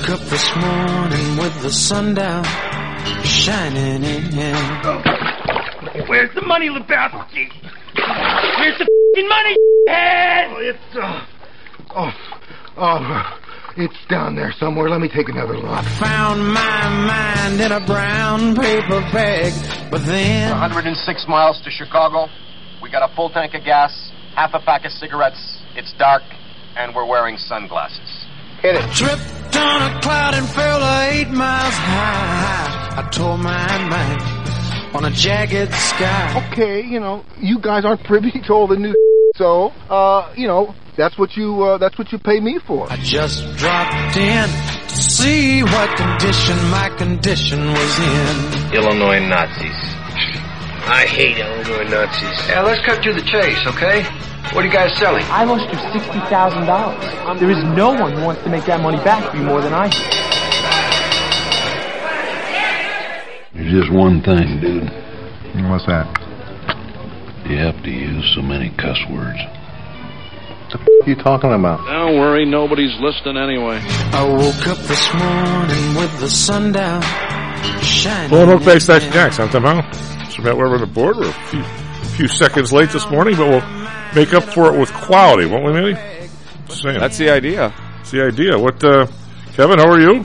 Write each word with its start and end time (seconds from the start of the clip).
woke 0.00 0.10
up 0.10 0.20
this 0.28 0.56
morning 0.56 1.36
with 1.36 1.62
the 1.62 1.70
sun 1.70 2.14
down, 2.14 2.44
shining 3.24 4.04
in. 4.04 4.54
Where's 6.08 6.34
the 6.34 6.42
money, 6.46 6.68
Lebowski? 6.68 7.50
Where's 8.58 8.78
the 8.78 8.88
fing 9.14 9.28
money, 9.28 9.56
head? 9.88 10.46
Oh, 10.50 10.56
it's, 10.60 10.96
uh, 10.96 11.26
oh, 11.96 12.12
oh, 12.76 13.38
it's 13.76 13.96
down 14.08 14.36
there 14.36 14.52
somewhere. 14.58 14.88
Let 14.88 15.00
me 15.00 15.08
take 15.08 15.28
another 15.28 15.56
look. 15.56 15.84
Found 15.98 16.46
my 16.46 16.88
mind 16.88 17.60
in 17.60 17.72
a 17.72 17.84
brown 17.84 18.54
paper 18.56 19.00
bag, 19.12 19.52
but 19.90 20.04
then 20.06 20.50
106 20.50 21.26
miles 21.28 21.60
to 21.62 21.70
Chicago. 21.70 22.28
We 22.82 22.90
got 22.90 23.08
a 23.08 23.14
full 23.14 23.30
tank 23.30 23.54
of 23.54 23.64
gas, 23.64 24.12
half 24.34 24.54
a 24.54 24.60
pack 24.60 24.84
of 24.84 24.92
cigarettes. 24.92 25.58
It's 25.74 25.92
dark, 25.98 26.22
and 26.76 26.94
we're 26.94 27.06
wearing 27.06 27.36
sunglasses. 27.36 28.26
Hit 28.62 28.76
it. 28.76 28.92
tripped 28.94 29.39
on 29.60 29.96
a 29.96 30.00
cloud 30.00 30.34
and 30.34 30.48
fell 30.48 30.80
eight 31.10 31.30
miles 31.30 31.74
high. 31.74 32.94
I 32.98 33.08
tore 33.10 33.38
my 33.38 33.88
mind 33.88 34.94
on 34.94 35.04
a 35.04 35.10
jagged 35.10 35.72
sky. 35.72 36.50
Okay, 36.52 36.82
you 36.82 37.00
know, 37.00 37.24
you 37.38 37.58
guys 37.60 37.84
aren't 37.84 38.04
privy 38.04 38.32
to 38.32 38.52
all 38.52 38.66
the 38.66 38.76
new 38.76 38.94
so, 39.36 39.68
uh, 39.88 40.32
you 40.36 40.46
know, 40.46 40.74
that's 40.96 41.16
what 41.18 41.36
you, 41.36 41.62
uh, 41.62 41.78
that's 41.78 41.96
what 41.98 42.12
you 42.12 42.18
pay 42.18 42.40
me 42.40 42.58
for. 42.66 42.90
I 42.92 42.96
just 42.96 43.56
dropped 43.56 44.16
in 44.16 44.48
to 44.88 44.96
see 44.96 45.62
what 45.62 45.96
condition 45.96 46.56
my 46.70 46.90
condition 46.98 47.60
was 47.72 47.98
in. 47.98 48.74
Illinois 48.74 49.20
Nazis. 49.20 49.80
I 50.86 51.06
hate 51.06 51.38
Illinois 51.38 51.88
Nazis. 51.88 52.48
Yeah, 52.48 52.62
let's 52.62 52.84
cut 52.84 53.02
to 53.02 53.12
the 53.12 53.22
chase, 53.22 53.64
okay? 53.66 54.02
What 54.52 54.64
are 54.64 54.66
you 54.66 54.72
guys 54.72 54.96
selling? 54.98 55.22
I 55.26 55.44
lost 55.44 55.62
you 55.72 55.78
sixty 55.92 56.18
thousand 56.28 56.66
dollars. 56.66 56.98
There 57.38 57.50
is 57.50 57.62
no 57.76 57.92
one 57.92 58.12
who 58.14 58.24
wants 58.24 58.42
to 58.42 58.48
make 58.50 58.64
that 58.64 58.80
money 58.80 58.98
back 59.04 59.30
for 59.30 59.36
you 59.36 59.44
more 59.44 59.60
than 59.60 59.72
I 59.72 59.88
do. 59.88 59.98
There's 63.54 63.72
just 63.86 63.92
one 63.92 64.22
thing, 64.22 64.60
dude. 64.60 64.90
What's 65.70 65.86
that? 65.86 66.06
You 67.48 67.58
have 67.58 67.80
to 67.84 67.90
use 67.90 68.32
so 68.34 68.42
many 68.42 68.70
cuss 68.70 68.98
words. 69.10 69.38
What 70.72 71.06
are 71.06 71.10
you 71.10 71.16
talking 71.16 71.52
about? 71.52 71.78
Don't 71.86 72.18
worry, 72.18 72.44
nobody's 72.44 72.94
listening 73.00 73.36
anyway. 73.36 73.80
I 74.12 74.24
woke 74.24 74.66
up 74.66 74.78
this 74.78 75.14
morning 75.14 75.94
with 75.94 76.20
the 76.20 76.28
sun 76.28 76.72
down, 76.72 77.02
shining. 77.82 78.30
Well, 78.30 78.46
look 78.46 78.64
back 78.64 79.02
in. 79.02 79.10
next. 79.10 79.38
I'm 79.38 79.48
Tom 79.48 79.62
Howell. 79.62 79.92
So 80.30 80.42
Matt 80.42 80.56
Weber 80.56 80.74
on 80.74 80.80
the 80.80 80.86
board. 80.86 81.16
We're 81.18 81.28
a 81.28 81.32
few, 81.50 81.62
few 82.16 82.28
seconds 82.28 82.72
late 82.72 82.90
this 82.90 83.08
morning, 83.10 83.36
but 83.36 83.48
we'll 83.48 83.79
make 84.14 84.32
up 84.34 84.44
for 84.44 84.74
it 84.74 84.78
with 84.78 84.92
quality, 84.92 85.46
won't 85.46 85.64
we, 85.64 85.72
maybe? 85.72 85.98
Just 86.66 86.82
saying. 86.82 86.98
That's 87.00 87.18
the 87.18 87.30
idea. 87.30 87.72
That's 87.96 88.10
the 88.10 88.24
idea. 88.24 88.58
What, 88.58 88.82
uh, 88.84 89.06
Kevin, 89.54 89.78
how 89.78 89.88
are 89.90 90.00
you? 90.00 90.24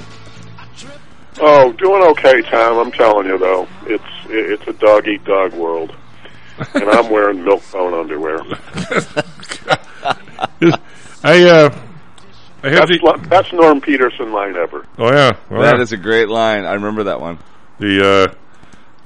Oh, 1.41 1.71
doing 1.73 2.01
okay, 2.11 2.41
Tom. 2.43 2.77
I'm 2.77 2.91
telling 2.91 3.27
you 3.27 3.37
though, 3.37 3.67
it's 3.87 4.03
it's 4.27 4.65
a 4.67 4.73
dog 4.73 5.05
eat 5.07 5.23
dog 5.25 5.53
world, 5.53 5.93
and 6.73 6.83
I'm 6.89 7.09
wearing 7.09 7.43
milk 7.43 7.61
bone 7.73 7.93
underwear. 7.93 8.37
I, 11.23 11.43
uh, 11.43 11.69
I 12.63 12.69
have 12.69 12.87
Best, 12.87 12.99
to, 12.99 13.05
li- 13.05 13.27
best 13.27 13.53
Norm 13.53 13.81
Peterson 13.81 14.31
line 14.31 14.55
ever. 14.55 14.85
oh 14.97 15.11
yeah. 15.11 15.33
Well, 15.49 15.61
That 15.61 15.75
yeah. 15.77 15.81
is 15.81 15.91
a 15.91 15.97
great 15.97 16.29
line. 16.29 16.65
I 16.65 16.73
remember 16.73 17.03
that 17.05 17.19
one. 17.19 17.39
The, 17.79 18.29
uh, 18.31 18.33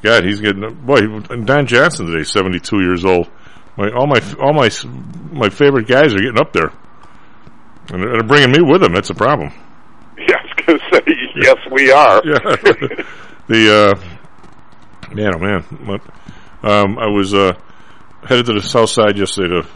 God, 0.01 0.23
he's 0.25 0.39
getting, 0.39 0.69
boy, 0.85 0.99
Don 1.45 1.65
Johnson 1.65 2.05
today, 2.07 2.23
72 2.23 2.79
years 2.81 3.03
old. 3.05 3.27
My, 3.79 3.89
all 3.91 4.07
my, 4.07 4.19
all 4.41 4.51
my, 4.51 4.69
my 5.31 5.47
favorite 5.47 5.87
guys 5.87 6.13
are 6.13 6.19
getting 6.19 6.37
up 6.37 6.51
there. 6.51 6.73
And 7.87 8.03
they're, 8.03 8.11
they're 8.11 8.23
bringing 8.23 8.51
me 8.51 8.61
with 8.61 8.81
them. 8.81 8.93
That's 8.93 9.09
a 9.09 9.15
problem. 9.15 9.51
Yeah, 10.19 10.35
I 10.35 10.73
was 10.73 10.81
gonna 10.81 11.05
say 11.05 11.13
yes, 11.37 11.55
we 11.71 11.91
are. 11.93 12.21
Yeah. 12.25 12.39
the 13.47 13.95
uh, 15.09 15.15
man, 15.15 15.33
oh 15.33 15.39
man, 15.39 15.61
What- 15.85 16.01
um, 16.61 16.99
I 16.99 17.07
was 17.07 17.33
uh, 17.33 17.53
headed 18.25 18.47
to 18.47 18.53
the 18.53 18.61
south 18.61 18.89
side 18.89 19.17
yesterday 19.17 19.61
to 19.61 19.67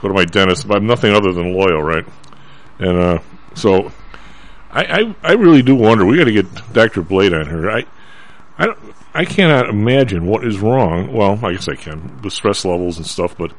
go 0.00 0.08
to 0.08 0.14
my 0.14 0.24
dentist, 0.24 0.68
but 0.68 0.76
I'm 0.76 0.86
nothing 0.86 1.12
other 1.12 1.32
than 1.32 1.54
loyal, 1.54 1.82
right? 1.82 2.06
And 2.78 2.98
uh, 2.98 3.18
so 3.54 3.90
I, 4.70 4.84
I, 4.84 5.16
I 5.24 5.32
really 5.32 5.62
do 5.62 5.74
wonder. 5.74 6.06
We 6.06 6.18
got 6.18 6.26
to 6.26 6.32
get 6.32 6.72
Doctor 6.72 7.02
Blade 7.02 7.34
on 7.34 7.46
here. 7.46 7.68
I, 7.68 7.84
I, 8.58 8.66
don't, 8.66 8.78
I 9.14 9.24
cannot 9.24 9.68
imagine 9.68 10.26
what 10.26 10.44
is 10.44 10.58
wrong. 10.58 11.12
Well, 11.12 11.38
I 11.44 11.52
guess 11.52 11.68
I 11.68 11.74
can. 11.74 12.18
The 12.22 12.30
stress 12.30 12.64
levels 12.64 12.96
and 12.96 13.06
stuff, 13.06 13.36
but 13.36 13.52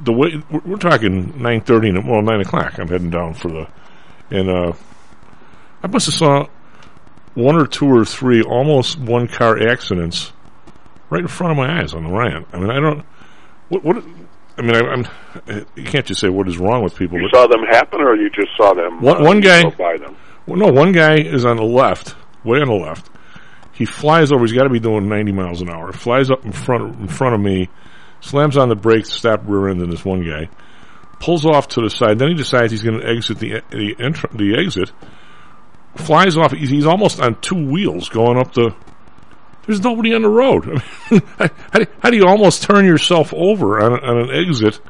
the 0.00 0.12
way 0.12 0.42
we're, 0.50 0.60
we're 0.60 0.76
talking 0.76 1.40
nine 1.42 1.60
thirty, 1.60 1.92
well 1.92 2.22
nine 2.22 2.40
o'clock. 2.40 2.78
I'm 2.78 2.88
heading 2.88 3.10
down 3.10 3.34
for 3.34 3.48
the, 3.48 3.68
and 4.30 4.48
uh, 4.48 4.72
I 5.82 5.86
must 5.88 6.06
have 6.06 6.14
saw 6.14 6.46
one 7.34 7.56
or 7.56 7.66
two 7.66 7.86
or 7.86 8.04
three 8.04 8.42
almost 8.42 8.98
one 8.98 9.28
car 9.28 9.58
accidents 9.68 10.32
right 11.10 11.20
in 11.22 11.28
front 11.28 11.50
of 11.52 11.56
my 11.56 11.80
eyes 11.80 11.92
on 11.94 12.04
the 12.04 12.10
right. 12.10 12.44
I 12.52 12.58
mean, 12.58 12.70
I 12.70 12.80
don't. 12.80 13.04
What? 13.68 13.84
what 13.84 14.04
I 14.56 14.62
mean, 14.62 14.74
I, 14.74 14.80
I'm. 14.80 15.06
You 15.76 15.84
can't 15.84 16.06
just 16.06 16.20
say 16.20 16.28
what 16.30 16.48
is 16.48 16.56
wrong 16.58 16.82
with 16.82 16.96
people. 16.96 17.20
You 17.20 17.28
saw 17.28 17.46
them 17.46 17.64
happen, 17.64 18.00
or 18.00 18.16
you 18.16 18.30
just 18.30 18.56
saw 18.56 18.72
them? 18.72 19.02
One- 19.02 19.18
uh, 19.20 19.24
one 19.24 19.40
guy- 19.40 19.62
go 19.62 19.70
by 19.72 19.98
them. 19.98 20.16
well, 20.46 20.56
no, 20.58 20.72
one 20.72 20.92
guy 20.92 21.16
is 21.18 21.44
on 21.44 21.56
the 21.58 21.64
left, 21.64 22.16
way 22.44 22.60
on 22.60 22.68
the 22.68 22.74
left. 22.74 23.10
He 23.78 23.86
flies 23.86 24.32
over. 24.32 24.44
He's 24.44 24.52
got 24.52 24.64
to 24.64 24.70
be 24.70 24.80
doing 24.80 25.08
90 25.08 25.32
miles 25.32 25.62
an 25.62 25.70
hour. 25.70 25.92
Flies 25.92 26.30
up 26.30 26.44
in 26.44 26.52
front 26.52 27.00
in 27.00 27.08
front 27.08 27.34
of 27.34 27.40
me, 27.40 27.70
slams 28.20 28.58
on 28.58 28.68
the 28.68 28.76
brakes, 28.76 29.10
stop 29.10 29.40
rear 29.46 29.68
end, 29.68 29.80
in 29.80 29.88
this 29.88 30.04
one 30.04 30.22
guy 30.22 30.50
pulls 31.20 31.44
off 31.44 31.68
to 31.68 31.82
the 31.82 31.90
side. 31.90 32.18
Then 32.18 32.28
he 32.28 32.34
decides 32.34 32.72
he's 32.72 32.82
going 32.82 33.00
to 33.00 33.06
exit 33.06 33.38
the 33.38 33.62
the, 33.70 33.94
entr- 33.96 34.36
the 34.36 34.58
exit. 34.58 34.92
Flies 35.96 36.36
off. 36.36 36.52
He's, 36.52 36.70
he's 36.70 36.86
almost 36.86 37.20
on 37.20 37.40
two 37.40 37.70
wheels 37.70 38.08
going 38.08 38.38
up 38.38 38.52
the. 38.54 38.74
There's 39.66 39.80
nobody 39.80 40.14
on 40.14 40.22
the 40.22 40.30
road. 40.30 40.64
I 41.10 41.12
mean, 41.12 41.22
how, 41.38 41.78
do, 41.78 41.86
how 42.00 42.10
do 42.10 42.16
you 42.16 42.26
almost 42.26 42.62
turn 42.62 42.86
yourself 42.86 43.34
over 43.34 43.80
on, 43.80 43.92
on 44.00 44.30
an 44.30 44.30
exit 44.30 44.80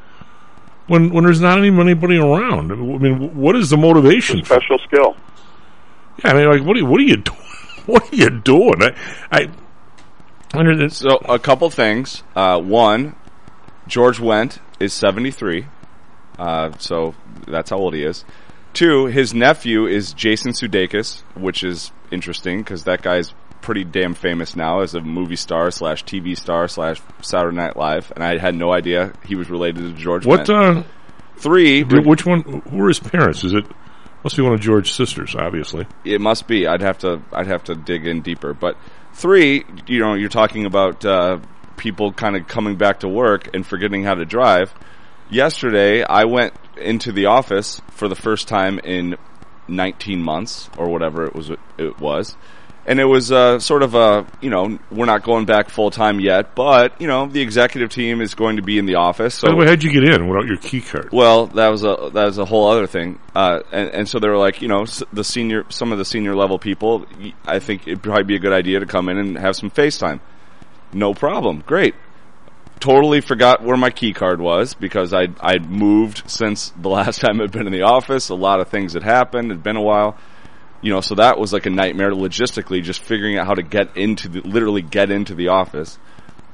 when 0.86 1.10
when 1.10 1.24
there's 1.24 1.40
not 1.40 1.58
anybody 1.58 2.18
around? 2.18 2.72
I 2.72 2.74
mean, 2.74 3.34
what 3.36 3.56
is 3.56 3.70
the 3.70 3.76
motivation? 3.76 4.44
Special 4.44 4.78
skill. 4.86 5.16
yeah, 6.24 6.30
I 6.30 6.34
mean, 6.34 6.48
like, 6.48 6.64
what 6.64 6.76
are 6.76 6.84
what 6.84 7.00
are 7.00 7.04
you 7.04 7.16
doing? 7.16 7.38
What 7.92 8.12
are 8.12 8.16
you 8.16 8.28
doing? 8.40 8.82
I, 9.32 9.48
I, 10.52 10.62
mean, 10.62 10.82
it's, 10.82 10.98
So 10.98 11.16
a 11.26 11.38
couple 11.38 11.70
things. 11.70 12.22
Uh, 12.36 12.60
one, 12.60 13.16
George 13.86 14.18
Wendt 14.18 14.58
is 14.78 14.92
73. 14.92 15.66
Uh, 16.38 16.72
so 16.78 17.14
that's 17.46 17.70
how 17.70 17.78
old 17.78 17.94
he 17.94 18.04
is. 18.04 18.26
Two, 18.74 19.06
his 19.06 19.32
nephew 19.32 19.86
is 19.86 20.12
Jason 20.12 20.52
Sudeikis, 20.52 21.22
which 21.34 21.64
is 21.64 21.90
interesting 22.10 22.58
because 22.58 22.84
that 22.84 23.00
guy's 23.00 23.32
pretty 23.62 23.84
damn 23.84 24.14
famous 24.14 24.54
now 24.54 24.80
as 24.80 24.94
a 24.94 25.00
movie 25.00 25.36
star 25.36 25.70
slash 25.70 26.04
TV 26.04 26.36
star 26.36 26.68
slash 26.68 27.00
Saturday 27.22 27.56
Night 27.56 27.76
Live, 27.76 28.12
and 28.14 28.22
I 28.22 28.36
had 28.36 28.54
no 28.54 28.70
idea 28.72 29.14
he 29.26 29.34
was 29.34 29.48
related 29.50 29.82
to 29.82 29.92
George. 29.94 30.26
what, 30.26 30.46
Wendt. 30.46 30.78
uh, 30.80 30.82
Three, 31.36 31.84
dude, 31.84 32.04
which 32.04 32.26
one, 32.26 32.42
who 32.42 32.82
are 32.82 32.88
his 32.88 32.98
parents? 32.98 33.44
Is 33.44 33.54
it, 33.54 33.64
must 34.24 34.36
be 34.36 34.42
one 34.42 34.52
of 34.52 34.60
George's 34.60 34.94
sisters, 34.94 35.34
obviously. 35.34 35.86
It 36.04 36.20
must 36.20 36.46
be. 36.46 36.66
I'd 36.66 36.80
have 36.80 36.98
to. 36.98 37.22
I'd 37.32 37.46
have 37.46 37.64
to 37.64 37.74
dig 37.74 38.06
in 38.06 38.22
deeper. 38.22 38.54
But 38.54 38.76
three, 39.12 39.64
you 39.86 40.00
know, 40.00 40.14
you're 40.14 40.28
talking 40.28 40.64
about 40.66 41.04
uh, 41.04 41.38
people 41.76 42.12
kind 42.12 42.36
of 42.36 42.46
coming 42.48 42.76
back 42.76 43.00
to 43.00 43.08
work 43.08 43.54
and 43.54 43.66
forgetting 43.66 44.04
how 44.04 44.14
to 44.14 44.24
drive. 44.24 44.74
Yesterday, 45.30 46.02
I 46.02 46.24
went 46.24 46.54
into 46.76 47.12
the 47.12 47.26
office 47.26 47.80
for 47.90 48.08
the 48.08 48.16
first 48.16 48.48
time 48.48 48.78
in 48.78 49.16
19 49.68 50.22
months 50.22 50.70
or 50.76 50.88
whatever 50.88 51.26
it 51.26 51.34
was. 51.34 51.50
It 51.76 51.98
was. 52.00 52.36
And 52.88 52.98
it 52.98 53.04
was 53.04 53.30
uh, 53.30 53.58
sort 53.58 53.82
of 53.82 53.94
a, 53.94 54.26
you 54.40 54.48
know, 54.48 54.78
we're 54.90 55.04
not 55.04 55.22
going 55.22 55.44
back 55.44 55.68
full 55.68 55.90
time 55.90 56.20
yet, 56.20 56.54
but 56.54 56.98
you 56.98 57.06
know, 57.06 57.26
the 57.26 57.42
executive 57.42 57.90
team 57.90 58.22
is 58.22 58.34
going 58.34 58.56
to 58.56 58.62
be 58.62 58.78
in 58.78 58.86
the 58.86 58.94
office. 58.94 59.34
So 59.34 59.48
By 59.48 59.50
the 59.52 59.56
way, 59.58 59.66
how'd 59.66 59.82
you 59.82 59.92
get 59.92 60.04
in 60.04 60.26
without 60.26 60.46
your 60.46 60.56
key 60.56 60.80
card? 60.80 61.10
well, 61.12 61.48
that 61.48 61.68
was 61.68 61.84
a 61.84 62.10
that 62.14 62.24
was 62.24 62.38
a 62.38 62.46
whole 62.46 62.66
other 62.66 62.86
thing, 62.86 63.18
uh, 63.34 63.60
and, 63.72 63.90
and 63.90 64.08
so 64.08 64.18
they 64.18 64.28
were 64.28 64.38
like, 64.38 64.62
you 64.62 64.68
know, 64.68 64.86
the 65.12 65.22
senior, 65.22 65.66
some 65.68 65.92
of 65.92 65.98
the 65.98 66.04
senior 66.06 66.34
level 66.34 66.58
people. 66.58 67.04
I 67.44 67.58
think 67.58 67.86
it'd 67.86 68.02
probably 68.02 68.24
be 68.24 68.36
a 68.36 68.38
good 68.38 68.54
idea 68.54 68.80
to 68.80 68.86
come 68.86 69.10
in 69.10 69.18
and 69.18 69.36
have 69.38 69.54
some 69.54 69.70
FaceTime. 69.70 70.20
No 70.94 71.12
problem, 71.12 71.62
great. 71.66 71.94
Totally 72.80 73.20
forgot 73.20 73.62
where 73.62 73.76
my 73.76 73.90
key 73.90 74.14
card 74.14 74.40
was 74.40 74.72
because 74.72 75.12
I 75.12 75.28
I'd 75.40 75.68
moved 75.68 76.22
since 76.30 76.70
the 76.70 76.88
last 76.98 77.20
time 77.20 77.40
I'd 77.42 77.52
been 77.52 77.66
in 77.66 77.72
the 77.72 77.82
office. 77.82 78.30
A 78.30 78.34
lot 78.34 78.60
of 78.60 78.68
things 78.68 78.94
had 78.94 79.02
happened. 79.02 79.50
It'd 79.50 79.62
been 79.62 79.76
a 79.76 79.82
while, 79.82 80.16
you 80.80 80.92
know. 80.92 81.00
So 81.00 81.16
that 81.16 81.38
was 81.38 81.52
like 81.52 81.66
a 81.66 81.70
nightmare 81.70 82.10
logistically, 82.10 82.82
just 82.82 83.00
figuring 83.00 83.38
out 83.38 83.46
how 83.46 83.54
to 83.54 83.62
get 83.62 83.96
into 83.96 84.28
the 84.28 84.40
literally 84.40 84.82
get 84.82 85.10
into 85.10 85.34
the 85.34 85.48
office. 85.48 85.98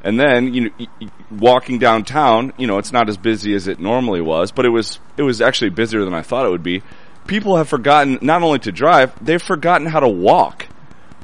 And 0.05 0.21
then, 0.21 0.53
you 0.53 0.61
know, 0.61 0.87
walking 1.31 1.79
downtown, 1.79 2.53
you 2.59 2.67
know, 2.67 2.77
it's 2.77 2.93
not 2.93 3.09
as 3.09 3.17
busy 3.17 3.55
as 3.55 3.69
it 3.69 3.81
normally 3.81 4.21
was, 4.21 4.53
but 4.53 4.67
it 4.67 4.69
was, 4.69 5.01
it 5.17 5.23
was 5.23 5.41
actually 5.41 5.71
busier 5.71 6.05
than 6.05 6.13
I 6.13 6.21
thought 6.21 6.45
it 6.45 6.51
would 6.51 6.63
be. 6.63 6.83
People 7.27 7.57
have 7.57 7.71
forgotten 7.71 8.19
not 8.21 8.43
only 8.43 8.59
to 8.61 8.71
drive, 8.71 9.13
they've 9.25 9.43
forgotten 9.43 9.87
how 9.87 10.01
to 10.01 10.09
walk. 10.09 10.67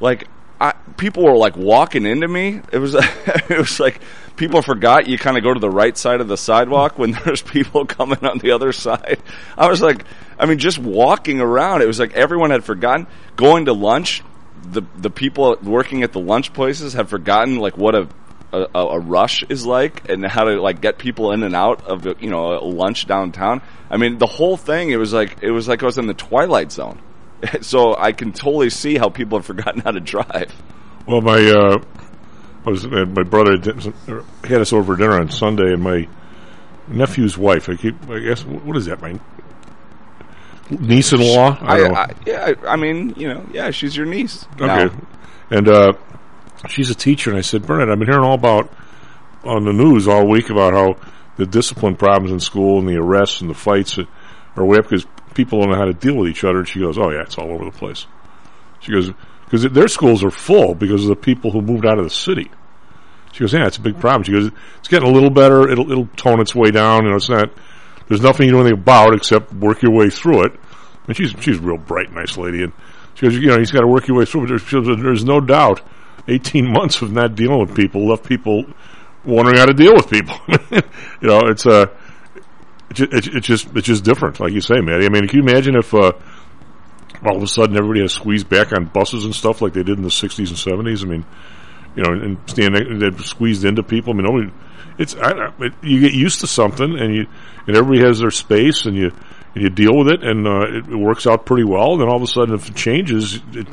Like, 0.00 0.28
I, 0.58 0.72
people 0.96 1.24
were 1.24 1.36
like 1.36 1.58
walking 1.58 2.06
into 2.06 2.26
me. 2.26 2.62
It 2.72 2.78
was, 2.78 2.94
it 2.94 3.58
was 3.58 3.78
like 3.80 4.00
people 4.40 4.62
forgot 4.62 5.06
you 5.06 5.18
kind 5.18 5.36
of 5.36 5.44
go 5.44 5.52
to 5.52 5.60
the 5.60 5.70
right 5.70 5.98
side 5.98 6.22
of 6.22 6.26
the 6.26 6.36
sidewalk 6.36 6.98
when 6.98 7.10
there's 7.24 7.42
people 7.42 7.84
coming 7.84 8.24
on 8.24 8.38
the 8.38 8.52
other 8.52 8.72
side. 8.72 9.20
I 9.56 9.68
was 9.68 9.82
like, 9.82 10.04
I 10.38 10.46
mean, 10.46 10.58
just 10.58 10.78
walking 10.78 11.40
around, 11.40 11.82
it 11.82 11.86
was 11.86 12.00
like 12.00 12.14
everyone 12.14 12.50
had 12.50 12.64
forgotten 12.64 13.06
going 13.36 13.66
to 13.66 13.74
lunch. 13.74 14.24
The 14.62 14.82
the 14.96 15.10
people 15.10 15.56
working 15.62 16.02
at 16.02 16.12
the 16.12 16.20
lunch 16.20 16.52
places 16.52 16.94
had 16.94 17.08
forgotten 17.08 17.56
like 17.56 17.76
what 17.76 17.94
a 17.94 18.08
a, 18.52 18.66
a 18.74 18.98
rush 18.98 19.44
is 19.48 19.64
like 19.64 20.08
and 20.08 20.24
how 20.26 20.44
to 20.44 20.60
like 20.60 20.80
get 20.80 20.98
people 20.98 21.32
in 21.32 21.42
and 21.42 21.54
out 21.54 21.86
of 21.86 22.06
you 22.20 22.30
know 22.30 22.64
lunch 22.64 23.06
downtown. 23.06 23.60
I 23.90 23.98
mean, 23.98 24.18
the 24.18 24.26
whole 24.26 24.56
thing 24.56 24.90
it 24.90 24.96
was 24.96 25.12
like 25.12 25.42
it 25.42 25.50
was 25.50 25.68
like 25.68 25.82
I 25.82 25.86
was 25.86 25.98
in 25.98 26.06
the 26.06 26.14
twilight 26.14 26.72
zone. 26.72 26.98
so 27.60 27.96
I 27.96 28.12
can 28.12 28.32
totally 28.32 28.70
see 28.70 28.96
how 28.96 29.08
people 29.08 29.38
have 29.38 29.46
forgotten 29.46 29.80
how 29.80 29.92
to 29.92 30.00
drive. 30.00 30.54
Well, 31.06 31.22
my 31.22 31.40
uh, 31.50 31.82
was 32.64 32.84
uh, 32.84 33.06
my 33.06 33.22
brother 33.22 33.56
did 33.56 33.94
er, 34.08 34.24
had 34.44 34.60
us 34.60 34.72
over 34.72 34.94
for 34.94 34.96
dinner 34.96 35.20
on 35.20 35.30
Sunday, 35.30 35.72
and 35.72 35.82
my 35.82 36.08
nephew's 36.88 37.38
wife. 37.38 37.68
I 37.68 37.76
keep, 37.76 38.08
I 38.10 38.18
guess, 38.18 38.44
what 38.44 38.76
is 38.76 38.86
that? 38.86 39.00
My 39.00 39.18
niece-in-law. 40.70 41.58
I, 41.60 41.80
I. 41.80 42.02
I, 42.02 42.14
yeah, 42.26 42.54
I 42.66 42.76
mean, 42.76 43.14
you 43.16 43.28
know, 43.32 43.46
yeah, 43.52 43.70
she's 43.70 43.96
your 43.96 44.06
niece. 44.06 44.46
Okay. 44.54 44.66
now. 44.66 44.90
And 45.50 45.68
uh, 45.68 45.92
she's 46.68 46.90
a 46.90 46.94
teacher, 46.94 47.30
and 47.30 47.38
I 47.38 47.42
said, 47.42 47.66
Bernard, 47.66 47.90
I've 47.90 47.98
been 47.98 48.08
hearing 48.08 48.24
all 48.24 48.34
about 48.34 48.72
on 49.42 49.64
the 49.64 49.72
news 49.72 50.06
all 50.06 50.28
week 50.28 50.50
about 50.50 50.74
how 50.74 50.96
the 51.36 51.46
discipline 51.46 51.96
problems 51.96 52.30
in 52.30 52.40
school 52.40 52.78
and 52.78 52.88
the 52.88 52.96
arrests 52.96 53.40
and 53.40 53.48
the 53.48 53.54
fights 53.54 53.98
are 54.56 54.64
way 54.64 54.76
up 54.78 54.84
because 54.84 55.06
people 55.34 55.60
don't 55.60 55.70
know 55.70 55.76
how 55.76 55.86
to 55.86 55.94
deal 55.94 56.16
with 56.16 56.28
each 56.28 56.44
other. 56.44 56.58
And 56.58 56.68
she 56.68 56.80
goes, 56.80 56.98
"Oh 56.98 57.10
yeah, 57.10 57.22
it's 57.22 57.38
all 57.38 57.50
over 57.50 57.64
the 57.64 57.70
place." 57.70 58.06
She 58.80 58.92
goes, 58.92 59.12
"Because 59.50 59.70
their 59.72 59.88
schools 59.88 60.22
are 60.22 60.30
full 60.30 60.74
because 60.74 61.02
of 61.02 61.08
the 61.08 61.16
people 61.16 61.50
who 61.50 61.60
moved 61.60 61.86
out 61.86 61.98
of 61.98 62.04
the 62.04 62.10
city." 62.10 62.50
She 63.32 63.40
goes, 63.40 63.52
"Yeah, 63.52 63.66
it's 63.66 63.76
a 63.76 63.82
big 63.82 63.98
problem." 63.98 64.24
She 64.24 64.32
goes, 64.32 64.50
"It's 64.78 64.88
getting 64.88 65.08
a 65.08 65.12
little 65.12 65.30
better. 65.30 65.68
It'll 65.68 65.90
it'll 65.90 66.08
tone 66.16 66.40
its 66.40 66.54
way 66.54 66.70
down. 66.70 67.04
You 67.04 67.10
know, 67.10 67.16
it's 67.16 67.28
not. 67.28 67.50
There's 68.08 68.22
nothing 68.22 68.46
you 68.46 68.52
know 68.52 68.60
anything 68.60 68.78
about 68.78 69.14
except 69.14 69.52
work 69.52 69.82
your 69.82 69.92
way 69.92 70.10
through 70.10 70.44
it." 70.44 70.52
And 71.06 71.16
she's 71.16 71.34
she's 71.40 71.58
a 71.58 71.60
real 71.60 71.78
bright, 71.78 72.12
nice 72.12 72.36
lady, 72.36 72.62
and 72.62 72.72
she 73.14 73.26
goes, 73.26 73.36
"You 73.36 73.48
know, 73.48 73.58
he's 73.58 73.70
got 73.70 73.80
to 73.80 73.86
work 73.86 74.08
your 74.08 74.18
way 74.18 74.24
through 74.24 74.44
it." 74.44 74.48
There's, 74.48 74.62
she 74.62 74.80
goes, 74.80 74.86
there's 75.00 75.24
no 75.24 75.40
doubt, 75.40 75.80
18 76.28 76.72
months 76.72 77.02
of 77.02 77.12
not 77.12 77.34
dealing 77.34 77.60
with 77.60 77.74
people 77.74 78.08
left 78.08 78.24
people 78.24 78.64
wondering 79.24 79.58
how 79.58 79.66
to 79.66 79.74
deal 79.74 79.94
with 79.94 80.08
people. 80.08 80.36
you 81.20 81.28
know, 81.28 81.40
it's 81.46 81.66
uh, 81.66 81.86
it's, 82.90 83.00
it's, 83.00 83.26
it's 83.28 83.46
just 83.46 83.76
it's 83.76 83.86
just 83.86 84.04
different, 84.04 84.40
like 84.40 84.52
you 84.52 84.60
say, 84.60 84.80
Maddie. 84.80 85.06
I 85.06 85.08
mean, 85.08 85.28
can 85.28 85.38
you 85.38 85.48
imagine 85.48 85.76
if 85.76 85.94
uh, 85.94 86.12
all 87.24 87.36
of 87.36 87.42
a 87.42 87.46
sudden 87.46 87.76
everybody 87.76 88.00
had 88.00 88.10
squeezed 88.10 88.48
back 88.48 88.72
on 88.72 88.86
buses 88.86 89.24
and 89.24 89.34
stuff 89.34 89.60
like 89.60 89.72
they 89.72 89.82
did 89.82 89.98
in 89.98 90.02
the 90.02 90.08
'60s 90.08 90.38
and 90.38 90.86
'70s? 90.86 91.04
I 91.04 91.08
mean, 91.08 91.24
you 91.96 92.02
know, 92.02 92.12
and 92.12 92.38
standing 92.46 92.98
they've 92.98 93.24
squeezed 93.24 93.64
into 93.64 93.82
people. 93.82 94.12
I 94.12 94.16
mean, 94.16 94.26
nobody. 94.26 94.52
It's 94.98 95.14
I, 95.16 95.52
it, 95.60 95.72
you 95.82 96.00
get 96.00 96.12
used 96.12 96.40
to 96.40 96.46
something, 96.46 96.98
and 96.98 97.14
you 97.14 97.26
and 97.66 97.76
everybody 97.76 98.06
has 98.06 98.20
their 98.20 98.30
space, 98.30 98.86
and 98.86 98.96
you 98.96 99.12
and 99.54 99.62
you 99.62 99.70
deal 99.70 99.96
with 99.96 100.08
it, 100.08 100.22
and 100.22 100.46
uh, 100.46 100.60
it, 100.60 100.88
it 100.88 100.96
works 100.96 101.26
out 101.26 101.46
pretty 101.46 101.64
well. 101.64 101.92
And 101.92 102.02
then 102.02 102.08
all 102.08 102.16
of 102.16 102.22
a 102.22 102.26
sudden, 102.26 102.54
if 102.54 102.68
it 102.68 102.76
changes, 102.76 103.40
it, 103.52 103.66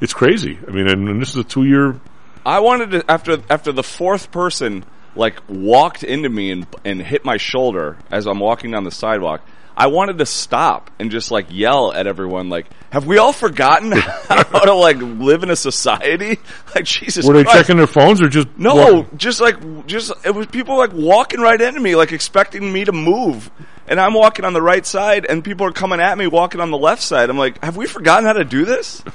it's 0.00 0.14
crazy. 0.14 0.58
I 0.66 0.70
mean, 0.70 0.88
and, 0.88 1.08
and 1.08 1.20
this 1.20 1.30
is 1.30 1.36
a 1.36 1.44
two-year. 1.44 2.00
I 2.44 2.60
wanted 2.60 2.90
to 2.92 3.10
after 3.10 3.42
after 3.50 3.72
the 3.72 3.82
fourth 3.82 4.30
person 4.30 4.84
like 5.14 5.42
walked 5.48 6.02
into 6.04 6.28
me 6.28 6.50
and 6.50 6.66
and 6.84 7.02
hit 7.02 7.24
my 7.24 7.36
shoulder 7.36 7.98
as 8.10 8.26
I'm 8.26 8.38
walking 8.38 8.70
down 8.70 8.84
the 8.84 8.90
sidewalk. 8.90 9.42
I 9.80 9.86
wanted 9.86 10.18
to 10.18 10.26
stop 10.26 10.90
and 10.98 11.08
just 11.10 11.30
like 11.30 11.46
yell 11.50 11.92
at 11.92 12.08
everyone 12.08 12.48
like, 12.48 12.66
"Have 12.90 13.06
we 13.06 13.18
all 13.18 13.32
forgotten 13.32 13.92
how 14.28 14.42
to 14.42 14.74
like 14.74 14.96
live 14.98 15.44
in 15.44 15.50
a 15.50 15.56
society?" 15.56 16.38
Like 16.74 16.84
Jesus. 16.84 17.24
Were 17.24 17.34
they 17.34 17.44
Christ. 17.44 17.58
checking 17.60 17.76
their 17.76 17.86
phones 17.86 18.20
or 18.20 18.28
just 18.28 18.48
No, 18.58 18.74
walking? 18.74 19.16
just 19.18 19.40
like 19.40 19.86
just 19.86 20.12
it 20.24 20.32
was 20.34 20.46
people 20.48 20.76
like 20.76 20.92
walking 20.92 21.40
right 21.40 21.60
into 21.60 21.78
me, 21.80 21.94
like 21.96 22.10
expecting 22.12 22.70
me 22.72 22.84
to 22.84 22.92
move, 22.92 23.50
and 23.86 23.98
I'm 24.00 24.14
walking 24.14 24.44
on 24.44 24.52
the 24.52 24.60
right 24.60 24.84
side, 24.84 25.24
and 25.26 25.42
people 25.44 25.64
are 25.66 25.72
coming 25.72 26.00
at 26.00 26.18
me 26.18 26.26
walking 26.26 26.60
on 26.60 26.70
the 26.72 26.76
left 26.78 27.00
side. 27.02 27.30
I'm 27.30 27.38
like, 27.38 27.62
have 27.64 27.76
we 27.76 27.86
forgotten 27.86 28.24
how 28.26 28.32
to 28.34 28.44
do 28.44 28.64
this? 28.64 29.02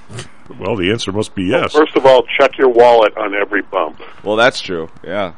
Well, 0.60 0.76
the 0.76 0.92
answer 0.92 1.12
must 1.14 1.34
be 1.36 1.46
yes. 1.46 1.72
First 1.74 1.96
of 1.96 2.06
all, 2.06 2.24
check 2.38 2.58
your 2.58 2.68
wallet 2.70 3.16
on 3.18 3.34
every 3.34 3.62
bump. 3.62 4.02
Well, 4.24 4.36
that's 4.36 4.60
true. 4.60 4.90
Yeah. 5.04 5.34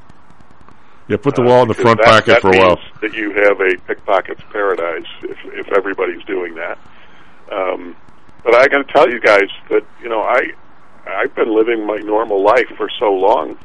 Yeah, 1.08 1.18
put 1.18 1.36
the 1.36 1.44
wall 1.44 1.62
in 1.62 1.68
the 1.68 1.76
front 1.76 2.00
that, 2.00 2.08
pocket 2.08 2.26
that 2.28 2.42
for 2.42 2.56
a 2.56 2.58
while. 2.58 2.80
That 3.02 3.14
you 3.14 3.32
have 3.34 3.62
a 3.62 3.78
pickpocket's 3.86 4.42
paradise 4.52 5.06
if 5.22 5.38
if 5.54 5.72
everybody's 5.72 6.24
doing 6.24 6.56
that. 6.56 6.80
Um, 7.52 7.96
but 8.44 8.56
I 8.56 8.68
got 8.68 8.88
to 8.88 8.94
tell 8.94 9.10
you 9.10 9.20
guys 9.20 9.50
that 9.70 9.86
you 10.02 10.10
know 10.10 10.22
I 10.22 10.52
I've 11.08 11.36
been 11.36 11.56
living 11.56 11.86
my 11.86 11.98
normal 11.98 12.44
life 12.44 12.68
for 12.76 12.90
so 13.00 13.14
long 13.14 13.58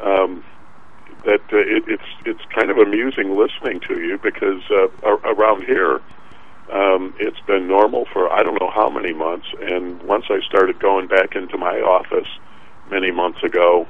um, 0.00 0.44
that 1.24 1.42
uh, 1.52 1.58
it, 1.58 1.84
it's 1.86 2.02
it's 2.24 2.44
kind 2.52 2.70
of 2.70 2.78
amusing 2.78 3.36
listening 3.36 3.80
to 3.86 4.00
you 4.00 4.18
because 4.18 4.62
uh, 4.70 4.88
ar- 5.04 5.32
around 5.32 5.64
here 5.64 6.00
um, 6.72 7.14
it's 7.20 7.40
been 7.46 7.68
normal 7.68 8.06
for 8.12 8.32
I 8.32 8.42
don't 8.42 8.60
know 8.60 8.70
how 8.70 8.90
many 8.90 9.12
months, 9.12 9.46
and 9.60 10.02
once 10.02 10.24
I 10.28 10.40
started 10.40 10.80
going 10.80 11.06
back 11.06 11.36
into 11.36 11.56
my 11.56 11.80
office 11.80 12.28
many 12.90 13.12
months 13.12 13.44
ago 13.44 13.86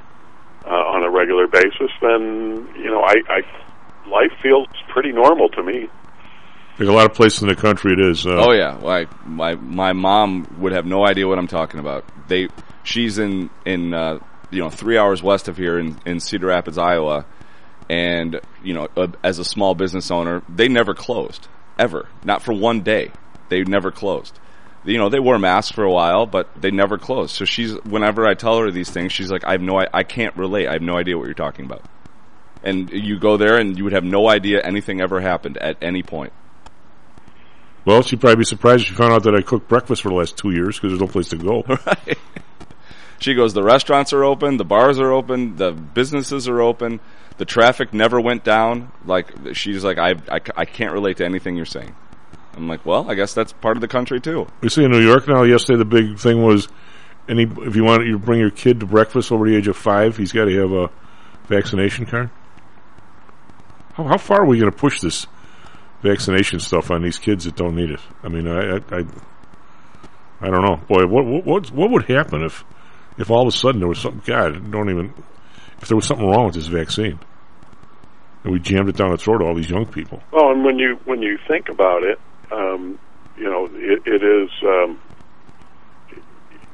uh, 0.69 0.73
on 0.73 1.03
a 1.03 1.09
regular 1.09 1.47
basis, 1.47 1.91
then 2.01 2.69
you 2.77 2.89
know 2.91 3.01
I, 3.01 3.15
I 3.27 3.41
life 4.09 4.31
feels 4.41 4.67
pretty 4.89 5.11
normal 5.11 5.49
to 5.49 5.63
me. 5.63 5.87
Like 6.77 6.87
a 6.87 6.93
lot 6.93 7.05
of 7.05 7.13
places 7.13 7.41
in 7.41 7.49
the 7.49 7.55
country, 7.55 7.93
it 7.93 7.99
is. 7.99 8.25
Uh, 8.25 8.35
Oh 8.47 8.51
yeah, 8.53 8.75
like 8.75 9.09
my 9.25 9.55
my 9.55 9.93
mom 9.93 10.47
would 10.59 10.71
have 10.71 10.85
no 10.85 11.05
idea 11.05 11.27
what 11.27 11.37
I'm 11.37 11.47
talking 11.47 11.79
about. 11.79 12.05
They 12.27 12.47
she's 12.83 13.17
in 13.17 13.49
in 13.65 13.93
uh, 13.93 14.19
you 14.51 14.61
know 14.61 14.69
three 14.69 14.97
hours 14.97 15.21
west 15.21 15.47
of 15.47 15.57
here 15.57 15.77
in 15.77 15.99
in 16.05 16.19
Cedar 16.19 16.47
Rapids, 16.47 16.77
Iowa, 16.77 17.25
and 17.89 18.39
you 18.63 18.73
know 18.73 18.87
uh, 18.95 19.07
as 19.23 19.39
a 19.39 19.45
small 19.45 19.75
business 19.75 20.11
owner, 20.11 20.41
they 20.47 20.69
never 20.69 20.93
closed 20.93 21.47
ever, 21.77 22.07
not 22.23 22.41
for 22.43 22.53
one 22.53 22.81
day. 22.81 23.11
They 23.49 23.63
never 23.63 23.91
closed. 23.91 24.39
You 24.89 24.97
know 24.97 25.09
they 25.09 25.19
wore 25.19 25.37
masks 25.37 25.71
for 25.71 25.83
a 25.83 25.91
while, 25.91 26.25
but 26.25 26.49
they 26.59 26.71
never 26.71 26.97
closed. 26.97 27.35
So 27.35 27.45
she's 27.45 27.73
whenever 27.83 28.25
I 28.25 28.33
tell 28.33 28.57
her 28.59 28.71
these 28.71 28.89
things, 28.89 29.11
she's 29.11 29.29
like, 29.29 29.45
I 29.45 29.51
have 29.51 29.61
no, 29.61 29.79
I, 29.79 29.87
I 29.93 30.03
can't 30.03 30.35
relate. 30.35 30.67
I 30.67 30.73
have 30.73 30.81
no 30.81 30.97
idea 30.97 31.17
what 31.17 31.25
you're 31.25 31.33
talking 31.33 31.65
about. 31.65 31.83
And 32.63 32.89
you 32.89 33.19
go 33.19 33.37
there, 33.37 33.57
and 33.57 33.77
you 33.77 33.83
would 33.85 33.93
have 33.93 34.03
no 34.03 34.27
idea 34.27 34.61
anything 34.61 34.99
ever 34.99 35.21
happened 35.21 35.57
at 35.57 35.77
any 35.81 36.03
point. 36.03 36.33
Well, 37.85 38.01
she'd 38.01 38.19
probably 38.19 38.37
be 38.37 38.43
surprised 38.43 38.81
if 38.81 38.87
she 38.89 38.93
found 38.95 39.13
out 39.13 39.23
that 39.23 39.35
I 39.35 39.41
cooked 39.41 39.69
breakfast 39.69 40.01
for 40.01 40.09
the 40.09 40.15
last 40.15 40.37
two 40.37 40.51
years 40.51 40.77
because 40.77 40.91
there's 40.91 41.01
no 41.01 41.07
place 41.07 41.29
to 41.29 41.37
go. 41.37 41.63
right. 41.85 42.17
She 43.19 43.33
goes, 43.33 43.53
the 43.53 43.63
restaurants 43.63 44.13
are 44.13 44.23
open, 44.23 44.57
the 44.57 44.65
bars 44.65 44.99
are 44.99 45.11
open, 45.11 45.57
the 45.57 45.71
businesses 45.71 46.47
are 46.47 46.61
open, 46.61 46.99
the 47.37 47.45
traffic 47.45 47.93
never 47.93 48.19
went 48.19 48.43
down. 48.43 48.91
Like, 49.05 49.55
she's 49.55 49.83
like, 49.83 49.97
I, 49.97 50.11
I, 50.29 50.39
I 50.55 50.65
can't 50.65 50.93
relate 50.93 51.17
to 51.17 51.25
anything 51.25 51.55
you're 51.55 51.65
saying. 51.65 51.95
I'm 52.59 52.67
like, 52.67 52.85
well, 52.85 53.09
I 53.09 53.15
guess 53.15 53.33
that's 53.33 53.53
part 53.53 53.77
of 53.77 53.81
the 53.81 53.87
country 53.87 54.19
too. 54.19 54.47
We 54.61 54.69
see 54.69 54.83
in 54.83 54.91
New 54.91 55.01
York 55.01 55.27
now. 55.27 55.43
Yesterday, 55.43 55.77
the 55.77 55.85
big 55.85 56.19
thing 56.19 56.43
was, 56.43 56.67
any 57.29 57.43
if 57.43 57.75
you 57.75 57.83
want 57.83 58.05
you 58.05 58.19
bring 58.19 58.39
your 58.39 58.51
kid 58.51 58.81
to 58.81 58.85
breakfast 58.85 59.31
over 59.31 59.47
the 59.47 59.55
age 59.55 59.67
of 59.67 59.77
five, 59.77 60.17
he's 60.17 60.31
got 60.31 60.45
to 60.45 60.55
have 60.59 60.71
a 60.71 60.89
vaccination 61.47 62.05
card. 62.05 62.29
How, 63.93 64.03
how 64.03 64.17
far 64.17 64.41
are 64.41 64.45
we 64.45 64.59
going 64.59 64.71
to 64.71 64.77
push 64.77 64.99
this 64.99 65.25
vaccination 66.01 66.59
stuff 66.59 66.91
on 66.91 67.01
these 67.01 67.17
kids 67.17 67.45
that 67.45 67.55
don't 67.55 67.75
need 67.75 67.91
it? 67.91 68.01
I 68.23 68.27
mean, 68.27 68.47
I, 68.47 68.75
I, 68.75 68.79
I, 68.91 69.05
I 70.41 70.47
don't 70.47 70.65
know. 70.65 70.77
Boy, 70.87 71.05
what, 71.05 71.25
what 71.25 71.45
what 71.45 71.71
what 71.71 71.91
would 71.91 72.05
happen 72.05 72.43
if 72.43 72.65
if 73.17 73.29
all 73.29 73.43
of 73.43 73.47
a 73.47 73.55
sudden 73.55 73.79
there 73.79 73.87
was 73.87 73.99
something? 73.99 74.21
God, 74.25 74.69
don't 74.69 74.89
even 74.89 75.13
if 75.81 75.87
there 75.87 75.95
was 75.95 76.05
something 76.05 76.27
wrong 76.27 76.47
with 76.47 76.55
this 76.55 76.67
vaccine, 76.67 77.19
and 78.43 78.51
we 78.51 78.59
jammed 78.59 78.89
it 78.89 78.97
down 78.97 79.11
the 79.11 79.17
throat 79.17 79.41
of 79.41 79.47
all 79.47 79.55
these 79.55 79.69
young 79.69 79.85
people. 79.85 80.21
Well, 80.31 80.51
and 80.51 80.65
when 80.65 80.77
you 80.77 80.99
when 81.05 81.21
you 81.21 81.37
think 81.47 81.69
about 81.69 82.03
it, 82.03 82.19
um, 82.51 82.99
you 83.37 83.45
know, 83.45 83.69
it, 83.73 84.01
it 84.05 84.23
is 84.23 84.49
um, 84.63 84.99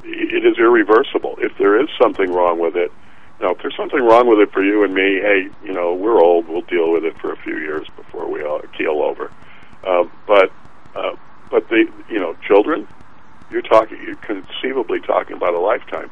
it 0.04 0.46
is 0.46 0.58
irreversible. 0.58 1.36
If 1.40 1.58
there 1.58 1.80
is 1.82 1.90
something 2.02 2.32
wrong 2.32 2.60
with 2.60 2.76
it, 2.76 2.92
now 3.42 3.52
if 3.52 3.62
there's 3.62 3.76
something 3.76 4.04
wrong 4.04 4.28
with 4.28 4.40
it 4.40 4.52
for 4.52 4.64
you 4.64 4.84
and 4.84 4.94
me, 4.94 5.20
hey, 5.22 5.50
you 5.64 5.74
know, 5.74 5.94
we're 5.94 6.22
old. 6.22 6.48
We'll 6.48 6.62
deal 6.62 6.92
with 6.92 7.06
it 7.06 7.18
for 7.20 7.32
a 7.32 7.38
few 7.38 7.58
years 7.58 7.88
before 7.96 8.30
we 8.30 8.44
all 8.44 8.62
keel 8.78 9.02
over. 9.02 9.32
Uh, 9.84 10.06
but 10.28 10.52
uh, 10.96 11.16
but 11.52 11.68
the 11.70 11.86
you 12.10 12.20
know 12.20 12.36
children, 12.48 12.88
you're 13.52 13.62
talking 13.62 14.02
you're 14.04 14.16
conceivably 14.18 15.00
talking 15.02 15.36
about 15.36 15.54
a 15.54 15.60
lifetime. 15.60 16.10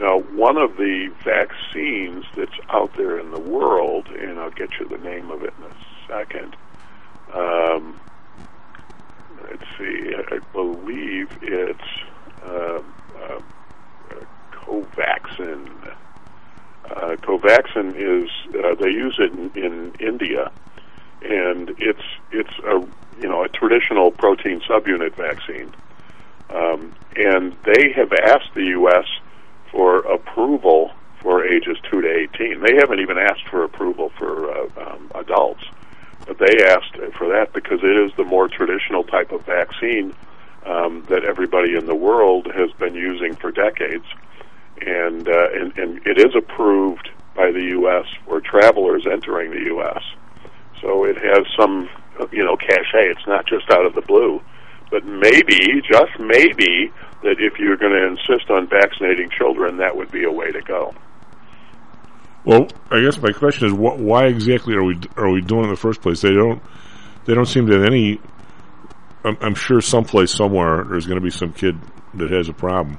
Now, 0.00 0.18
one 0.18 0.56
of 0.56 0.76
the 0.76 1.12
vaccines 1.22 2.24
that's 2.36 2.58
out 2.68 2.96
there 2.96 3.18
in 3.20 3.30
the 3.30 3.38
world, 3.38 4.08
and 4.08 4.40
I'll 4.40 4.50
get 4.50 4.70
you 4.80 4.88
the 4.88 4.98
name 4.98 5.30
of 5.30 5.44
it 5.44 5.54
in 5.56 5.64
a 5.64 5.74
second. 6.08 6.56
Um, 7.32 8.00
let's 9.50 9.64
see, 9.78 10.14
I 10.14 10.38
believe 10.52 11.28
it's 11.42 11.80
uh, 12.44 12.80
uh, 13.20 13.40
Covaxin. 14.52 15.68
Uh, 16.84 17.16
Covaxin 17.16 17.94
is 17.96 18.30
uh, 18.54 18.74
they 18.74 18.90
use 18.90 19.16
it 19.18 19.32
in, 19.32 19.50
in 19.54 19.94
India, 20.00 20.50
and 21.22 21.70
it's 21.78 22.02
it's 22.32 22.58
a 22.66 22.86
you 23.20 23.28
know 23.28 23.44
a 23.44 23.48
traditional 23.48 24.10
protein 24.10 24.60
subunit 24.60 25.14
vaccine, 25.14 25.72
um, 26.50 26.94
and 27.16 27.56
they 27.64 27.92
have 27.94 28.12
asked 28.12 28.54
the 28.54 28.64
U.S. 28.64 29.06
for 29.70 30.00
approval 30.00 30.92
for 31.20 31.44
ages 31.44 31.78
two 31.90 32.02
to 32.02 32.10
eighteen. 32.10 32.60
They 32.60 32.74
haven't 32.74 33.00
even 33.00 33.18
asked 33.18 33.48
for 33.50 33.64
approval 33.64 34.10
for 34.18 34.50
uh, 34.50 34.92
um, 34.92 35.10
adults, 35.14 35.64
but 36.26 36.38
they 36.38 36.64
asked 36.66 36.93
for 37.16 37.28
that 37.28 37.52
because 37.52 37.80
it 37.82 37.96
is 37.96 38.12
the 38.16 38.24
more 38.24 38.48
traditional 38.48 39.04
type 39.04 39.32
of 39.32 39.44
vaccine 39.44 40.14
um, 40.66 41.04
that 41.08 41.24
everybody 41.24 41.74
in 41.76 41.86
the 41.86 41.94
world 41.94 42.48
has 42.54 42.70
been 42.72 42.94
using 42.94 43.34
for 43.36 43.50
decades, 43.50 44.04
and, 44.80 45.28
uh, 45.28 45.48
and 45.52 45.76
and 45.78 46.06
it 46.06 46.18
is 46.18 46.34
approved 46.34 47.08
by 47.36 47.50
the 47.50 47.62
U.S. 47.78 48.06
for 48.24 48.40
travelers 48.40 49.06
entering 49.10 49.50
the 49.50 49.64
U.S. 49.74 50.02
So 50.80 51.04
it 51.04 51.16
has 51.16 51.46
some, 51.58 51.88
you 52.32 52.44
know, 52.44 52.56
cachet. 52.56 53.10
It's 53.10 53.26
not 53.26 53.46
just 53.46 53.70
out 53.70 53.84
of 53.84 53.94
the 53.94 54.02
blue, 54.02 54.40
but 54.90 55.04
maybe, 55.04 55.82
just 55.82 56.18
maybe, 56.18 56.92
that 57.22 57.36
if 57.40 57.58
you're 57.58 57.76
going 57.76 57.92
to 57.92 58.06
insist 58.06 58.50
on 58.50 58.68
vaccinating 58.68 59.30
children, 59.30 59.78
that 59.78 59.96
would 59.96 60.10
be 60.10 60.24
a 60.24 60.30
way 60.30 60.52
to 60.52 60.60
go. 60.62 60.94
Well, 62.44 62.68
I 62.90 63.00
guess 63.00 63.20
my 63.20 63.32
question 63.32 63.68
is, 63.68 63.72
wh- 63.72 63.98
why 63.98 64.26
exactly 64.26 64.74
are 64.74 64.84
we 64.84 64.98
are 65.16 65.30
we 65.30 65.40
doing 65.40 65.62
it 65.62 65.64
in 65.64 65.70
the 65.70 65.76
first 65.76 66.02
place? 66.02 66.20
They 66.20 66.34
don't 66.34 66.62
they 67.24 67.34
don't 67.34 67.46
seem 67.46 67.66
to 67.66 67.74
have 67.74 67.84
any. 67.84 68.20
I'm, 69.24 69.36
I'm 69.40 69.54
sure 69.54 69.80
someplace 69.80 70.32
somewhere 70.32 70.84
there's 70.84 71.06
going 71.06 71.18
to 71.18 71.24
be 71.24 71.30
some 71.30 71.52
kid 71.52 71.78
that 72.14 72.30
has 72.30 72.48
a 72.48 72.52
problem. 72.52 72.98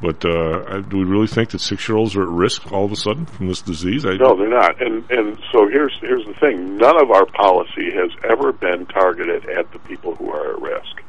But 0.00 0.24
uh, 0.24 0.80
do 0.80 0.98
we 0.98 1.04
really 1.04 1.26
think 1.26 1.50
that 1.50 1.60
six 1.60 1.88
year 1.88 1.96
olds 1.96 2.16
are 2.16 2.22
at 2.22 2.28
risk 2.28 2.70
all 2.72 2.84
of 2.84 2.92
a 2.92 2.96
sudden 2.96 3.26
from 3.26 3.46
this 3.46 3.62
disease? 3.62 4.04
I 4.04 4.16
no, 4.16 4.36
they're 4.36 4.50
not. 4.50 4.82
And 4.82 5.08
and 5.10 5.38
so 5.52 5.68
here's 5.68 5.96
here's 6.00 6.26
the 6.26 6.34
thing: 6.34 6.76
none 6.76 7.00
of 7.02 7.10
our 7.10 7.26
policy 7.26 7.90
has 7.94 8.10
ever 8.30 8.52
been 8.52 8.86
targeted 8.86 9.48
at 9.48 9.72
the 9.72 9.78
people 9.78 10.14
who 10.16 10.30
are 10.30 10.54
at 10.54 10.60
risk. 10.60 11.02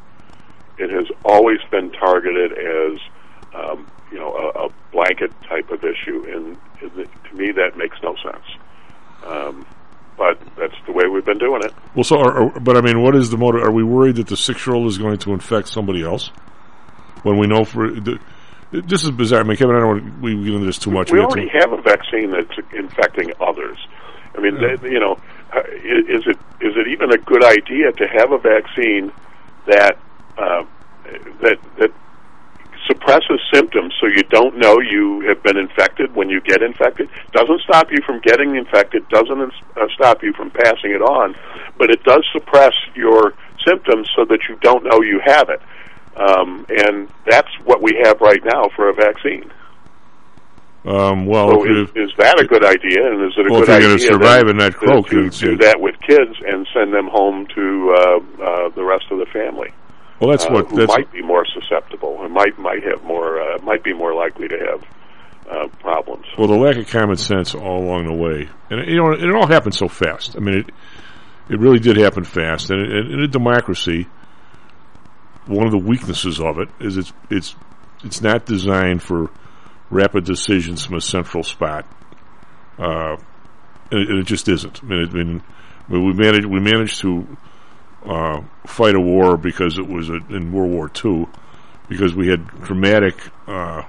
It 0.77 0.92
has 0.92 1.08
always 1.25 1.60
been 1.72 1.92
targeted 1.92 2.54
as 2.54 3.00
um, 3.54 3.92
you 4.12 4.20
know 4.20 4.34
a, 4.34 4.65
a 4.65 4.70
blanket 4.92 5.32
type 5.50 5.72
of 5.72 5.84
issue, 5.84 6.24
and, 6.32 6.58
and 6.82 7.10
to 7.30 7.36
me 7.36 7.51
that 7.51 7.77
makes 7.77 7.98
no 8.04 8.15
sense. 8.24 8.46
Um, 9.25 9.65
but 10.18 10.40
that's 10.58 10.76
the 10.86 10.92
way 10.92 11.08
we've 11.08 11.26
been 11.26 11.38
doing 11.38 11.62
it. 11.64 11.74
Well, 11.94 12.04
so, 12.04 12.20
are, 12.20 12.44
are, 12.44 12.60
but 12.60 12.78
I 12.78 12.82
mean, 12.82 13.02
what 13.02 13.16
is 13.16 13.30
the 13.30 13.38
motive? 13.38 13.64
Are 13.64 13.72
we 13.72 13.84
worried 13.84 14.16
that 14.16 14.28
the 14.28 14.38
six-year-old 14.38 14.88
is 14.88 14.98
going 14.98 15.18
to 15.20 15.34
infect 15.34 15.68
somebody 15.68 16.04
else 16.04 16.32
when 17.24 17.38
we 17.38 17.48
know 17.48 17.66
for 17.66 17.90
the, 17.90 18.20
this 18.72 19.04
is 19.04 19.12
bizarre. 19.12 19.42
I 19.42 19.44
mean, 19.44 19.58
Kevin, 19.58 19.76
I 19.76 19.80
don't 19.80 19.88
want 19.88 20.22
we 20.22 20.36
get 20.44 20.54
into 20.54 20.66
this 20.66 20.78
too 20.78 20.92
much. 20.92 21.12
We, 21.12 21.20
we 21.20 21.26
already 21.26 21.50
have 21.50 21.72
a 21.72 21.82
vaccine 21.82 22.32
that's 22.32 22.58
infecting 22.74 23.32
others. 23.40 23.78
I 24.36 24.42
mean, 24.42 24.58
yeah. 24.58 24.76
they, 24.76 24.90
you 24.90 25.00
know, 25.00 25.18
uh, 25.54 25.62
is 25.84 26.24
it 26.28 26.38
is 26.62 26.74
it 26.76 26.88
even 26.90 27.12
a 27.12 27.18
good 27.18 27.44
idea 27.44 27.92
to 27.92 28.08
have 28.08 28.32
a 28.32 28.38
vaccine 28.38 29.12
that 29.68 29.98
uh, 30.38 30.66
that 31.42 31.58
that 31.80 31.92
suppresses 32.88 33.39
symptoms 33.54 33.94
so 34.00 34.08
you 34.08 34.24
don't 34.30 34.58
know 34.58 34.80
you 34.80 35.22
have 35.27 35.42
been 35.44 35.58
infected 35.58 36.13
when 36.15 36.30
you 36.30 36.42
get 36.42 36.62
infected 36.62 37.10
doesn't 37.32 37.62
stop 37.62 37.92
you 37.92 37.98
from 38.06 38.20
getting 38.22 38.56
infected 38.56 39.08
doesn't 39.10 39.42
uh, 39.42 39.88
stop 39.94 40.22
you 40.24 40.34
from 40.34 40.51
passing 40.51 40.92
it 40.92 41.01
on 41.01 41.36
but 41.77 41.89
it 41.89 42.04
does 42.04 42.24
suppress 42.32 42.74
your 42.96 43.34
symptoms 43.65 44.10
so 44.15 44.25
that 44.25 44.39
you 44.48 44.56
don't 44.62 44.84
know 44.84 45.01
you 45.01 45.20
have 45.24 45.50
it 45.50 45.62
um, 46.18 46.65
and 46.70 47.10
that's 47.25 47.50
what 47.65 47.82
we 47.82 47.92
have 48.04 48.22
right 48.22 48.44
now 48.46 48.70
for 48.75 48.89
a 48.89 48.94
vaccine 48.94 49.51
um, 50.86 51.25
well, 51.25 51.50
so 51.50 51.65
is, 51.65 51.89
is, 51.96 52.12
that 52.20 52.39
a 52.39 52.46
good 52.46 52.63
idea? 52.63 53.10
And 53.10 53.25
is 53.25 53.34
it 53.36 53.50
a 53.50 53.51
well, 53.51 53.62
good 53.65 53.70
if 53.70 53.70
you're 53.70 53.75
idea 53.77 53.88
going 53.88 53.98
to 53.98 54.06
survive 54.06 54.48
in 54.48 54.58
that 54.58 54.75
croak, 54.75 55.10
to, 55.10 55.32
to 55.32 55.46
do 55.46 55.58
that 55.58 55.82
with 55.82 55.96
kids 56.01 56.38
and 56.46 56.68
send 56.75 56.94
them 56.94 57.08
home 57.08 57.48
to 57.56 57.96
uh, 57.98 58.44
uh, 58.44 58.70
the 58.70 58.84
rest 58.84 59.06
of 59.10 59.18
the 59.18 59.25
family? 59.34 59.74
Well, 60.20 60.30
that's 60.30 60.46
uh, 60.46 60.52
what 60.52 60.70
that's 60.70 60.88
might 60.88 61.12
be 61.12 61.22
more 61.22 61.46
susceptible 61.46 62.24
and 62.24 62.34
might 62.34 62.58
might 62.58 62.84
have 62.84 63.04
more 63.04 63.42
uh, 63.42 63.58
might 63.64 63.84
be 63.84 63.94
more 63.94 64.14
likely 64.14 64.48
to 64.48 64.58
have 64.58 64.84
uh, 65.50 65.68
problems. 65.80 66.26
Well, 66.38 66.48
the 66.48 66.56
lack 66.56 66.78
of 66.78 66.88
common 66.88 67.18
sense 67.18 67.54
all 67.54 67.84
along 67.84 68.06
the 68.06 68.14
way, 68.14 68.50
and 68.70 68.90
you 68.90 68.98
know, 68.98 69.12
it 69.12 69.36
all 69.36 69.48
happened 69.48 69.76
so 69.76 69.88
fast. 69.88 70.36
I 70.36 70.40
mean, 70.40 70.60
it 70.60 70.70
it 71.50 71.60
really 71.60 71.80
did 71.80 71.98
happen 71.98 72.24
fast, 72.24 72.72
and 72.72 72.80
in 72.80 73.20
a 73.20 73.28
democracy, 73.28 74.08
one 75.46 75.66
of 75.66 75.72
the 75.72 75.78
weaknesses 75.78 76.40
of 76.40 76.60
it 76.60 76.70
is 76.80 76.98
it's 76.98 77.14
it's 77.30 77.56
it's 78.04 78.22
not 78.22 78.46
designed 78.46 79.04
for 79.04 79.30
rapid 79.90 80.26
decisions 80.26 80.86
from 80.86 80.96
a 80.96 81.02
central 81.02 81.44
spot, 81.44 81.86
uh, 82.80 83.18
and, 83.92 84.00
it, 84.02 84.10
and, 84.10 84.20
it, 84.20 84.26
just 84.26 84.48
isn't. 84.48 84.82
I 84.84 84.88
mean, 84.88 85.00
it, 85.00 85.10
I 85.10 85.14
mean 85.14 85.44
we 85.90 86.14
managed 86.14 86.46
we 86.46 86.60
managed 86.60 87.02
to 87.02 87.38
uh, 88.08 88.42
fight 88.66 88.96
a 88.96 89.00
war 89.00 89.38
because 89.38 89.78
it 89.78 89.88
was 89.88 90.10
a, 90.10 90.16
in 90.30 90.52
World 90.52 90.72
War 90.72 90.92
II, 91.04 91.28
because 91.88 92.14
we 92.14 92.28
had 92.28 92.48
dramatic. 92.62 93.16
Uh, 93.48 93.84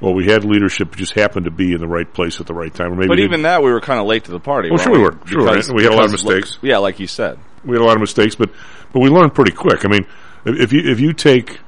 well, 0.00 0.14
we 0.14 0.26
had 0.26 0.44
leadership 0.44 0.96
just 0.96 1.12
happened 1.12 1.44
to 1.44 1.50
be 1.50 1.72
in 1.72 1.80
the 1.80 1.88
right 1.88 2.10
place 2.12 2.40
at 2.40 2.46
the 2.46 2.54
right 2.54 2.74
time. 2.74 2.92
Or 2.92 2.96
maybe 2.96 3.08
but 3.08 3.20
even 3.20 3.42
that, 3.42 3.62
we 3.62 3.70
were 3.72 3.80
kind 3.80 4.00
of 4.00 4.06
late 4.06 4.24
to 4.24 4.32
the 4.32 4.40
party. 4.40 4.70
Well, 4.70 4.78
sure 4.78 4.92
we 4.92 4.98
were. 4.98 5.18
Sure, 5.26 5.44
because, 5.44 5.72
we 5.72 5.84
had 5.84 5.92
a 5.92 5.96
lot 5.96 6.06
of 6.06 6.12
mistakes. 6.12 6.58
Yeah, 6.62 6.78
like 6.78 7.00
you 7.00 7.06
said, 7.06 7.38
we 7.64 7.76
had 7.76 7.82
a 7.82 7.86
lot 7.86 7.94
of 7.94 8.00
mistakes, 8.00 8.34
but 8.34 8.50
but 8.92 9.00
we 9.00 9.08
learned 9.08 9.34
pretty 9.34 9.52
quick. 9.52 9.84
I 9.84 9.88
mean, 9.88 10.06
if 10.44 10.72
you 10.72 10.80
if 10.84 11.00
you 11.00 11.12
take 11.12 11.60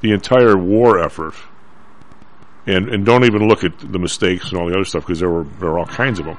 the 0.00 0.12
entire 0.12 0.56
war 0.56 1.02
effort 1.02 1.34
and 2.66 2.88
and 2.88 3.04
don't 3.04 3.24
even 3.24 3.48
look 3.48 3.64
at 3.64 3.78
the 3.78 3.98
mistakes 3.98 4.50
and 4.50 4.60
all 4.60 4.68
the 4.68 4.74
other 4.74 4.84
stuff 4.84 5.02
because 5.04 5.20
there 5.20 5.30
were 5.30 5.44
there 5.44 5.70
are 5.70 5.78
all 5.78 5.86
kinds 5.86 6.18
of 6.18 6.26
them. 6.26 6.38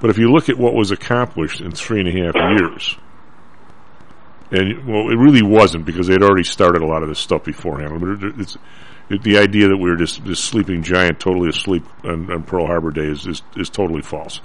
But 0.00 0.10
if 0.10 0.18
you 0.18 0.32
look 0.32 0.48
at 0.48 0.56
what 0.56 0.74
was 0.74 0.90
accomplished 0.90 1.60
in 1.60 1.72
three 1.72 2.00
and 2.00 2.08
a 2.08 2.12
half 2.12 2.34
years, 2.58 2.96
and 4.50 4.86
well, 4.86 5.10
it 5.10 5.16
really 5.16 5.42
wasn't 5.42 5.84
because 5.84 6.06
they'd 6.06 6.22
already 6.22 6.44
started 6.44 6.82
a 6.82 6.86
lot 6.86 7.02
of 7.02 7.08
this 7.08 7.18
stuff 7.18 7.44
beforehand. 7.44 8.00
But 8.00 8.40
it's 8.40 8.56
it, 9.08 9.22
the 9.22 9.38
idea 9.38 9.68
that 9.68 9.76
we 9.76 9.90
were 9.90 9.96
just 9.96 10.24
this 10.24 10.40
sleeping 10.40 10.82
giant, 10.82 11.20
totally 11.20 11.48
asleep 11.48 11.84
on, 12.04 12.30
on 12.30 12.42
Pearl 12.42 12.66
Harbor 12.66 12.90
Day 12.90 13.06
is 13.06 13.26
is, 13.26 13.42
is 13.56 13.70
totally 13.70 14.02
false. 14.02 14.40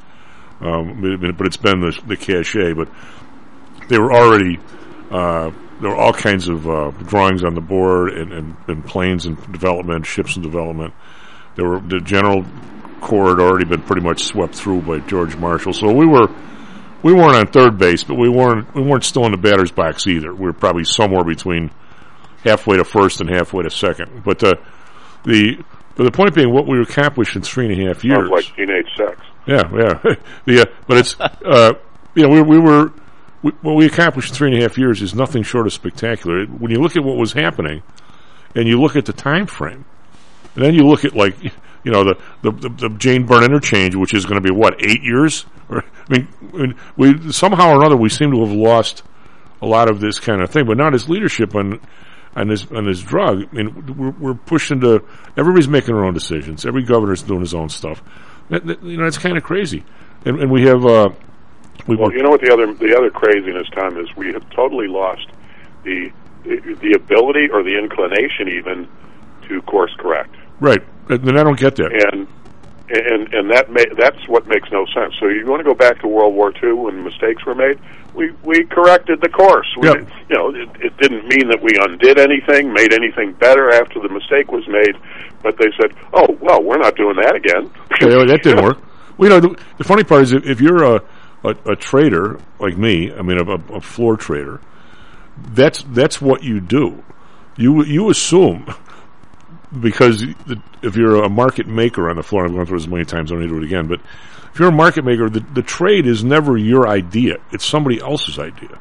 Um, 0.62 1.02
but 1.36 1.46
it's 1.46 1.58
been 1.58 1.82
the, 1.82 2.00
the 2.08 2.16
cachet. 2.16 2.74
But 2.74 2.90
they 3.90 4.00
were 4.00 4.14
already 4.14 4.60
uh, 5.12 5.52
there 5.82 5.90
were 5.90 5.98
all 5.98 6.14
kinds 6.14 6.48
of 6.48 6.68
uh, 6.68 6.92
drawings 6.92 7.44
on 7.44 7.54
the 7.54 7.62
board 7.62 8.14
and, 8.14 8.32
and, 8.32 8.56
and, 8.68 8.86
planes 8.86 9.26
in 9.26 9.36
development, 9.52 10.06
ships 10.06 10.36
in 10.36 10.42
development. 10.42 10.94
There 11.56 11.68
were 11.68 11.80
the 11.80 12.00
general 12.00 12.46
corps 13.02 13.30
had 13.30 13.40
already 13.40 13.66
been 13.66 13.82
pretty 13.82 14.02
much 14.02 14.24
swept 14.24 14.56
through 14.56 14.82
by 14.82 15.00
George 15.00 15.36
Marshall. 15.36 15.74
So 15.74 15.92
we 15.92 16.06
were 16.06 16.28
we 17.06 17.14
weren't 17.14 17.36
on 17.36 17.46
third 17.46 17.78
base, 17.78 18.04
but 18.04 18.16
we 18.16 18.28
weren't 18.28 18.74
we 18.74 18.82
weren't 18.82 19.04
still 19.04 19.28
in 19.28 19.32
the 19.32 19.38
batter's 19.38 19.72
box 19.72 20.08
either. 20.08 20.34
We 20.34 20.42
were 20.42 20.54
probably 20.54 20.86
somewhere 20.86 21.24
between 21.24 21.70
halfway 22.44 22.78
to 22.78 22.84
first 22.84 23.22
and 23.22 23.30
halfway 23.30 23.62
to 23.62 23.70
second. 23.70 24.24
But 24.26 24.40
the 24.40 24.58
the 25.24 25.64
but 25.96 26.06
the 26.06 26.12
point 26.12 26.34
being, 26.34 26.52
what 26.52 26.66
we 26.66 26.82
accomplished 26.82 27.36
in 27.36 27.44
three 27.44 27.72
and 27.72 27.80
a 27.80 27.88
half 27.88 28.04
years, 28.04 28.28
Sounds 28.28 28.32
like 28.32 28.56
teenage 28.56 28.88
sex. 28.98 29.22
Yeah, 29.46 29.62
yeah, 29.72 30.16
the 30.46 30.62
uh, 30.62 30.66
but 30.88 30.98
it's 30.98 31.16
uh, 31.20 31.74
you 32.16 32.24
know 32.24 32.30
we 32.30 32.42
we 32.42 32.58
were 32.58 32.92
we, 33.44 33.52
what 33.62 33.76
we 33.76 33.86
accomplished 33.86 34.32
in 34.32 34.36
three 34.36 34.52
and 34.52 34.58
a 34.58 34.64
half 34.64 34.76
years 34.76 35.04
is 35.04 35.14
nothing 35.14 35.44
short 35.44 35.68
of 35.68 35.74
spectacular. 35.74 36.48
When 36.48 36.72
you 36.72 36.82
look 36.82 36.98
at 36.98 37.04
what 37.04 37.18
was 37.18 37.34
happening, 37.34 37.84
and 38.56 38.68
you 38.68 38.82
look 38.82 38.96
at 38.96 39.06
the 39.06 39.14
time 39.14 39.46
frame, 39.46 39.86
and 40.56 40.66
then 40.66 40.74
you 40.74 40.88
look 40.88 41.06
at 41.06 41.16
like 41.16 41.36
you 41.86 41.92
know 41.92 42.04
the 42.04 42.18
the, 42.42 42.52
the, 42.52 42.70
the 42.70 42.90
Jane 42.98 43.26
Byrne 43.26 43.44
interchange, 43.44 43.96
which 43.96 44.14
is 44.14 44.26
going 44.26 44.42
to 44.42 44.48
be 44.48 44.52
what 44.54 44.84
eight 44.84 45.04
years. 45.04 45.46
I 45.70 45.82
mean, 46.10 46.28
I 46.54 46.58
mean, 46.58 46.76
we 46.98 47.32
somehow 47.32 47.72
or 47.72 47.78
another 47.78 47.96
we 47.96 48.10
seem 48.10 48.32
to 48.32 48.40
have 48.46 48.52
lost 48.52 49.04
a 49.62 49.66
lot 49.66 49.90
of 49.90 50.00
this 50.00 50.20
kind 50.20 50.42
of 50.42 50.50
thing, 50.50 50.66
but 50.66 50.78
not 50.78 50.94
his 50.94 51.08
leadership 51.08 51.56
on 51.56 51.80
on 52.36 52.48
this 52.48 52.70
on 52.72 52.86
this 52.86 53.02
drug. 53.02 53.44
I 53.52 53.56
mean, 53.56 53.96
we're, 53.96 54.10
we're 54.12 54.34
pushed 54.34 54.72
into 54.72 55.04
everybody's 55.38 55.70
making 55.70 55.96
their 55.96 56.04
own 56.04 56.14
decisions. 56.14 56.66
Every 56.66 56.84
governor's 56.84 57.24
doing 57.24 57.42
his 57.42 57.54
own 57.54 57.70
stuff. 57.70 58.04
You 58.50 58.60
know, 58.98 59.06
it's 59.06 59.18
kind 59.18 59.38
of 59.38 59.44
crazy, 59.44 59.84
and, 60.26 60.40
and 60.40 60.52
we 60.52 60.64
have. 60.64 60.86
Uh, 60.86 61.10
we 61.88 61.96
well, 61.96 62.12
you 62.12 62.24
know 62.24 62.30
what 62.30 62.42
the 62.42 62.52
other 62.52 62.74
the 62.74 62.96
other 62.98 63.10
craziness, 63.12 63.68
Tom, 63.76 63.98
is 63.98 64.08
we 64.16 64.34
have 64.34 64.50
totally 64.52 64.88
lost 64.88 65.28
the, 65.84 66.12
the 66.44 66.94
ability 66.96 67.50
or 67.52 67.64
the 67.64 67.78
inclination 67.78 68.50
even 68.50 68.88
to 69.48 69.62
course 69.64 69.94
correct. 69.98 70.36
Right, 70.60 70.82
and 71.10 71.38
I 71.38 71.44
don't 71.44 71.60
get 71.60 71.76
that. 71.78 71.92
And 72.14 72.28
and 72.90 73.34
and 73.34 73.52
that 73.52 73.70
ma- 73.70 73.96
that's 73.98 74.28
what 74.28 74.48
makes 74.48 74.72
no 74.72 74.86
sense. 74.94 75.16
So 75.20 75.28
you 75.28 75.46
want 75.46 75.60
to 75.60 75.64
go 75.64 75.74
back 75.74 76.00
to 76.02 76.08
World 76.08 76.36
War 76.36 76.54
II 76.64 76.74
when 76.74 77.04
mistakes 77.04 77.46
were 77.46 77.56
made? 77.56 77.80
We 78.14 78.32
we 78.44 78.66
corrected 78.66 79.22
the 79.22 79.30
course. 79.30 79.68
We 79.78 79.88
yep. 79.88 80.08
you 80.30 80.36
know, 80.36 80.50
it, 80.50 80.70
it 80.80 80.98
didn't 80.98 81.28
mean 81.28 81.50
that 81.50 81.62
we 81.62 81.72
undid 81.82 82.20
anything, 82.20 82.72
made 82.74 82.94
anything 82.94 83.34
better 83.34 83.72
after 83.72 84.00
the 84.00 84.10
mistake 84.10 84.52
was 84.52 84.68
made, 84.68 84.96
but 85.42 85.58
they 85.58 85.72
said, 85.82 85.96
"Oh, 86.14 86.38
well, 86.40 86.62
we're 86.62 86.78
not 86.78 86.96
doing 86.96 87.16
that 87.18 87.36
again." 87.36 87.72
yeah, 88.02 88.24
that 88.26 88.42
didn't 88.44 88.64
work. 88.64 88.78
Well, 89.18 89.30
you 89.30 89.36
know, 89.36 89.40
the, 89.40 89.64
the 89.78 89.84
funny 89.84 90.04
part 90.04 90.24
is 90.24 90.34
if, 90.34 90.46
if 90.46 90.62
you're 90.62 90.84
a, 90.84 91.02
a, 91.44 91.56
a 91.72 91.76
trader 91.76 92.40
like 92.60 92.78
me, 92.78 93.12
I 93.12 93.22
mean, 93.22 93.38
a, 93.38 93.74
a 93.74 93.82
floor 93.82 94.16
trader, 94.16 94.62
that's 95.38 95.84
that's 95.90 96.22
what 96.22 96.44
you 96.44 96.62
do. 96.62 97.04
You 97.58 97.84
you 97.84 98.10
assume 98.10 98.74
because 99.80 100.22
the, 100.22 100.62
if 100.82 100.96
you're 100.96 101.24
a 101.24 101.30
market 101.30 101.68
maker 101.68 102.10
on 102.10 102.16
the 102.16 102.24
floor, 102.24 102.46
I've 102.46 102.54
gone 102.54 102.66
through 102.66 102.80
this 102.80 102.88
many 102.88 103.06
times, 103.06 103.32
I 103.32 103.36
don't 103.36 103.42
need 103.42 103.50
to 103.50 103.56
do 103.56 103.62
it 103.62 103.66
again, 103.66 103.88
but 103.88 104.00
if 104.54 104.60
you're 104.60 104.70
a 104.70 104.72
market 104.72 105.04
maker, 105.04 105.30
the, 105.30 105.42
the 105.42 105.62
trade 105.62 106.08
is 106.08 106.24
never 106.24 106.58
your 106.58 106.88
idea. 106.88 107.38
It's 107.52 107.66
somebody 107.66 108.00
else's 108.00 108.40
idea. 108.40 108.80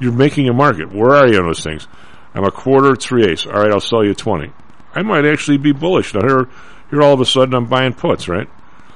You're 0.00 0.12
making 0.12 0.48
a 0.48 0.54
market. 0.54 0.92
Where 0.92 1.14
are 1.14 1.28
you 1.28 1.38
on 1.38 1.46
those 1.46 1.62
things? 1.62 1.86
I'm 2.34 2.44
a 2.44 2.50
quarter, 2.50 2.96
three 2.96 3.26
eighths. 3.26 3.46
All 3.46 3.52
right, 3.52 3.70
I'll 3.70 3.80
sell 3.80 4.04
you 4.04 4.14
20. 4.14 4.52
I 4.94 5.02
might 5.02 5.26
actually 5.26 5.58
be 5.58 5.72
bullish. 5.72 6.14
Now 6.14 6.26
here, 6.26 6.48
here 6.90 7.02
all 7.02 7.12
of 7.12 7.20
a 7.20 7.26
sudden 7.26 7.54
I'm 7.54 7.66
buying 7.66 7.92
puts, 7.92 8.28
right? 8.28 8.48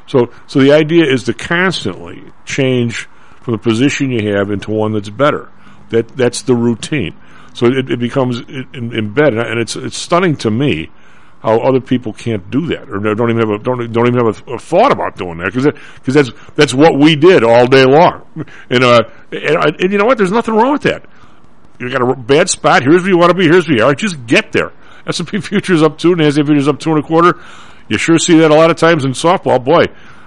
So, 0.07 0.33
so 0.47 0.59
the 0.59 0.73
idea 0.73 1.05
is 1.05 1.25
to 1.25 1.35
constantly 1.35 2.25
change 2.45 3.09
from 3.43 3.53
the 3.53 3.59
position 3.59 4.11
you 4.11 4.35
have 4.35 4.51
into 4.51 4.71
one 4.71 4.93
that's 4.93 5.09
better. 5.09 5.51
That 5.91 6.09
that's 6.17 6.43
the 6.43 6.55
routine. 6.55 7.15
So 7.53 7.67
it, 7.67 7.91
it 7.91 7.99
becomes 7.99 8.41
embedded, 8.41 9.39
and 9.39 9.59
it's 9.59 9.77
it's 9.77 9.97
stunning 9.97 10.37
to 10.39 10.51
me 10.51 10.91
how 11.41 11.59
other 11.61 11.81
people 11.81 12.13
can't 12.13 12.51
do 12.51 12.67
that, 12.67 12.89
or 12.91 12.99
don't 13.15 13.31
even 13.31 13.39
have 13.39 13.51
a 13.51 13.59
don't 13.63 13.93
don't 13.93 14.07
even 14.07 14.27
have 14.27 14.47
a, 14.47 14.53
a 14.55 14.59
thought 14.59 14.93
about 14.93 15.17
doing 15.17 15.39
that 15.39 15.53
because 15.53 15.67
because 15.95 16.15
that's 16.15 16.31
that's 16.55 16.75
what 16.75 16.99
we 16.99 17.17
did 17.17 17.43
all 17.43 17.67
day 17.67 17.85
long. 17.85 18.27
And, 18.69 18.85
uh, 18.85 19.01
and, 19.33 19.81
and 19.81 19.93
you 19.93 19.99
know 19.99 20.05
what? 20.05 20.19
There's 20.19 20.33
nothing 20.33 20.55
wrong 20.55 20.73
with 20.73 20.83
that. 20.83 21.07
You 21.79 21.91
got 21.91 22.03
a 22.03 22.15
bad 22.15 22.51
spot. 22.51 22.83
Here's 22.83 23.03
where 23.03 23.11
you 23.11 23.19
want 23.19 23.31
to 23.31 23.37
be. 23.37 23.47
Here's 23.47 23.67
where 23.67 23.79
you 23.79 23.85
are. 23.85 23.95
Just 23.95 24.27
get 24.27 24.53
there. 24.53 24.73
S&P 25.07 25.41
futures 25.41 25.83
up 25.83 25.97
two, 25.97 26.13
and 26.13 26.21
NASDAQ 26.21 26.47
futures 26.47 26.69
up 26.69 26.79
two 26.79 26.91
and 26.91 27.03
a 27.03 27.03
quarter. 27.03 27.41
You 27.89 27.97
sure 27.97 28.19
see 28.19 28.39
that 28.39 28.51
a 28.51 28.55
lot 28.55 28.71
of 28.71 28.77
times 28.77 29.07
in 29.07 29.13
softball. 29.13 29.65
Boy, 29.65 29.85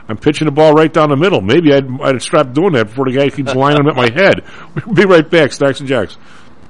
I'm 0.09 0.17
pitching 0.17 0.45
the 0.45 0.51
ball 0.51 0.73
right 0.73 0.91
down 0.91 1.09
the 1.09 1.15
middle. 1.15 1.41
Maybe 1.41 1.73
I'd, 1.73 1.85
I'd 2.01 2.21
stop 2.23 2.53
doing 2.53 2.73
that 2.73 2.87
before 2.87 3.05
the 3.05 3.15
guy 3.15 3.29
keeps 3.29 3.53
lining 3.53 3.85
them 3.85 3.87
at 3.87 3.95
my 3.95 4.09
head. 4.11 4.43
We'll 4.85 4.95
be 4.95 5.05
right 5.05 5.29
back, 5.29 5.51
Stocks 5.53 5.79
and 5.79 5.87
Jocks. 5.87 6.17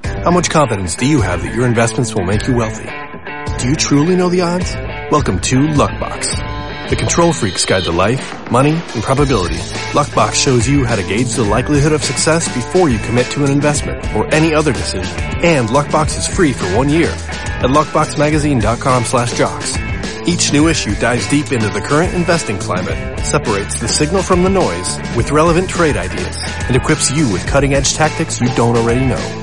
How 0.03 0.31
much 0.31 0.49
confidence 0.49 0.95
do 0.95 1.07
you 1.07 1.21
have 1.21 1.41
that 1.43 1.55
your 1.55 1.65
investments 1.65 2.13
will 2.13 2.25
make 2.25 2.45
you 2.45 2.55
wealthy? 2.55 2.89
Do 3.45 3.69
you 3.69 3.75
truly 3.75 4.15
know 4.15 4.29
the 4.29 4.41
odds? 4.41 4.73
Welcome 5.11 5.39
to 5.41 5.55
Luckbox, 5.67 6.89
the 6.89 6.95
control 6.95 7.33
freak's 7.33 7.65
guide 7.65 7.83
to 7.83 7.91
life, 7.91 8.51
money, 8.51 8.71
and 8.71 9.03
probability. 9.03 9.57
Luckbox 9.93 10.33
shows 10.33 10.67
you 10.67 10.85
how 10.85 10.95
to 10.95 11.03
gauge 11.03 11.33
the 11.33 11.43
likelihood 11.43 11.91
of 11.93 12.03
success 12.03 12.53
before 12.53 12.89
you 12.89 12.99
commit 12.99 13.27
to 13.27 13.43
an 13.43 13.51
investment 13.51 14.05
or 14.15 14.33
any 14.33 14.53
other 14.53 14.71
decision. 14.71 15.13
And 15.43 15.67
Luckbox 15.69 16.17
is 16.17 16.27
free 16.27 16.53
for 16.53 16.65
one 16.77 16.89
year 16.89 17.09
at 17.09 17.69
luckboxmagazine.com 17.69 19.03
slash 19.05 19.37
jocks. 19.37 19.77
Each 20.27 20.53
new 20.53 20.67
issue 20.67 20.95
dives 20.95 21.27
deep 21.27 21.51
into 21.51 21.69
the 21.69 21.81
current 21.81 22.13
investing 22.13 22.57
climate, 22.57 23.19
separates 23.25 23.79
the 23.79 23.87
signal 23.87 24.23
from 24.23 24.43
the 24.43 24.49
noise 24.49 24.97
with 25.17 25.31
relevant 25.31 25.69
trade 25.69 25.97
ideas, 25.97 26.37
and 26.67 26.75
equips 26.75 27.11
you 27.11 27.31
with 27.31 27.45
cutting 27.45 27.73
edge 27.73 27.93
tactics 27.93 28.39
you 28.39 28.47
don't 28.55 28.77
already 28.77 29.05
know. 29.05 29.42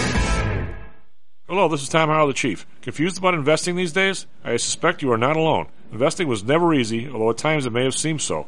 Hello, 1.51 1.67
this 1.67 1.83
is 1.83 1.89
Tom 1.89 2.07
Howell, 2.07 2.27
the 2.27 2.33
Chief. 2.33 2.65
Confused 2.81 3.17
about 3.17 3.33
investing 3.33 3.75
these 3.75 3.91
days? 3.91 4.25
I 4.41 4.55
suspect 4.55 5.01
you 5.01 5.11
are 5.11 5.17
not 5.17 5.35
alone. 5.35 5.67
Investing 5.91 6.29
was 6.29 6.45
never 6.45 6.73
easy, 6.73 7.09
although 7.09 7.31
at 7.31 7.37
times 7.37 7.65
it 7.65 7.73
may 7.73 7.83
have 7.83 7.93
seemed 7.93 8.21
so. 8.21 8.47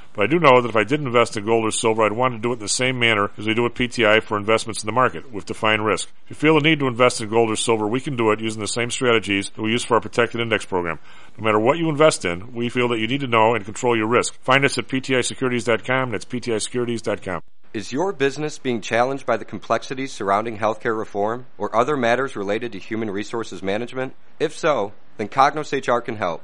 But 0.13 0.23
I 0.23 0.27
do 0.27 0.39
know 0.39 0.61
that 0.61 0.69
if 0.69 0.75
I 0.75 0.83
did 0.83 0.99
invest 0.99 1.37
in 1.37 1.45
gold 1.45 1.65
or 1.65 1.71
silver, 1.71 2.03
I'd 2.03 2.11
want 2.11 2.33
to 2.35 2.39
do 2.39 2.51
it 2.51 2.55
in 2.55 2.59
the 2.59 2.67
same 2.67 2.99
manner 2.99 3.31
as 3.37 3.47
we 3.47 3.53
do 3.53 3.63
with 3.63 3.75
PTI 3.75 4.21
for 4.21 4.37
investments 4.37 4.83
in 4.83 4.87
the 4.87 4.91
market, 4.91 5.31
with 5.31 5.45
defined 5.45 5.85
risk. 5.85 6.09
If 6.25 6.29
you 6.31 6.35
feel 6.35 6.55
the 6.55 6.69
need 6.69 6.79
to 6.79 6.87
invest 6.87 7.21
in 7.21 7.29
gold 7.29 7.49
or 7.49 7.55
silver, 7.55 7.87
we 7.87 8.01
can 8.01 8.17
do 8.17 8.31
it 8.31 8.41
using 8.41 8.61
the 8.61 8.67
same 8.67 8.91
strategies 8.91 9.49
that 9.51 9.61
we 9.61 9.71
use 9.71 9.85
for 9.85 9.95
our 9.95 10.01
protected 10.01 10.41
index 10.41 10.65
program. 10.65 10.99
No 11.37 11.45
matter 11.45 11.59
what 11.59 11.77
you 11.77 11.89
invest 11.89 12.25
in, 12.25 12.53
we 12.53 12.67
feel 12.67 12.89
that 12.89 12.99
you 12.99 13.07
need 13.07 13.21
to 13.21 13.27
know 13.27 13.55
and 13.55 13.63
control 13.63 13.95
your 13.95 14.07
risk. 14.07 14.33
Find 14.41 14.65
us 14.65 14.77
at 14.77 14.87
PTIsecurities.com. 14.87 16.11
That's 16.11 16.25
PTIsecurities.com. 16.25 17.41
Is 17.73 17.93
your 17.93 18.11
business 18.11 18.59
being 18.59 18.81
challenged 18.81 19.25
by 19.25 19.37
the 19.37 19.45
complexities 19.45 20.11
surrounding 20.11 20.57
healthcare 20.57 20.97
reform 20.97 21.45
or 21.57 21.73
other 21.73 21.95
matters 21.95 22.35
related 22.35 22.73
to 22.73 22.79
human 22.79 23.09
resources 23.09 23.63
management? 23.63 24.13
If 24.41 24.57
so, 24.57 24.91
then 25.15 25.29
Cognos 25.29 25.71
HR 25.71 26.01
can 26.01 26.17
help. 26.17 26.43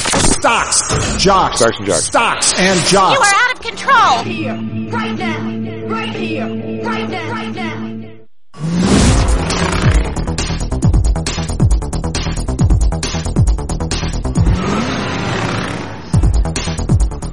Stocks, 0.11 1.23
jocks, 1.23 1.57
Stocks 1.59 1.77
and 1.77 1.85
jocks. 1.87 2.03
stocks 2.05 2.53
and 2.59 2.79
jocks. 2.87 3.17
You 3.17 3.23
are 3.23 3.33
out 3.33 3.53
of 3.53 3.61
control. 3.61 4.23
Here, 4.23 4.53
right 4.91 5.17
now, 5.17 5.87
right 5.87 6.15
here, 6.15 6.83
right 6.83 7.09
now, 7.09 7.31
right 7.31 7.55
now. 7.55 9.21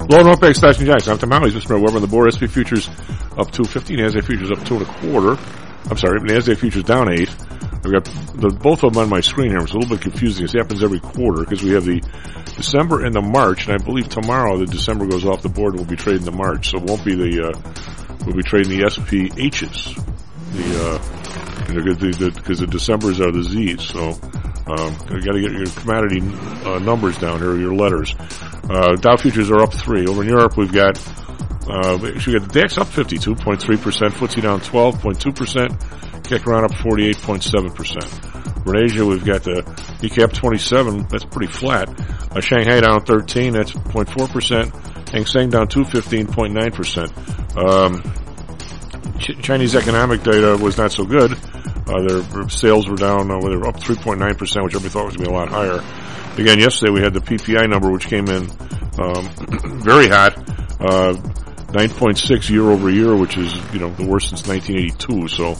Low 0.09 0.23
North 0.23 0.41
Bank 0.41 0.57
Stocks 0.57 0.79
and 0.79 0.87
Jocks. 0.87 1.07
I'm 1.07 1.19
Tom 1.19 1.31
Howell. 1.33 1.51
He's 1.51 1.63
Mr. 1.65 1.79
Weber 1.79 1.97
on 1.97 2.01
the 2.01 2.09
board. 2.09 2.33
SP 2.33 2.49
futures 2.49 2.89
up 3.37 3.51
250. 3.53 3.97
NASDAQ 3.97 4.25
futures 4.25 4.51
up 4.51 4.65
two 4.65 4.77
and 4.77 4.87
a 4.87 4.87
quarter. 4.87 5.37
I'm 5.91 5.99
sorry, 5.99 6.21
NASDAQ 6.21 6.57
futures 6.59 6.85
down 6.85 7.13
eight. 7.13 7.29
I've 7.85 7.93
got 7.93 8.05
the, 8.05 8.49
both 8.63 8.85
of 8.85 8.95
them 8.95 9.03
on 9.03 9.11
my 9.11 9.21
screen 9.21 9.51
here. 9.51 9.59
It's 9.59 9.73
a 9.73 9.79
little 9.79 9.91
bit 9.97 10.01
confusing. 10.01 10.45
This 10.47 10.55
happens 10.55 10.83
every 10.83 11.01
quarter 11.01 11.43
because 11.45 11.63
we 11.63 11.71
have 11.73 11.85
the 11.85 12.01
December 12.59 13.05
and 13.05 13.15
the 13.15 13.23
March, 13.23 13.69
and 13.69 13.81
I 13.81 13.83
believe 13.83 14.09
tomorrow 14.09 14.59
the 14.59 14.67
December 14.67 15.07
goes 15.07 15.25
off 15.25 15.43
the 15.43 15.49
board 15.49 15.77
we'll 15.77 15.85
be 15.85 15.97
trading 15.97 16.25
the 16.25 16.33
March. 16.33 16.71
So 16.71 16.79
it 16.79 16.85
won't 16.85 17.05
be 17.05 17.15
the, 17.15 17.49
uh, 17.49 17.53
we'll 18.27 18.37
be 18.37 18.43
trading 18.43 18.77
the 18.77 18.85
SPHs. 18.85 19.95
The, 20.53 20.85
uh, 20.85 20.99
because 21.73 21.99
the, 21.99 22.11
the, 22.11 22.31
the 22.31 22.67
Decembers 22.67 23.21
are 23.21 23.31
the 23.31 23.45
Z's. 23.45 23.85
So, 23.85 24.11
um, 24.67 24.97
you 25.11 25.23
gotta 25.23 25.41
get 25.41 25.53
your 25.53 25.67
commodity, 25.67 26.21
uh, 26.67 26.79
numbers 26.81 27.17
down 27.19 27.39
here, 27.39 27.57
your 27.57 27.75
letters. 27.75 28.15
Uh, 28.69 28.97
Dow 28.97 29.17
futures 29.17 29.51
are 29.51 29.61
up 29.61 29.73
three. 29.73 30.07
Over 30.07 30.23
in 30.23 30.29
Europe, 30.29 30.57
we've 30.57 30.73
got, 30.73 30.99
uh, 31.69 31.95
actually 32.07 32.35
we 32.35 32.41
got 32.41 32.49
the 32.53 32.61
DAX 32.61 32.77
up 32.77 32.89
52.3%, 32.89 33.59
FTSE 33.61 34.43
down 34.43 34.61
12.2%, 34.61 36.23
CAC 36.23 36.47
around 36.47 36.65
up 36.65 36.73
48.7%. 36.73 38.48
Over 38.67 39.07
we've 39.07 39.25
got 39.25 39.43
the 39.45 39.63
ECAP 40.03 40.33
27, 40.33 41.07
that's 41.09 41.25
pretty 41.25 41.53
flat. 41.53 41.89
Uh, 42.31 42.41
Shanghai 42.41 42.81
down 42.81 43.05
13, 43.05 43.53
that's 43.53 43.73
0.4%. 43.73 45.09
Hang 45.11 45.27
Seng 45.27 45.51
down 45.51 45.69
215.9%. 45.69 47.57
Um, 47.57 48.03
Ch- 49.19 49.41
Chinese 49.43 49.75
economic 49.75 50.23
data 50.23 50.57
was 50.63 50.77
not 50.77 50.93
so 50.93 51.05
good. 51.05 51.33
Uh, 51.89 52.03
their 52.07 52.49
sales 52.51 52.89
were 52.89 52.97
down, 52.97 53.31
uh, 53.31 53.41
they 53.41 53.57
were 53.57 53.67
up 53.69 53.77
3.9%, 53.77 54.39
which 54.39 54.75
everybody 54.75 54.89
thought 54.89 55.07
was 55.07 55.17
going 55.17 55.25
to 55.25 55.31
be 55.31 55.35
a 55.35 55.39
lot 55.39 55.49
higher. 55.49 55.83
Again, 56.37 56.59
yesterday 56.59 56.93
we 56.93 57.01
had 57.01 57.15
the 57.15 57.21
PPI 57.21 57.69
number, 57.69 57.91
which 57.91 58.07
came 58.07 58.29
in 58.29 58.49
um, 59.01 59.29
very 59.83 60.09
hot, 60.09 60.37
uh, 60.81 61.15
9.6 61.69 62.49
year 62.49 62.71
over 62.71 62.89
year, 62.91 63.15
which 63.15 63.37
is 63.37 63.55
you 63.73 63.79
know 63.79 63.91
the 63.91 64.07
worst 64.07 64.31
since 64.31 64.47
1982. 64.47 65.29
So, 65.29 65.57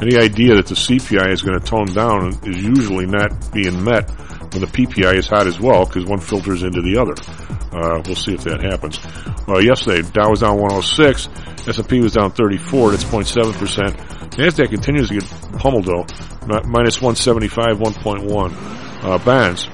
any 0.00 0.16
idea 0.16 0.54
that 0.54 0.66
the 0.66 0.74
CPI 0.74 1.32
is 1.32 1.42
going 1.42 1.58
to 1.58 1.64
tone 1.64 1.86
down 1.86 2.28
is 2.44 2.62
usually 2.62 3.06
not 3.06 3.52
being 3.52 3.82
met 3.82 4.08
when 4.52 4.62
the 4.62 4.68
PPI 4.68 5.16
is 5.16 5.26
hot 5.26 5.46
as 5.46 5.58
well, 5.58 5.84
because 5.84 6.04
one 6.04 6.20
filters 6.20 6.62
into 6.62 6.80
the 6.80 6.96
other. 6.96 7.14
Uh, 7.72 8.00
we'll 8.06 8.14
see 8.14 8.34
if 8.34 8.44
that 8.44 8.62
happens. 8.62 8.98
Uh, 9.48 9.58
yesterday, 9.58 10.08
Dow 10.12 10.30
was 10.30 10.40
down 10.40 10.56
106, 10.56 11.28
S&P 11.66 12.00
was 12.00 12.12
down 12.14 12.30
34, 12.30 12.92
that's 12.92 13.04
0.7 13.04 13.52
percent. 13.58 13.96
Nasdaq 14.38 14.70
continues 14.70 15.08
to 15.08 15.18
get 15.18 15.58
pummeled 15.58 15.84
though, 15.84 16.06
minus 16.66 17.02
175, 17.02 17.78
1.1. 17.78 19.04
Uh, 19.04 19.18
bonds, 19.18 19.68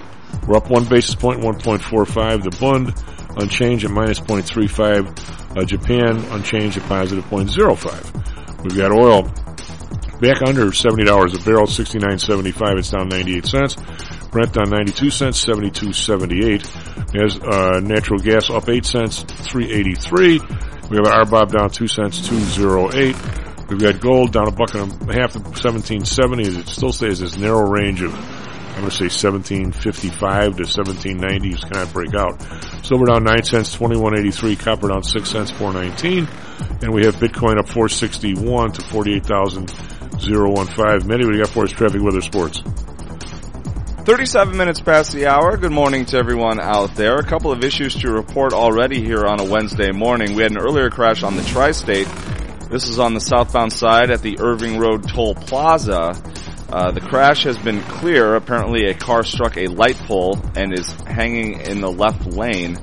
we're 0.47 0.57
up 0.57 0.71
one 0.71 0.85
basis 0.87 1.15
point, 1.15 1.41
1.45. 1.41 2.43
The 2.43 2.57
Bund 2.59 2.95
unchanged 3.37 3.85
at 3.85 3.91
minus 3.91 4.21
0.35. 4.21 5.44
Uh, 5.57 5.65
Japan 5.65 6.19
unchanged 6.31 6.79
at 6.79 6.83
positive 6.85 7.25
0.05. 7.27 8.63
We've 8.65 8.77
got 8.77 8.93
oil 8.93 9.23
back 10.21 10.43
under 10.43 10.67
$70 10.67 11.03
a 11.03 11.45
barrel, 11.45 11.67
69.75. 11.67 12.79
It's 12.79 12.91
down 12.91 13.09
98 13.09 13.47
cents. 13.47 13.77
Brent 14.31 14.53
down 14.53 14.71
92 14.71 15.11
cents, 15.11 15.45
72.78. 15.45 17.23
As 17.23 17.39
uh, 17.39 17.81
natural 17.81 18.19
gas 18.19 18.51
up 18.51 18.69
8 18.69 18.85
cents, 18.85 19.23
3.83. 19.23 20.91
We 20.91 20.97
have 20.97 21.07
RBOB 21.07 21.53
down 21.53 21.71
2 21.71 21.89
cents, 21.89 22.29
2.08. 22.29 23.69
We've 23.69 23.81
got 23.81 24.01
gold 24.01 24.33
down 24.33 24.49
a 24.49 24.51
buck 24.51 24.75
and 24.75 24.93
a 25.09 25.15
half 25.15 25.33
to 25.33 25.39
17.70. 25.39 26.59
It 26.59 26.69
still 26.69 26.93
stays 26.93 27.21
this 27.21 27.37
narrow 27.37 27.69
range 27.71 28.03
of 28.03 28.13
I'm 28.75 28.81
going 28.81 28.91
to 28.91 28.97
say 28.97 29.07
1755 29.07 30.57
to 30.57 30.65
1790 30.65 31.51
just 31.51 31.71
cannot 31.71 31.93
break 31.93 32.13
out. 32.15 32.43
Silver 32.85 33.07
down 33.07 33.23
9 33.23 33.45
cents, 33.45 33.73
2183. 33.73 34.57
Copper 34.57 34.89
down 34.89 35.05
6 35.05 35.31
cents, 35.31 35.53
419. 35.53 36.27
And 36.83 36.93
we 36.93 37.05
have 37.05 37.15
Bitcoin 37.17 37.59
up 37.59 37.69
461 37.69 38.73
to 38.73 38.83
48,015. 38.83 41.09
Manny, 41.09 41.25
you 41.25 41.39
got 41.39 41.51
for 41.51 41.63
us? 41.63 41.71
Traffic, 41.71 42.03
weather, 42.03 42.21
sports. 42.21 42.65
37 44.05 44.57
minutes 44.57 44.81
past 44.81 45.13
the 45.13 45.29
hour. 45.29 45.57
Good 45.57 45.73
morning 45.73 46.05
to 46.07 46.19
everyone 46.19 46.59
out 46.61 46.97
there. 46.97 47.17
A 47.17 47.25
couple 47.25 47.53
of 47.53 47.63
issues 47.63 47.95
to 47.95 48.11
report 48.11 48.53
already 48.53 49.01
here 49.01 49.25
on 49.25 49.39
a 49.41 49.45
Wednesday 49.45 49.93
morning. 49.93 50.35
We 50.35 50.43
had 50.43 50.51
an 50.51 50.59
earlier 50.59 50.91
crash 50.91 51.23
on 51.23 51.37
the 51.37 51.45
tri-state. 51.45 52.09
This 52.71 52.89
is 52.89 52.99
on 52.99 53.15
the 53.15 53.21
southbound 53.21 53.73
side 53.73 54.11
at 54.11 54.21
the 54.21 54.41
Irving 54.41 54.79
Road 54.79 55.09
Toll 55.09 55.37
Plaza. 55.37 56.21
Uh, 56.71 56.91
the 56.91 57.01
crash 57.01 57.45
has 57.45 57.59
been 57.59 57.81
clear. 57.83 58.35
Apparently, 58.35 58.87
a 58.87 58.95
car 58.95 59.23
struck 59.23 59.57
a 59.57 59.69
light 59.69 59.97
pole 59.97 60.39
and 60.57 60.73
is 60.73 60.91
hanging 61.03 61.61
in 61.61 61.81
the 61.81 61.91
left 61.91 62.27
lane. 62.27 62.79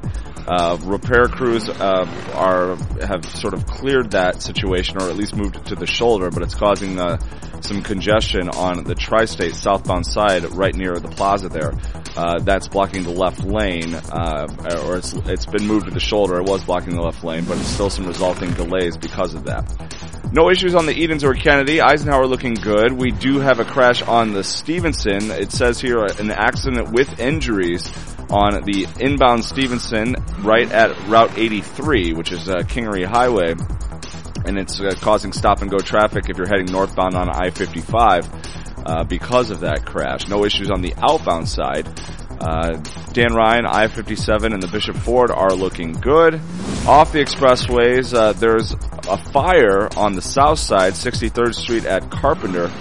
Uh, 0.47 0.77
repair 0.83 1.27
crews 1.27 1.69
uh, 1.69 2.05
are 2.33 2.75
have 3.05 3.23
sort 3.25 3.53
of 3.53 3.65
cleared 3.67 4.11
that 4.11 4.41
situation, 4.41 4.97
or 5.01 5.09
at 5.09 5.15
least 5.15 5.35
moved 5.35 5.55
it 5.55 5.65
to 5.65 5.75
the 5.75 5.85
shoulder, 5.85 6.31
but 6.31 6.41
it's 6.41 6.55
causing 6.55 6.99
uh, 6.99 7.17
some 7.61 7.81
congestion 7.83 8.49
on 8.49 8.83
the 8.83 8.95
tri-state 8.95 9.53
southbound 9.55 10.05
side, 10.05 10.43
right 10.55 10.75
near 10.75 10.99
the 10.99 11.09
plaza 11.09 11.47
there. 11.47 11.73
Uh, 12.17 12.39
that's 12.39 12.67
blocking 12.67 13.03
the 13.03 13.11
left 13.11 13.43
lane, 13.43 13.93
uh, 13.93 14.47
or 14.85 14.97
it's 14.97 15.13
it's 15.13 15.45
been 15.45 15.65
moved 15.65 15.85
to 15.85 15.91
the 15.91 15.99
shoulder. 15.99 16.37
It 16.37 16.49
was 16.49 16.63
blocking 16.63 16.95
the 16.95 17.01
left 17.01 17.23
lane, 17.23 17.45
but 17.45 17.57
it's 17.57 17.67
still 17.67 17.89
some 17.89 18.05
resulting 18.07 18.51
delays 18.53 18.97
because 18.97 19.33
of 19.33 19.45
that. 19.45 19.69
No 20.33 20.49
issues 20.49 20.75
on 20.75 20.85
the 20.85 20.93
Edens 20.93 21.23
or 21.23 21.33
Kennedy. 21.33 21.81
Eisenhower 21.81 22.25
looking 22.25 22.53
good. 22.53 22.93
We 22.93 23.11
do 23.11 23.39
have 23.39 23.59
a 23.59 23.65
crash 23.65 24.01
on 24.01 24.31
the 24.31 24.43
Stevenson. 24.43 25.29
It 25.29 25.51
says 25.51 25.81
here 25.81 26.05
an 26.05 26.31
accident 26.31 26.91
with 26.91 27.19
injuries 27.19 27.91
on 28.29 28.63
the 28.63 28.87
inbound 28.99 29.43
Stevenson 29.43 30.15
right 30.39 30.71
at 30.71 30.97
Route 31.07 31.37
83, 31.37 32.13
which 32.13 32.31
is 32.31 32.47
uh, 32.47 32.59
Kingery 32.59 33.05
Highway. 33.05 33.55
And 34.45 34.57
it's 34.57 34.79
uh, 34.79 34.95
causing 35.01 35.33
stop 35.33 35.61
and 35.61 35.69
go 35.69 35.79
traffic 35.79 36.29
if 36.29 36.37
you're 36.37 36.47
heading 36.47 36.71
northbound 36.71 37.15
on 37.15 37.29
I-55 37.29 38.85
uh, 38.85 39.03
because 39.03 39.51
of 39.51 39.59
that 39.59 39.85
crash. 39.85 40.27
No 40.29 40.45
issues 40.45 40.71
on 40.71 40.81
the 40.81 40.93
outbound 40.97 41.49
side. 41.49 41.87
Uh, 42.39 42.77
Dan 43.11 43.33
Ryan, 43.33 43.65
I-57 43.65 44.53
and 44.53 44.63
the 44.63 44.67
Bishop 44.67 44.95
Ford 44.95 45.29
are 45.29 45.53
looking 45.53 45.91
good. 45.91 46.35
Off 46.87 47.11
the 47.11 47.19
expressways, 47.19 48.15
uh, 48.15 48.33
there's 48.33 48.73
a 49.07 49.17
fire 49.17 49.89
on 49.97 50.13
the 50.13 50.21
south 50.21 50.59
side, 50.59 50.93
63rd 50.93 51.53
Street 51.53 51.85
at 51.85 52.09
Carpenter, 52.09 52.71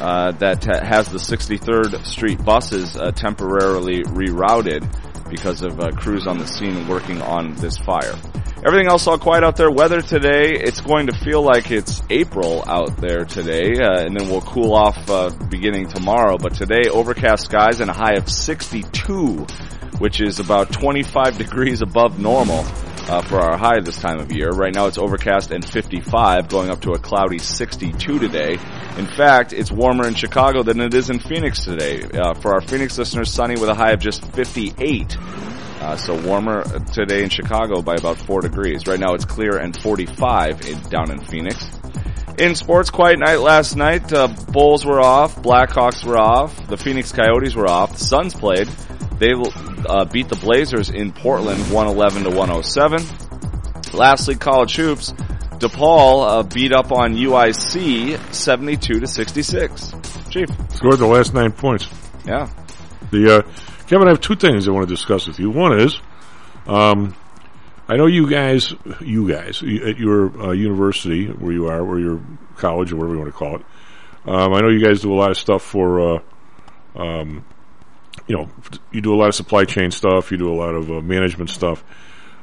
uh, 0.00 0.32
that 0.32 0.64
ha- 0.64 0.84
has 0.84 1.08
the 1.08 1.18
63rd 1.18 2.04
Street 2.04 2.44
buses 2.44 2.96
uh, 2.96 3.10
temporarily 3.12 4.02
rerouted 4.04 4.84
because 5.30 5.62
of 5.62 5.80
uh, 5.80 5.90
crews 5.92 6.26
on 6.26 6.38
the 6.38 6.46
scene 6.46 6.86
working 6.88 7.20
on 7.22 7.54
this 7.56 7.76
fire. 7.78 8.14
Everything 8.66 8.88
else 8.88 9.06
all 9.06 9.18
quiet 9.18 9.44
out 9.44 9.56
there. 9.56 9.70
Weather 9.70 10.00
today, 10.00 10.54
it's 10.54 10.80
going 10.80 11.08
to 11.08 11.12
feel 11.12 11.42
like 11.42 11.70
it's 11.70 12.02
April 12.08 12.64
out 12.66 12.96
there 12.96 13.24
today, 13.24 13.74
uh, 13.78 14.00
and 14.00 14.18
then 14.18 14.30
we'll 14.30 14.40
cool 14.40 14.74
off 14.74 15.10
uh, 15.10 15.28
beginning 15.50 15.86
tomorrow. 15.88 16.38
But 16.38 16.54
today, 16.54 16.88
overcast 16.90 17.44
skies 17.44 17.80
and 17.80 17.90
a 17.90 17.92
high 17.92 18.14
of 18.14 18.30
62, 18.30 19.46
which 19.98 20.22
is 20.22 20.38
about 20.38 20.72
25 20.72 21.36
degrees 21.38 21.82
above 21.82 22.18
normal 22.18 22.64
uh, 23.08 23.22
for 23.22 23.38
our 23.38 23.56
high 23.56 23.80
this 23.80 23.98
time 23.98 24.18
of 24.18 24.32
year. 24.32 24.50
Right 24.50 24.74
now, 24.74 24.86
it's 24.86 24.98
overcast 24.98 25.50
and 25.50 25.64
55, 25.64 26.48
going 26.48 26.70
up 26.70 26.80
to 26.82 26.92
a 26.92 26.98
cloudy 26.98 27.38
62 27.38 28.18
today. 28.18 28.52
In 28.96 29.06
fact, 29.06 29.52
it's 29.52 29.70
warmer 29.70 30.06
in 30.06 30.14
Chicago 30.14 30.62
than 30.62 30.80
it 30.80 30.94
is 30.94 31.10
in 31.10 31.18
Phoenix 31.18 31.64
today. 31.64 32.02
Uh, 32.02 32.34
for 32.34 32.54
our 32.54 32.60
Phoenix 32.60 32.96
listeners, 32.98 33.30
sunny 33.30 33.54
with 33.54 33.68
a 33.68 33.74
high 33.74 33.92
of 33.92 34.00
just 34.00 34.24
58. 34.32 35.16
Uh, 35.18 35.96
so 35.96 36.18
warmer 36.26 36.64
today 36.92 37.22
in 37.22 37.28
Chicago 37.28 37.82
by 37.82 37.94
about 37.94 38.16
four 38.16 38.40
degrees. 38.40 38.86
Right 38.86 38.98
now 38.98 39.14
it's 39.14 39.24
clear 39.26 39.58
and 39.58 39.78
45 39.78 40.66
in, 40.66 40.80
down 40.88 41.10
in 41.10 41.20
Phoenix. 41.20 41.68
In 42.38 42.54
sports, 42.54 42.90
quiet 42.90 43.18
night 43.18 43.36
last 43.36 43.76
night. 43.76 44.12
Uh, 44.12 44.28
Bulls 44.50 44.84
were 44.84 45.00
off, 45.00 45.36
Blackhawks 45.36 46.04
were 46.04 46.18
off, 46.18 46.66
the 46.68 46.76
Phoenix 46.76 47.12
Coyotes 47.12 47.54
were 47.54 47.68
off. 47.68 47.92
The 47.92 48.04
Suns 48.04 48.34
played. 48.34 48.68
They 49.24 49.32
uh, 49.88 50.04
beat 50.04 50.28
the 50.28 50.36
Blazers 50.36 50.90
in 50.90 51.10
Portland, 51.10 51.58
111 51.72 52.24
to 52.24 52.28
107. 52.28 53.02
Lastly, 53.94 54.34
college 54.34 54.76
hoops. 54.76 55.12
DePaul 55.12 56.28
uh, 56.28 56.42
beat 56.42 56.72
up 56.74 56.92
on 56.92 57.14
UIC, 57.14 58.34
72 58.34 59.00
to 59.00 59.06
66. 59.06 59.94
Chief 60.28 60.48
scored 60.74 60.98
the 60.98 61.06
last 61.06 61.32
nine 61.32 61.52
points. 61.52 61.88
Yeah. 62.26 62.50
The 63.12 63.38
uh, 63.38 63.42
Kevin, 63.86 64.08
I 64.08 64.10
have 64.10 64.20
two 64.20 64.36
things 64.36 64.68
I 64.68 64.72
want 64.72 64.86
to 64.88 64.94
discuss 64.94 65.26
with 65.26 65.38
you. 65.38 65.48
One 65.48 65.80
is, 65.80 65.98
um, 66.66 67.16
I 67.88 67.96
know 67.96 68.04
you 68.04 68.28
guys, 68.28 68.74
you 69.00 69.26
guys 69.26 69.62
at 69.62 69.96
your 69.96 70.38
uh, 70.38 70.52
university 70.52 71.28
where 71.28 71.52
you 71.52 71.68
are, 71.68 71.80
or 71.80 71.98
your 71.98 72.20
college, 72.56 72.92
or 72.92 72.96
whatever 72.96 73.14
you 73.14 73.20
want 73.20 73.32
to 73.32 73.38
call 73.38 73.56
it. 73.56 73.64
Um, 74.26 74.52
I 74.52 74.60
know 74.60 74.68
you 74.68 74.84
guys 74.84 75.00
do 75.00 75.14
a 75.14 75.16
lot 75.16 75.30
of 75.30 75.38
stuff 75.38 75.62
for, 75.62 76.16
uh, 76.16 76.18
um, 76.94 77.42
you 78.26 78.36
know, 78.36 78.48
you 78.92 79.00
do 79.00 79.14
a 79.14 79.16
lot 79.16 79.28
of 79.28 79.34
supply 79.34 79.64
chain 79.64 79.90
stuff. 79.90 80.30
You 80.30 80.38
do 80.38 80.52
a 80.52 80.56
lot 80.56 80.74
of 80.74 80.90
uh, 80.90 81.00
management 81.00 81.50
stuff. 81.50 81.84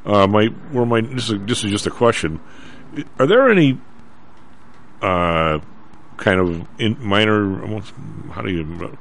Uh, 0.05 0.27
my, 0.27 0.45
where 0.71 0.85
my 0.85 1.01
this 1.01 1.29
is 1.29 1.39
this 1.45 1.63
is 1.63 1.71
just 1.71 1.87
a 1.87 1.91
question. 1.91 2.39
Are 3.19 3.27
there 3.27 3.49
any 3.49 3.79
uh, 5.01 5.59
kind 6.17 6.39
of 6.39 6.67
in 6.79 6.97
minor? 6.99 7.81
How 8.31 8.41
do 8.41 8.51
you? 8.51 8.97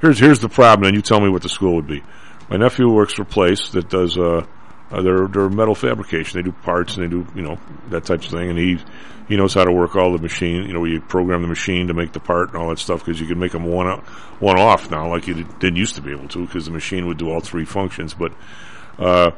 here's 0.00 0.18
here's 0.18 0.40
the 0.40 0.48
problem, 0.48 0.88
and 0.88 0.96
you 0.96 1.02
tell 1.02 1.20
me 1.20 1.28
what 1.28 1.42
the 1.42 1.48
school 1.48 1.76
would 1.76 1.86
be. 1.86 2.02
My 2.48 2.56
nephew 2.56 2.88
works 2.88 3.14
for 3.14 3.22
a 3.22 3.26
place 3.26 3.70
that 3.70 3.88
does 3.88 4.16
uh, 4.16 4.46
uh 4.90 5.02
their 5.02 5.26
their 5.26 5.48
metal 5.48 5.74
fabrication. 5.74 6.38
They 6.38 6.42
do 6.42 6.52
parts 6.52 6.96
and 6.96 7.04
they 7.04 7.08
do 7.08 7.26
you 7.34 7.42
know 7.42 7.58
that 7.90 8.04
type 8.04 8.22
of 8.22 8.30
thing, 8.30 8.50
and 8.50 8.58
he 8.58 8.78
he 9.28 9.36
knows 9.36 9.54
how 9.54 9.64
to 9.64 9.72
work 9.72 9.96
all 9.96 10.12
the 10.12 10.22
machine. 10.22 10.64
You 10.64 10.72
know, 10.72 10.84
you 10.84 11.00
program 11.00 11.42
the 11.42 11.48
machine 11.48 11.88
to 11.88 11.94
make 11.94 12.12
the 12.12 12.20
part 12.20 12.48
and 12.48 12.56
all 12.56 12.70
that 12.70 12.78
stuff 12.78 13.04
because 13.04 13.20
you 13.20 13.26
can 13.26 13.38
make 13.38 13.52
them 13.52 13.64
one 13.64 13.86
one 14.38 14.58
off 14.58 14.90
now, 14.90 15.08
like 15.08 15.26
you 15.26 15.44
didn't 15.44 15.76
used 15.76 15.96
to 15.96 16.02
be 16.02 16.12
able 16.12 16.28
to, 16.28 16.46
because 16.46 16.64
the 16.64 16.72
machine 16.72 17.06
would 17.06 17.18
do 17.18 17.30
all 17.30 17.40
three 17.40 17.64
functions. 17.64 18.14
But 18.14 18.32
uh, 18.98 19.32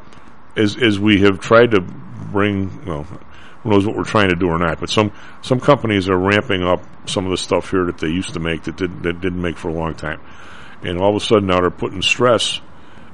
as 0.57 0.77
as 0.77 0.99
we 0.99 1.23
have 1.23 1.41
tried 1.41 1.73
to 1.73 1.81
bring, 1.81 2.85
well, 2.85 3.03
who 3.63 3.71
knows 3.71 3.87
what 3.87 3.97
we're 3.97 4.05
trying 4.05 4.31
to 4.31 4.37
do 4.37 4.49
or 4.49 4.59
not. 4.59 4.81
But 4.81 4.91
some 4.91 5.13
some 5.43 5.61
companies 5.61 6.09
are 6.09 6.19
ramping 6.19 6.63
up 6.63 6.83
some 7.09 7.25
of 7.25 7.31
the 7.31 7.39
stuff 7.39 7.71
here 7.71 7.87
that 7.87 7.99
they 7.99 8.09
used 8.09 8.35
to 8.35 8.41
make 8.41 8.65
that 8.65 8.77
did 8.77 9.03
that 9.03 9.21
didn't 9.21 9.43
make 9.43 9.57
for 9.57 9.69
a 9.69 9.75
long 9.75 9.95
time 9.95 10.21
and 10.83 10.99
all 11.01 11.11
of 11.11 11.17
a 11.17 11.25
sudden 11.25 11.47
now 11.47 11.61
they're 11.61 11.71
putting 11.71 12.03
stress 12.03 12.61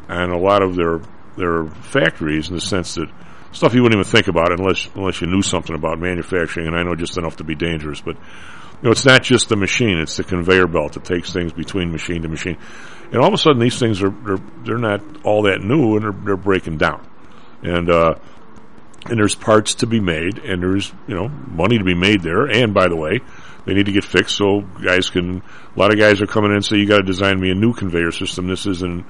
on 0.08 0.30
a 0.30 0.38
lot 0.38 0.62
of 0.62 0.76
their 0.76 1.00
their 1.36 1.66
factories 1.66 2.48
in 2.48 2.54
the 2.54 2.60
sense 2.60 2.94
that 2.94 3.08
stuff 3.52 3.74
you 3.74 3.82
wouldn't 3.82 3.98
even 3.98 4.10
think 4.10 4.28
about 4.28 4.52
unless 4.52 4.88
unless 4.94 5.20
you 5.20 5.26
knew 5.26 5.42
something 5.42 5.74
about 5.74 5.98
manufacturing, 5.98 6.66
and 6.66 6.76
I 6.76 6.82
know 6.82 6.94
just 6.94 7.18
enough 7.18 7.36
to 7.36 7.44
be 7.44 7.54
dangerous. 7.54 8.00
But 8.00 8.16
you 8.16 8.82
know, 8.82 8.90
it's 8.90 9.04
not 9.06 9.22
just 9.22 9.48
the 9.48 9.56
machine; 9.56 9.98
it's 9.98 10.16
the 10.16 10.24
conveyor 10.24 10.66
belt 10.66 10.92
that 10.94 11.04
takes 11.04 11.32
things 11.32 11.52
between 11.52 11.90
machine 11.90 12.22
to 12.22 12.28
machine. 12.28 12.58
And 13.12 13.16
all 13.16 13.28
of 13.28 13.34
a 13.34 13.38
sudden, 13.38 13.60
these 13.60 13.78
things 13.78 14.02
are 14.02 14.10
they're, 14.10 14.38
they're 14.64 14.78
not 14.78 15.24
all 15.24 15.42
that 15.42 15.60
new, 15.60 15.96
and 15.96 16.04
they're, 16.04 16.24
they're 16.24 16.36
breaking 16.36 16.78
down. 16.78 17.06
And 17.62 17.90
uh, 17.90 18.16
and 19.06 19.18
there's 19.18 19.34
parts 19.34 19.76
to 19.76 19.86
be 19.86 20.00
made, 20.00 20.38
and 20.38 20.62
there's 20.62 20.92
you 21.06 21.14
know 21.14 21.28
money 21.28 21.78
to 21.78 21.84
be 21.84 21.94
made 21.94 22.22
there. 22.22 22.46
And 22.46 22.74
by 22.74 22.88
the 22.88 22.96
way, 22.96 23.20
they 23.64 23.74
need 23.74 23.86
to 23.86 23.92
get 23.92 24.04
fixed 24.04 24.36
so 24.36 24.60
guys 24.60 25.10
can. 25.10 25.42
A 25.74 25.78
lot 25.78 25.92
of 25.92 25.98
guys 25.98 26.20
are 26.20 26.26
coming 26.26 26.50
in 26.50 26.56
and 26.56 26.64
say, 26.64 26.76
"You 26.76 26.86
got 26.86 26.98
to 26.98 27.02
design 27.02 27.40
me 27.40 27.50
a 27.50 27.54
new 27.54 27.72
conveyor 27.72 28.12
system. 28.12 28.46
This 28.46 28.66
isn't 28.66 29.06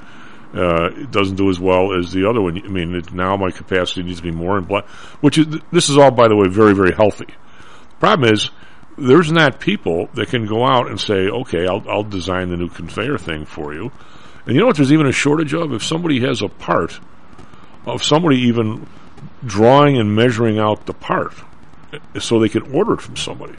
uh, 0.56 0.90
it 0.94 1.10
doesn't 1.10 1.36
do 1.36 1.50
as 1.50 1.60
well 1.60 1.98
as 1.98 2.12
the 2.12 2.28
other 2.28 2.40
one. 2.40 2.56
I 2.64 2.68
mean, 2.68 2.94
it, 2.94 3.12
now 3.12 3.36
my 3.36 3.50
capacity 3.50 4.02
needs 4.02 4.18
to 4.18 4.22
be 4.22 4.30
more 4.30 4.58
in 4.58 4.64
which 5.20 5.38
is 5.38 5.46
this 5.70 5.88
is 5.88 5.98
all, 5.98 6.10
by 6.10 6.28
the 6.28 6.36
way, 6.36 6.48
very 6.48 6.74
very 6.74 6.92
healthy. 6.92 7.26
Problem 8.00 8.32
is, 8.32 8.50
there's 8.98 9.32
not 9.32 9.60
people 9.60 10.08
that 10.14 10.28
can 10.28 10.46
go 10.46 10.66
out 10.66 10.88
and 10.88 11.00
say, 11.00 11.28
okay, 11.28 11.66
I'll, 11.66 11.84
I'll 11.88 12.04
design 12.04 12.50
the 12.50 12.56
new 12.56 12.68
conveyor 12.68 13.18
thing 13.18 13.44
for 13.44 13.74
you. 13.74 13.90
And 14.46 14.54
you 14.54 14.60
know 14.60 14.66
what? 14.66 14.76
There's 14.76 14.92
even 14.92 15.06
a 15.06 15.12
shortage 15.12 15.54
of 15.54 15.72
if 15.72 15.82
somebody 15.82 16.20
has 16.20 16.42
a 16.42 16.48
part 16.48 17.00
of 17.84 18.02
somebody 18.02 18.38
even 18.38 18.86
drawing 19.44 19.98
and 19.98 20.14
measuring 20.14 20.58
out 20.58 20.86
the 20.86 20.92
part 20.92 21.34
uh, 21.92 22.20
so 22.20 22.38
they 22.38 22.48
can 22.48 22.62
order 22.74 22.94
it 22.94 23.00
from 23.00 23.16
somebody. 23.16 23.54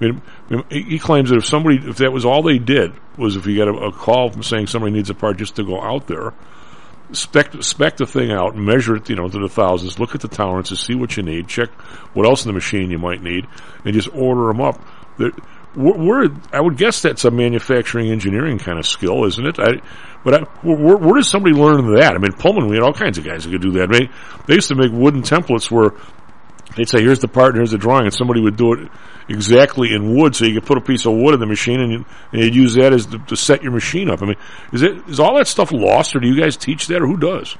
I 0.00 0.04
mean, 0.04 0.64
he 0.70 0.98
claims 0.98 1.30
that 1.30 1.36
if 1.36 1.46
somebody, 1.46 1.76
if 1.76 1.98
that 1.98 2.12
was 2.12 2.24
all 2.24 2.42
they 2.42 2.58
did, 2.58 2.92
was 3.16 3.36
if 3.36 3.46
you 3.46 3.56
got 3.56 3.68
a, 3.68 3.86
a 3.88 3.92
call 3.92 4.30
from 4.30 4.42
saying 4.42 4.66
somebody 4.66 4.92
needs 4.92 5.10
a 5.10 5.14
part 5.14 5.36
just 5.36 5.56
to 5.56 5.64
go 5.64 5.80
out 5.80 6.06
there, 6.06 6.34
spec 7.12 7.62
spec 7.62 7.96
the 7.96 8.06
thing 8.06 8.32
out, 8.32 8.56
measure 8.56 8.96
it, 8.96 9.08
you 9.08 9.16
know, 9.16 9.28
to 9.28 9.38
the 9.38 9.48
thousands, 9.48 9.98
look 9.98 10.14
at 10.14 10.20
the 10.20 10.28
tolerances, 10.28 10.80
see 10.80 10.94
what 10.94 11.16
you 11.16 11.22
need, 11.22 11.48
check 11.48 11.70
what 12.12 12.26
else 12.26 12.44
in 12.44 12.48
the 12.48 12.54
machine 12.54 12.90
you 12.90 12.98
might 12.98 13.22
need, 13.22 13.46
and 13.84 13.94
just 13.94 14.08
order 14.14 14.48
them 14.48 14.60
up. 14.60 14.80
There- 15.18 15.32
I 15.76 16.60
would 16.60 16.76
guess 16.76 17.02
that's 17.02 17.24
a 17.24 17.32
manufacturing 17.32 18.08
engineering 18.10 18.58
kind 18.58 18.78
of 18.78 18.86
skill, 18.86 19.24
isn't 19.24 19.44
it? 19.44 19.58
I, 19.58 19.80
but 20.22 20.34
I, 20.34 20.38
where, 20.62 20.96
where 20.96 21.14
does 21.16 21.28
somebody 21.28 21.54
learn 21.54 21.94
that? 21.96 22.14
I 22.14 22.18
mean, 22.18 22.32
Pullman, 22.32 22.68
we 22.68 22.76
had 22.76 22.84
all 22.84 22.92
kinds 22.92 23.18
of 23.18 23.24
guys 23.24 23.44
who 23.44 23.50
could 23.50 23.62
do 23.62 23.72
that. 23.72 23.90
They, 23.90 24.08
they 24.46 24.54
used 24.54 24.68
to 24.68 24.76
make 24.76 24.92
wooden 24.92 25.22
templates 25.22 25.72
where 25.72 25.90
they'd 26.76 26.88
say, 26.88 27.02
"Here's 27.02 27.20
the 27.20 27.28
part, 27.28 27.54
here's 27.54 27.70
the 27.70 27.78
drawing," 27.78 28.04
and 28.04 28.14
somebody 28.14 28.40
would 28.40 28.56
do 28.56 28.72
it 28.74 28.90
exactly 29.28 29.94
in 29.94 30.14
wood, 30.14 30.36
so 30.36 30.44
you 30.44 30.54
could 30.54 30.66
put 30.66 30.78
a 30.78 30.82
piece 30.82 31.06
of 31.06 31.12
wood 31.12 31.34
in 31.34 31.40
the 31.40 31.46
machine, 31.46 31.80
and, 31.80 31.92
you, 31.92 32.04
and 32.32 32.42
you'd 32.42 32.54
use 32.54 32.74
that 32.74 32.92
as 32.92 33.06
the, 33.06 33.18
to 33.18 33.36
set 33.36 33.62
your 33.62 33.72
machine 33.72 34.10
up. 34.10 34.22
I 34.22 34.26
mean, 34.26 34.36
is 34.72 34.82
it 34.82 34.96
is 35.08 35.20
all 35.20 35.36
that 35.36 35.46
stuff 35.46 35.72
lost, 35.72 36.14
or 36.14 36.20
do 36.20 36.28
you 36.28 36.40
guys 36.40 36.56
teach 36.56 36.86
that, 36.88 37.02
or 37.02 37.06
who 37.06 37.16
does? 37.16 37.56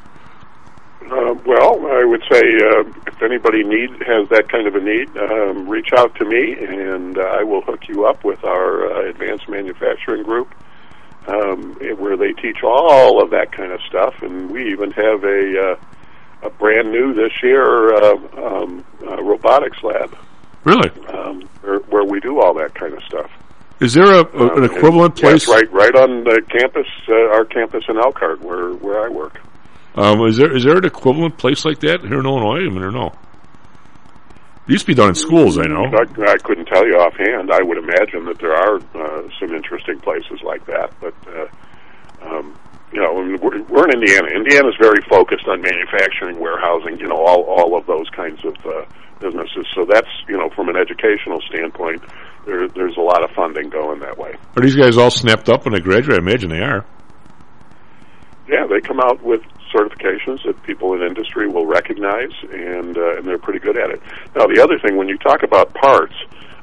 Uh, 1.05 1.35
well, 1.47 1.87
I 1.87 2.05
would 2.05 2.23
say 2.31 2.41
uh, 2.41 2.83
if 3.07 3.23
anybody 3.23 3.63
need 3.63 3.91
has 4.07 4.29
that 4.31 4.49
kind 4.51 4.67
of 4.67 4.75
a 4.75 4.81
need, 4.81 5.15
um, 5.17 5.69
reach 5.69 5.93
out 5.97 6.15
to 6.17 6.25
me, 6.25 6.55
and 6.55 7.19
uh, 7.19 7.23
I 7.23 7.43
will 7.43 7.61
hook 7.61 7.89
you 7.89 8.07
up 8.07 8.25
with 8.25 8.43
our 8.43 8.91
uh, 8.91 9.11
advanced 9.11 9.49
manufacturing 9.49 10.23
group, 10.23 10.55
um, 11.29 11.75
where 11.99 12.17
they 12.17 12.33
teach 12.33 12.63
all 12.65 13.23
of 13.23 13.31
that 13.31 13.53
kind 13.53 13.73
of 13.73 13.81
stuff. 13.83 14.15
And 14.23 14.51
we 14.51 14.73
even 14.73 14.91
have 14.93 15.25
a 15.25 15.73
uh, 15.73 15.77
a 16.45 16.51
brand 16.51 16.93
new 16.93 17.15
this 17.15 17.33
year 17.43 17.95
uh, 17.95 18.17
um, 18.37 18.85
uh, 19.07 19.23
robotics 19.23 19.83
lab, 19.83 20.17
Really? 20.65 20.91
um, 21.09 21.43
where, 21.63 21.79
where 21.81 22.05
we 22.05 22.21
do 22.21 22.41
all 22.41 22.55
that 22.55 22.75
kind 22.75 22.93
of 22.95 23.03
stuff. 23.05 23.31
Is 23.81 23.93
there 23.95 24.05
a, 24.05 24.21
a, 24.25 24.53
Um, 24.53 24.59
an 24.59 24.65
equivalent 24.65 25.17
place? 25.17 25.49
Yes, 25.49 25.57
right, 25.57 25.73
right 25.73 25.95
on 25.97 26.25
the 26.25 26.41
campus, 26.49 26.87
uh, 27.09 27.35
our 27.35 27.45
campus 27.45 27.85
in 27.89 27.99
Elkhart, 27.99 28.41
where 28.41 28.73
where 28.75 29.05
I 29.05 29.09
work. 29.09 29.41
Um, 29.97 30.21
is 30.27 30.37
there 30.37 30.55
is 30.57 30.65
there 30.65 30.77
an 30.77 30.85
equivalent 30.85 31.37
place 31.39 31.65
like 31.65 31.81
that 31.81 32.01
here 32.03 32.21
in 32.21 32.25
Illinois? 32.27 32.65
I 32.67 32.69
mean, 32.71 32.83
or 32.83 32.91
no? 32.93 33.07
It 34.67 34.73
used 34.73 34.87
to 34.87 34.93
be 34.93 34.95
done 34.95 35.11
in 35.11 35.15
schools, 35.15 35.59
I 35.59 35.67
know. 35.67 35.85
I, 35.85 36.05
I 36.33 36.37
couldn't 36.39 36.67
tell 36.67 36.87
you 36.87 36.95
offhand. 36.97 37.53
I 37.53 37.63
would 37.63 37.77
imagine 37.77 38.25
that 38.27 38.39
there 38.39 38.55
are 38.55 38.77
uh, 38.95 39.29
some 39.39 39.55
interesting 39.55 39.99
places 40.01 40.41
like 40.43 40.65
that, 40.67 40.91
but 41.01 41.15
uh, 41.29 41.47
um, 42.27 42.57
you 42.95 43.01
know, 43.01 43.13
we're, 43.43 43.63
we're 43.65 43.89
in 43.89 43.95
Indiana. 44.01 44.29
Indiana's 44.29 44.77
very 44.81 45.03
focused 45.11 45.49
on 45.49 45.61
manufacturing, 45.61 46.39
warehousing, 46.39 46.99
you 47.01 47.09
know, 47.09 47.17
all 47.17 47.43
all 47.43 47.77
of 47.77 47.87
those 47.87 48.09
kinds 48.11 48.45
of 48.45 48.55
uh, 48.65 48.85
businesses. 49.21 49.67
So 49.75 49.85
that's 49.85 50.09
you 50.29 50.37
know, 50.37 50.49
from 50.51 50.69
an 50.69 50.77
educational 50.77 51.41
standpoint, 51.49 52.03
there, 52.47 52.69
there's 52.69 52.97
a 52.97 53.01
lot 53.01 53.25
of 53.25 53.31
funding 53.31 53.69
going 53.69 54.01
that 54.01 54.17
way. 54.17 54.37
Are 54.57 54.63
these 54.63 54.77
guys 54.77 54.97
all 54.97 55.11
snapped 55.11 55.49
up 55.49 55.65
when 55.65 55.75
they 55.75 55.81
graduate? 55.81 56.19
I 56.19 56.23
imagine 56.23 56.51
they 56.51 56.63
are. 56.63 56.87
Yeah, 58.47 58.67
they 58.67 58.81
come 58.81 59.01
out 59.01 59.23
with 59.23 59.41
certifications 59.75 60.45
that 60.45 60.63
people 60.63 60.95
in 60.95 61.03
industry 61.03 61.49
will 61.49 61.67
recognize, 61.67 62.33
and 62.53 62.97
uh, 62.97 63.17
and 63.17 63.27
they're 63.27 63.39
pretty 63.39 63.59
good 63.59 63.77
at 63.77 63.91
it. 63.91 64.01
Now, 64.37 64.47
the 64.47 64.63
other 64.63 64.79
thing, 64.79 64.97
when 64.97 65.09
you 65.09 65.19
talk 65.19 65.43
about 65.43 65.75
parts, 65.75 66.15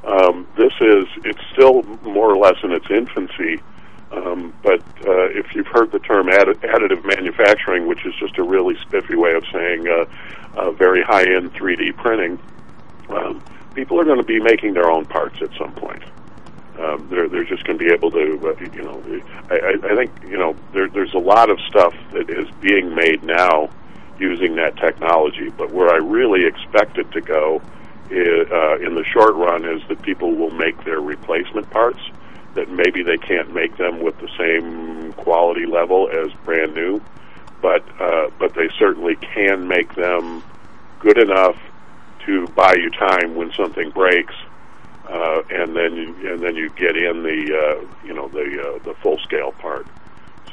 um, 0.06 0.48
this 0.56 0.72
is 0.80 1.06
it's 1.26 1.41
still 1.52 1.84
more 2.04 2.32
or 2.32 2.38
less 2.38 2.56
in 2.63 2.72
its 2.72 2.86
infancy. 2.89 3.62
Um, 4.12 4.54
but 4.62 4.82
uh, 5.08 5.30
if 5.30 5.56
you've 5.56 5.67
heard 5.67 5.91
the 5.91 6.00
term 6.00 6.28
addi- 6.28 6.60
additive 6.60 7.06
manufacturing, 7.06 7.88
which 7.88 8.06
is 8.06 8.13
just 8.19 8.38
a 8.38 8.43
really 8.43 8.76
spiffy 8.82 9.15
way 9.15 9.34
of 9.34 9.43
saying 9.54 9.88
uh, 9.88 10.06
uh, 10.56 10.71
very 10.71 11.02
high-end 11.02 11.54
3D 11.54 11.95
printing, 11.95 12.38
um, 13.10 13.41
people 13.74 14.00
are 14.00 14.04
going 14.04 14.17
to 14.17 14.26
be 14.26 14.39
making 14.39 14.74
their 14.74 14.91
own 14.91 15.06
parts 15.06 15.41
at 15.41 15.50
some 15.58 15.71
point. 15.74 16.04
Um, 16.78 17.08
they're 17.10 17.30
they're 17.30 17.45
just 17.45 17.63
going 17.65 17.78
to 17.78 17.86
be 17.86 17.91
able 17.91 18.12
to, 18.12 18.50
uh, 18.50 18.60
you 18.74 18.82
know, 18.82 19.04
I, 19.50 19.56
I, 19.56 19.91
I 19.91 19.95
think 19.95 20.12
you 20.24 20.38
know 20.38 20.56
there, 20.74 20.89
there's 20.89 21.13
a 21.13 21.19
lot 21.19 21.50
of 21.50 21.60
stuff 21.69 21.93
that 22.13 22.30
is 22.30 22.50
being 22.60 22.95
made 22.95 23.24
now 23.24 23.69
using 24.19 24.56
that 24.56 24.78
technology. 24.78 25.50
But 25.50 25.71
where 25.71 25.89
I 25.89 25.97
really 25.97 26.45
expect 26.45 26.97
it 26.97 27.12
to 27.12 27.21
go 27.21 27.62
is, 28.10 28.50
uh, 28.52 28.78
in 28.80 28.95
the 28.95 29.04
short 29.04 29.36
run 29.36 29.65
is 29.65 29.82
that 29.89 30.02
people 30.02 30.34
will 30.34 30.52
make 30.52 30.84
their 30.84 31.02
replacement 31.02 31.69
parts 31.69 32.00
that 32.56 32.70
maybe 32.70 33.04
they 33.04 33.18
can't 33.18 33.54
make 33.54 33.78
them 33.78 34.02
with 34.02 34.18
the 34.20 34.30
same 34.38 35.14
quality 35.14 35.66
level 35.66 36.10
as 36.10 36.32
brand 36.44 36.74
new, 36.74 37.02
but 37.62 37.84
uh, 38.00 38.30
but 38.40 38.54
they 38.54 38.70
certainly 38.78 39.16
can 39.16 39.68
make 39.68 39.94
them 39.96 40.44
good 41.00 41.18
enough 41.18 41.56
to 42.26 42.48
buy 42.48 42.76
you 42.76 42.90
time 42.92 43.36
when 43.36 43.52
something 43.54 43.90
breaks, 43.92 44.34
uh, 45.10 45.42
and 45.50 45.76
then 45.76 45.96
you, 45.96 46.32
and 46.32 46.42
then 46.42 46.56
you 46.56 46.70
get 46.72 46.96
in 46.96 47.24
the 47.24 47.56
uh, 47.56 48.06
you 48.06 48.14
know 48.14 48.28
the 48.28 48.62
uh, 48.62 48.84
the 48.84 48.94
full 49.02 49.18
scale 49.20 49.52
part. 49.54 49.88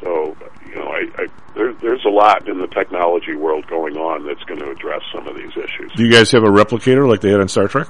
So 0.01 0.37
you 0.69 0.77
know, 0.77 0.89
I, 0.89 1.09
I 1.17 1.27
there, 1.55 1.73
there's 1.75 2.05
a 2.05 2.11
lot 2.11 2.49
in 2.49 2.59
the 2.59 2.69
technology 2.69 3.35
world 3.35 3.67
going 3.67 3.97
on 3.97 4.27
that's 4.27 4.43
going 4.45 4.61
to 4.61 4.71
address 4.71 5.03
some 5.13 5.27
of 5.27 5.37
these 5.37 5.53
issues. 5.57 5.93
Do 5.97 6.05
you 6.05 6.13
guys 6.13 6.31
have 6.33 6.45
a 6.45 6.51
replicator 6.51 7.09
like 7.09 7.21
they 7.21 7.31
had 7.31 7.41
on 7.41 7.49
Star 7.49 7.69
Trek? 7.69 7.89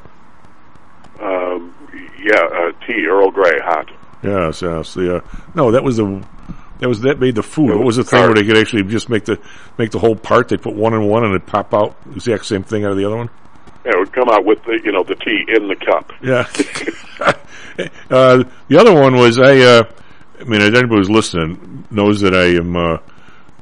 Um, 1.20 1.74
yeah, 2.18 2.40
uh, 2.40 2.72
tea, 2.86 3.06
Earl 3.06 3.30
Grey, 3.30 3.58
hot. 3.60 3.90
Yes, 4.22 4.62
yes. 4.62 4.94
The, 4.94 5.16
uh, 5.16 5.20
no, 5.54 5.70
that 5.72 5.84
was 5.84 5.96
the 5.96 6.24
that 6.80 6.88
was 6.88 7.00
that 7.00 7.18
made 7.18 7.34
the 7.34 7.42
food. 7.42 7.70
What 7.70 7.84
was 7.84 7.96
the 7.96 8.04
thing 8.04 8.20
where 8.20 8.34
they 8.34 8.44
could 8.44 8.56
actually 8.56 8.84
just 8.84 9.08
make 9.08 9.24
the 9.24 9.40
make 9.78 9.90
the 9.90 9.98
whole 9.98 10.16
part? 10.16 10.48
They 10.48 10.56
put 10.56 10.74
one 10.74 10.94
in 10.94 11.08
one 11.08 11.24
and 11.24 11.34
it 11.34 11.46
pop 11.46 11.74
out 11.74 12.02
the 12.04 12.14
exact 12.14 12.46
same 12.46 12.62
thing 12.62 12.84
out 12.84 12.92
of 12.92 12.96
the 12.96 13.04
other 13.04 13.16
one. 13.16 13.30
Yeah, 13.84 13.92
it 13.94 13.98
would 13.98 14.12
come 14.12 14.28
out 14.28 14.44
with 14.44 14.62
the 14.64 14.80
you 14.84 14.92
know 14.92 15.02
the 15.02 15.16
tea 15.16 15.44
in 15.48 15.68
the 15.68 15.76
cup. 15.76 16.12
Yeah. 16.22 16.46
uh, 18.10 18.44
the 18.68 18.78
other 18.78 18.94
one 18.94 19.16
was 19.16 19.38
I. 19.38 19.58
Uh, 19.58 19.84
I 20.40 20.44
mean, 20.44 20.62
anybody 20.62 20.98
who's 20.98 21.10
listening 21.10 21.84
knows 21.90 22.20
that 22.20 22.32
I 22.32 22.44
am 22.58 22.76
uh, 22.76 22.98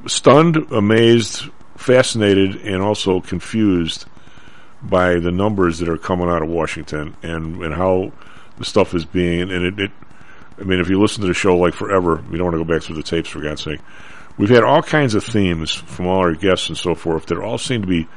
stunned, 0.07 0.57
amazed, 0.73 1.49
fascinated, 1.79 2.57
and 2.57 2.83
also 2.83 3.21
confused 3.23 4.05
by 4.83 5.19
the 5.19 5.31
numbers 5.31 5.79
that 5.79 5.89
are 5.89 5.97
coming 5.97 6.29
out 6.29 6.43
of 6.43 6.49
Washington 6.49 7.17
and 7.23 7.63
and 7.63 7.75
how 7.75 8.13
the 8.59 8.65
stuff 8.65 8.95
is 8.95 9.07
being. 9.07 9.51
And 9.51 9.65
it, 9.65 9.81
it 9.81 9.91
I 10.59 10.63
mean, 10.63 10.81
if 10.81 10.89
you 10.89 11.01
listen 11.01 11.21
to 11.23 11.27
the 11.27 11.35
show 11.35 11.57
like 11.57 11.75
forever, 11.75 12.23
we 12.31 12.39
don't 12.39 12.47
want 12.47 12.55
to 12.55 12.65
go 12.65 12.73
back 12.73 12.83
through 12.83 12.97
the 12.97 13.03
tapes 13.03 13.29
for 13.29 13.41
God's 13.41 13.63
sake. 13.63 13.81
We've 14.39 14.49
had 14.49 14.65
all 14.65 14.83
kinds 14.83 15.15
of 15.15 15.25
themes 15.25 15.73
from 15.73 16.07
all 16.07 16.19
our 16.19 16.35
guests 16.35 16.69
and 16.69 16.77
so 16.77 16.95
forth 16.95 17.27
that 17.27 17.39
all 17.39 17.59
seem 17.59 17.83
to 17.83 17.87
be 17.87 18.09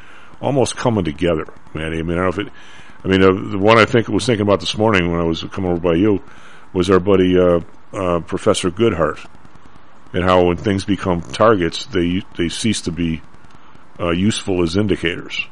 almost 0.41 0.75
coming 0.75 1.05
together, 1.05 1.45
Manny. 1.73 1.99
I 1.99 2.01
mean, 2.01 2.17
I 2.17 2.23
don't 2.23 2.37
know 2.37 2.41
if 2.41 2.47
it. 2.47 2.53
I 3.03 3.07
mean, 3.07 3.23
uh, 3.23 3.51
the 3.51 3.57
one 3.57 3.77
I 3.77 3.85
think 3.85 4.09
was 4.09 4.25
thinking 4.25 4.41
about 4.41 4.59
this 4.59 4.77
morning 4.77 5.09
when 5.09 5.21
I 5.21 5.23
was 5.23 5.43
coming 5.43 5.71
over 5.71 5.79
by 5.79 5.95
you 5.95 6.21
was 6.73 6.89
our 6.89 6.99
buddy 6.99 7.37
uh, 7.39 7.61
uh, 7.93 8.19
Professor 8.19 8.69
Goodhart, 8.69 9.25
and 10.13 10.23
how 10.23 10.45
when 10.45 10.57
things 10.57 10.83
become 10.83 11.21
targets, 11.21 11.85
they 11.85 12.23
they 12.37 12.49
cease 12.49 12.81
to 12.81 12.91
be 12.91 13.21
uh, 13.99 14.11
useful 14.11 14.63
as 14.63 14.75
indicators. 14.75 15.45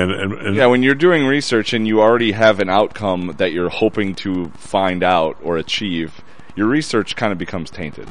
And, 0.00 0.12
and, 0.12 0.32
and 0.32 0.56
Yeah, 0.56 0.66
when 0.66 0.82
you're 0.82 0.94
doing 0.94 1.26
research 1.26 1.72
and 1.72 1.86
you 1.86 2.00
already 2.00 2.32
have 2.32 2.60
an 2.60 2.70
outcome 2.70 3.34
that 3.38 3.52
you're 3.52 3.68
hoping 3.68 4.14
to 4.16 4.48
find 4.50 5.02
out 5.02 5.38
or 5.42 5.56
achieve, 5.56 6.22
your 6.56 6.68
research 6.68 7.16
kind 7.16 7.32
of 7.32 7.38
becomes 7.38 7.70
tainted. 7.70 8.08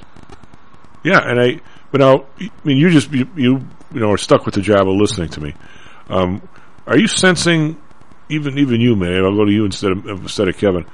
Yeah, 1.04 1.20
and 1.24 1.40
I, 1.40 1.62
but 1.92 2.02
now, 2.02 2.26
I 2.40 2.50
mean, 2.64 2.78
you 2.78 2.90
just 2.90 3.12
you 3.12 3.28
you, 3.36 3.68
you 3.94 4.00
know 4.00 4.12
are 4.12 4.18
stuck 4.18 4.46
with 4.46 4.56
the 4.56 4.62
job 4.62 4.88
of 4.88 4.96
listening 4.96 5.30
to 5.30 5.42
me. 5.42 5.54
Um, 6.10 6.48
are 6.86 6.98
you 6.98 7.08
sensing, 7.08 7.82
even 8.30 8.58
even 8.58 8.82
you, 8.82 8.96
man? 8.96 9.24
I'll 9.24 9.36
go 9.36 9.46
to 9.46 9.52
you 9.52 9.66
instead 9.66 9.92
of 9.92 10.06
instead 10.06 10.48
of 10.48 10.58
Kevin. 10.58 10.86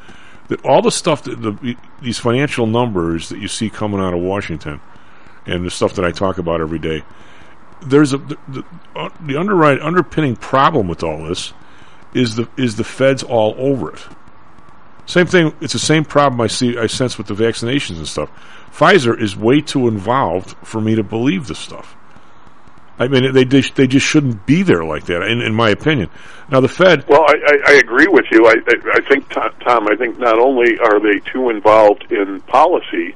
That 0.48 0.66
all 0.66 0.82
the 0.82 0.92
stuff 0.92 1.24
that 1.24 1.42
the 1.42 1.76
these 2.02 2.18
financial 2.18 2.68
numbers 2.68 3.30
that 3.30 3.40
you 3.40 3.48
see 3.48 3.70
coming 3.70 4.00
out 4.00 4.14
of 4.14 4.22
Washington, 4.22 4.80
and 5.46 5.66
the 5.66 5.72
stuff 5.72 5.96
that 5.96 6.06
I 6.06 6.12
talk 6.12 6.38
about 6.38 6.62
every 6.62 6.80
day, 6.80 7.04
there's 7.82 8.14
a 8.14 8.18
the, 8.18 8.38
the, 8.48 8.64
uh, 8.96 9.10
the 9.22 9.38
underwrite 9.38 9.82
underpinning 9.82 10.36
problem 10.36 10.88
with 10.88 11.04
all 11.04 11.28
this 11.28 11.54
is 12.14 12.36
the 12.36 12.48
is 12.58 12.76
the 12.76 12.84
feds 12.84 13.24
all 13.24 13.56
over 13.58 13.94
it. 13.94 14.06
Same 15.06 15.26
thing. 15.26 15.54
It's 15.62 15.74
the 15.74 15.80
same 15.80 16.04
problem 16.04 16.42
I 16.42 16.48
see. 16.48 16.78
I 16.78 16.88
sense 16.88 17.18
with 17.18 17.28
the 17.28 17.34
vaccinations 17.34 17.98
and 17.98 18.08
stuff. 18.08 18.30
Pfizer 18.72 19.20
is 19.20 19.38
way 19.38 19.62
too 19.62 19.88
involved 19.88 20.56
for 20.64 20.82
me 20.82 20.96
to 20.96 21.04
believe 21.04 21.48
this 21.48 21.60
stuff. 21.60 21.96
I 23.00 23.08
mean, 23.08 23.32
they 23.32 23.46
just, 23.46 23.76
they 23.76 23.88
just 23.88 24.06
shouldn't 24.06 24.46
be 24.46 24.64
there 24.64 24.84
like 24.84 25.06
that, 25.06 25.22
in, 25.22 25.42
in 25.42 25.54
my 25.54 25.70
opinion. 25.70 26.10
Now, 26.50 26.62
the 26.62 26.68
Fed. 26.68 27.08
Well, 27.08 27.24
I, 27.28 27.36
I, 27.36 27.74
I 27.74 27.74
agree 27.76 28.08
with 28.08 28.26
you. 28.32 28.48
I, 28.48 28.56
I, 28.68 28.98
I 28.98 29.02
think, 29.08 29.30
Tom, 29.30 29.88
I 29.88 29.96
think 29.96 30.18
not 30.18 30.40
only 30.40 30.80
are 30.80 31.00
they 31.00 31.20
too 31.20 31.52
involved 31.52 32.12
in 32.12 32.42
policy, 32.42 33.16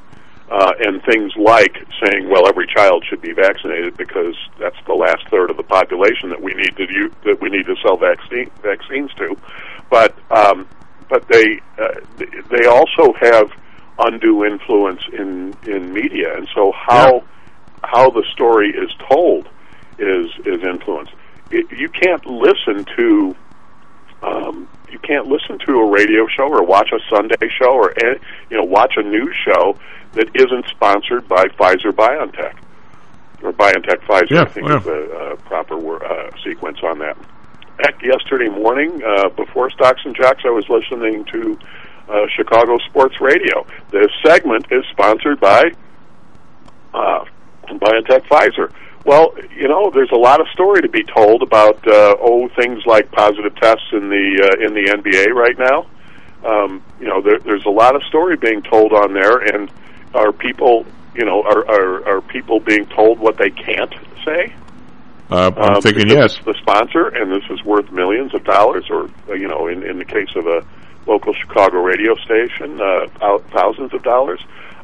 uh, 0.51 0.73
and 0.79 1.01
things 1.03 1.31
like 1.37 1.77
saying, 2.03 2.29
well, 2.29 2.45
every 2.45 2.67
child 2.67 3.05
should 3.09 3.21
be 3.21 3.31
vaccinated 3.31 3.95
because 3.95 4.35
that's 4.59 4.75
the 4.85 4.93
last 4.93 5.25
third 5.29 5.49
of 5.49 5.55
the 5.55 5.63
population 5.63 6.29
that 6.29 6.41
we 6.41 6.53
need 6.53 6.75
to 6.75 6.85
u- 6.91 7.13
that 7.23 7.39
we 7.41 7.49
need 7.49 7.65
to 7.65 7.75
sell 7.81 7.95
vaccine 7.95 8.51
vaccines 8.61 9.09
to, 9.13 9.37
but 9.89 10.13
um, 10.29 10.67
but 11.09 11.25
they 11.29 11.61
uh, 11.79 12.01
they 12.49 12.65
also 12.67 13.13
have 13.21 13.49
undue 13.99 14.43
influence 14.43 15.01
in 15.13 15.55
in 15.67 15.93
media, 15.93 16.35
and 16.35 16.47
so 16.53 16.73
how 16.75 17.23
how 17.83 18.09
the 18.09 18.25
story 18.33 18.71
is 18.71 18.91
told 19.09 19.47
is 19.99 20.29
is 20.45 20.61
influenced. 20.63 21.13
It, 21.49 21.65
you 21.71 21.87
can't 21.87 22.25
listen 22.25 22.85
to 22.97 23.35
um, 24.21 24.67
you 24.91 24.99
can't 24.99 25.27
listen 25.27 25.57
to 25.59 25.79
a 25.79 25.89
radio 25.89 26.27
show 26.27 26.47
or 26.47 26.63
watch 26.63 26.91
a 26.91 26.99
Sunday 27.09 27.49
show 27.49 27.71
or 27.71 27.93
you 28.49 28.57
know 28.57 28.63
watch 28.63 28.93
a 28.97 29.03
news 29.03 29.35
show 29.43 29.77
that 30.13 30.29
isn't 30.35 30.67
sponsored 30.67 31.27
by 31.27 31.45
Pfizer 31.45 31.91
BioNTech 31.91 32.55
or 33.41 33.53
BioNTech 33.53 34.01
Pfizer. 34.01 34.29
Yeah, 34.29 34.41
I 34.41 34.45
think 34.45 34.67
yeah. 34.67 34.77
is 34.77 34.83
the 34.83 35.15
uh, 35.15 35.35
proper 35.47 36.05
uh, 36.05 36.31
sequence 36.43 36.79
on 36.83 36.99
that. 36.99 37.17
Heck, 37.79 38.01
yesterday 38.03 38.49
morning 38.49 39.01
uh, 39.03 39.29
before 39.29 39.69
Stocks 39.71 40.01
and 40.05 40.15
Jocks, 40.15 40.43
I 40.45 40.49
was 40.49 40.67
listening 40.69 41.25
to 41.25 41.57
uh, 42.09 42.27
Chicago 42.35 42.77
Sports 42.89 43.19
Radio. 43.21 43.65
This 43.91 44.11
segment 44.23 44.67
is 44.71 44.83
sponsored 44.91 45.39
by 45.39 45.71
uh, 46.93 47.25
BioNTech 47.67 48.27
Pfizer. 48.27 48.71
Well, 49.03 49.33
you 49.55 49.67
know, 49.67 49.89
there's 49.89 50.11
a 50.11 50.17
lot 50.17 50.41
of 50.41 50.47
story 50.49 50.81
to 50.81 50.89
be 50.89 51.03
told 51.03 51.41
about 51.41 51.85
uh, 51.87 52.15
oh 52.19 52.49
things 52.49 52.85
like 52.85 53.11
positive 53.11 53.55
tests 53.55 53.87
in 53.93 54.09
the 54.09 54.57
uh, 54.59 54.65
in 54.65 54.73
the 54.73 54.91
NBA 54.91 55.33
right 55.33 55.57
now. 55.57 55.87
Um, 56.45 56.83
you 56.99 57.07
know, 57.07 57.21
there, 57.21 57.39
there's 57.39 57.65
a 57.65 57.69
lot 57.71 57.95
of 57.95 58.03
story 58.03 58.35
being 58.37 58.61
told 58.61 58.93
on 58.93 59.13
there, 59.13 59.37
and 59.39 59.71
are 60.13 60.31
people, 60.31 60.85
you 61.15 61.25
know, 61.25 61.41
are 61.43 61.67
are, 61.67 62.07
are 62.17 62.21
people 62.21 62.59
being 62.59 62.85
told 62.87 63.19
what 63.19 63.37
they 63.37 63.49
can't 63.49 63.93
say? 64.25 64.53
Uh, 65.31 65.49
I'm 65.55 65.77
Uh, 65.77 65.81
thinking 65.81 66.09
yes. 66.09 66.37
the 66.45 66.53
sponsor, 66.55 67.07
and 67.07 67.31
this 67.31 67.49
is 67.49 67.63
worth 67.63 67.89
millions 67.91 68.33
of 68.35 68.43
dollars, 68.43 68.85
or 68.89 69.09
uh, 69.29 69.33
you 69.33 69.47
know, 69.47 69.67
in 69.67 69.81
in 69.83 69.97
the 69.97 70.05
case 70.05 70.29
of 70.35 70.45
a 70.45 70.63
local 71.07 71.33
Chicago 71.33 71.79
radio 71.81 72.15
station, 72.15 72.79
uh, 72.79 73.07
thou- 73.19 73.41
thousands 73.51 73.93
of 73.93 74.03
dollars. 74.03 74.41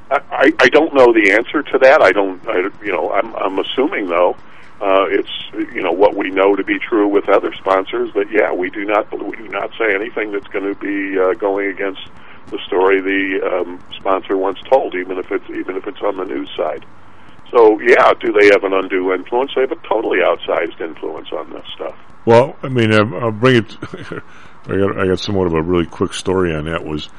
I, 0.09 0.53
I 0.59 0.69
don't 0.69 0.93
know 0.93 1.11
the 1.13 1.31
answer 1.31 1.63
to 1.63 1.77
that. 1.79 2.01
I 2.01 2.11
don't. 2.11 2.45
I, 2.47 2.69
you 2.83 2.91
know, 2.91 3.11
I'm 3.11 3.35
I'm 3.35 3.59
assuming 3.59 4.07
though. 4.07 4.35
Uh, 4.79 5.05
it's 5.09 5.31
you 5.73 5.81
know 5.81 5.91
what 5.91 6.15
we 6.15 6.29
know 6.29 6.55
to 6.55 6.63
be 6.63 6.77
true 6.77 7.07
with 7.07 7.27
other 7.29 7.51
sponsors 7.55 8.13
that 8.13 8.29
yeah 8.31 8.53
we 8.53 8.69
do 8.69 8.85
not 8.85 9.11
we 9.11 9.35
do 9.35 9.47
not 9.47 9.71
say 9.77 9.93
anything 9.93 10.31
that's 10.31 10.47
going 10.47 10.65
to 10.65 10.75
be 10.79 11.19
uh, 11.19 11.33
going 11.33 11.67
against 11.67 12.01
the 12.51 12.59
story 12.67 13.01
the 13.01 13.45
um, 13.45 13.83
sponsor 13.97 14.37
once 14.37 14.59
told 14.69 14.95
even 14.95 15.17
if 15.17 15.31
it's 15.31 15.49
even 15.49 15.75
if 15.75 15.87
it's 15.87 16.01
on 16.01 16.17
the 16.17 16.25
news 16.25 16.49
side. 16.55 16.85
So 17.51 17.79
yeah, 17.79 18.13
do 18.13 18.31
they 18.31 18.47
have 18.47 18.63
an 18.63 18.73
undue 18.73 19.13
influence? 19.13 19.51
They 19.55 19.61
have 19.61 19.71
a 19.71 19.87
totally 19.87 20.19
outsized 20.19 20.79
influence 20.79 21.31
on 21.31 21.49
this 21.49 21.65
stuff. 21.73 21.95
Well, 22.25 22.57
I 22.61 22.69
mean, 22.69 22.93
I'll 22.93 23.31
bring 23.31 23.57
it. 23.57 23.77
I 24.67 24.75
got, 24.75 24.99
I 24.99 25.07
got 25.07 25.19
somewhat 25.19 25.47
of 25.47 25.53
a 25.53 25.61
really 25.61 25.85
quick 25.85 26.13
story 26.13 26.53
on 26.53 26.65
that. 26.65 26.83
Was 26.83 27.09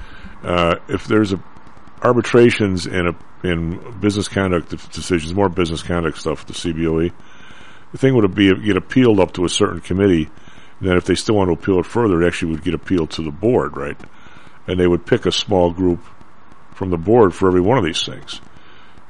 uh, 0.45 0.77
if 0.87 1.07
there's 1.07 1.33
a 1.33 1.43
arbitrations 2.03 2.87
in 2.87 3.09
a 3.09 3.47
in 3.47 4.01
business 4.01 4.29
conduct 4.29 4.71
decisions, 4.93 5.35
more 5.35 5.49
business 5.49 5.83
conduct 5.83 6.19
stuff, 6.19 6.47
the 6.47 6.53
CBOE, 6.53 7.13
the 7.93 7.99
thing 7.99 8.15
would 8.15 8.35
be 8.35 8.55
get 8.55 8.77
appealed 8.77 9.21
up 9.21 9.33
to 9.35 9.45
a 9.45 9.49
certain 9.49 9.81
committee. 9.81 10.29
Then, 10.81 10.97
if 10.97 11.05
they 11.05 11.15
still 11.15 11.35
want 11.35 11.49
to 11.49 11.55
appeal 11.55 11.81
it 11.81 11.87
further, 11.87 12.23
it 12.23 12.27
actually 12.27 12.53
would 12.53 12.63
get 12.63 12.75
appealed 12.75 13.11
to 13.13 13.23
the 13.23 13.31
board, 13.31 13.77
right? 13.77 13.97
And 14.67 14.79
they 14.79 14.87
would 14.87 15.07
pick 15.07 15.27
a 15.27 15.33
small 15.33 15.73
group 15.73 16.01
from 16.75 16.91
the 16.91 16.97
board 16.97 17.35
for 17.35 17.49
every 17.49 17.61
one 17.61 17.79
of 17.79 17.85
these 17.85 18.05
things. 18.05 18.41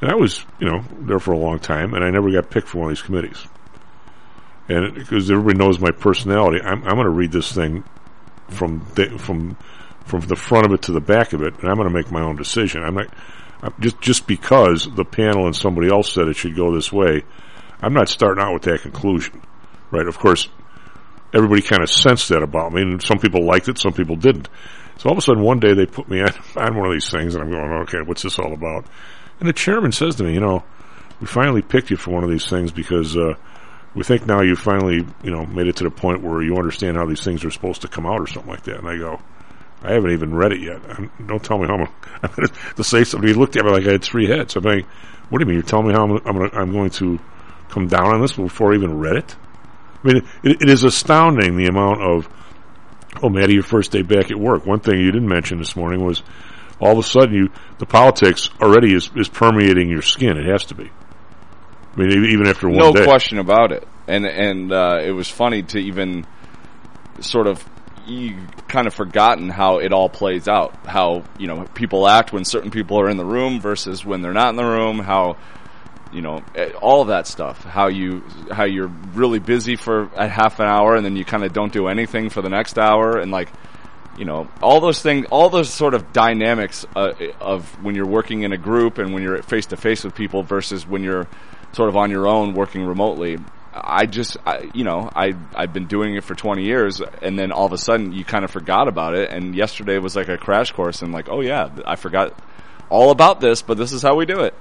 And 0.01 0.11
I 0.11 0.15
was, 0.15 0.45
you 0.59 0.67
know, 0.67 0.83
there 1.01 1.19
for 1.19 1.33
a 1.33 1.39
long 1.39 1.59
time, 1.59 1.93
and 1.93 2.05
I 2.05 2.11
never 2.11 2.31
got 2.31 2.51
picked 2.51 2.69
for 2.69 2.79
one 2.79 2.91
of 2.91 2.97
these 2.97 3.03
committees. 3.03 3.47
And 4.69 4.95
because 4.95 5.31
everybody 5.31 5.59
knows 5.59 5.79
my 5.81 5.91
personality, 5.91 6.61
I'm, 6.63 6.83
I'm 6.85 6.95
going 6.95 7.05
to 7.05 7.11
read 7.11 7.33
this 7.33 7.53
thing 7.53 7.85
from 8.49 8.81
from 9.19 9.57
from 10.09 10.21
the 10.21 10.37
front 10.37 10.67
of 10.67 10.73
it 10.73 10.83
to 10.83 10.93
the 10.93 11.01
back 11.01 11.33
of 11.33 11.43
it, 11.43 11.55
and 11.61 11.69
I'm 11.69 11.77
going 11.77 11.89
to 11.89 11.95
make 11.95 12.11
my 12.11 12.23
own 12.23 12.37
decision. 12.37 12.83
I'm 12.83 12.95
not 12.95 13.09
I'm 13.63 13.75
just 13.81 14.01
just 14.01 14.27
because 14.27 14.89
the 14.95 15.05
panel 15.05 15.47
and 15.47 15.55
somebody 15.55 15.89
else 15.89 16.13
said 16.13 16.29
it 16.29 16.37
should 16.37 16.57
go 16.57 16.75
this 16.75 16.93
way. 16.93 17.25
I'm 17.81 17.93
not 17.93 18.09
starting 18.09 18.43
out 18.43 18.55
with 18.55 18.63
that 18.63 18.83
conclusion, 18.83 19.43
right? 19.91 20.07
Of 20.07 20.19
course, 20.19 20.49
everybody 21.35 21.63
kind 21.63 21.83
of 21.83 21.91
sensed 21.91 22.29
that 22.31 22.43
about 22.43 22.73
me, 22.73 22.83
and 22.83 23.03
some 23.03 23.19
people 23.19 23.45
liked 23.45 23.69
it, 23.69 23.79
some 23.79 23.93
people 23.93 24.17
didn't. 24.17 24.49
So 24.99 25.09
all 25.09 25.13
of 25.13 25.19
a 25.19 25.23
sudden, 25.23 25.43
one 25.43 25.61
day 25.61 25.75
they 25.75 25.87
put 25.87 26.09
me 26.09 26.21
on, 26.23 26.33
on 26.57 26.77
one 26.77 26.87
of 26.87 26.93
these 26.93 27.11
things, 27.11 27.35
and 27.35 27.43
I'm 27.45 27.51
going, 27.51 27.73
okay, 27.83 27.99
what's 28.05 28.23
this 28.23 28.39
all 28.39 28.53
about? 28.53 28.87
And 29.41 29.49
the 29.49 29.53
chairman 29.53 29.93
says 29.93 30.17
to 30.17 30.25
me, 30.25 30.35
you 30.35 30.41
know, 30.41 30.65
we 31.21 31.27
finally 31.27 31.63
picked 31.63 31.91
you 31.91 31.97
for 31.97 32.11
one 32.13 32.25
of 32.25 32.31
these 32.31 32.49
things 32.49 32.73
because 32.73 33.17
uh, 33.17 33.35
we 33.95 34.05
think 34.05 34.27
now 34.27 34.43
you 34.43 34.55
finally, 34.55 35.05
you 35.23 35.31
know, 35.31 35.47
made 35.47 35.67
it 35.67 35.77
to 35.77 35.85
the 35.85 35.91
point 35.91 36.23
where 36.23 36.43
you 36.43 36.57
understand 36.57 36.97
how 36.97 37.07
these 37.07 37.25
things 37.25 37.45
are 37.45 37.51
supposed 37.51 37.83
to 37.83 37.89
come 37.89 38.07
out 38.07 38.21
or 38.21 38.27
something 38.27 38.51
like 38.51 38.63
that. 38.65 38.79
And 38.79 38.89
I 38.89 38.97
go, 38.97 39.21
I 39.83 39.93
haven't 39.93 40.11
even 40.11 40.35
read 40.35 40.53
it 40.53 40.61
yet. 40.61 40.81
I'm, 40.89 41.11
don't 41.27 41.43
tell 41.43 41.59
me 41.59 41.67
how 41.67 41.75
I'm, 41.75 41.89
I'm 42.23 42.31
going 42.35 42.49
to 42.77 42.85
say 42.85 43.05
something. 43.05 43.29
He 43.29 43.35
looked 43.35 43.57
at 43.57 43.65
me 43.65 43.71
like 43.71 43.87
I 43.87 43.93
had 43.93 44.03
three 44.03 44.27
heads. 44.27 44.57
I'm 44.57 44.65
like, 44.65 44.87
what 45.29 45.39
do 45.39 45.45
you 45.45 45.47
mean? 45.47 45.55
You're 45.55 45.63
telling 45.63 45.89
me 45.89 45.93
how 45.93 46.05
I'm, 46.05 46.13
I'm, 46.27 46.37
gonna, 46.39 46.51
I'm 46.53 46.73
going 46.73 46.91
to 46.91 47.19
come 47.69 47.87
down 47.87 48.07
on 48.07 48.21
this 48.21 48.33
before 48.33 48.73
I 48.73 48.77
even 48.77 48.99
read 48.99 49.17
it? 49.17 49.37
I 50.05 50.07
mean, 50.07 50.17
it, 50.43 50.63
it 50.63 50.71
is 50.71 50.85
astounding 50.85 51.57
the 51.57 51.67
amount 51.67 52.03
of, 52.03 52.29
oh, 53.23 53.29
Maddie, 53.29 53.55
your 53.55 53.63
first 53.63 53.93
day 53.93 54.03
back 54.03 54.31
at 54.31 54.39
work. 54.39 54.67
One 54.67 54.81
thing 54.81 54.99
you 54.99 55.13
didn't 55.13 55.29
mention 55.29 55.59
this 55.59 55.77
morning 55.77 56.05
was 56.05 56.23
all 56.81 56.93
of 56.93 56.99
a 56.99 57.03
sudden 57.03 57.35
you, 57.35 57.51
the 57.79 57.87
politics 57.87 58.51
already 58.61 58.95
is, 58.95 59.11
is 59.17 59.29
permeating 59.29 59.89
your 59.89 60.03
skin. 60.03 60.37
It 60.37 60.47
has 60.47 60.65
to 60.67 60.75
be. 60.75 60.91
I 61.95 62.01
mean, 62.01 62.25
even 62.27 62.47
after 62.47 62.69
one 62.69 62.79
no 62.79 62.93
day. 62.93 63.05
question 63.05 63.39
about 63.39 63.73
it. 63.73 63.87
And 64.07 64.25
and 64.25 64.73
uh, 64.73 65.01
it 65.03 65.11
was 65.11 65.29
funny 65.29 65.63
to 65.65 65.79
even 65.79 66.27
sort 67.21 67.47
of 67.47 67.63
you 68.09 68.37
kind 68.69 68.87
of 68.87 68.95
forgotten 68.95 69.49
how 69.49 69.79
it 69.79 69.93
all 69.93 70.09
plays 70.09 70.49
out. 70.49 70.75
How 70.87 71.25
you 71.39 71.47
know 71.47 71.65
people 71.75 72.09
act 72.09 72.33
when 72.33 72.45
certain 72.45 72.71
people 72.71 72.99
are 72.99 73.09
in 73.09 73.17
the 73.17 73.25
room 73.25 73.61
versus 73.61 74.05
when 74.05 74.23
they're 74.23 74.33
not 74.33 74.51
in 74.51 74.57
the 74.57 74.65
room. 74.65 74.99
How 74.99 75.37
you 76.13 76.23
know 76.23 76.43
eh, 76.55 76.71
all 76.81 77.03
of 77.03 77.09
that 77.09 77.27
stuff. 77.27 77.63
How 77.63 77.89
you 77.89 78.25
how 78.51 78.65
you're 78.65 78.91
really 79.15 79.39
busy 79.39 79.77
for 79.77 80.11
a 80.17 80.27
half 80.29 80.59
an 80.61 80.67
hour 80.67 80.97
and 80.97 81.05
then 81.05 81.17
you 81.17 81.25
kind 81.25 81.45
of 81.45 81.53
don't 81.53 81.73
do 81.73 81.89
anything 81.89 82.31
for 82.31 82.43
the 82.43 82.49
next 82.49 82.79
hour 82.79 83.19
and 83.19 83.31
like 83.31 83.51
you 84.19 84.25
know 84.25 84.49
all 84.63 84.81
those 84.81 85.01
things 85.01 85.27
all 85.31 85.49
those 85.49 85.73
sort 85.73 85.95
of 85.95 86.13
dynamics 86.13 86.85
uh, 86.97 87.13
of 87.41 87.65
when 87.85 87.95
you're 87.95 88.07
working 88.07 88.43
in 88.43 88.53
a 88.53 88.59
group 88.59 88.99
and 88.99 89.13
when 89.15 89.23
you're 89.23 89.41
face 89.43 89.67
to 89.67 89.77
face 89.77 90.03
with 90.03 90.15
people 90.15 90.43
versus 90.43 90.87
when 90.87 91.03
you're 91.05 91.29
sort 91.73 91.89
of 91.89 91.97
on 91.97 92.11
your 92.11 92.27
own 92.27 92.55
working 92.55 92.85
remotely 92.85 93.39
i 93.85 94.07
just 94.07 94.37
I, 94.47 94.71
you 94.75 94.85
know 94.85 95.11
i 95.15 95.35
i've 95.55 95.73
been 95.73 95.87
doing 95.87 96.15
it 96.17 96.25
for 96.25 96.35
20 96.35 96.65
years 96.65 97.01
and 97.23 97.39
then 97.39 97.53
all 97.53 97.67
of 97.67 97.73
a 97.73 97.79
sudden 97.79 98.13
you 98.13 98.25
kind 98.25 98.45
of 98.45 98.51
forgot 98.51 98.89
about 98.89 99.15
it 99.15 99.31
and 99.31 99.55
yesterday 99.55 99.99
was 99.99 100.17
like 100.17 100.29
a 100.29 100.39
crash 100.39 100.73
course 100.73 101.03
and 101.03 101.13
like 101.13 101.29
oh 101.29 101.41
yeah 101.41 101.71
i 101.87 101.97
forgot 101.97 102.39
all 102.91 103.11
about 103.11 103.41
this 103.41 103.63
but 103.63 103.77
this 103.77 103.93
is 103.93 104.03
how 104.03 104.15
we 104.15 104.27
do 104.27 104.41
it 104.41 104.55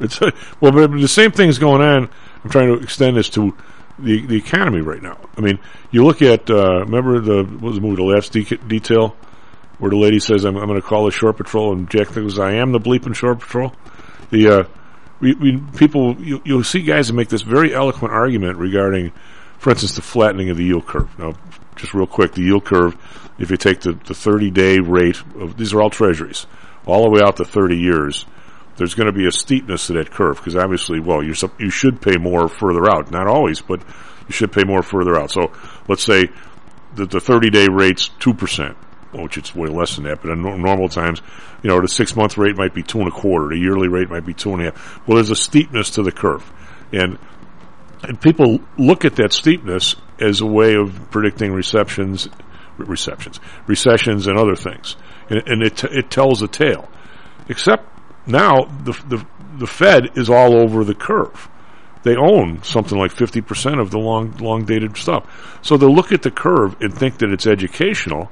It's 0.00 0.20
well, 0.60 0.72
but 0.72 0.90
the 0.90 1.06
same 1.06 1.30
thing's 1.30 1.58
going 1.58 1.80
on. 1.80 2.10
I'm 2.42 2.50
trying 2.50 2.66
to 2.76 2.82
extend 2.82 3.16
this 3.16 3.30
to 3.30 3.56
the 3.98 4.26
the 4.26 4.36
economy 4.36 4.80
right 4.80 5.00
now. 5.00 5.18
I 5.36 5.40
mean, 5.40 5.60
you 5.92 6.04
look 6.04 6.20
at 6.20 6.50
uh, 6.50 6.80
remember 6.80 7.20
the 7.20 7.44
what 7.44 7.62
was 7.62 7.76
the 7.76 7.80
movie 7.80 7.96
The 7.96 8.02
Last 8.02 8.32
De- 8.32 8.56
Detail, 8.56 9.14
where 9.78 9.90
the 9.90 9.96
lady 9.96 10.18
says, 10.18 10.44
"I'm, 10.44 10.56
I'm 10.56 10.66
going 10.66 10.80
to 10.80 10.86
call 10.86 11.04
the 11.04 11.12
shore 11.12 11.32
patrol," 11.32 11.72
and 11.72 11.88
Jack 11.88 12.08
thinks, 12.08 12.40
"I 12.40 12.54
am 12.54 12.72
the 12.72 12.80
bleeping 12.80 13.14
shore 13.14 13.36
patrol." 13.36 13.72
The 14.30 14.48
uh, 14.48 14.64
we, 15.20 15.34
we 15.34 15.62
people 15.76 16.20
you, 16.20 16.42
you'll 16.44 16.64
see 16.64 16.82
guys 16.82 17.08
that 17.08 17.14
make 17.14 17.28
this 17.28 17.42
very 17.42 17.74
eloquent 17.74 18.12
argument 18.12 18.58
regarding, 18.58 19.12
for 19.58 19.70
instance, 19.70 19.94
the 19.94 20.02
flattening 20.02 20.50
of 20.50 20.56
the 20.56 20.64
yield 20.64 20.86
curve. 20.86 21.18
Now, 21.18 21.34
just 21.76 21.94
real 21.94 22.06
quick, 22.06 22.32
the 22.32 22.42
yield 22.42 22.64
curve. 22.64 22.96
If 23.38 23.50
you 23.50 23.56
take 23.56 23.80
the 23.80 23.92
the 23.92 24.14
30 24.14 24.50
day 24.50 24.78
rate 24.78 25.20
of 25.36 25.56
these 25.56 25.72
are 25.74 25.82
all 25.82 25.90
treasuries, 25.90 26.46
all 26.86 27.02
the 27.04 27.10
way 27.10 27.20
out 27.22 27.36
to 27.38 27.44
30 27.44 27.76
years 27.76 28.26
there's 28.76 28.94
going 28.94 29.06
to 29.06 29.12
be 29.12 29.26
a 29.26 29.32
steepness 29.32 29.86
to 29.86 29.94
that 29.94 30.10
curve 30.10 30.36
because 30.36 30.56
obviously, 30.56 31.00
well, 31.00 31.22
sup- 31.34 31.60
you 31.60 31.70
should 31.70 32.00
pay 32.00 32.16
more 32.16 32.48
further 32.48 32.90
out. 32.90 33.10
Not 33.10 33.26
always, 33.26 33.60
but 33.60 33.80
you 34.26 34.32
should 34.32 34.52
pay 34.52 34.64
more 34.64 34.82
further 34.82 35.16
out. 35.16 35.30
So 35.30 35.52
let's 35.88 36.02
say 36.02 36.28
that 36.96 37.10
the 37.10 37.20
30 37.20 37.50
day 37.50 37.68
rate's 37.70 38.10
2%, 38.20 38.74
which 39.22 39.38
it's 39.38 39.54
way 39.54 39.68
less 39.68 39.96
than 39.96 40.04
that, 40.04 40.20
but 40.22 40.30
in 40.30 40.42
nor- 40.42 40.58
normal 40.58 40.88
times, 40.88 41.22
you 41.62 41.70
know, 41.70 41.80
the 41.80 41.88
six 41.88 42.16
month 42.16 42.36
rate 42.36 42.56
might 42.56 42.74
be 42.74 42.82
two 42.82 42.98
and 42.98 43.08
a 43.08 43.10
quarter, 43.10 43.48
the 43.48 43.58
yearly 43.58 43.88
rate 43.88 44.10
might 44.10 44.26
be 44.26 44.34
two 44.34 44.52
and 44.52 44.62
a 44.62 44.64
half. 44.66 45.06
Well, 45.06 45.16
there's 45.16 45.30
a 45.30 45.36
steepness 45.36 45.90
to 45.90 46.02
the 46.02 46.12
curve. 46.12 46.50
And, 46.92 47.18
and 48.02 48.20
people 48.20 48.60
look 48.76 49.04
at 49.04 49.16
that 49.16 49.32
steepness 49.32 49.96
as 50.20 50.40
a 50.40 50.46
way 50.46 50.74
of 50.74 51.10
predicting 51.10 51.52
receptions, 51.52 52.28
receptions, 52.76 53.40
recessions 53.66 54.26
and 54.26 54.38
other 54.38 54.56
things. 54.56 54.96
And, 55.30 55.42
and 55.48 55.62
it, 55.62 55.82
it 55.84 56.10
tells 56.10 56.42
a 56.42 56.48
tale. 56.48 56.88
Except 57.48 57.84
now 58.26 58.64
the, 58.64 58.92
the 59.08 59.26
the 59.58 59.66
Fed 59.66 60.18
is 60.18 60.28
all 60.28 60.56
over 60.56 60.84
the 60.84 60.94
curve. 60.94 61.48
They 62.02 62.16
own 62.16 62.62
something 62.62 62.98
like 62.98 63.12
fifty 63.12 63.40
percent 63.40 63.80
of 63.80 63.90
the 63.90 63.98
long 63.98 64.36
long 64.38 64.64
dated 64.64 64.96
stuff. 64.96 65.58
So 65.62 65.76
they'll 65.76 65.94
look 65.94 66.12
at 66.12 66.22
the 66.22 66.30
curve 66.30 66.76
and 66.80 66.92
think 66.92 67.18
that 67.18 67.30
it's 67.30 67.46
educational. 67.46 68.30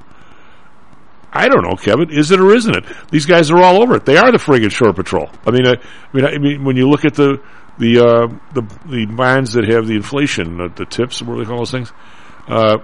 I 1.33 1.47
don't 1.49 1.63
know, 1.63 1.75
Kevin. 1.75 2.11
Is 2.11 2.29
it 2.31 2.39
or 2.39 2.53
isn't 2.53 2.75
it? 2.75 2.85
These 3.09 3.25
guys 3.25 3.49
are 3.49 3.57
all 3.57 3.81
over 3.81 3.95
it. 3.95 4.05
They 4.05 4.17
are 4.17 4.31
the 4.31 4.37
friggin' 4.37 4.71
shore 4.71 4.93
patrol. 4.93 5.29
I 5.47 5.51
mean, 5.51 5.65
I, 5.65 5.73
I 5.73 6.13
mean, 6.13 6.25
I 6.25 6.37
mean, 6.37 6.63
when 6.63 6.77
you 6.77 6.87
look 6.87 7.05
at 7.05 7.15
the 7.15 7.41
the 7.79 7.99
uh, 7.99 8.27
the 8.53 8.61
the 8.85 9.05
bonds 9.07 9.53
that 9.53 9.67
have 9.67 9.87
the 9.87 9.95
inflation, 9.95 10.61
uh, 10.61 10.67
the 10.67 10.85
tips, 10.85 11.23
what 11.23 11.35
do 11.35 11.43
they 11.43 11.49
call 11.49 11.57
those 11.57 11.71
things? 11.71 11.91
Uh, 12.47 12.77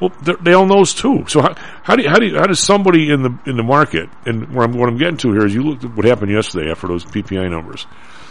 well, 0.00 0.12
they 0.42 0.54
own 0.54 0.68
those 0.68 0.92
too. 0.92 1.24
So 1.28 1.40
how, 1.40 1.54
how 1.82 1.96
do 1.96 2.02
you, 2.02 2.10
how 2.10 2.18
do 2.18 2.26
you, 2.26 2.36
how 2.36 2.46
does 2.46 2.60
somebody 2.60 3.10
in 3.10 3.22
the 3.22 3.38
in 3.46 3.56
the 3.56 3.62
market 3.62 4.10
and 4.26 4.54
where 4.54 4.66
I'm, 4.66 4.76
what 4.76 4.88
I'm 4.88 4.98
getting 4.98 5.16
to 5.18 5.32
here 5.32 5.46
is 5.46 5.54
you 5.54 5.62
looked 5.62 5.84
at 5.84 5.96
what 5.96 6.04
happened 6.04 6.30
yesterday 6.30 6.70
after 6.70 6.88
those 6.88 7.04
PPI 7.06 7.50
numbers, 7.50 7.86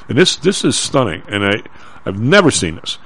and 0.08 0.18
this 0.18 0.36
this 0.36 0.64
is 0.64 0.78
stunning, 0.78 1.24
and 1.28 1.44
I 1.44 1.64
I've 2.06 2.20
never 2.20 2.52
seen 2.52 2.76
this. 2.76 3.00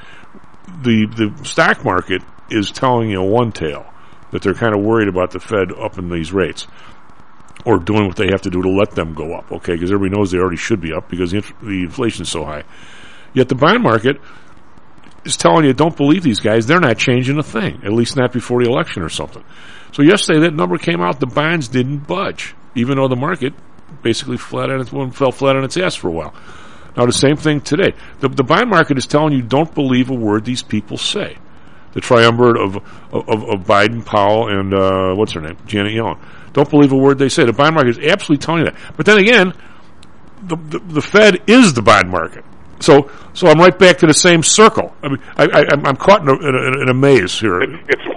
The 0.81 1.05
the 1.05 1.45
stock 1.45 1.85
market 1.85 2.23
is 2.49 2.71
telling 2.71 3.09
you 3.09 3.21
one 3.21 3.53
tale 3.53 3.85
that 4.37 4.43
they're 4.43 4.53
kind 4.53 4.75
of 4.75 4.85
worried 4.85 5.07
about 5.07 5.31
the 5.31 5.39
Fed 5.39 5.71
upping 5.71 6.09
these 6.09 6.31
rates 6.31 6.67
or 7.65 7.79
doing 7.79 8.05
what 8.05 8.15
they 8.15 8.27
have 8.29 8.43
to 8.43 8.51
do 8.51 8.61
to 8.61 8.69
let 8.69 8.91
them 8.91 9.15
go 9.15 9.33
up. 9.33 9.51
Okay, 9.51 9.73
because 9.73 9.91
everybody 9.91 10.15
knows 10.15 10.29
they 10.29 10.37
already 10.37 10.57
should 10.57 10.79
be 10.79 10.93
up 10.93 11.09
because 11.09 11.31
the, 11.31 11.41
the 11.61 11.81
inflation 11.81 12.21
is 12.21 12.29
so 12.29 12.45
high. 12.45 12.63
Yet 13.33 13.49
the 13.49 13.55
bond 13.55 13.81
market 13.81 14.17
is 15.25 15.37
telling 15.37 15.65
you 15.65 15.73
don't 15.73 15.97
believe 15.97 16.21
these 16.21 16.39
guys. 16.39 16.67
They're 16.67 16.79
not 16.79 16.99
changing 16.99 17.39
a 17.39 17.43
thing, 17.43 17.81
at 17.83 17.91
least 17.91 18.15
not 18.15 18.31
before 18.31 18.63
the 18.63 18.69
election 18.69 19.01
or 19.01 19.09
something. 19.09 19.43
So 19.91 20.03
yesterday 20.03 20.41
that 20.41 20.53
number 20.53 20.77
came 20.77 21.01
out. 21.01 21.19
The 21.19 21.25
bonds 21.25 21.67
didn't 21.67 22.07
budge, 22.07 22.53
even 22.75 22.97
though 22.97 23.07
the 23.07 23.15
market 23.15 23.53
basically 24.03 24.37
flat 24.37 24.69
on 24.69 24.81
its 24.81 24.91
well, 24.91 25.09
fell 25.09 25.31
flat 25.31 25.55
on 25.55 25.63
its 25.63 25.77
ass 25.77 25.95
for 25.95 26.09
a 26.09 26.11
while. 26.11 26.35
Now 26.95 27.07
the 27.07 27.11
same 27.11 27.37
thing 27.37 27.61
today. 27.61 27.93
The, 28.19 28.29
the 28.29 28.43
bond 28.43 28.69
market 28.69 28.99
is 28.99 29.07
telling 29.07 29.33
you 29.33 29.41
don't 29.41 29.73
believe 29.73 30.11
a 30.11 30.15
word 30.15 30.45
these 30.45 30.61
people 30.61 30.97
say. 30.97 31.37
The 31.97 32.01
triumvirate 32.01 32.57
of 32.61 32.75
of, 33.11 33.43
of 33.49 33.61
Biden, 33.65 34.05
Powell, 34.05 34.49
and 34.49 34.71
uh, 34.71 35.15
what's 35.15 35.31
her 35.31 35.41
name, 35.41 35.57
Janet 35.65 35.93
Yellen. 35.95 36.19
Don't 36.53 36.69
believe 36.69 36.91
a 36.91 36.95
word 36.95 37.17
they 37.17 37.27
say. 37.27 37.43
The 37.43 37.53
bond 37.53 37.73
market 37.73 37.97
is 37.97 37.99
absolutely 38.11 38.45
telling 38.45 38.65
you 38.65 38.71
that. 38.71 38.75
But 38.95 39.07
then 39.07 39.17
again, 39.17 39.53
the, 40.43 40.57
the, 40.57 40.77
the 40.79 41.01
Fed 41.01 41.41
is 41.47 41.73
the 41.73 41.81
bond 41.81 42.11
market. 42.11 42.45
So, 42.81 43.09
so 43.33 43.47
I'm 43.47 43.57
right 43.57 43.77
back 43.79 43.97
to 43.97 44.05
the 44.05 44.13
same 44.13 44.43
circle. 44.43 44.95
I 45.01 45.07
mean, 45.07 45.17
I, 45.37 45.45
I, 45.45 45.59
I'm- 45.71 45.85
I'm 45.87 45.95
caught 45.95 46.21
in 46.21 46.27
a, 46.29 46.33
in 46.35 46.53
a, 46.55 46.81
in 46.83 46.89
a 46.89 46.93
maze 46.93 47.39
here. 47.39 47.61
It's 47.61 48.03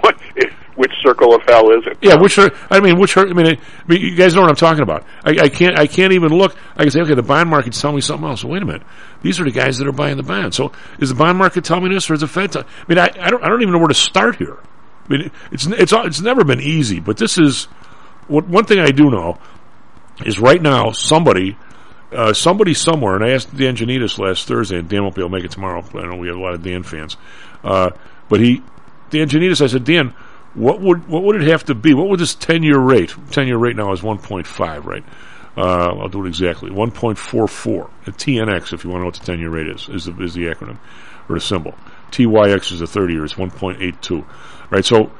Which 0.81 0.93
circle 1.03 1.35
of 1.35 1.43
hell 1.47 1.69
is 1.77 1.85
it? 1.85 1.99
Yeah, 2.01 2.15
which 2.15 2.39
I 2.39 2.79
mean, 2.79 2.97
which 2.97 3.15
I 3.15 3.25
mean, 3.25 3.45
I, 3.45 3.57
mean, 3.87 4.01
you 4.01 4.15
guys 4.15 4.33
know 4.33 4.41
what 4.41 4.49
I'm 4.49 4.55
talking 4.55 4.81
about. 4.81 5.05
I, 5.23 5.43
I 5.43 5.49
can't, 5.49 5.77
I 5.77 5.85
can't 5.85 6.11
even 6.13 6.29
look. 6.31 6.55
I 6.75 6.81
can 6.81 6.89
say, 6.89 7.01
okay, 7.01 7.13
the 7.13 7.21
bond 7.21 7.51
market's 7.51 7.79
telling 7.79 7.97
me 7.97 8.01
something 8.01 8.27
else. 8.27 8.43
Wait 8.43 8.63
a 8.63 8.65
minute, 8.65 8.81
these 9.21 9.39
are 9.39 9.43
the 9.43 9.51
guys 9.51 9.77
that 9.77 9.87
are 9.87 9.91
buying 9.91 10.17
the 10.17 10.23
bond. 10.23 10.55
So, 10.55 10.71
is 10.97 11.09
the 11.09 11.15
bond 11.15 11.37
market 11.37 11.65
telling 11.65 11.83
me 11.83 11.93
this, 11.93 12.09
or 12.09 12.15
is 12.15 12.21
the 12.21 12.27
Fed? 12.27 12.53
Tell, 12.53 12.63
I 12.63 12.85
mean, 12.87 12.97
I, 12.97 13.11
I 13.19 13.29
don't, 13.29 13.43
I 13.43 13.47
don't 13.47 13.61
even 13.61 13.73
know 13.73 13.77
where 13.77 13.89
to 13.89 13.93
start 13.93 14.37
here. 14.37 14.57
I 15.05 15.13
mean, 15.13 15.31
it's, 15.51 15.67
it's, 15.67 15.93
it's 15.93 16.21
never 16.21 16.43
been 16.43 16.61
easy, 16.61 16.99
but 16.99 17.17
this 17.17 17.37
is 17.37 17.65
what 18.27 18.47
one 18.47 18.65
thing 18.65 18.79
I 18.79 18.89
do 18.89 19.11
know 19.11 19.37
is 20.25 20.39
right 20.39 20.59
now 20.59 20.93
somebody, 20.93 21.57
uh, 22.11 22.33
somebody 22.33 22.73
somewhere, 22.73 23.13
and 23.17 23.23
I 23.23 23.29
asked 23.33 23.55
Dan 23.55 23.75
Janitas 23.75 24.17
last 24.17 24.47
Thursday, 24.47 24.79
and 24.79 24.89
Dan 24.89 25.03
won't 25.03 25.13
be 25.13 25.21
able 25.21 25.29
to 25.29 25.35
make 25.35 25.45
it 25.45 25.51
tomorrow. 25.51 25.83
But 25.93 26.05
I 26.05 26.07
know 26.07 26.15
we 26.15 26.27
have 26.27 26.37
a 26.37 26.41
lot 26.41 26.55
of 26.55 26.63
Dan 26.63 26.81
fans, 26.81 27.17
uh, 27.63 27.91
but 28.29 28.39
he, 28.39 28.63
Dan 29.11 29.29
Janitas, 29.29 29.61
I 29.61 29.67
said, 29.67 29.83
Dan, 29.83 30.15
what 30.53 30.81
would 30.81 31.07
what 31.07 31.23
would 31.23 31.41
it 31.41 31.47
have 31.47 31.65
to 31.65 31.75
be? 31.75 31.93
What 31.93 32.09
would 32.09 32.19
this 32.19 32.35
ten 32.35 32.63
year 32.63 32.77
rate? 32.77 33.13
Ten 33.31 33.47
year 33.47 33.57
rate 33.57 33.75
now 33.75 33.93
is 33.93 34.03
one 34.03 34.17
point 34.17 34.47
five, 34.47 34.85
right? 34.85 35.03
Uh, 35.55 35.95
I'll 35.99 36.09
do 36.09 36.25
it 36.25 36.27
exactly. 36.27 36.71
One 36.71 36.91
point 36.91 37.17
four 37.17 37.47
four. 37.47 37.89
TNX, 38.05 38.73
if 38.73 38.83
you 38.83 38.89
want 38.89 38.99
to 38.99 39.03
know 39.03 39.05
what 39.05 39.15
the 39.15 39.25
ten 39.25 39.39
year 39.39 39.49
rate 39.49 39.67
is, 39.67 39.89
is 39.89 40.05
the, 40.05 40.21
is 40.21 40.33
the 40.33 40.45
acronym 40.45 40.77
or 41.29 41.35
the 41.35 41.41
symbol. 41.41 41.73
TYX 42.11 42.71
is 42.71 42.79
the 42.79 42.87
thirty 42.87 43.13
year. 43.13 43.25
It's 43.25 43.37
one 43.37 43.51
point 43.51 43.81
eight 43.81 44.01
two, 44.01 44.25
right? 44.69 44.83
So, 44.83 45.11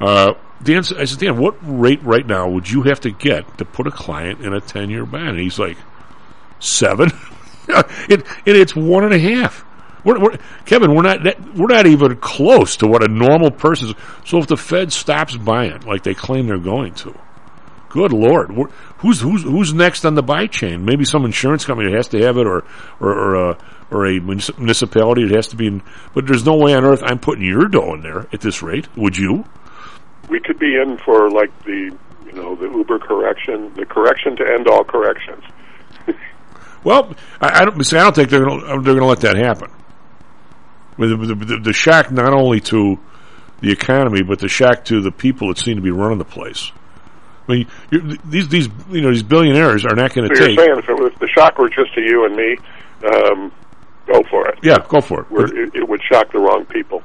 uh, 0.00 0.34
Dan, 0.62 0.84
I 0.96 1.04
said, 1.04 1.18
Dan, 1.18 1.38
what 1.38 1.56
rate 1.62 2.02
right 2.02 2.26
now 2.26 2.48
would 2.48 2.70
you 2.70 2.82
have 2.82 3.00
to 3.00 3.10
get 3.10 3.58
to 3.58 3.64
put 3.64 3.86
a 3.86 3.90
client 3.90 4.40
in 4.40 4.52
a 4.52 4.60
ten 4.60 4.90
year 4.90 5.06
band? 5.06 5.30
And 5.30 5.40
he's 5.40 5.58
like, 5.58 5.76
seven. 6.58 7.10
it, 7.68 8.26
it, 8.44 8.56
it's 8.56 8.74
one 8.76 9.04
and 9.04 9.14
a 9.14 9.18
half. 9.18 9.64
We're, 10.04 10.18
we're, 10.18 10.38
Kevin, 10.64 10.94
we're 10.94 11.02
not 11.02 11.22
that, 11.24 11.54
we're 11.54 11.72
not 11.72 11.86
even 11.86 12.16
close 12.16 12.76
to 12.76 12.86
what 12.86 13.02
a 13.02 13.08
normal 13.08 13.50
person. 13.50 13.88
is. 13.88 13.94
So 14.24 14.38
if 14.38 14.46
the 14.46 14.56
Fed 14.56 14.92
stops 14.92 15.36
buying 15.36 15.80
like 15.80 16.02
they 16.02 16.14
claim 16.14 16.46
they're 16.46 16.58
going 16.58 16.94
to, 16.94 17.18
good 17.90 18.12
lord, 18.12 18.50
who's 18.98 19.20
who's 19.20 19.42
who's 19.42 19.74
next 19.74 20.04
on 20.04 20.14
the 20.14 20.22
buy 20.22 20.46
chain? 20.46 20.84
Maybe 20.84 21.04
some 21.04 21.24
insurance 21.24 21.64
company 21.64 21.90
that 21.90 21.96
has 21.96 22.08
to 22.08 22.22
have 22.22 22.38
it, 22.38 22.46
or 22.46 22.64
or 23.00 23.12
or, 23.12 23.50
uh, 23.50 23.58
or 23.90 24.06
a 24.06 24.20
municipality 24.20 25.26
that 25.26 25.34
has 25.34 25.48
to 25.48 25.56
be. 25.56 25.66
In, 25.66 25.82
but 26.14 26.26
there's 26.26 26.46
no 26.46 26.56
way 26.56 26.74
on 26.74 26.84
earth 26.84 27.02
I'm 27.04 27.18
putting 27.18 27.44
your 27.44 27.66
dough 27.68 27.94
in 27.94 28.02
there 28.02 28.26
at 28.32 28.40
this 28.40 28.62
rate. 28.62 28.88
Would 28.96 29.18
you? 29.18 29.44
We 30.28 30.40
could 30.40 30.58
be 30.58 30.76
in 30.76 30.96
for 30.98 31.30
like 31.30 31.50
the 31.64 31.96
you 32.24 32.32
know 32.32 32.54
the 32.54 32.70
Uber 32.70 33.00
correction, 33.00 33.74
the 33.74 33.84
correction 33.84 34.36
to 34.36 34.44
end 34.46 34.68
all 34.68 34.84
corrections. 34.84 35.44
Well, 36.82 37.14
I, 37.42 37.60
I 37.60 37.64
don't 37.66 37.84
see. 37.84 37.98
I 37.98 38.04
don't 38.04 38.14
think 38.14 38.30
they're 38.30 38.42
to 38.42 38.60
they're 38.66 38.80
going 38.80 39.00
to 39.00 39.04
let 39.04 39.20
that 39.20 39.36
happen. 39.36 39.70
The, 41.08 41.16
the, 41.16 41.60
the, 41.64 41.72
shock 41.72 42.10
not 42.10 42.32
only 42.34 42.60
to 42.60 42.98
the 43.60 43.72
economy, 43.72 44.22
but 44.22 44.38
the 44.38 44.48
shock 44.48 44.84
to 44.86 45.00
the 45.00 45.10
people 45.10 45.48
that 45.48 45.58
seem 45.58 45.76
to 45.76 45.82
be 45.82 45.90
running 45.90 46.18
the 46.18 46.24
place. 46.24 46.70
I 47.48 47.52
mean, 47.52 47.68
these 48.24 48.48
these 48.48 48.68
you 48.90 49.00
know 49.00 49.10
these 49.10 49.22
billionaires 49.22 49.84
are 49.84 49.96
not 49.96 50.14
going 50.14 50.28
So 50.28 50.34
to 50.34 50.52
you're 50.52 50.56
saying 50.56 50.78
if, 50.78 50.88
it 50.88 51.00
was, 51.00 51.12
if 51.12 51.18
the 51.18 51.28
shock 51.28 51.58
were 51.58 51.68
just 51.68 51.92
to 51.94 52.00
you 52.00 52.26
and 52.26 52.36
me, 52.36 52.56
um, 53.12 53.52
go 54.06 54.22
for 54.30 54.48
it. 54.48 54.58
Yeah, 54.62 54.76
go 54.88 55.00
for 55.00 55.22
it. 55.22 55.52
It, 55.56 55.74
it 55.76 55.88
would 55.88 56.00
shock 56.02 56.30
the 56.32 56.38
wrong 56.38 56.64
people. 56.66 57.02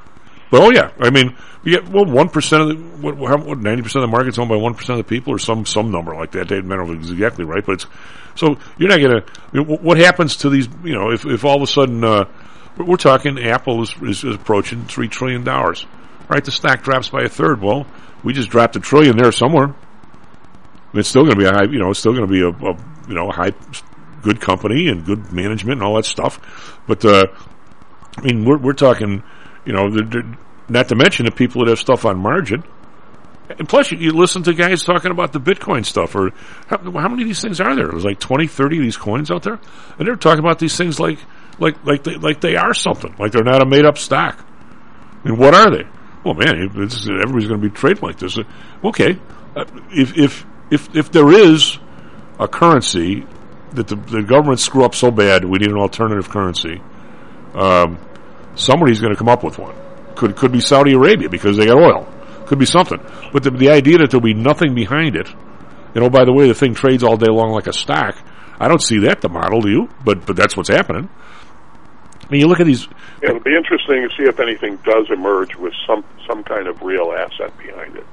Well, 0.50 0.64
oh 0.64 0.70
yeah, 0.70 0.92
I 1.00 1.10
mean, 1.10 1.36
we 1.64 1.72
get 1.72 1.88
well 1.88 2.04
one 2.04 2.28
percent 2.28 2.62
of 2.62 2.68
the 2.68 2.74
what 2.74 3.16
what 3.16 3.58
ninety 3.58 3.82
percent 3.82 4.04
of 4.04 4.10
the 4.10 4.16
market's 4.16 4.38
owned 4.38 4.48
by 4.48 4.56
one 4.56 4.74
percent 4.74 5.00
of 5.00 5.06
the 5.06 5.08
people, 5.08 5.34
or 5.34 5.38
some 5.38 5.66
some 5.66 5.90
number 5.90 6.14
like 6.14 6.32
that. 6.32 6.48
They 6.48 6.60
don't 6.60 6.68
know 6.68 6.92
exactly 6.92 7.44
right, 7.44 7.64
but 7.66 7.72
it's 7.72 7.86
so 8.36 8.56
you're 8.78 8.88
not 8.88 9.00
going 9.00 9.22
to. 9.22 9.24
I 9.52 9.56
mean, 9.56 9.78
what 9.78 9.98
happens 9.98 10.36
to 10.38 10.50
these? 10.50 10.68
You 10.84 10.94
know, 10.94 11.10
if 11.10 11.26
if 11.26 11.44
all 11.44 11.56
of 11.56 11.62
a 11.62 11.66
sudden 11.66 12.04
uh, 12.04 12.26
we're, 12.76 12.84
we're 12.84 12.96
talking 12.96 13.38
Apple 13.38 13.82
is, 13.82 13.94
is, 14.02 14.24
is 14.24 14.34
approaching 14.34 14.84
three 14.84 15.08
trillion 15.08 15.44
dollars, 15.44 15.86
right? 16.28 16.44
The 16.44 16.52
stock 16.52 16.82
drops 16.82 17.08
by 17.08 17.22
a 17.22 17.28
third. 17.28 17.60
Well, 17.60 17.86
we 18.24 18.32
just 18.32 18.50
dropped 18.50 18.76
a 18.76 18.80
trillion 18.80 19.16
there 19.16 19.32
somewhere. 19.32 19.74
It's 20.94 21.08
still 21.08 21.24
going 21.24 21.34
to 21.34 21.40
be 21.40 21.46
a 21.46 21.52
high. 21.52 21.64
You 21.64 21.78
know, 21.78 21.90
it's 21.90 21.98
still 22.00 22.12
going 22.14 22.26
to 22.26 22.32
be 22.32 22.40
a, 22.40 22.48
a 22.48 22.76
you 23.08 23.14
know 23.14 23.28
a 23.28 23.32
high 23.32 23.52
good 24.22 24.40
company 24.40 24.88
and 24.88 25.04
good 25.04 25.32
management 25.32 25.80
and 25.80 25.82
all 25.82 25.96
that 25.96 26.04
stuff, 26.04 26.78
but. 26.86 27.04
uh 27.04 27.26
I 28.16 28.22
mean, 28.22 28.44
we're 28.44 28.58
we're 28.58 28.72
talking, 28.72 29.22
you 29.64 29.72
know, 29.72 29.88
not 30.68 30.88
to 30.88 30.96
mention 30.96 31.26
the 31.26 31.32
people 31.32 31.64
that 31.64 31.70
have 31.70 31.78
stuff 31.78 32.04
on 32.04 32.18
margin. 32.18 32.64
And 33.48 33.68
plus, 33.68 33.92
you, 33.92 33.98
you 33.98 34.12
listen 34.12 34.42
to 34.44 34.54
guys 34.54 34.82
talking 34.82 35.12
about 35.12 35.32
the 35.32 35.38
Bitcoin 35.38 35.84
stuff, 35.84 36.16
or 36.16 36.32
how, 36.66 36.78
how 36.78 37.08
many 37.08 37.22
of 37.22 37.28
these 37.28 37.40
things 37.40 37.60
are 37.60 37.76
there? 37.76 37.88
There's 37.88 38.04
like 38.04 38.18
20, 38.18 38.48
30 38.48 38.78
of 38.78 38.82
these 38.82 38.96
coins 38.96 39.30
out 39.30 39.44
there, 39.44 39.60
and 39.98 40.08
they're 40.08 40.16
talking 40.16 40.40
about 40.40 40.58
these 40.58 40.76
things 40.76 40.98
like, 40.98 41.18
like, 41.58 41.84
like 41.84 42.04
they, 42.04 42.16
like 42.16 42.40
they 42.40 42.56
are 42.56 42.74
something, 42.74 43.14
like 43.18 43.32
they're 43.32 43.44
not 43.44 43.62
a 43.62 43.66
made 43.66 43.84
up 43.84 43.98
stock. 43.98 44.44
I 45.24 45.28
mean, 45.28 45.38
what 45.38 45.54
are 45.54 45.70
they? 45.70 45.84
Well, 46.24 46.34
man, 46.34 46.70
this 46.74 46.94
is, 46.94 47.08
everybody's 47.08 47.48
going 47.48 47.60
to 47.60 47.68
be 47.68 47.74
trading 47.74 48.02
like 48.02 48.18
this. 48.18 48.38
Okay, 48.84 49.18
uh, 49.54 49.64
if 49.90 50.16
if 50.18 50.44
if 50.70 50.94
if 50.96 51.12
there 51.12 51.30
is 51.30 51.78
a 52.38 52.48
currency 52.48 53.24
that 53.72 53.88
the, 53.88 53.96
the 53.96 54.22
government 54.22 54.60
screw 54.60 54.84
up 54.84 54.94
so 54.94 55.10
bad, 55.10 55.44
we 55.44 55.58
need 55.58 55.70
an 55.70 55.78
alternative 55.78 56.28
currency. 56.28 56.80
Um, 57.54 57.98
somebody's 58.54 59.00
going 59.00 59.12
to 59.12 59.18
come 59.18 59.28
up 59.28 59.44
with 59.44 59.58
one. 59.58 59.74
Could 60.16 60.36
could 60.36 60.52
be 60.52 60.60
Saudi 60.60 60.94
Arabia 60.94 61.28
because 61.28 61.56
they 61.56 61.66
got 61.66 61.78
oil. 61.78 62.12
Could 62.46 62.58
be 62.58 62.66
something. 62.66 63.00
But 63.32 63.42
the, 63.42 63.50
the 63.50 63.70
idea 63.70 63.98
that 63.98 64.10
there'll 64.10 64.22
be 64.22 64.34
nothing 64.34 64.74
behind 64.74 65.16
it, 65.16 65.28
you 65.94 66.00
know. 66.00 66.10
by 66.10 66.24
the 66.24 66.32
way, 66.32 66.48
the 66.48 66.54
thing 66.54 66.74
trades 66.74 67.02
all 67.02 67.16
day 67.16 67.30
long 67.30 67.50
like 67.50 67.66
a 67.66 67.72
stock. 67.72 68.16
I 68.58 68.68
don't 68.68 68.82
see 68.82 69.00
that 69.00 69.20
the 69.20 69.28
model, 69.28 69.60
do 69.60 69.70
you? 69.70 69.88
But 70.04 70.26
but 70.26 70.36
that's 70.36 70.56
what's 70.56 70.70
happening. 70.70 71.08
I 72.26 72.32
mean, 72.32 72.40
you 72.40 72.48
look 72.48 72.60
at 72.60 72.66
these. 72.66 72.88
Yeah, 73.22 73.30
it'll 73.30 73.40
be 73.40 73.54
interesting 73.54 74.02
to 74.02 74.08
see 74.16 74.24
if 74.24 74.40
anything 74.40 74.76
does 74.84 75.06
emerge 75.10 75.54
with 75.54 75.72
some 75.86 76.04
some 76.26 76.42
kind 76.42 76.66
of 76.66 76.82
real 76.82 77.12
asset 77.12 77.56
behind 77.56 77.96
it. 77.96 78.06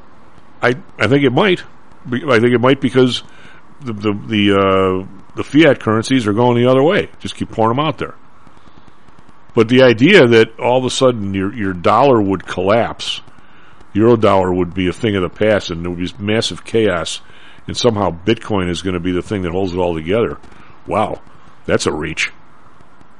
I 0.61 0.75
I 0.99 1.07
think 1.07 1.23
it 1.23 1.31
might. 1.31 1.63
I 2.05 2.39
think 2.39 2.53
it 2.53 2.61
might 2.61 2.79
because 2.79 3.23
the 3.81 3.93
the 3.93 4.13
the, 4.27 4.53
uh, 4.53 5.33
the 5.35 5.43
fiat 5.43 5.79
currencies 5.79 6.27
are 6.27 6.33
going 6.33 6.61
the 6.61 6.69
other 6.69 6.83
way. 6.83 7.09
Just 7.19 7.35
keep 7.35 7.49
pouring 7.49 7.75
them 7.75 7.85
out 7.85 7.97
there. 7.97 8.15
But 9.55 9.67
the 9.67 9.83
idea 9.83 10.27
that 10.27 10.59
all 10.59 10.77
of 10.77 10.85
a 10.85 10.89
sudden 10.89 11.33
your 11.33 11.53
your 11.53 11.73
dollar 11.73 12.21
would 12.21 12.45
collapse, 12.45 13.21
euro 13.93 14.15
dollar 14.15 14.53
would 14.53 14.75
be 14.75 14.87
a 14.87 14.93
thing 14.93 15.15
of 15.15 15.23
the 15.23 15.29
past, 15.29 15.71
and 15.71 15.83
there 15.83 15.89
would 15.89 15.99
be 15.99 16.23
massive 16.23 16.63
chaos, 16.63 17.21
and 17.67 17.75
somehow 17.75 18.11
Bitcoin 18.11 18.69
is 18.69 18.83
going 18.83 18.95
to 18.95 18.99
be 18.99 19.11
the 19.11 19.21
thing 19.23 19.41
that 19.41 19.51
holds 19.51 19.73
it 19.73 19.77
all 19.77 19.95
together. 19.95 20.37
Wow, 20.85 21.21
that's 21.65 21.87
a 21.87 21.91
reach. 21.91 22.31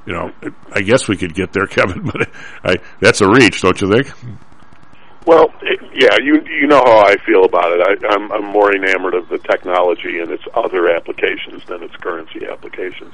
You 0.06 0.14
know, 0.14 0.32
I 0.72 0.82
guess 0.82 1.08
we 1.08 1.16
could 1.18 1.34
get 1.34 1.54
there, 1.54 1.66
Kevin, 1.68 2.04
but 2.04 2.30
I, 2.64 2.78
that's 3.00 3.22
a 3.22 3.30
reach, 3.30 3.62
don't 3.62 3.80
you 3.82 3.92
think? 3.92 4.12
Well, 5.26 5.54
it, 5.62 5.80
yeah, 5.94 6.18
you 6.22 6.44
you 6.46 6.68
know 6.68 6.82
how 6.84 7.06
I 7.06 7.16
feel 7.26 7.46
about 7.46 7.72
it. 7.72 8.04
I, 8.04 8.14
I'm 8.14 8.32
I'm 8.32 8.46
more 8.46 8.76
enamored 8.76 9.14
of 9.14 9.30
the 9.30 9.38
technology 9.38 10.20
and 10.20 10.30
its 10.32 10.44
other 10.54 10.90
applications 10.90 11.64
than 11.66 11.82
its 11.82 11.96
currency 11.96 12.46
applications. 12.46 13.14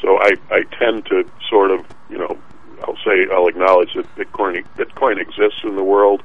So 0.00 0.18
I 0.20 0.32
I 0.50 0.62
tend 0.78 1.04
to 1.06 1.28
sort 1.50 1.70
of 1.70 1.84
you 2.08 2.16
know 2.16 2.38
I'll 2.84 2.96
say 3.04 3.26
I'll 3.30 3.48
acknowledge 3.48 3.92
that 3.94 4.06
Bitcoin 4.16 4.64
Bitcoin 4.76 5.20
exists 5.20 5.60
in 5.64 5.76
the 5.76 5.84
world, 5.84 6.22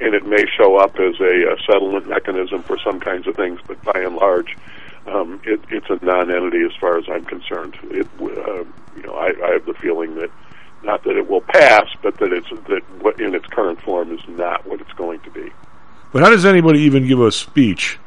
and 0.00 0.14
it 0.14 0.24
may 0.24 0.44
show 0.56 0.76
up 0.76 0.96
as 1.00 1.18
a, 1.20 1.50
uh 1.50 1.56
settlement 1.66 2.08
mechanism 2.08 2.62
for 2.62 2.78
some 2.78 3.00
kinds 3.00 3.26
of 3.26 3.34
things, 3.34 3.58
but 3.66 3.82
by 3.82 4.00
and 4.00 4.14
large, 4.14 4.56
um, 5.06 5.40
it, 5.44 5.60
it's 5.70 5.90
a 5.90 6.04
non-entity 6.04 6.62
as 6.64 6.72
far 6.80 6.98
as 6.98 7.04
I'm 7.08 7.24
concerned. 7.24 7.76
It, 7.90 8.06
uh, 8.20 8.64
I, 9.20 9.32
I 9.44 9.52
have 9.52 9.66
the 9.66 9.74
feeling 9.74 10.14
that 10.16 10.30
not 10.82 11.04
that 11.04 11.16
it 11.16 11.28
will 11.28 11.42
pass, 11.42 11.86
but 12.02 12.18
that 12.18 12.32
it's 12.32 12.48
that 12.68 12.82
what 13.02 13.20
in 13.20 13.34
its 13.34 13.46
current 13.46 13.80
form 13.82 14.12
is 14.12 14.20
not 14.28 14.66
what 14.66 14.80
it's 14.80 14.92
going 14.94 15.20
to 15.20 15.30
be. 15.30 15.50
But 16.12 16.22
how 16.22 16.30
does 16.30 16.44
anybody 16.44 16.80
even 16.80 17.06
give 17.06 17.20
a 17.20 17.30
speech 17.30 17.98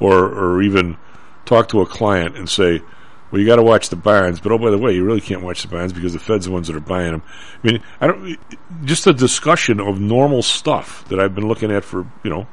or 0.00 0.24
or 0.24 0.62
even 0.62 0.96
talk 1.44 1.68
to 1.68 1.80
a 1.80 1.86
client 1.86 2.36
and 2.36 2.48
say, 2.48 2.80
well, 3.30 3.40
you 3.40 3.46
got 3.46 3.56
to 3.56 3.62
watch 3.62 3.88
the 3.88 3.96
bonds, 3.96 4.40
but 4.40 4.52
oh, 4.52 4.58
by 4.58 4.70
the 4.70 4.78
way, 4.78 4.92
you 4.94 5.04
really 5.04 5.20
can't 5.20 5.42
watch 5.42 5.62
the 5.62 5.68
bonds 5.68 5.92
because 5.92 6.12
the 6.12 6.18
Fed's 6.18 6.44
the 6.44 6.52
ones 6.52 6.66
that 6.68 6.76
are 6.76 6.80
buying 6.80 7.12
them. 7.12 7.22
I 7.64 7.66
mean, 7.66 7.82
I 8.00 8.06
don't, 8.06 8.38
just 8.84 9.06
a 9.06 9.12
discussion 9.14 9.80
of 9.80 10.00
normal 10.00 10.42
stuff 10.42 11.06
that 11.08 11.18
I've 11.18 11.34
been 11.34 11.48
looking 11.48 11.72
at 11.72 11.82
for, 11.82 12.06
you 12.22 12.30
know, 12.30 12.46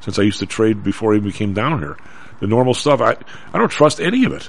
since 0.00 0.18
I 0.18 0.22
used 0.22 0.38
to 0.38 0.46
trade 0.46 0.84
before 0.84 1.14
I 1.14 1.16
even 1.16 1.32
came 1.32 1.52
down 1.52 1.80
here. 1.80 1.96
The 2.38 2.46
normal 2.46 2.74
stuff, 2.74 3.00
I, 3.00 3.16
I 3.52 3.58
don't 3.58 3.70
trust 3.70 4.00
any 4.00 4.24
of 4.24 4.32
it. 4.32 4.48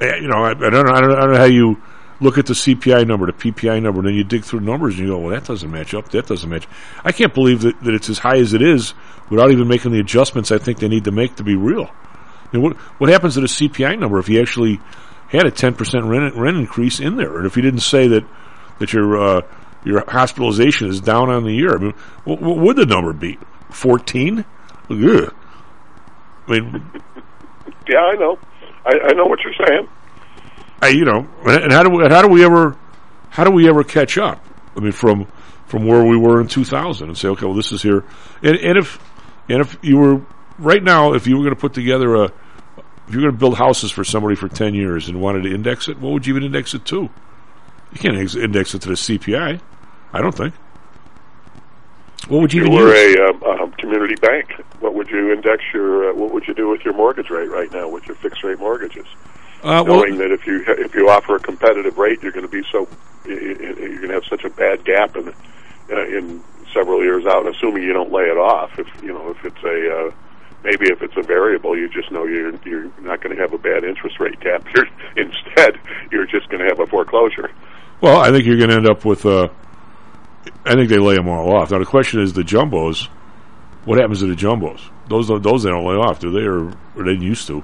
Eh, 0.00 0.16
You 0.16 0.28
know, 0.28 0.44
I, 0.44 0.50
I 0.50 0.54
don't 0.54 0.86
know, 0.86 0.92
I 0.92 1.00
don't, 1.00 1.12
I 1.12 1.20
don't 1.20 1.32
know 1.32 1.38
how 1.38 1.44
you 1.44 1.80
look 2.20 2.36
at 2.38 2.46
the 2.46 2.52
CPI 2.54 3.06
number, 3.06 3.26
the 3.26 3.32
PPI 3.32 3.82
number, 3.82 4.00
and 4.00 4.08
then 4.08 4.14
you 4.14 4.24
dig 4.24 4.44
through 4.44 4.60
numbers 4.60 4.94
and 4.98 5.04
you 5.06 5.14
go, 5.14 5.18
well, 5.18 5.30
that 5.30 5.44
doesn't 5.44 5.70
match 5.70 5.94
up, 5.94 6.10
that 6.10 6.26
doesn't 6.26 6.48
match. 6.50 6.68
I 7.04 7.12
can't 7.12 7.32
believe 7.32 7.62
that, 7.62 7.80
that 7.82 7.94
it's 7.94 8.10
as 8.10 8.18
high 8.18 8.36
as 8.38 8.52
it 8.52 8.62
is 8.62 8.92
without 9.30 9.50
even 9.50 9.68
making 9.68 9.92
the 9.92 10.00
adjustments 10.00 10.52
I 10.52 10.58
think 10.58 10.78
they 10.78 10.88
need 10.88 11.04
to 11.04 11.12
make 11.12 11.36
to 11.36 11.42
be 11.42 11.56
real. 11.56 11.90
I 12.52 12.56
mean, 12.56 12.62
what, 12.62 12.76
what 12.76 13.10
happens 13.10 13.34
to 13.34 13.40
the 13.40 13.46
CPI 13.46 13.98
number 13.98 14.18
if 14.18 14.28
you 14.28 14.40
actually 14.40 14.80
had 15.28 15.46
a 15.46 15.50
10% 15.50 16.08
rent, 16.08 16.34
rent 16.34 16.56
increase 16.56 17.00
in 17.00 17.16
there? 17.16 17.38
And 17.38 17.46
if 17.46 17.56
you 17.56 17.62
didn't 17.62 17.80
say 17.80 18.08
that, 18.08 18.24
that 18.80 18.92
your, 18.92 19.16
uh, 19.16 19.42
your 19.84 20.04
hospitalization 20.10 20.88
is 20.88 21.00
down 21.00 21.30
on 21.30 21.44
the 21.44 21.52
year, 21.52 21.74
I 21.74 21.78
mean, 21.78 21.94
what, 22.24 22.40
what 22.42 22.56
would 22.58 22.76
the 22.76 22.86
number 22.86 23.12
be? 23.12 23.38
14? 23.70 24.44
Ugh. 24.90 25.34
I 26.48 26.50
mean, 26.50 26.90
Yeah, 27.88 28.00
I 28.00 28.14
know. 28.16 28.38
I, 28.84 28.92
I 29.08 29.12
know 29.14 29.26
what 29.26 29.40
you're 29.44 29.66
saying. 29.66 29.88
I, 30.82 30.88
you 30.88 31.04
know, 31.04 31.28
and 31.44 31.72
how 31.72 31.82
do 31.82 31.90
we, 31.90 32.08
how 32.08 32.22
do 32.22 32.28
we 32.28 32.44
ever, 32.44 32.76
how 33.28 33.44
do 33.44 33.50
we 33.50 33.68
ever 33.68 33.84
catch 33.84 34.16
up? 34.16 34.44
I 34.76 34.80
mean, 34.80 34.92
from 34.92 35.26
from 35.66 35.86
where 35.86 36.02
we 36.04 36.16
were 36.16 36.40
in 36.40 36.48
2000, 36.48 37.08
and 37.08 37.16
say, 37.16 37.28
okay, 37.28 37.46
well, 37.46 37.54
this 37.54 37.70
is 37.70 37.82
here, 37.82 38.04
and, 38.42 38.56
and 38.56 38.78
if 38.78 38.98
and 39.48 39.60
if 39.60 39.78
you 39.82 39.98
were 39.98 40.22
right 40.58 40.82
now, 40.82 41.12
if 41.14 41.26
you 41.26 41.36
were 41.36 41.42
going 41.42 41.54
to 41.54 41.60
put 41.60 41.74
together 41.74 42.14
a, 42.14 42.24
if 42.24 43.14
you 43.14 43.16
were 43.16 43.22
going 43.22 43.32
to 43.32 43.38
build 43.38 43.56
houses 43.58 43.90
for 43.90 44.04
somebody 44.04 44.36
for 44.36 44.48
10 44.48 44.74
years 44.74 45.08
and 45.08 45.20
wanted 45.20 45.42
to 45.42 45.54
index 45.54 45.88
it, 45.88 45.98
what 45.98 46.12
would 46.12 46.26
you 46.26 46.34
even 46.34 46.44
index 46.44 46.74
it 46.74 46.84
to? 46.86 47.10
You 47.92 47.98
can't 47.98 48.16
ex- 48.16 48.36
index 48.36 48.74
it 48.74 48.82
to 48.82 48.88
the 48.88 48.94
CPI. 48.94 49.60
I 50.12 50.20
don't 50.20 50.34
think. 50.34 50.54
What 52.28 52.42
would 52.42 52.52
you 52.52 52.64
you 52.64 52.70
were 52.70 52.94
use? 52.94 53.16
a 53.16 53.24
um, 53.24 53.42
um, 53.42 53.59
community 53.80 54.14
bank, 54.16 54.52
what 54.80 54.94
would 54.94 55.08
you 55.10 55.32
index 55.32 55.62
your? 55.72 56.10
Uh, 56.10 56.14
what 56.14 56.32
would 56.32 56.46
you 56.46 56.54
do 56.54 56.68
with 56.68 56.84
your 56.84 56.94
mortgage 56.94 57.30
rate 57.30 57.50
right 57.50 57.70
now 57.72 57.88
with 57.88 58.06
your 58.06 58.16
fixed 58.16 58.44
rate 58.44 58.58
mortgages? 58.58 59.06
Uh, 59.62 59.82
well- 59.86 59.98
Knowing 59.98 60.18
that 60.18 60.30
if 60.30 60.46
you 60.46 60.64
if 60.66 60.94
you 60.94 61.08
offer 61.10 61.36
a 61.36 61.40
competitive 61.40 61.98
rate, 61.98 62.22
you're 62.22 62.32
going 62.32 62.46
to 62.46 62.50
be 62.50 62.62
so 62.70 62.86
you're 63.26 63.96
going 63.96 64.08
to 64.08 64.14
have 64.14 64.24
such 64.24 64.44
a 64.44 64.50
bad 64.50 64.84
gap 64.84 65.16
in 65.16 65.32
uh, 65.90 66.06
in 66.06 66.42
several 66.72 67.02
years 67.02 67.26
out. 67.26 67.46
Assuming 67.46 67.82
you 67.82 67.92
don't 67.92 68.12
lay 68.12 68.24
it 68.24 68.38
off, 68.38 68.78
if 68.78 68.86
you 69.02 69.12
know 69.12 69.30
if 69.30 69.44
it's 69.44 69.62
a 69.64 70.06
uh, 70.08 70.10
maybe 70.64 70.86
if 70.86 71.02
it's 71.02 71.16
a 71.16 71.22
variable, 71.22 71.76
you 71.76 71.88
just 71.88 72.10
know 72.10 72.24
you're 72.24 72.54
you're 72.64 72.90
not 73.00 73.20
going 73.20 73.34
to 73.34 73.40
have 73.42 73.52
a 73.52 73.58
bad 73.58 73.84
interest 73.84 74.18
rate 74.20 74.38
gap. 74.40 74.66
You're, 74.74 74.86
instead, 75.16 75.78
you're 76.12 76.26
just 76.26 76.48
going 76.48 76.60
to 76.62 76.68
have 76.68 76.78
a 76.80 76.86
foreclosure. 76.86 77.50
Well, 78.00 78.18
I 78.18 78.30
think 78.30 78.46
you're 78.46 78.56
going 78.56 78.70
to 78.70 78.76
end 78.76 78.88
up 78.88 79.04
with. 79.04 79.26
Uh, 79.26 79.48
I 80.64 80.74
think 80.74 80.88
they 80.88 80.98
lay 80.98 81.16
them 81.16 81.28
all 81.28 81.52
off. 81.54 81.70
Now 81.70 81.78
the 81.78 81.84
question 81.84 82.20
is 82.22 82.32
the 82.32 82.42
jumbos. 82.42 83.08
What 83.84 83.98
happens 83.98 84.20
to 84.20 84.26
the 84.26 84.34
jumbos? 84.34 84.80
Those 85.08 85.28
those 85.28 85.62
they 85.62 85.70
don't 85.70 85.84
lay 85.86 85.96
off, 85.96 86.20
do 86.20 86.30
they, 86.30 86.40
or, 86.40 86.70
or 86.96 87.04
they 87.04 87.12
used 87.12 87.46
to? 87.48 87.62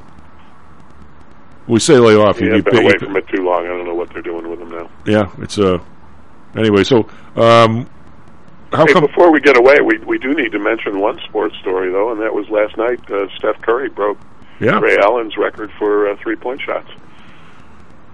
We 1.68 1.80
say 1.80 1.98
lay 1.98 2.14
off. 2.16 2.40
Yeah, 2.40 2.46
you, 2.48 2.54
I've 2.56 2.64
been 2.64 2.78
away 2.84 2.98
from 2.98 3.16
it 3.16 3.26
too 3.28 3.44
long. 3.44 3.64
I 3.64 3.68
don't 3.68 3.86
know 3.86 3.94
what 3.94 4.10
they're 4.12 4.22
doing 4.22 4.48
with 4.48 4.58
them 4.60 4.70
now. 4.70 4.90
yeah, 5.04 5.30
it's 5.38 5.58
uh. 5.58 5.78
Anyway, 6.56 6.84
so 6.84 7.00
um, 7.36 7.88
how 8.72 8.86
hey, 8.86 8.92
come? 8.94 9.06
before 9.06 9.30
we 9.30 9.40
get 9.40 9.56
away, 9.58 9.78
we 9.84 9.98
we 9.98 10.18
do 10.18 10.32
need 10.32 10.52
to 10.52 10.58
mention 10.58 11.00
one 11.00 11.18
sports 11.28 11.56
story 11.58 11.90
though, 11.92 12.12
and 12.12 12.20
that 12.20 12.32
was 12.32 12.48
last 12.48 12.76
night. 12.76 12.98
Uh, 13.10 13.26
Steph 13.36 13.60
Curry 13.62 13.88
broke 13.88 14.18
Yeah. 14.60 14.78
Ray 14.80 14.96
Allen's 14.96 15.36
record 15.36 15.70
for 15.78 16.08
uh, 16.08 16.16
three 16.22 16.36
point 16.36 16.60
shots. 16.60 16.88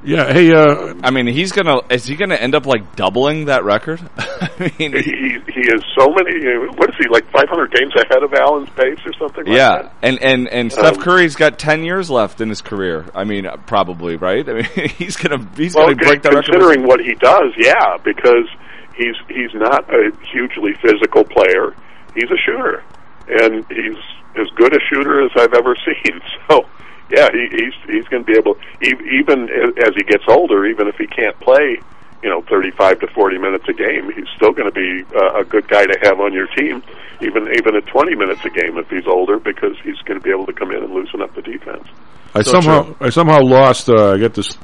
Yeah, 0.05 0.33
hey, 0.33 0.53
uh, 0.53 0.95
I 1.05 1.11
mean, 1.13 1.29
he's 1.29 1.53
gonna 1.53 1.81
is 1.89 2.05
he 2.07 2.17
gonna 2.17 2.35
end 2.35 2.55
up 2.57 2.67
like 2.67 2.97
doubling 2.97 3.45
that 3.47 3.63
record? 3.65 4.01
I 4.19 4.73
mean, 4.79 4.93
He 4.95 5.39
he 5.53 5.63
has 5.71 5.83
so 5.97 6.09
many. 6.11 6.45
uh, 6.45 6.73
What 6.75 6.91
is 6.91 6.97
he 6.99 7.09
like? 7.09 7.25
Five 7.31 7.49
hundred 7.49 7.73
games 7.73 7.93
ahead 7.95 8.23
of 8.23 8.33
Allen's 8.35 8.69
pace 8.71 8.99
or 9.07 9.13
something? 9.19 9.45
like 9.45 9.57
yeah, 9.57 9.83
that? 9.83 9.93
and 10.03 10.23
and 10.23 10.49
and 10.49 10.73
Steph 10.73 10.97
Um, 10.97 11.03
Curry's 11.03 11.37
got 11.37 11.59
ten 11.59 11.85
years 11.85 12.11
left 12.11 12.41
in 12.41 12.49
his 12.49 12.61
career. 12.63 13.07
I 13.15 13.23
mean, 13.25 13.47
uh, 13.47 13.59
probably 13.67 14.17
right. 14.17 14.47
I 14.49 14.53
mean, 14.55 14.65
he's 14.99 15.17
gonna 15.17 15.49
he's 15.57 15.75
well, 15.77 15.85
gonna 15.87 15.97
break 15.97 16.23
that 16.23 16.35
record. 16.35 16.47
considering 16.53 16.87
what 16.87 17.01
he 17.01 17.15
does, 17.15 17.53
yeah, 17.57 17.97
because 18.03 18.49
he's 18.97 19.15
he's 19.29 19.55
not 19.55 19.89
a 19.89 20.11
hugely 20.33 20.73
physical 20.83 21.23
player. 21.25 21.75
He's 22.15 22.29
a 22.31 22.37
shooter, 22.45 22.83
and 23.29 23.65
he's 23.71 23.97
as 24.35 24.49
good 24.57 24.75
a 24.75 24.81
shooter 24.91 25.23
as 25.25 25.31
I've 25.37 25.55
ever 25.55 25.77
seen. 25.87 26.21
So, 26.49 26.67
yeah, 27.13 27.29
he, 27.31 27.49
he's 27.51 27.75
he's 27.87 28.09
going 28.09 28.25
to 28.25 28.27
be 28.27 28.39
able, 28.39 28.57
even 28.81 29.49
as 29.85 29.95
he 29.95 30.03
gets 30.03 30.25
older, 30.29 30.65
even 30.67 30.89
if 30.89 30.97
he 30.97 31.07
can't 31.07 31.39
play, 31.41 31.79
you 32.23 32.31
know, 32.31 32.41
thirty-five 32.43 33.01
to 33.01 33.07
forty 33.09 33.37
minutes 33.37 33.65
a 33.69 33.73
game, 33.75 34.11
he's 34.13 34.29
still 34.37 34.53
going 34.53 34.73
to 34.73 34.75
be 34.75 35.05
uh, 35.15 35.41
a 35.41 35.45
good 35.45 35.69
guy 35.69 35.85
to 35.85 35.99
have 36.03 36.21
on 36.21 36.33
your 36.33 36.47
team, 36.49 36.83
even 37.21 37.49
even 37.55 37.77
at 37.77 37.87
twenty 37.87 38.15
minutes 38.15 38.45
a 38.45 38.51
game 38.51 38.79
if 38.79 38.89
he's 38.89 39.07
older, 39.07 39.39
because 39.39 39.77
he's 39.85 39.99
going 40.07 40.19
to 40.19 40.25
be 40.25 40.31
able 40.31 40.47
to 40.47 40.53
come 40.55 40.71
in 40.73 40.83
and 40.83 40.93
loosen 40.93 41.21
up 41.21 41.35
the 41.35 41.43
defense. 41.43 41.87
I 42.35 42.43
So 42.43 42.53
somehow 42.53 42.85
true. 42.85 42.97
I 43.01 43.11
somehow 43.11 43.43
lost. 43.43 43.91
Uh, 43.91 44.13
I 44.13 44.19
got 44.19 44.33
this 44.33 44.57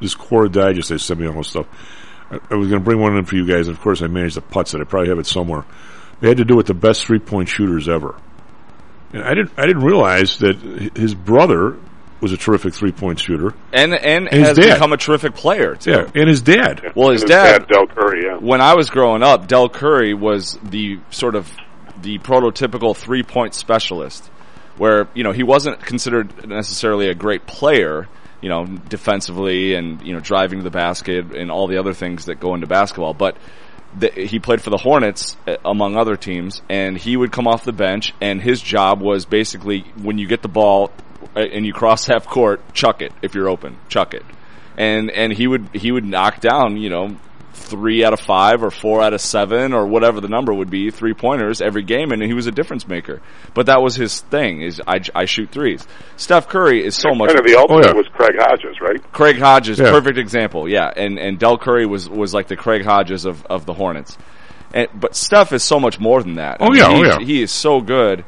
this 0.00 0.14
core 0.14 0.48
digest. 0.48 0.90
They 0.90 0.98
sent 0.98 1.18
me 1.18 1.26
all 1.26 1.34
this 1.34 1.48
stuff. 1.48 1.66
I, 2.30 2.38
I 2.50 2.54
was 2.54 2.68
going 2.68 2.80
to 2.80 2.84
bring 2.84 3.00
one 3.00 3.16
in 3.16 3.24
for 3.24 3.34
you 3.34 3.44
guys, 3.46 3.66
and 3.66 3.76
of 3.76 3.82
course 3.82 4.02
I 4.02 4.06
managed 4.06 4.36
to 4.36 4.40
putz 4.40 4.74
it. 4.74 4.80
I 4.80 4.84
probably 4.84 5.08
have 5.08 5.18
it 5.18 5.26
somewhere. 5.26 5.64
They 6.20 6.28
had 6.28 6.36
to 6.36 6.44
do 6.44 6.56
with 6.56 6.66
the 6.66 6.74
best 6.74 7.04
three 7.04 7.18
point 7.18 7.48
shooters 7.48 7.88
ever. 7.88 8.14
And 9.12 9.22
I 9.22 9.34
didn't 9.34 9.52
I 9.56 9.66
didn't 9.66 9.84
realize 9.84 10.38
that 10.38 10.56
his 10.96 11.14
brother 11.14 11.76
was 12.20 12.32
a 12.32 12.36
terrific 12.36 12.74
three 12.74 12.92
point 12.92 13.18
shooter. 13.20 13.54
and 13.72 13.94
and, 13.94 14.28
his 14.28 14.48
has 14.48 14.56
dad. 14.58 14.74
become 14.74 14.92
a 14.92 14.96
terrific 14.96 15.34
player 15.34 15.76
too. 15.76 15.90
Yeah, 15.92 16.10
and 16.14 16.28
his 16.28 16.42
dad. 16.42 16.92
Well, 16.94 17.10
his, 17.10 17.22
And 17.22 17.30
dad, 17.30 17.68
Del 17.68 17.86
Curry, 17.86 18.24
yeah. 18.24 18.36
when 18.38 18.60
I 18.60 18.74
was 18.74 18.90
growing 18.90 19.22
up, 19.22 19.46
Del 19.46 19.68
Curry 19.68 20.14
was 20.14 20.58
the 20.62 20.98
sort 21.10 21.36
of 21.36 21.50
the 22.02 22.18
prototypical 22.18 22.96
three 22.96 23.22
point 23.22 23.54
specialist, 23.54 24.26
where 24.76 25.08
you 25.14 25.22
know 25.24 25.32
he 25.32 25.42
wasn't 25.42 25.80
considered 25.80 26.46
necessarily 26.46 27.08
a 27.08 27.14
great 27.14 27.46
player, 27.46 28.08
you 28.42 28.48
know, 28.48 28.66
defensively 28.66 29.74
and 29.74 30.02
you 30.02 30.12
know 30.12 30.20
driving 30.20 30.58
to 30.58 30.64
the 30.64 30.70
basket 30.70 31.34
and 31.36 31.50
all 31.50 31.66
the 31.68 31.78
other 31.78 31.94
things 31.94 32.26
that 32.26 32.40
go 32.40 32.54
into 32.54 32.66
basketball, 32.66 33.14
but. 33.14 33.36
The, 33.98 34.10
he 34.10 34.38
played 34.38 34.62
for 34.62 34.70
the 34.70 34.76
Hornets 34.76 35.36
uh, 35.46 35.56
among 35.64 35.96
other 35.96 36.16
teams, 36.16 36.62
and 36.68 36.96
he 36.96 37.16
would 37.16 37.32
come 37.32 37.46
off 37.46 37.64
the 37.64 37.72
bench, 37.72 38.14
and 38.20 38.40
his 38.40 38.62
job 38.62 39.00
was 39.00 39.24
basically 39.24 39.80
when 39.96 40.18
you 40.18 40.26
get 40.26 40.42
the 40.42 40.48
ball 40.48 40.92
uh, 41.36 41.40
and 41.40 41.66
you 41.66 41.72
cross 41.72 42.06
half 42.06 42.26
court, 42.26 42.74
chuck 42.74 43.02
it 43.02 43.12
if 43.22 43.34
you're 43.34 43.48
open, 43.48 43.76
chuck 43.88 44.14
it. 44.14 44.24
And 44.76 45.10
and 45.10 45.32
he 45.32 45.46
would 45.46 45.68
he 45.72 45.90
would 45.90 46.04
knock 46.04 46.40
down 46.40 46.76
you 46.76 46.88
know 46.88 47.16
three 47.58 48.04
out 48.04 48.12
of 48.12 48.20
five 48.20 48.62
or 48.62 48.70
four 48.70 49.02
out 49.02 49.12
of 49.12 49.20
seven 49.20 49.72
or 49.72 49.86
whatever 49.86 50.20
the 50.20 50.28
number 50.28 50.54
would 50.54 50.70
be 50.70 50.90
three 50.90 51.14
pointers 51.14 51.60
every 51.60 51.82
game 51.82 52.12
and 52.12 52.22
he 52.22 52.32
was 52.32 52.46
a 52.46 52.52
difference 52.52 52.86
maker 52.88 53.20
but 53.54 53.66
that 53.66 53.82
was 53.82 53.96
his 53.96 54.20
thing 54.20 54.62
is 54.62 54.80
I, 54.86 55.00
I 55.14 55.24
shoot 55.26 55.50
threes 55.50 55.86
Steph 56.16 56.48
Curry 56.48 56.84
is 56.84 56.96
so 56.96 57.14
much 57.14 57.28
Kind 57.28 57.40
of 57.40 57.46
the 57.46 57.56
oh, 57.56 57.66
ultimate 57.68 57.96
was 57.96 58.06
Craig 58.08 58.36
Hodges, 58.38 58.80
right? 58.80 59.12
Craig 59.12 59.38
Hodges, 59.38 59.78
Yeah. 59.78 59.90
perfect 59.90 60.18
example. 60.18 60.68
Yeah, 60.68 60.90
and 60.94 61.18
and 61.18 61.38
Del 61.38 61.58
Curry 61.58 61.86
was 61.86 62.08
was 62.08 62.34
like 62.34 62.48
the 62.48 62.56
Craig 62.56 62.84
Hodges 62.84 63.24
of 63.24 63.44
of 63.46 63.66
the 63.66 63.74
Hornets. 63.74 64.16
And 64.74 64.88
but 64.94 65.14
Steph 65.14 65.52
is 65.52 65.62
so 65.62 65.78
much 65.80 65.98
more 66.00 66.22
than 66.22 66.34
that. 66.34 66.58
Oh, 66.60 66.74
yeah, 66.74 66.88
oh, 66.88 67.02
yeah. 67.02 67.18
he 67.20 67.42
is 67.42 67.50
so 67.52 67.80
good. 67.80 68.24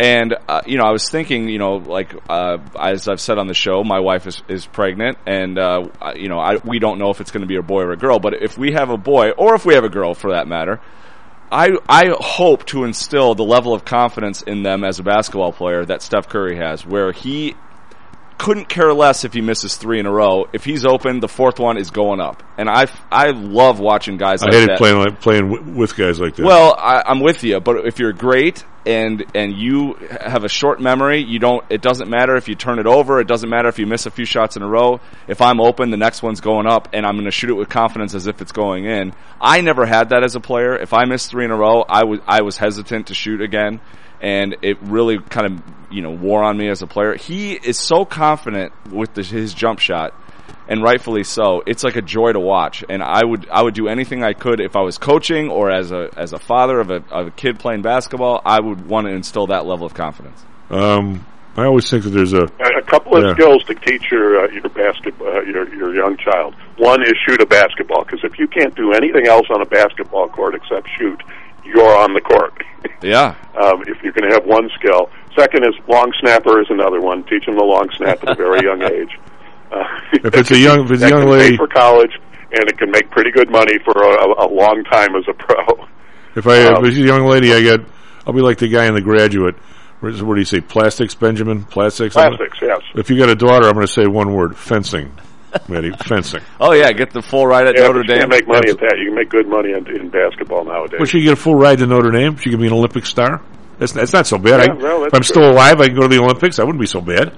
And 0.00 0.36
uh, 0.46 0.62
you 0.64 0.78
know, 0.78 0.84
I 0.84 0.92
was 0.92 1.08
thinking, 1.08 1.48
you 1.48 1.58
know, 1.58 1.76
like 1.76 2.14
uh, 2.28 2.58
as 2.78 3.08
I've 3.08 3.20
said 3.20 3.38
on 3.38 3.48
the 3.48 3.54
show, 3.54 3.82
my 3.82 3.98
wife 3.98 4.26
is 4.28 4.40
is 4.48 4.64
pregnant, 4.64 5.18
and 5.26 5.58
uh, 5.58 5.88
you 6.14 6.28
know, 6.28 6.38
I, 6.38 6.56
we 6.56 6.78
don't 6.78 6.98
know 6.98 7.10
if 7.10 7.20
it's 7.20 7.32
going 7.32 7.40
to 7.40 7.48
be 7.48 7.56
a 7.56 7.62
boy 7.62 7.82
or 7.82 7.92
a 7.92 7.96
girl. 7.96 8.20
But 8.20 8.40
if 8.40 8.56
we 8.56 8.72
have 8.72 8.90
a 8.90 8.96
boy, 8.96 9.30
or 9.32 9.56
if 9.56 9.66
we 9.66 9.74
have 9.74 9.82
a 9.82 9.88
girl, 9.88 10.14
for 10.14 10.30
that 10.30 10.46
matter, 10.46 10.80
I 11.50 11.70
I 11.88 12.14
hope 12.20 12.64
to 12.66 12.84
instill 12.84 13.34
the 13.34 13.44
level 13.44 13.74
of 13.74 13.84
confidence 13.84 14.42
in 14.42 14.62
them 14.62 14.84
as 14.84 15.00
a 15.00 15.02
basketball 15.02 15.52
player 15.52 15.84
that 15.84 16.02
Steph 16.02 16.28
Curry 16.28 16.56
has, 16.56 16.86
where 16.86 17.10
he 17.10 17.56
couldn't 18.38 18.68
care 18.68 18.92
less 18.94 19.24
if 19.24 19.34
he 19.34 19.40
misses 19.40 19.76
three 19.76 19.98
in 19.98 20.06
a 20.06 20.12
row. 20.12 20.46
If 20.52 20.64
he's 20.64 20.86
open, 20.86 21.20
the 21.20 21.28
fourth 21.28 21.58
one 21.58 21.76
is 21.76 21.90
going 21.90 22.20
up. 22.20 22.42
And 22.56 22.68
I 22.70 22.86
I 23.10 23.30
love 23.30 23.80
watching 23.80 24.16
guys 24.16 24.42
I 24.42 24.46
like 24.46 24.54
hated 24.54 24.68
that. 24.70 24.78
playing 24.78 24.98
like, 24.98 25.20
playing 25.20 25.76
with 25.76 25.96
guys 25.96 26.20
like 26.20 26.36
that. 26.36 26.46
Well, 26.46 26.74
I, 26.78 27.02
I'm 27.04 27.20
with 27.20 27.42
you, 27.42 27.60
but 27.60 27.86
if 27.86 27.98
you're 27.98 28.12
great 28.12 28.64
and 28.86 29.24
and 29.34 29.54
you 29.54 29.94
have 30.20 30.44
a 30.44 30.48
short 30.48 30.80
memory, 30.80 31.22
you 31.22 31.38
don't. 31.38 31.64
It 31.68 31.82
doesn't 31.82 32.08
matter 32.08 32.36
if 32.36 32.48
you 32.48 32.54
turn 32.54 32.78
it 32.78 32.86
over. 32.86 33.20
It 33.20 33.26
doesn't 33.26 33.50
matter 33.50 33.68
if 33.68 33.78
you 33.78 33.86
miss 33.86 34.06
a 34.06 34.10
few 34.10 34.24
shots 34.24 34.56
in 34.56 34.62
a 34.62 34.68
row. 34.68 35.00
If 35.26 35.42
I'm 35.42 35.60
open, 35.60 35.90
the 35.90 35.96
next 35.96 36.22
one's 36.22 36.40
going 36.40 36.66
up, 36.66 36.88
and 36.92 37.04
I'm 37.04 37.14
going 37.14 37.26
to 37.26 37.30
shoot 37.30 37.50
it 37.50 37.54
with 37.54 37.68
confidence 37.68 38.14
as 38.14 38.26
if 38.26 38.40
it's 38.40 38.52
going 38.52 38.86
in. 38.86 39.12
I 39.40 39.60
never 39.60 39.84
had 39.84 40.10
that 40.10 40.22
as 40.22 40.36
a 40.36 40.40
player. 40.40 40.76
If 40.76 40.92
I 40.94 41.04
missed 41.04 41.30
three 41.30 41.44
in 41.44 41.50
a 41.50 41.56
row, 41.56 41.82
I 41.82 42.04
was 42.04 42.20
I 42.26 42.42
was 42.42 42.56
hesitant 42.56 43.08
to 43.08 43.14
shoot 43.14 43.40
again, 43.42 43.80
and 44.20 44.56
it 44.62 44.78
really 44.82 45.18
kind 45.18 45.46
of 45.46 45.62
you 45.90 46.02
know 46.02 46.10
wore 46.10 46.42
on 46.42 46.56
me 46.56 46.68
as 46.68 46.82
a 46.82 46.86
player. 46.86 47.14
He 47.16 47.52
is 47.54 47.78
so 47.78 48.04
confident 48.04 48.72
with 48.90 49.14
the, 49.14 49.22
his 49.22 49.54
jump 49.54 49.78
shot 49.78 50.14
and 50.68 50.82
rightfully 50.82 51.24
so. 51.24 51.62
It's 51.66 51.82
like 51.82 51.96
a 51.96 52.02
joy 52.02 52.32
to 52.32 52.40
watch, 52.40 52.84
and 52.88 53.02
I 53.02 53.24
would 53.24 53.48
I 53.50 53.62
would 53.62 53.74
do 53.74 53.88
anything 53.88 54.22
I 54.22 54.32
could 54.34 54.60
if 54.60 54.76
I 54.76 54.82
was 54.82 54.98
coaching 54.98 55.48
or 55.50 55.70
as 55.70 55.90
a 55.92 56.10
as 56.16 56.32
a 56.32 56.38
father 56.38 56.78
of 56.80 56.90
a, 56.90 57.02
of 57.10 57.28
a 57.28 57.30
kid 57.30 57.58
playing 57.58 57.82
basketball. 57.82 58.42
I 58.44 58.60
would 58.60 58.86
want 58.86 59.06
to 59.06 59.12
instill 59.12 59.46
that 59.48 59.64
level 59.66 59.86
of 59.86 59.94
confidence. 59.94 60.44
Um, 60.70 61.24
I 61.56 61.64
always 61.64 61.88
think 61.90 62.04
that 62.04 62.10
there's 62.10 62.34
a 62.34 62.44
A 62.44 62.82
couple 62.82 63.16
of 63.16 63.24
Yeah. 63.24 63.32
skills 63.32 63.64
to 63.64 63.74
teach 63.74 64.10
your 64.10 64.44
uh, 64.44 64.50
your 64.50 64.68
basketball 64.68 65.26
uh, 65.28 65.40
your 65.40 65.74
your 65.74 65.94
young 65.94 66.16
child. 66.18 66.54
One 66.76 67.02
is 67.02 67.14
shoot 67.26 67.40
a 67.40 67.46
basketball 67.46 68.04
because 68.04 68.20
if 68.22 68.38
you 68.38 68.46
can't 68.46 68.74
do 68.76 68.92
anything 68.92 69.26
else 69.26 69.46
on 69.50 69.62
a 69.62 69.66
basketball 69.66 70.28
court 70.28 70.54
except 70.54 70.88
shoot, 70.98 71.20
you're 71.68 71.96
on 71.98 72.14
the 72.14 72.20
court. 72.20 72.54
Yeah. 73.02 73.34
Um, 73.60 73.82
if 73.86 74.02
you're 74.02 74.12
going 74.12 74.28
to 74.28 74.34
have 74.34 74.44
one 74.46 74.68
skill. 74.78 75.10
Second 75.36 75.64
is 75.64 75.74
long 75.88 76.12
snapper 76.20 76.60
is 76.60 76.66
another 76.70 77.00
one. 77.00 77.22
Teach 77.24 77.46
them 77.46 77.56
the 77.56 77.64
long 77.64 77.88
snap 77.96 78.22
at 78.24 78.30
a 78.30 78.34
very 78.34 78.60
young 78.64 78.82
age. 78.92 79.10
Uh, 79.70 79.84
If 80.12 80.34
it's 80.34 80.50
a 80.50 80.58
young- 80.66 80.84
if 80.86 80.90
it's 80.92 81.02
a 81.02 81.06
that 81.06 81.10
young 81.10 81.22
can 81.22 81.30
lady- 81.30 81.56
for 81.56 81.68
college, 81.68 82.12
and 82.50 82.68
it 82.68 82.78
can 82.78 82.90
make 82.90 83.10
pretty 83.10 83.30
good 83.30 83.50
money 83.50 83.78
for 83.84 83.92
a, 84.02 84.44
a 84.44 84.48
long 84.48 84.82
time 84.90 85.14
as 85.16 85.24
a 85.28 85.34
pro. 85.34 85.86
If 86.34 86.46
I 86.46 86.64
Um, 86.72 86.84
if 86.84 86.90
it's 86.92 86.98
a 86.98 87.02
young 87.06 87.26
lady, 87.26 87.52
I 87.52 87.60
get 87.60 87.80
I'll 88.26 88.32
be 88.32 88.40
like 88.40 88.58
the 88.58 88.68
guy 88.68 88.86
in 88.86 88.94
The 88.94 89.00
Graduate. 89.02 89.54
What 90.00 90.12
is- 90.14 90.22
what 90.22 90.34
do 90.34 90.40
you 90.40 90.44
say? 90.46 90.60
Plastics, 90.60 91.14
Benjamin? 91.14 91.64
Plastics. 91.64 92.14
Plastics, 92.14 92.58
yes. 92.62 92.80
If 92.94 93.10
you 93.10 93.18
got 93.18 93.28
a 93.28 93.34
daughter, 93.34 93.66
I'm 93.66 93.74
going 93.74 93.86
to 93.86 93.92
say 93.92 94.06
one 94.06 94.32
word: 94.32 94.56
fencing. 94.56 95.12
Matty, 95.68 95.90
fencing. 96.04 96.40
Oh 96.60 96.72
yeah, 96.72 96.92
get 96.92 97.10
the 97.10 97.22
full 97.22 97.46
ride 97.46 97.66
at 97.66 97.76
Yeah, 97.76 97.82
Notre 97.88 98.00
but 98.00 98.08
you 98.08 98.14
Dame. 98.14 98.18
can't 98.20 98.30
make 98.30 98.46
money 98.48 98.70
at 98.70 98.78
that. 98.80 98.96
You 98.98 99.06
can 99.06 99.14
make 99.14 99.28
good 99.30 99.48
money 99.48 99.72
in, 99.72 99.86
in 99.96 100.08
basketball 100.10 100.64
nowadays. 100.64 100.98
Well, 100.98 101.06
she 101.06 101.20
get 101.22 101.32
a 101.32 101.36
full 101.36 101.54
ride 101.54 101.78
to 101.78 101.86
Notre 101.86 102.10
Dame. 102.10 102.36
She 102.36 102.50
could 102.50 102.60
be 102.60 102.66
an 102.66 102.72
Olympic 102.72 103.06
star. 103.06 103.42
That's 103.78 103.92
that's 103.92 104.12
not 104.12 104.26
so 104.26 104.38
bad. 104.38 104.66
Yeah, 104.66 104.72
I, 104.72 104.76
well, 104.76 105.04
if 105.04 105.14
I'm 105.14 105.20
true. 105.22 105.34
still 105.34 105.50
alive, 105.50 105.80
I 105.80 105.86
can 105.86 105.96
go 105.96 106.02
to 106.02 106.08
the 106.08 106.18
Olympics. 106.22 106.58
I 106.58 106.64
wouldn't 106.64 106.80
be 106.80 106.86
so 106.86 107.00
bad. 107.00 107.36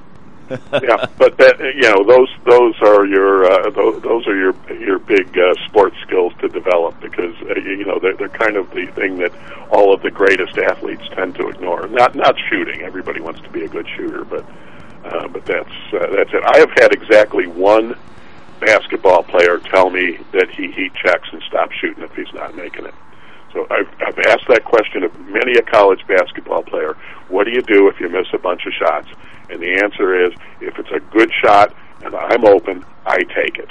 yeah, 0.50 1.06
but 1.16 1.36
that 1.38 1.60
you 1.60 1.82
know 1.88 2.02
those 2.02 2.28
those 2.44 2.74
are 2.82 3.06
your 3.06 3.44
uh, 3.44 3.70
those, 3.70 4.02
those 4.02 4.26
are 4.26 4.34
your 4.36 4.52
your 4.80 4.98
big 4.98 5.28
uh, 5.38 5.54
sports 5.68 5.94
skills 6.02 6.32
to 6.40 6.48
develop 6.48 6.98
because 7.00 7.36
uh, 7.42 7.54
you 7.54 7.76
you 7.78 7.84
know 7.84 8.00
they're, 8.02 8.16
they're 8.16 8.28
kind 8.30 8.56
of 8.56 8.68
the 8.70 8.86
thing 8.96 9.16
that 9.18 9.30
all 9.70 9.94
of 9.94 10.02
the 10.02 10.10
greatest 10.10 10.58
athletes 10.58 11.04
tend 11.14 11.36
to 11.36 11.46
ignore. 11.48 11.86
Not 11.86 12.16
not 12.16 12.34
shooting. 12.50 12.80
Everybody 12.82 13.20
wants 13.20 13.40
to 13.42 13.48
be 13.50 13.62
a 13.64 13.68
good 13.68 13.86
shooter, 13.96 14.24
but 14.24 14.44
uh, 15.04 15.28
but 15.28 15.44
that's 15.46 15.70
uh, 15.92 16.06
that's 16.14 16.30
it. 16.32 16.42
I 16.44 16.58
have 16.58 16.70
had 16.76 16.92
exactly 16.92 17.46
one 17.46 17.96
basketball 18.60 19.22
player 19.22 19.58
tell 19.58 19.90
me 19.90 20.18
that 20.32 20.50
he 20.50 20.70
heat 20.70 20.92
checks 20.94 21.28
and 21.32 21.42
stops 21.44 21.74
shooting 21.76 22.04
if 22.04 22.14
he's 22.14 22.32
not 22.34 22.54
making 22.54 22.84
it. 22.84 22.94
So 23.52 23.66
I've, 23.70 23.88
I've 24.06 24.18
asked 24.26 24.46
that 24.48 24.64
question 24.64 25.02
of 25.02 25.18
many 25.20 25.54
a 25.54 25.62
college 25.62 26.06
basketball 26.06 26.62
player. 26.62 26.96
What 27.28 27.44
do 27.44 27.50
you 27.50 27.62
do 27.62 27.88
if 27.88 27.98
you 27.98 28.08
miss 28.08 28.26
a 28.32 28.38
bunch 28.38 28.66
of 28.66 28.72
shots? 28.72 29.08
And 29.48 29.60
the 29.60 29.82
answer 29.82 30.26
is, 30.26 30.32
if 30.60 30.78
it's 30.78 30.90
a 30.92 31.00
good 31.12 31.32
shot 31.42 31.74
and 32.04 32.14
I'm 32.14 32.44
open, 32.44 32.84
I 33.06 33.18
take 33.34 33.58
it. 33.58 33.70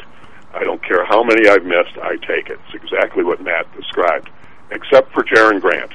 I 0.54 0.64
don't 0.64 0.84
care 0.84 1.06
how 1.06 1.24
many 1.24 1.48
I've 1.48 1.64
missed, 1.64 1.98
I 2.02 2.18
take 2.18 2.50
it. 2.50 2.60
It's 2.66 2.84
exactly 2.84 3.24
what 3.24 3.42
Matt 3.42 3.74
described, 3.76 4.30
except 4.72 5.14
for 5.14 5.24
Jerian 5.24 5.62
Grant. 5.62 5.92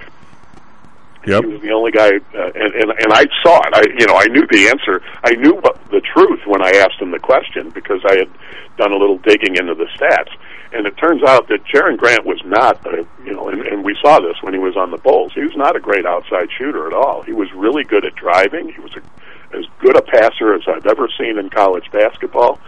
Yep. 1.26 1.44
He 1.44 1.50
was 1.50 1.60
the 1.60 1.70
only 1.84 1.92
guy, 1.92 2.16
uh, 2.38 2.50
and, 2.54 2.74
and 2.74 2.90
and 2.90 3.12
I 3.12 3.26
saw 3.42 3.60
it. 3.60 3.74
I 3.74 3.82
you 3.98 4.06
know 4.06 4.16
I 4.16 4.26
knew 4.26 4.46
the 4.50 4.68
answer. 4.68 5.02
I 5.22 5.34
knew 5.34 5.54
what, 5.54 5.78
the 5.90 6.00
truth 6.00 6.40
when 6.46 6.62
I 6.62 6.70
asked 6.70 7.00
him 7.00 7.10
the 7.10 7.18
question 7.18 7.70
because 7.70 8.00
I 8.04 8.16
had 8.16 8.30
done 8.76 8.92
a 8.92 8.96
little 8.96 9.18
digging 9.18 9.56
into 9.56 9.74
the 9.74 9.86
stats. 9.96 10.32
And 10.72 10.86
it 10.86 10.96
turns 10.96 11.22
out 11.22 11.46
that 11.48 11.64
Jerian 11.64 11.96
Grant 11.96 12.26
was 12.26 12.40
not, 12.44 12.84
a, 12.86 13.06
you 13.24 13.32
know, 13.32 13.48
and, 13.48 13.60
and 13.62 13.84
we 13.84 13.96
saw 14.02 14.18
this 14.18 14.42
when 14.42 14.54
he 14.54 14.58
was 14.58 14.76
on 14.76 14.90
the 14.90 14.96
Bulls. 14.96 15.32
He 15.32 15.42
was 15.42 15.54
not 15.54 15.76
a 15.76 15.80
great 15.80 16.04
outside 16.04 16.48
shooter 16.58 16.88
at 16.88 16.92
all. 16.92 17.22
He 17.22 17.32
was 17.32 17.52
really 17.52 17.84
good 17.84 18.04
at 18.04 18.16
driving. 18.16 18.72
He 18.72 18.80
was 18.80 18.90
a, 18.96 19.56
as 19.56 19.64
good 19.78 19.96
a 19.96 20.02
passer 20.02 20.52
as 20.52 20.62
I've 20.66 20.86
ever 20.86 21.08
seen 21.16 21.38
in 21.38 21.48
college 21.48 21.88
basketball. 21.92 22.58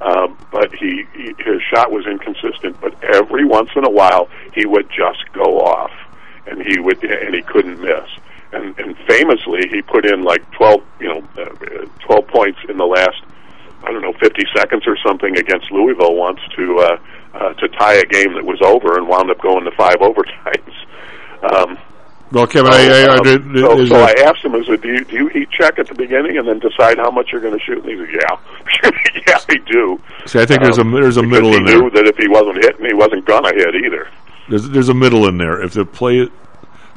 Um, 0.00 0.38
but 0.52 0.72
he, 0.74 1.06
he 1.14 1.34
his 1.38 1.60
shot 1.62 1.90
was 1.90 2.06
inconsistent. 2.06 2.80
But 2.80 3.02
every 3.02 3.44
once 3.44 3.70
in 3.74 3.84
a 3.84 3.90
while, 3.90 4.28
he 4.54 4.66
would 4.66 4.88
just 4.90 5.24
go 5.32 5.58
off, 5.58 5.90
and 6.46 6.62
he 6.62 6.78
would 6.78 7.02
and 7.02 7.34
he 7.34 7.42
couldn't 7.42 7.80
miss. 7.80 8.08
And, 8.56 8.78
and 8.78 8.96
famously, 9.08 9.68
he 9.70 9.82
put 9.82 10.06
in 10.06 10.22
like 10.24 10.42
twelve, 10.52 10.82
you 11.00 11.08
know, 11.08 11.22
uh, 11.38 11.86
twelve 12.00 12.26
points 12.28 12.58
in 12.68 12.76
the 12.78 12.86
last 12.86 13.22
I 13.84 13.92
don't 13.92 14.02
know, 14.02 14.14
50 14.14 14.42
seconds 14.56 14.82
or 14.88 14.96
something 15.06 15.36
against 15.38 15.70
Louisville 15.70 16.16
once 16.16 16.40
to 16.56 16.78
uh, 16.80 16.98
uh, 17.34 17.52
to 17.54 17.68
tie 17.68 17.94
a 17.94 18.04
game 18.04 18.34
that 18.34 18.44
was 18.44 18.58
over 18.62 18.96
and 18.96 19.06
wound 19.06 19.30
up 19.30 19.40
going 19.40 19.64
to 19.64 19.70
five 19.72 19.96
overtimes. 20.00 20.74
Um, 21.42 21.78
Well, 22.32 22.46
Kevin, 22.48 22.72
so, 22.72 22.78
I, 22.78 22.82
I, 22.82 23.04
I, 23.04 23.18
um, 23.18 23.54
so, 23.56 23.86
so 23.86 23.94
a- 23.96 24.04
I 24.06 24.14
asked 24.26 24.44
him, 24.44 24.54
"Is 24.56 24.68
it 24.68 24.80
do 24.82 24.88
you, 24.88 25.04
do 25.04 25.14
you 25.16 25.26
heat 25.28 25.48
check 25.50 25.78
at 25.78 25.86
the 25.86 25.94
beginning 25.94 26.36
and 26.38 26.48
then 26.48 26.58
decide 26.58 26.98
how 26.98 27.10
much 27.12 27.30
you're 27.30 27.40
going 27.40 27.56
to 27.56 27.64
shoot?" 27.64 27.84
And 27.84 27.88
he 27.88 27.96
said, 27.96 28.20
"Yeah, 28.82 28.90
yeah, 29.28 29.38
I 29.48 29.54
do." 29.70 30.00
See, 30.26 30.40
I 30.40 30.46
think 30.46 30.62
there's 30.62 30.78
a 30.78 30.80
Um, 30.80 30.90
there's 30.92 31.18
a 31.18 31.22
middle 31.22 31.54
in 31.54 31.64
there. 31.64 31.78
knew 31.82 31.90
that 31.90 32.06
if 32.06 32.16
he 32.16 32.26
wasn't 32.26 32.56
hitting, 32.64 32.86
he 32.86 32.94
wasn't 32.94 33.24
gonna 33.26 33.52
hit 33.54 33.74
either. 33.84 34.08
There's 34.48 34.68
there's 34.70 34.88
a 34.88 34.94
middle 34.94 35.28
in 35.28 35.38
there. 35.38 35.62
If 35.62 35.74
the 35.74 35.84
play, 35.84 36.28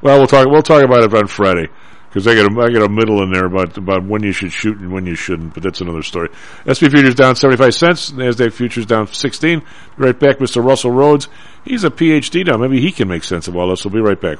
well, 0.01 0.17
we'll 0.17 0.27
talk 0.27 0.47
we'll 0.47 0.61
talk 0.61 0.83
about 0.83 1.03
it 1.03 1.13
on 1.13 1.27
Friday 1.27 1.67
because 2.09 2.27
I 2.27 2.35
got 2.35 2.51
a 2.51 2.61
I 2.61 2.71
got 2.71 2.85
a 2.85 2.89
middle 2.89 3.21
in 3.23 3.31
there 3.31 3.45
about 3.45 3.77
about 3.77 4.05
when 4.05 4.23
you 4.23 4.31
should 4.31 4.51
shoot 4.51 4.77
and 4.77 4.91
when 4.91 5.05
you 5.05 5.15
shouldn't. 5.15 5.53
But 5.53 5.63
that's 5.63 5.81
another 5.81 6.03
story. 6.03 6.29
SP 6.65 6.89
futures 6.89 7.15
down 7.15 7.35
seventy 7.35 7.57
five 7.57 7.75
cents. 7.75 8.11
Nasdaq 8.11 8.53
futures 8.53 8.85
down 8.85 9.07
sixteen. 9.07 9.59
Be 9.59 9.65
right 9.97 10.19
back, 10.19 10.37
Mr. 10.37 10.63
Russell 10.63 10.91
Rhodes. 10.91 11.27
He's 11.63 11.83
a 11.83 11.89
PhD 11.89 12.45
now. 12.45 12.57
Maybe 12.57 12.81
he 12.81 12.91
can 12.91 13.07
make 13.07 13.23
sense 13.23 13.47
of 13.47 13.55
all 13.55 13.69
this. 13.69 13.85
We'll 13.85 13.93
be 13.93 14.01
right 14.01 14.19
back. 14.19 14.39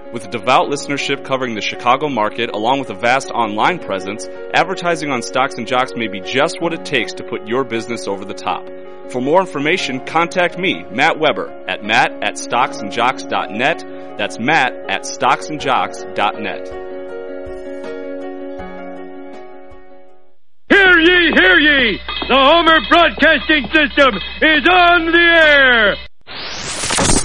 With 0.13 0.29
devout 0.29 0.67
listenership 0.67 1.23
covering 1.23 1.55
the 1.55 1.61
Chicago 1.61 2.09
market, 2.09 2.49
along 2.53 2.79
with 2.79 2.89
a 2.89 2.95
vast 2.95 3.31
online 3.31 3.79
presence, 3.79 4.27
advertising 4.53 5.09
on 5.09 5.21
Stocks 5.21 5.55
and 5.55 5.65
Jocks 5.65 5.93
may 5.95 6.07
be 6.07 6.19
just 6.19 6.59
what 6.59 6.73
it 6.73 6.83
takes 6.83 7.13
to 7.13 7.23
put 7.23 7.47
your 7.47 7.63
business 7.63 8.09
over 8.09 8.25
the 8.25 8.33
top. 8.33 8.67
For 9.09 9.21
more 9.21 9.39
information, 9.39 10.05
contact 10.05 10.57
me, 10.57 10.83
Matt 10.91 11.17
Weber, 11.17 11.65
at 11.67 11.83
matt 11.83 12.11
at 12.21 12.33
stocksandjocks.net. 12.33 14.17
That's 14.17 14.37
matt 14.37 14.73
at 14.89 15.03
stocksandjocks.net. 15.03 16.67
Hear 20.69 20.99
ye, 20.99 21.31
hear 21.39 21.59
ye! 21.59 21.99
The 22.27 22.35
Homer 22.35 22.79
Broadcasting 22.89 23.65
System 23.73 24.15
is 24.41 24.67
on 24.69 25.11
the 25.11 25.19
air! 25.19 26.10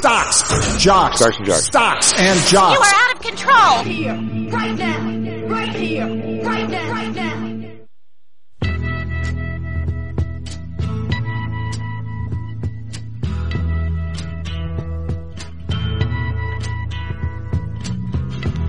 Stocks, 0.06 0.84
jocks, 0.84 1.18
Stocks 1.18 1.36
and 1.36 1.46
jocks. 1.46 1.66
stocks 1.66 2.12
and 2.16 2.52
You 2.52 2.58
are 2.60 2.94
out 2.94 3.16
of 3.16 3.20
control. 3.22 3.82
Here, 3.82 4.14
right 4.52 4.78
now, 4.78 5.48
right 5.48 5.68
here, 5.70 6.06
right 6.44 6.70
now, 6.70 6.90
right 6.92 7.12
now. 7.12 7.36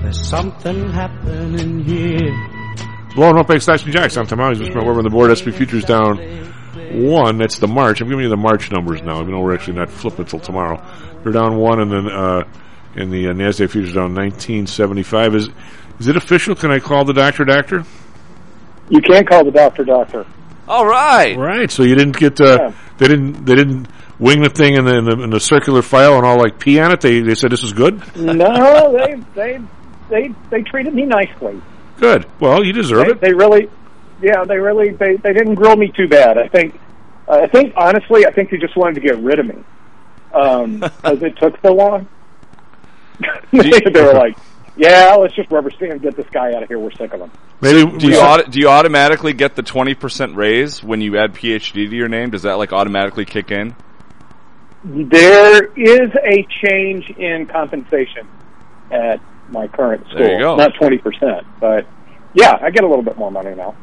There's 0.02 0.28
something 0.28 0.90
happening 0.90 1.84
here. 1.84 2.36
Blowing 3.14 3.38
up 3.38 3.46
by 3.46 3.60
Stocks 3.60 3.84
and 3.84 3.94
Jocks. 3.94 4.18
I'm 4.18 4.26
Tom 4.26 4.40
Howell. 4.40 4.56
Just 4.56 4.72
remember 4.72 5.04
the 5.04 5.12
board. 5.12 5.38
SP 5.38 5.54
Futures 5.54 5.86
down 5.86 6.47
one. 6.92 7.38
That's 7.38 7.60
the 7.60 7.68
March. 7.68 8.02
I'm 8.02 8.10
giving 8.10 8.24
you 8.24 8.30
the 8.30 8.38
March 8.38 8.72
numbers 8.72 9.02
now, 9.02 9.20
even 9.22 9.32
though 9.32 9.42
we're 9.42 9.54
actually 9.56 9.78
not 9.78 9.90
flipping 9.90 10.22
until 10.22 10.40
tomorrow. 10.40 10.84
They're 11.24 11.34
down 11.34 11.58
one, 11.58 11.80
and 11.82 11.92
then 11.92 12.08
uh, 12.10 12.44
in 12.96 13.10
the 13.12 13.28
uh, 13.30 13.34
Nasdaq 13.34 13.70
Futures 13.72 13.94
down 13.94 14.14
1975. 14.16 15.36
Is 15.36 15.50
is 16.00 16.08
it 16.08 16.16
official? 16.16 16.56
Can 16.56 16.72
I 16.72 16.80
call 16.80 17.06
the 17.06 17.14
doctor 17.14 17.44
doctor? 17.46 17.84
You 18.90 19.02
can't 19.02 19.28
call 19.28 19.44
the 19.44 19.52
doctor 19.52 19.84
doctor. 19.84 20.26
All 20.68 20.86
right. 20.86 21.38
Right. 21.38 21.70
So 21.72 21.84
you 21.84 21.96
didn't 21.96 22.18
get. 22.18 22.40
Uh, 22.40 22.72
They 22.98 23.08
didn't. 23.08 23.46
They 23.46 23.56
didn't 23.56 23.88
wing 24.20 24.42
the 24.42 24.50
thing 24.50 24.74
in 24.76 24.86
the, 24.86 24.96
in 24.98 25.06
the 25.06 25.24
in 25.24 25.30
the 25.30 25.40
circular 25.40 25.82
file 25.82 26.16
and 26.16 26.26
all 26.26 26.38
like 26.38 26.60
pee 26.60 26.80
on 26.80 26.92
it. 26.92 27.02
They 27.02 27.20
they 27.22 27.36
said 27.36 27.52
this 27.52 27.64
is 27.64 27.74
good. 27.74 28.02
no, 28.16 28.92
they 28.98 29.16
they 29.36 29.60
they 30.10 30.34
they 30.50 30.62
treated 30.64 30.94
me 30.94 31.06
nicely. 31.06 31.62
Good. 32.00 32.26
Well, 32.40 32.64
you 32.64 32.74
deserve 32.74 33.06
They, 33.06 33.12
it. 33.12 33.22
they 33.22 33.34
really, 33.34 33.70
yeah, 34.22 34.44
they 34.44 34.58
really 34.58 34.92
they 34.92 35.16
they 35.18 35.34
didn't 35.34 35.56
grill 35.56 35.76
me 35.76 35.92
too 35.96 36.08
bad. 36.08 36.38
I 36.38 36.48
think, 36.48 36.80
uh, 37.28 37.42
I 37.44 37.48
think 37.48 37.74
honestly, 37.76 38.26
I 38.26 38.32
think 38.32 38.50
they 38.50 38.58
just 38.58 38.76
wanted 38.76 38.96
to 38.96 39.02
get 39.02 39.18
rid 39.20 39.40
of 39.40 39.46
me 39.46 39.64
um, 40.34 40.80
because 40.80 41.22
it 41.24 41.38
took 41.38 41.60
so 41.62 41.74
long. 41.74 42.08
they 43.52 44.02
were 44.02 44.14
like, 44.14 44.38
"Yeah, 44.76 45.16
let's 45.16 45.36
just 45.36 45.52
rubber 45.52 45.72
stamp 45.72 45.94
and 45.94 46.02
get 46.02 46.16
this 46.16 46.28
guy 46.32 46.54
out 46.54 46.64
of 46.64 46.70
here. 46.70 46.80
We're 46.80 46.92
sick 46.92 47.14
of 47.14 47.22
him." 47.22 47.32
Maybe 47.60 47.98
Do 47.98 48.08
you, 48.08 48.20
auto, 48.20 48.44
do 48.44 48.60
you 48.60 48.70
automatically 48.70 49.34
get 49.34 49.56
the 49.56 49.64
20% 49.64 50.36
raise 50.36 50.84
when 50.84 51.02
you 51.02 51.18
add 51.18 51.34
PhD 51.34 51.90
to 51.90 51.96
your 51.96 52.08
name? 52.08 52.30
Does 52.30 52.44
that 52.44 52.60
like 52.60 52.72
automatically 52.72 53.26
kick 53.26 53.50
in? 53.50 53.76
There 54.84 55.66
is 55.66 56.12
a 56.24 56.48
change 56.64 57.10
in 57.18 57.48
compensation 57.48 58.28
at 58.92 59.20
my 59.50 59.68
current 59.68 60.06
school. 60.08 60.20
There 60.20 60.34
you 60.34 60.40
go. 60.40 60.56
Not 60.56 60.76
twenty 60.76 60.98
percent, 60.98 61.48
but 61.60 61.86
yeah, 62.34 62.58
I 62.62 62.70
get 62.70 62.84
a 62.84 62.88
little 62.88 63.04
bit 63.04 63.18
more 63.18 63.32
money 63.32 63.56
now. 63.56 63.76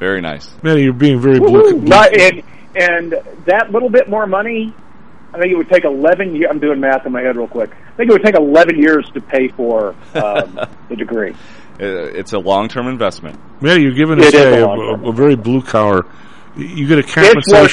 Very 0.00 0.20
nice. 0.20 0.50
Manny, 0.62 0.82
you're 0.82 0.92
being 0.94 1.20
very 1.20 1.38
blue. 1.38 1.52
Woo-hoo. 1.52 1.80
Not- 1.82 2.12
and 2.18 2.42
and 2.74 3.12
that 3.44 3.70
little 3.70 3.90
bit 3.90 4.08
more 4.08 4.26
money, 4.26 4.74
I 5.32 5.38
think 5.38 5.52
it 5.52 5.56
would 5.56 5.68
take 5.68 5.84
eleven. 5.84 6.34
Years, 6.34 6.48
I'm 6.50 6.58
doing 6.58 6.80
math 6.80 7.06
in 7.06 7.12
my 7.12 7.20
head 7.20 7.36
real 7.36 7.46
quick. 7.46 7.70
I 7.70 7.96
think 7.96 8.10
it 8.10 8.12
would 8.14 8.24
take 8.24 8.34
eleven 8.34 8.78
years 8.78 9.08
to 9.14 9.20
pay 9.20 9.48
for 9.48 9.94
um, 10.14 10.58
the 10.88 10.96
degree. 10.96 11.32
Uh, 11.78 12.16
It's 12.16 12.32
a 12.32 12.38
long-term 12.38 12.88
investment. 12.88 13.38
Manny, 13.62 13.82
you're 13.82 13.92
giving 13.92 14.18
It 14.18 14.22
this 14.22 14.34
is 14.34 14.40
guy 14.42 14.56
a 14.58 14.66
a, 14.66 14.78
a, 15.04 15.08
a 15.10 15.12
very 15.12 15.36
blue 15.36 15.62
collar. 15.62 16.04
You 16.56 16.86
get 16.88 16.96
a 16.98 17.00
It's 17.00 17.14
worth 17.16 17.26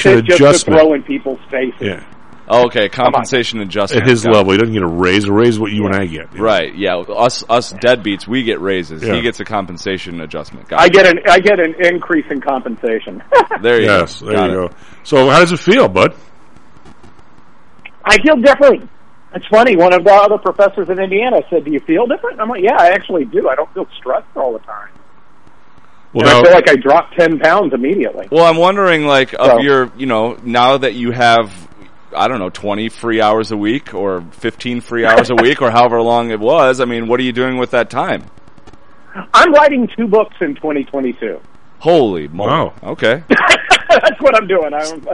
compensation 0.04 0.18
it 0.18 0.24
just 0.24 0.66
to 0.66 0.70
throw 0.72 0.92
in 0.94 1.02
people's 1.02 1.40
faces. 1.50 1.80
Yeah. 1.80 2.04
Oh, 2.50 2.66
okay, 2.66 2.88
compensation 2.88 3.60
adjustment. 3.60 4.04
At 4.04 4.08
his 4.08 4.24
Got 4.24 4.30
it. 4.30 4.36
level, 4.36 4.52
he 4.52 4.58
doesn't 4.58 4.72
get 4.74 4.82
a 4.82 4.86
raise. 4.86 5.24
A 5.24 5.32
raise 5.32 5.48
is 5.50 5.58
what 5.60 5.70
you 5.72 5.84
and 5.86 5.94
I 5.94 6.06
get. 6.06 6.38
Right, 6.38 6.74
yeah. 6.74 6.96
Us 6.96 7.44
us 7.48 7.72
deadbeats, 7.74 8.26
we 8.26 8.42
get 8.42 8.60
raises. 8.60 9.02
Yeah. 9.02 9.14
He 9.14 9.22
gets 9.22 9.40
a 9.40 9.44
compensation 9.44 10.20
adjustment. 10.20 10.68
Got 10.68 10.80
I 10.80 10.86
it. 10.86 10.92
get 10.92 11.06
an 11.06 11.18
I 11.28 11.38
get 11.40 11.60
an 11.60 11.74
increase 11.84 12.26
in 12.30 12.40
compensation. 12.40 13.22
There 13.62 13.80
you 13.80 13.86
yes, 13.86 14.20
go. 14.20 14.26
there 14.26 14.36
Got 14.36 14.50
you 14.50 14.62
it. 14.64 14.70
go. 14.70 14.76
So, 15.02 15.28
how 15.30 15.40
does 15.40 15.50
it 15.52 15.58
feel, 15.58 15.88
bud? 15.88 16.14
I 18.04 18.16
feel 18.22 18.36
different. 18.36 18.88
It's 19.34 19.46
funny. 19.48 19.76
One 19.76 19.92
of 19.92 20.04
the 20.04 20.12
other 20.14 20.38
professors 20.38 20.88
in 20.88 20.98
Indiana 20.98 21.38
said, 21.50 21.64
"Do 21.64 21.70
you 21.70 21.80
feel 21.80 22.06
different?" 22.06 22.40
I'm 22.40 22.48
like, 22.48 22.62
"Yeah, 22.62 22.76
I 22.78 22.88
actually 22.90 23.24
do. 23.26 23.48
I 23.48 23.54
don't 23.54 23.72
feel 23.74 23.86
stressed 23.98 24.26
all 24.36 24.52
the 24.52 24.58
time. 24.60 24.88
Well, 26.14 26.26
and 26.26 26.38
I 26.38 26.42
feel 26.42 26.52
like 26.52 26.68
I 26.70 26.76
dropped 26.76 27.18
ten 27.18 27.38
pounds 27.38 27.74
immediately." 27.74 28.28
Well, 28.32 28.44
I'm 28.46 28.56
wondering, 28.56 29.04
like, 29.06 29.34
of 29.34 29.46
So- 29.46 29.58
your, 29.60 29.92
you 29.98 30.06
know, 30.06 30.38
now 30.42 30.78
that 30.78 30.94
you 30.94 31.10
have, 31.10 31.67
I 32.14 32.28
don't 32.28 32.38
know, 32.38 32.50
20 32.50 32.88
free 32.88 33.20
hours 33.20 33.50
a 33.50 33.56
week 33.56 33.94
or 33.94 34.22
15 34.22 34.80
free 34.80 35.04
hours 35.04 35.30
a 35.30 35.34
week 35.34 35.60
or 35.62 35.70
however 35.70 36.00
long 36.00 36.30
it 36.30 36.40
was, 36.40 36.80
I 36.80 36.84
mean, 36.84 37.08
what 37.08 37.20
are 37.20 37.22
you 37.22 37.32
doing 37.32 37.58
with 37.58 37.70
that 37.72 37.90
time? 37.90 38.24
I'm 39.34 39.52
writing 39.52 39.88
two 39.96 40.06
books 40.06 40.36
in 40.40 40.54
2022. 40.54 41.40
Holy 41.80 42.28
moly. 42.28 42.50
Wow. 42.50 42.74
Okay. 42.82 43.22
That's 43.28 44.20
what 44.20 44.36
I'm 44.36 44.46
doing. 44.46 44.72
I'm, 44.74 45.08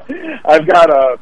I've 0.45 0.67
got 0.67 0.91
a, 0.91 1.19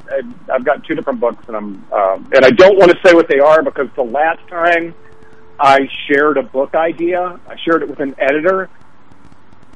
I've 0.52 0.64
got 0.64 0.84
two 0.84 0.94
different 0.94 1.20
books, 1.20 1.44
and 1.48 1.56
I'm, 1.56 1.92
um, 1.92 2.30
and 2.34 2.44
I 2.44 2.50
don't 2.50 2.78
want 2.78 2.90
to 2.90 2.98
say 3.04 3.14
what 3.14 3.28
they 3.28 3.40
are 3.40 3.62
because 3.62 3.88
the 3.94 4.02
last 4.02 4.40
time 4.48 4.94
I 5.60 5.88
shared 6.08 6.38
a 6.38 6.42
book 6.42 6.74
idea, 6.74 7.38
I 7.46 7.56
shared 7.64 7.82
it 7.82 7.88
with 7.88 8.00
an 8.00 8.14
editor. 8.18 8.70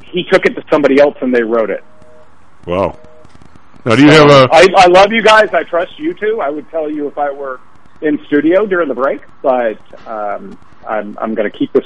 He 0.03 0.25
took 0.31 0.47
it 0.47 0.55
to 0.55 0.65
somebody 0.71 1.01
else, 1.01 1.17
and 1.21 1.35
they 1.35 1.43
wrote 1.43 1.71
it. 1.71 1.85
Wow. 2.67 2.99
Now, 3.87 3.95
do 3.95 4.03
you 4.03 4.11
have 4.11 4.29
a? 4.29 4.49
I, 4.51 4.67
I 4.77 4.87
love 4.89 5.13
you 5.13 5.23
guys. 5.23 5.49
I 5.55 5.63
trust 5.63 5.97
you 5.97 6.13
too. 6.13 6.41
I 6.43 6.51
would 6.51 6.69
tell 6.71 6.91
you 6.91 7.07
if 7.07 7.17
I 7.17 7.31
were 7.31 7.61
in 8.01 8.19
studio 8.27 8.67
during 8.67 8.89
the 8.89 8.95
break, 8.95 9.23
but 9.43 9.79
um, 10.09 10.59
I'm 10.89 11.17
I'm 11.19 11.35
going 11.35 11.49
to 11.49 11.57
keep 11.57 11.73
this. 11.73 11.85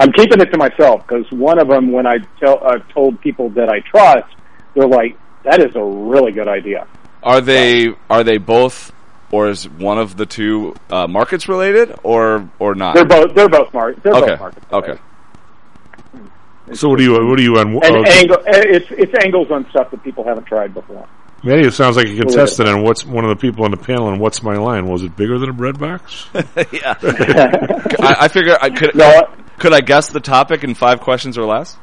I'm 0.00 0.12
keeping 0.12 0.40
it 0.40 0.46
to 0.46 0.58
myself 0.58 1.06
because 1.06 1.30
one 1.30 1.60
of 1.60 1.68
them, 1.68 1.92
when 1.92 2.08
I 2.08 2.18
tell 2.40 2.58
uh, 2.60 2.80
told 2.92 3.20
people 3.20 3.50
that 3.50 3.68
I 3.68 3.78
trust, 3.80 4.34
they're 4.74 4.88
like, 4.88 5.16
"That 5.44 5.60
is 5.60 5.76
a 5.76 5.84
really 5.84 6.32
good 6.32 6.48
idea." 6.48 6.88
Are 7.22 7.40
they 7.40 7.94
are 8.10 8.24
they 8.24 8.38
both 8.38 8.92
or 9.30 9.48
is 9.48 9.68
one 9.68 9.98
of 9.98 10.16
the 10.16 10.26
two 10.26 10.74
uh, 10.90 11.06
markets 11.06 11.48
related 11.48 11.94
or 12.02 12.50
or 12.58 12.74
not? 12.74 12.96
They're 12.96 13.04
both 13.04 13.36
they're 13.36 13.48
both 13.48 13.72
market. 13.72 14.02
They're 14.02 14.14
okay. 14.14 14.30
both 14.30 14.40
market. 14.40 14.62
Okay. 14.72 14.98
So, 16.74 16.88
what 16.88 16.98
are 16.98 17.02
you? 17.04 17.12
What 17.12 17.38
are 17.38 17.42
you 17.42 17.58
on? 17.58 17.68
And 17.84 17.84
uh, 17.84 18.10
angle, 18.10 18.38
it's 18.44 18.86
it's 18.90 19.24
angles 19.24 19.52
on 19.52 19.70
stuff 19.70 19.92
that 19.92 20.02
people 20.02 20.24
haven't 20.24 20.44
tried 20.44 20.74
before. 20.74 21.08
Manny, 21.44 21.66
it 21.68 21.72
sounds 21.72 21.96
like 21.96 22.08
a 22.08 22.16
contestant 22.16 22.68
on 22.68 22.82
what's 22.82 23.04
one 23.06 23.24
of 23.24 23.30
the 23.30 23.36
people 23.36 23.64
on 23.64 23.70
the 23.70 23.76
panel. 23.76 24.08
And 24.08 24.20
what's 24.20 24.42
my 24.42 24.54
line? 24.54 24.88
Was 24.88 25.02
it 25.04 25.14
bigger 25.16 25.38
than 25.38 25.48
a 25.50 25.52
bread 25.52 25.78
box? 25.78 26.26
yeah. 26.72 26.94
I, 27.00 28.16
I 28.20 28.28
figure 28.28 28.56
I 28.60 28.70
could 28.70 28.94
No. 28.96 29.22
could 29.58 29.72
I 29.72 29.80
guess 29.80 30.08
the 30.08 30.20
topic 30.20 30.64
in 30.64 30.74
five 30.74 31.00
questions 31.00 31.38
or 31.38 31.44
less? 31.46 31.76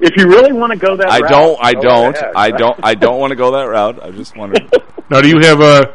If 0.00 0.16
you 0.16 0.26
really 0.28 0.52
want 0.52 0.72
to 0.72 0.78
go 0.78 0.96
that, 0.96 1.10
I 1.10 1.20
route, 1.20 1.30
don't. 1.30 1.58
I 1.62 1.72
don't. 1.74 2.16
ahead. 2.16 2.32
I 2.34 2.50
don't. 2.50 2.80
I 2.82 2.94
don't 2.94 3.20
want 3.20 3.30
to 3.32 3.36
go 3.36 3.52
that 3.52 3.64
route. 3.64 4.02
I 4.02 4.10
just 4.10 4.34
wondering. 4.36 4.68
now, 5.10 5.20
do 5.20 5.28
you 5.28 5.38
have 5.42 5.60
a? 5.60 5.94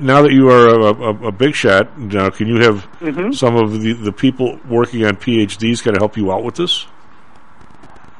Now 0.00 0.20
that 0.22 0.32
you 0.32 0.50
are 0.50 0.68
a, 0.68 0.84
a, 0.92 1.28
a 1.28 1.32
big 1.32 1.54
shot, 1.54 1.98
now 1.98 2.28
can 2.28 2.46
you 2.46 2.60
have 2.60 2.86
Mhm. 3.00 3.34
some 3.34 3.56
of 3.56 3.80
the, 3.80 3.94
the 3.94 4.12
people 4.12 4.60
working 4.68 5.04
on 5.06 5.16
PhDs 5.16 5.82
kind 5.82 5.96
of 5.96 6.02
help 6.02 6.18
you 6.18 6.30
out 6.30 6.44
with 6.44 6.56
this? 6.56 6.84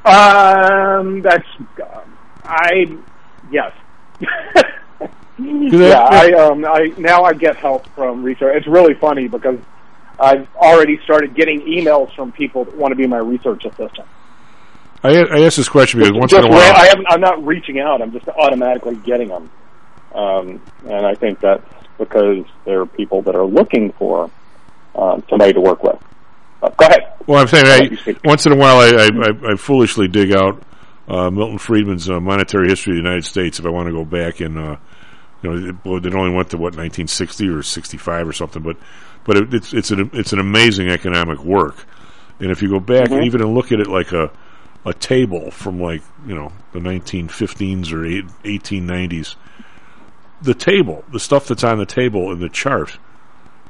Um, 0.07 1.21
that's 1.21 1.45
I 2.45 2.87
yes. 3.51 3.73
yeah, 5.39 6.01
I 6.01 6.33
um, 6.33 6.65
I 6.65 6.93
now 6.99 7.23
I 7.23 7.33
get 7.33 7.57
help 7.57 7.87
from 7.95 8.23
research. 8.23 8.57
It's 8.57 8.67
really 8.67 8.95
funny 8.95 9.29
because 9.29 9.59
I've 10.19 10.49
already 10.57 10.99
started 11.05 11.35
getting 11.35 11.61
emails 11.63 12.15
from 12.15 12.33
people 12.33 12.65
that 12.65 12.77
want 12.77 12.93
to 12.93 12.97
be 12.97 13.07
my 13.07 13.19
research 13.19 13.65
assistant. 13.65 14.09
I, 15.05 15.11
I 15.11 15.41
asked 15.43 15.57
this 15.57 15.69
question 15.69 16.01
because 16.01 16.15
once 16.15 16.33
in 16.33 16.45
a 16.45 16.49
while, 16.49 16.73
I 16.75 16.93
I'm 17.09 17.21
not 17.21 17.45
reaching 17.45 17.79
out. 17.79 18.03
I'm 18.03 18.13
just 18.13 18.29
automatically 18.29 18.97
getting 18.97 19.29
them, 19.29 19.51
um, 20.13 20.61
and 20.87 21.07
I 21.07 21.15
think 21.15 21.41
that's 21.41 21.63
because 21.99 22.45
there 22.65 22.81
are 22.81 22.87
people 22.87 23.23
that 23.23 23.37
are 23.37 23.47
looking 23.47 23.93
for 23.93 24.31
uh, 24.97 25.21
somebody 25.29 25.53
to 25.53 25.61
work 25.61 25.85
with. 25.85 25.99
Uh, 26.63 26.71
go 26.71 26.87
ahead. 26.87 27.13
Well, 27.27 27.41
I'm 27.41 27.47
saying 27.47 27.67
I, 27.67 28.17
once 28.25 28.47
in 28.47 28.53
a 28.53 28.57
while 28.57 28.79
I, 28.79 29.09
I, 29.09 29.53
I 29.53 29.57
foolishly 29.57 30.09
dig 30.09 30.33
out 30.33 30.61
uh, 31.09 31.31
Milton 31.31 31.59
Friedman's 31.59 32.09
uh, 32.09 32.21
Monetary 32.21 32.69
History 32.69 32.93
of 32.93 32.97
the 32.97 33.03
United 33.03 33.25
States 33.25 33.59
if 33.59 33.67
I 33.67 33.71
want 33.71 33.87
to 33.87 33.93
go 33.93 34.05
back 34.05 34.41
in. 34.41 34.57
Uh, 34.57 34.77
you 35.43 35.51
know, 35.51 35.69
it, 35.95 36.07
it 36.07 36.15
only 36.15 36.35
went 36.35 36.51
to 36.51 36.57
what 36.57 36.75
1960 36.75 37.49
or 37.49 37.63
65 37.63 38.29
or 38.29 38.33
something, 38.33 38.61
but 38.63 38.77
but 39.25 39.37
it, 39.37 39.55
it's 39.55 39.73
it's 39.73 39.91
an 39.93 40.11
it's 40.13 40.33
an 40.33 40.41
amazing 40.41 40.89
economic 40.89 41.39
work. 41.45 41.87
And 42.41 42.51
if 42.51 42.61
you 42.63 42.69
go 42.69 42.81
back 42.81 43.11
and 43.11 43.21
Mhm. 43.23 43.27
even 43.27 43.55
look 43.55 43.71
at 43.73 43.79
it 43.81 43.87
like 43.87 44.13
a 44.13 44.31
a 44.85 44.93
table 44.95 45.51
from 45.53 45.81
like 45.81 46.03
you 46.27 46.35
know 46.35 46.53
the 46.73 46.81
1915s 46.81 47.93
or 47.93 48.05
eight, 48.05 48.25
1890s, 48.45 49.37
the 50.43 50.55
table, 50.55 51.05
the 51.13 51.21
stuff 51.21 51.47
that's 51.49 51.65
on 51.65 51.79
the 51.79 51.87
table 51.87 52.33
in 52.33 52.41
the 52.41 52.49
chart 52.49 52.99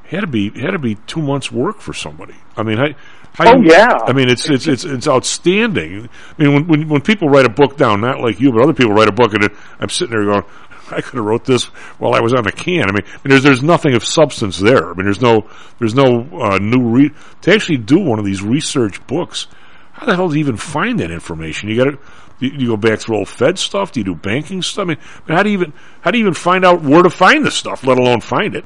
had 0.04 0.20
to 0.20 0.26
be 0.26 0.48
had 0.58 0.70
to 0.70 0.78
be 0.78 0.94
two 1.06 1.20
months' 1.22 1.52
work 1.52 1.80
for 1.80 1.92
somebody. 1.92 2.34
I 2.56 2.62
mean, 2.62 2.78
how, 2.78 2.88
how 3.34 3.52
Oh, 3.54 3.60
you- 3.60 3.70
yeah. 3.70 3.98
I 4.06 4.12
mean, 4.12 4.28
it's 4.28 4.48
it's 4.50 4.66
it's 4.66 4.84
it's 4.84 5.06
outstanding. 5.08 6.08
I 6.38 6.42
mean, 6.42 6.54
when 6.54 6.66
when 6.66 6.88
when 6.88 7.00
people 7.00 7.28
write 7.28 7.46
a 7.46 7.50
book 7.50 7.76
down, 7.76 8.00
not 8.00 8.20
like 8.20 8.40
you, 8.40 8.52
but 8.52 8.62
other 8.62 8.72
people 8.74 8.92
write 8.92 9.08
a 9.08 9.12
book, 9.12 9.34
and 9.34 9.44
it, 9.44 9.52
I'm 9.80 9.88
sitting 9.88 10.14
there 10.14 10.24
going. 10.24 10.44
I 10.90 11.02
could 11.02 11.16
have 11.16 11.24
wrote 11.26 11.44
this 11.44 11.64
while 11.98 12.14
I 12.14 12.20
was 12.20 12.32
on 12.32 12.44
the 12.44 12.52
can. 12.52 12.88
I 12.88 12.92
mean, 12.92 13.02
I 13.04 13.16
mean, 13.16 13.30
there's 13.30 13.42
there's 13.42 13.62
nothing 13.62 13.94
of 13.94 14.04
substance 14.04 14.58
there. 14.58 14.90
I 14.90 14.94
mean, 14.94 15.04
there's 15.04 15.20
no 15.20 15.46
there's 15.78 15.94
no 15.94 16.26
uh, 16.40 16.58
new 16.58 16.82
re- 16.88 17.10
to 17.42 17.52
actually 17.52 17.76
do 17.78 17.98
one 17.98 18.18
of 18.18 18.24
these 18.24 18.42
research 18.42 19.06
books. 19.06 19.48
How 19.92 20.06
the 20.06 20.16
hell 20.16 20.28
do 20.28 20.34
you 20.34 20.40
even 20.40 20.56
find 20.56 20.98
that 21.00 21.10
information? 21.10 21.68
You 21.68 21.76
got 21.84 21.90
to 21.90 21.98
you, 22.40 22.50
you 22.56 22.66
go 22.68 22.76
back 22.78 23.00
through 23.00 23.16
old 23.18 23.28
Fed 23.28 23.58
stuff. 23.58 23.92
Do 23.92 24.00
you 24.00 24.04
do 24.04 24.14
banking 24.14 24.62
stuff? 24.62 24.84
I 24.84 24.88
mean, 24.88 24.98
I 24.98 25.28
mean, 25.28 25.36
how 25.36 25.42
do 25.42 25.50
you 25.50 25.58
even 25.58 25.72
how 26.00 26.10
do 26.10 26.18
you 26.18 26.24
even 26.24 26.34
find 26.34 26.64
out 26.64 26.80
where 26.82 27.02
to 27.02 27.10
find 27.10 27.44
this 27.44 27.54
stuff, 27.54 27.84
let 27.84 27.98
alone 27.98 28.22
find 28.22 28.56
it? 28.56 28.64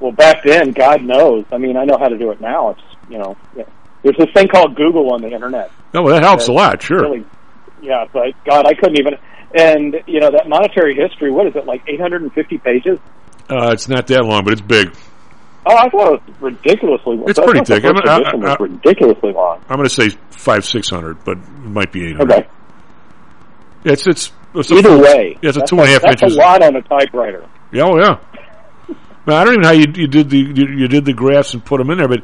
Well, 0.00 0.12
back 0.12 0.44
then, 0.44 0.70
God 0.72 1.02
knows. 1.02 1.44
I 1.52 1.58
mean, 1.58 1.76
I 1.76 1.84
know 1.84 1.98
how 1.98 2.08
to 2.08 2.16
do 2.16 2.30
it 2.30 2.40
now. 2.40 2.70
It's 2.70 2.80
you 3.08 3.18
know, 3.18 3.36
there's 4.02 4.16
this 4.18 4.28
thing 4.34 4.48
called 4.48 4.76
Google 4.76 5.12
on 5.12 5.22
the 5.22 5.28
internet. 5.30 5.70
No, 5.94 6.02
well, 6.02 6.14
that 6.14 6.22
helps 6.22 6.48
a 6.48 6.52
lot. 6.52 6.82
Sure. 6.82 6.98
Really, 7.00 7.24
yeah, 7.82 8.04
but 8.12 8.32
God, 8.44 8.66
I 8.66 8.74
couldn't 8.74 8.98
even. 8.98 9.14
And 9.54 9.96
you 10.06 10.20
know 10.20 10.30
that 10.30 10.48
monetary 10.48 10.94
history. 10.94 11.30
What 11.30 11.46
is 11.46 11.56
it 11.56 11.64
like? 11.66 11.82
850 11.88 12.58
pages? 12.58 12.98
Uh, 13.48 13.70
it's 13.72 13.88
not 13.88 14.06
that 14.08 14.22
long, 14.24 14.44
but 14.44 14.52
it's 14.52 14.60
big. 14.62 14.94
Oh, 15.66 15.74
I 15.76 15.88
thought 15.88 16.12
it 16.14 16.22
was 16.22 16.40
ridiculously. 16.40 17.18
It's 17.26 17.38
I 17.38 17.44
pretty 17.44 17.64
thick. 17.64 17.84
I 17.84 17.88
mean, 17.88 18.08
I- 18.44 18.52
I- 18.52 18.56
ridiculously 18.60 19.32
long. 19.32 19.60
I'm 19.68 19.76
going 19.76 19.88
to 19.88 19.94
say 19.94 20.10
five 20.30 20.64
six 20.64 20.90
hundred, 20.90 21.24
but 21.24 21.38
it 21.38 21.48
might 21.64 21.92
be 21.92 22.06
eight 22.08 22.16
hundred. 22.16 22.32
Okay. 22.32 22.48
It's 23.84 24.06
it's, 24.06 24.32
it's 24.54 24.70
a 24.70 24.74
Either 24.76 24.98
way, 24.98 25.38
Yeah, 25.40 25.48
it's 25.48 25.56
a 25.56 25.60
that's 25.60 25.70
two 25.70 25.76
and 25.80 25.88
a 25.88 25.92
half 25.92 26.02
that's 26.02 26.22
inches. 26.22 26.36
a 26.36 26.40
lot 26.40 26.62
on 26.62 26.76
a 26.76 26.82
typewriter. 26.82 27.46
Yeah, 27.72 27.84
oh 27.84 27.96
yeah. 27.98 28.18
Man, 29.26 29.36
I 29.36 29.44
don't 29.44 29.54
even 29.54 29.60
know 29.62 29.68
how 29.68 29.74
you, 29.74 29.86
you 29.94 30.06
did 30.08 30.30
the 30.30 30.38
you, 30.38 30.66
you 30.76 30.88
did 30.88 31.04
the 31.04 31.12
graphs 31.12 31.54
and 31.54 31.64
put 31.64 31.78
them 31.78 31.90
in 31.90 31.98
there, 31.98 32.08
but 32.08 32.20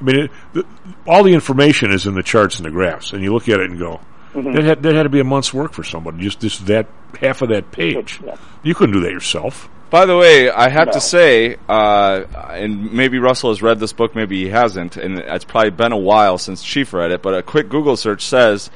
I 0.00 0.04
mean, 0.04 0.16
it, 0.24 0.30
the, 0.52 0.64
all 1.06 1.22
the 1.22 1.34
information 1.34 1.90
is 1.92 2.06
in 2.06 2.14
the 2.14 2.22
charts 2.22 2.56
and 2.58 2.66
the 2.66 2.70
graphs, 2.70 3.12
and 3.12 3.22
you 3.22 3.32
look 3.32 3.48
at 3.48 3.60
it 3.60 3.70
and 3.70 3.78
go, 3.78 4.00
Mhm. 4.34 4.54
that 4.54 4.64
had 4.64 4.82
that 4.82 4.94
had 4.94 5.02
to 5.04 5.08
be 5.08 5.20
a 5.20 5.24
month's 5.24 5.52
work 5.54 5.72
for 5.72 5.82
somebody. 5.82 6.18
Just 6.18 6.40
just 6.40 6.66
that 6.66 6.86
half 7.20 7.40
of 7.42 7.48
that 7.48 7.72
page. 7.72 8.20
You 8.62 8.74
couldn't 8.74 8.94
do 8.94 9.00
that 9.00 9.10
yourself. 9.10 9.68
By 9.90 10.04
the 10.04 10.16
way, 10.18 10.50
I 10.50 10.68
have 10.68 10.88
No. 10.88 10.92
to 10.92 11.00
say, 11.00 11.56
uh, 11.66 12.24
and 12.50 12.92
maybe 12.92 13.18
Russell 13.18 13.48
has 13.50 13.62
read 13.62 13.80
this 13.80 13.94
book, 13.94 14.14
maybe 14.14 14.44
he 14.44 14.50
hasn't, 14.50 14.98
and 14.98 15.18
it's 15.18 15.46
probably 15.46 15.70
been 15.70 15.92
a 15.92 15.96
while 15.98 16.36
since 16.36 16.62
Chief 16.62 16.92
read 16.92 17.10
it, 17.10 17.22
but 17.22 17.32
a 17.34 17.42
quick 17.42 17.70
Google 17.70 17.96
search 17.96 18.20
says 18.26 18.70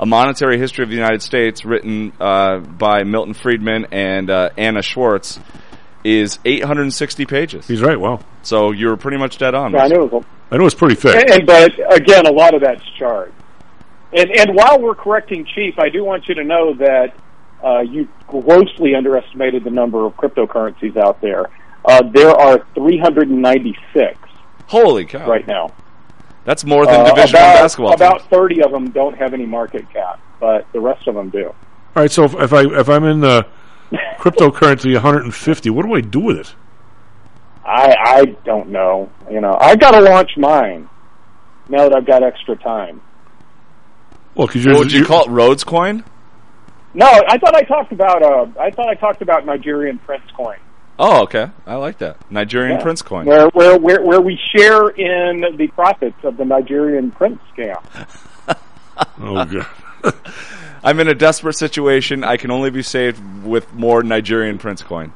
A 0.00 0.04
Monetary 0.04 0.58
History 0.58 0.82
of 0.82 0.88
the 0.90 0.96
United 0.96 1.22
States, 1.22 1.64
written 1.64 2.12
uh, 2.20 2.58
by 2.58 3.04
Milton 3.04 3.34
Friedman 3.34 3.86
and 3.92 4.28
uh, 4.30 4.50
Anna 4.58 4.82
Schwartz, 4.82 5.38
is 6.02 6.40
860 6.44 7.24
pages. 7.26 7.66
He's 7.68 7.80
right, 7.82 7.98
wow. 7.98 8.18
So 8.42 8.72
you're 8.72 8.96
pretty 8.96 9.18
much 9.18 9.38
dead 9.38 9.54
on. 9.54 9.72
Yeah, 9.72 9.84
I 9.84 9.88
knew 9.88 10.04
it 10.04 10.12
was. 10.12 10.24
I 10.50 10.56
know 10.56 10.66
it's 10.66 10.74
pretty 10.74 10.94
thick. 10.94 11.14
And, 11.16 11.30
and 11.30 11.46
but 11.46 11.72
again, 11.94 12.26
a 12.26 12.32
lot 12.32 12.54
of 12.54 12.60
that's 12.62 12.84
charged. 12.98 13.34
And 14.12 14.30
and 14.30 14.54
while 14.54 14.80
we're 14.80 14.94
correcting 14.94 15.46
Chief, 15.54 15.78
I 15.78 15.88
do 15.90 16.04
want 16.04 16.28
you 16.28 16.34
to 16.36 16.44
know 16.44 16.74
that 16.74 17.14
uh, 17.62 17.80
you 17.80 18.08
grossly 18.26 18.94
underestimated 18.94 19.64
the 19.64 19.70
number 19.70 20.06
of 20.06 20.14
cryptocurrencies 20.16 20.96
out 20.96 21.20
there. 21.20 21.46
Uh, 21.84 22.02
there 22.12 22.30
are 22.30 22.66
396 22.74 24.18
Holy 24.66 25.04
cow! 25.04 25.28
right 25.28 25.46
now. 25.46 25.72
That's 26.44 26.64
more 26.64 26.86
than 26.86 27.00
Uh, 27.00 27.14
Division 27.14 27.36
about, 27.36 27.54
basketball. 27.62 27.92
About 27.92 28.18
teams. 28.20 28.30
30 28.30 28.62
of 28.62 28.70
them 28.70 28.90
don't 28.90 29.16
have 29.16 29.34
any 29.34 29.44
market 29.46 29.90
cap, 29.92 30.20
but 30.40 30.66
the 30.72 30.80
rest 30.80 31.06
of 31.06 31.14
them 31.14 31.28
do. 31.30 31.46
All 31.48 31.54
right, 32.02 32.10
so 32.10 32.24
if, 32.24 32.34
if 32.34 32.52
I 32.52 32.62
if 32.62 32.88
I'm 32.88 33.04
in 33.04 33.20
the 33.20 33.46
cryptocurrency 34.18 34.94
150, 34.94 35.70
what 35.70 35.84
do 35.84 35.94
I 35.94 36.00
do 36.00 36.20
with 36.20 36.38
it? 36.38 36.54
I 37.68 37.94
I 38.04 38.24
don't 38.44 38.70
know. 38.70 39.10
You 39.30 39.40
know, 39.40 39.56
I 39.60 39.76
got 39.76 39.90
to 39.92 40.00
launch 40.00 40.30
mine 40.36 40.88
now 41.68 41.88
that 41.88 41.96
I've 41.96 42.06
got 42.06 42.22
extra 42.22 42.56
time. 42.56 43.00
Well, 44.34 44.46
because 44.46 44.66
What 44.66 44.78
would 44.78 44.92
you 44.92 45.04
call 45.04 45.24
it? 45.24 45.30
Rhodes 45.30 45.64
coin? 45.64 46.04
No, 46.94 47.06
I 47.06 47.36
thought 47.38 47.54
I 47.54 47.62
talked 47.62 47.92
about 47.92 48.22
uh, 48.22 48.46
I 48.58 48.70
thought 48.70 48.88
I 48.88 48.94
talked 48.94 49.20
about 49.22 49.44
Nigerian 49.44 49.98
Prince 49.98 50.24
coin. 50.36 50.56
Oh, 51.00 51.22
okay. 51.24 51.48
I 51.66 51.76
like 51.76 51.98
that. 51.98 52.16
Nigerian 52.30 52.78
Yeah. 52.78 52.82
Prince 52.82 53.02
coin. 53.02 53.26
Where, 53.26 53.48
where 53.50 53.78
where 53.78 54.02
where 54.02 54.20
we 54.20 54.38
share 54.56 54.88
in 54.88 55.56
the 55.56 55.68
profits 55.68 56.16
of 56.24 56.36
the 56.36 56.44
Nigerian 56.44 57.10
Prince 57.10 57.40
scam. 57.56 57.82
Oh 59.20 59.44
god. 59.44 59.66
I'm 60.82 60.98
in 60.98 61.06
a 61.06 61.14
desperate 61.14 61.54
situation. 61.54 62.24
I 62.24 62.36
can 62.36 62.50
only 62.50 62.70
be 62.70 62.82
saved 62.82 63.22
with 63.44 63.72
more 63.72 64.02
Nigerian 64.02 64.58
Prince 64.58 64.82
coin. 64.82 65.12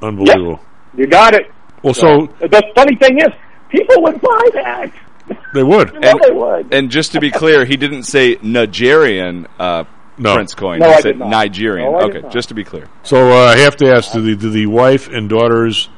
Unbelievable. 0.00 0.60
You 0.96 1.06
got 1.08 1.34
it. 1.34 1.50
Well, 1.82 1.94
so 1.94 2.28
the 2.40 2.62
funny 2.74 2.96
thing 2.96 3.18
is, 3.18 3.28
people 3.70 4.02
would 4.02 4.20
buy 4.20 4.48
that. 4.54 4.92
they 5.54 5.62
would. 5.62 5.90
You 5.94 6.00
know 6.00 6.18
they 6.22 6.30
would. 6.32 6.74
And 6.74 6.90
just 6.90 7.12
to 7.12 7.20
be 7.20 7.30
clear, 7.30 7.64
he 7.64 7.76
didn't 7.76 8.02
say 8.04 8.36
Nigerian 8.42 9.46
uh, 9.58 9.84
No. 10.18 10.34
Prince 10.34 10.54
coin. 10.54 10.80
No, 10.80 10.88
he 10.88 10.92
I 10.92 11.00
said 11.00 11.02
did 11.12 11.18
not. 11.20 11.28
Nigerian. 11.30 11.90
No, 11.92 11.98
I 11.98 12.00
did 12.06 12.10
okay, 12.10 12.20
not. 12.22 12.32
just 12.32 12.48
to 12.48 12.54
be 12.54 12.64
clear. 12.64 12.88
So 13.02 13.30
uh, 13.30 13.46
I 13.46 13.58
have 13.58 13.76
to 13.76 13.90
ask: 13.94 14.12
do 14.12 14.20
the 14.20 14.36
do 14.36 14.50
the 14.50 14.66
wife 14.66 15.08
and 15.08 15.28
daughters 15.28 15.88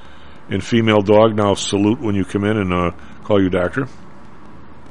and 0.50 0.62
female 0.62 1.00
dog 1.02 1.34
now 1.34 1.54
salute 1.54 2.00
when 2.00 2.14
you 2.14 2.24
come 2.24 2.44
in 2.44 2.56
and 2.58 2.72
uh, 2.72 2.90
call 3.24 3.42
you 3.42 3.48
doctor? 3.50 3.88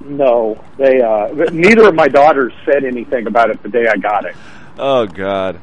No, 0.04 0.64
they. 0.78 1.00
Uh, 1.02 1.28
neither 1.52 1.88
of 1.88 1.96
my 1.96 2.08
daughters 2.08 2.52
said 2.66 2.84
anything 2.84 3.28
about 3.28 3.52
it 3.52 3.62
the 3.62 3.70
day 3.70 3.86
I 3.88 3.98
got 3.98 4.26
it. 4.26 4.36
Oh 4.80 5.06
God, 5.06 5.60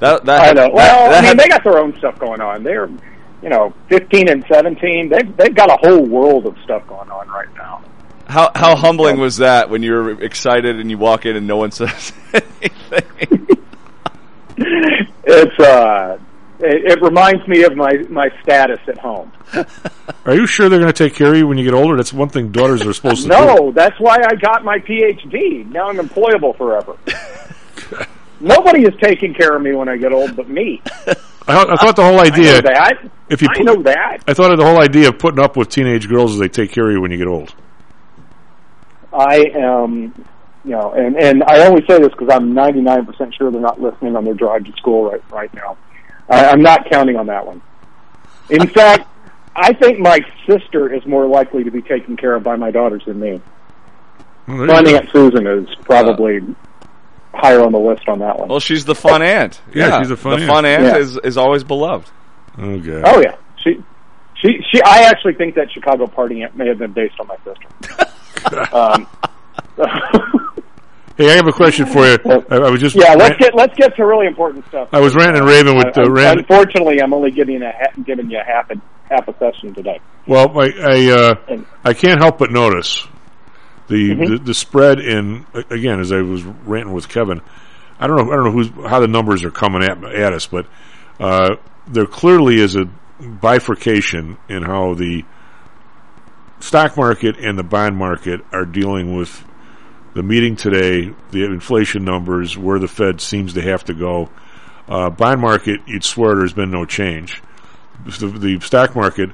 that 0.00 0.24
that 0.26 0.40
I 0.42 0.46
know. 0.52 0.62
that- 0.64 0.72
Well, 0.74 1.10
that 1.10 1.18
I 1.18 1.20
mean, 1.22 1.28
had- 1.28 1.38
they 1.38 1.48
got 1.48 1.64
their 1.64 1.78
own 1.78 1.96
stuff 1.98 2.18
going 2.18 2.40
on. 2.42 2.62
They're, 2.62 2.90
you 3.42 3.48
know, 3.48 3.74
15 3.88 4.28
and 4.28 4.44
17. 4.50 5.08
They've 5.08 5.36
they've 5.36 5.54
got 5.54 5.70
a 5.70 5.76
whole 5.80 6.04
world 6.04 6.46
of 6.46 6.56
stuff 6.64 6.86
going 6.86 7.10
on 7.10 7.28
right 7.28 7.52
now. 7.56 7.82
how 8.26 8.50
how 8.54 8.76
humbling 8.76 9.18
was 9.18 9.38
that 9.38 9.68
when 9.68 9.82
you 9.82 9.92
were 9.92 10.22
excited 10.22 10.78
and 10.78 10.90
you 10.90 10.98
walk 10.98 11.26
in 11.26 11.36
and 11.36 11.46
no 11.46 11.56
one 11.56 11.70
says 11.72 12.12
anything? 12.32 13.48
It's 15.24 15.58
uh, 15.60 16.18
it, 16.60 16.92
it 16.92 17.02
reminds 17.02 17.46
me 17.48 17.64
of 17.64 17.76
my 17.76 17.92
my 18.08 18.28
status 18.42 18.78
at 18.86 18.98
home. 18.98 19.32
Are 20.24 20.34
you 20.34 20.46
sure 20.46 20.68
they're 20.68 20.78
going 20.78 20.92
to 20.92 21.08
take 21.08 21.16
care 21.16 21.32
of 21.32 21.36
you 21.36 21.46
when 21.48 21.58
you 21.58 21.64
get 21.64 21.74
older? 21.74 21.96
That's 21.96 22.12
one 22.12 22.28
thing 22.28 22.52
daughters 22.52 22.86
are 22.86 22.92
supposed 22.92 23.22
to 23.22 23.28
do. 23.28 23.34
No, 23.34 23.72
that's 23.72 23.98
why 23.98 24.18
I 24.24 24.36
got 24.36 24.64
my 24.64 24.78
PhD. 24.78 25.66
Now 25.70 25.88
I'm 25.88 25.96
employable 25.96 26.56
forever. 26.56 26.96
Nobody 28.42 28.82
is 28.82 28.94
taking 29.00 29.32
care 29.34 29.54
of 29.56 29.62
me 29.62 29.72
when 29.74 29.88
I 29.88 29.96
get 29.96 30.12
old, 30.12 30.34
but 30.36 30.48
me. 30.48 30.82
I, 31.06 31.14
thought- 31.54 31.70
I 31.70 31.76
thought 31.76 31.96
the 31.96 32.04
whole 32.04 32.18
I 32.20 32.24
idea. 32.24 32.54
know 32.54 32.60
that. 32.62 33.10
If 33.30 33.40
you 33.40 33.48
I 33.50 33.62
know 33.62 33.82
that. 33.84 34.18
I 34.26 34.34
thought 34.34 34.52
of 34.52 34.58
the 34.58 34.64
whole 34.64 34.80
idea 34.80 35.08
of 35.08 35.18
putting 35.18 35.42
up 35.42 35.56
with 35.56 35.68
teenage 35.68 36.08
girls 36.08 36.32
is 36.34 36.38
they 36.38 36.48
take 36.48 36.70
care 36.72 36.86
of 36.88 36.92
you 36.92 37.00
when 37.00 37.10
you 37.10 37.18
get 37.18 37.26
old. 37.28 37.54
I 39.12 39.46
am, 39.54 40.12
you 40.64 40.70
know, 40.70 40.92
and 40.92 41.16
and 41.16 41.42
I 41.44 41.66
only 41.66 41.84
say 41.86 41.98
this 41.98 42.08
because 42.10 42.28
I'm 42.30 42.52
99% 42.54 43.34
sure 43.34 43.50
they're 43.50 43.60
not 43.60 43.80
listening 43.80 44.16
on 44.16 44.24
their 44.24 44.34
drive 44.34 44.64
to 44.64 44.72
school 44.72 45.10
right 45.10 45.22
right 45.30 45.52
now. 45.54 45.76
I, 46.28 46.46
I'm 46.46 46.62
not 46.62 46.88
counting 46.90 47.16
on 47.16 47.26
that 47.26 47.46
one. 47.46 47.60
In 48.50 48.66
fact, 48.68 49.08
I 49.54 49.72
think 49.74 49.98
my 49.98 50.20
sister 50.48 50.92
is 50.92 51.04
more 51.06 51.26
likely 51.26 51.62
to 51.64 51.70
be 51.70 51.82
taken 51.82 52.16
care 52.16 52.34
of 52.34 52.42
by 52.42 52.56
my 52.56 52.70
daughters 52.70 53.02
than 53.06 53.20
me. 53.20 53.40
Well, 54.48 54.66
My. 54.66 54.78
Aunt 54.80 55.08
Susan 55.12 55.46
is 55.46 55.68
uh, 55.68 55.82
probably 55.82 56.40
higher 57.34 57.60
on 57.60 57.72
the 57.72 57.78
list 57.78 58.08
on 58.08 58.18
that 58.20 58.38
one. 58.38 58.48
well, 58.48 58.60
she's 58.60 58.84
the 58.84 58.94
fun 58.94 59.22
aunt. 59.22 59.60
Yeah, 59.74 59.98
she's 60.00 60.08
the 60.08 60.16
fun 60.16 60.32
The 60.40 60.42
aunt. 60.44 60.50
fun 60.52 60.64
aunt 60.66 60.82
Yeah. 60.82 60.96
is 60.98 61.16
is 61.24 61.36
always 61.36 61.64
beloved. 61.64 62.10
Oh 62.58 62.78
god. 62.78 63.02
Oh 63.06 63.20
yeah, 63.20 63.36
she, 63.62 63.82
she, 64.40 64.58
she. 64.70 64.82
I 64.82 65.04
actually 65.04 65.34
think 65.34 65.54
that 65.54 65.70
Chicago 65.72 66.06
Party 66.06 66.42
Aunt 66.42 66.56
may 66.56 66.68
have 66.68 66.78
been 66.78 66.92
based 66.92 67.14
on 67.20 67.26
my 67.26 67.36
sister. 67.44 68.74
um, 68.74 69.06
Hey, 71.18 71.30
I 71.30 71.34
have 71.36 71.46
a 71.46 71.52
question 71.52 71.84
for 71.84 72.06
you. 72.06 72.16
I, 72.50 72.56
I 72.56 72.70
was 72.70 72.80
just 72.80 72.96
yeah, 72.96 73.12
let's 73.14 73.36
get 73.36 73.54
let's 73.54 73.76
get 73.76 73.94
to 73.96 74.06
really 74.06 74.26
important 74.26 74.66
stuff. 74.68 74.88
I 74.92 75.00
was 75.00 75.14
ranting 75.14 75.42
and 75.42 75.46
raving 75.46 75.76
with 75.76 75.96
Uh, 75.96 76.04
uh, 76.04 76.10
Rand. 76.10 76.40
Unfortunately, 76.40 77.02
I'm 77.02 77.12
only 77.12 77.30
giving 77.30 77.60
a 77.62 77.70
ha- 77.70 77.92
giving 78.02 78.30
you 78.30 78.40
half 78.44 78.70
a 78.70 78.76
half 79.10 79.28
a 79.28 79.34
session 79.38 79.74
today. 79.74 80.00
Well, 80.26 80.58
I 80.58 80.72
I, 80.82 81.10
uh, 81.12 81.62
I 81.84 81.92
can't 81.92 82.18
help 82.18 82.38
but 82.38 82.50
notice 82.50 83.06
the, 83.88 84.10
Mhm. 84.10 84.28
the 84.28 84.38
the 84.38 84.54
spread 84.54 84.98
in 85.00 85.44
again 85.70 86.00
as 86.00 86.12
I 86.12 86.22
was 86.22 86.42
ranting 86.44 86.94
with 86.94 87.08
Kevin. 87.08 87.40
I 88.00 88.06
don't 88.06 88.16
know 88.16 88.32
I 88.32 88.36
don't 88.36 88.44
know 88.46 88.50
who's 88.52 88.70
how 88.88 89.00
the 89.00 89.08
numbers 89.08 89.44
are 89.44 89.50
coming 89.50 89.82
at 89.82 90.02
at 90.04 90.32
us, 90.32 90.46
but 90.46 90.66
uh, 91.20 91.56
there 91.86 92.06
clearly 92.06 92.60
is 92.60 92.76
a 92.76 92.86
bifurcation 93.20 94.36
in 94.48 94.62
how 94.62 94.94
the 94.94 95.24
stock 96.60 96.96
market 96.96 97.36
and 97.38 97.58
the 97.58 97.62
bond 97.62 97.96
market 97.96 98.40
are 98.52 98.64
dealing 98.64 99.16
with 99.16 99.44
the 100.14 100.22
meeting 100.22 100.56
today, 100.56 101.12
the 101.30 101.44
inflation 101.44 102.04
numbers, 102.04 102.56
where 102.58 102.78
the 102.78 102.88
Fed 102.88 103.20
seems 103.20 103.54
to 103.54 103.62
have 103.62 103.84
to 103.84 103.94
go. 103.94 104.28
Uh, 104.88 105.08
bond 105.10 105.40
market, 105.40 105.80
you'd 105.86 106.04
swear 106.04 106.34
there's 106.34 106.52
been 106.52 106.70
no 106.70 106.84
change. 106.84 107.42
The, 108.18 108.26
the 108.28 108.60
stock 108.60 108.94
market 108.94 109.30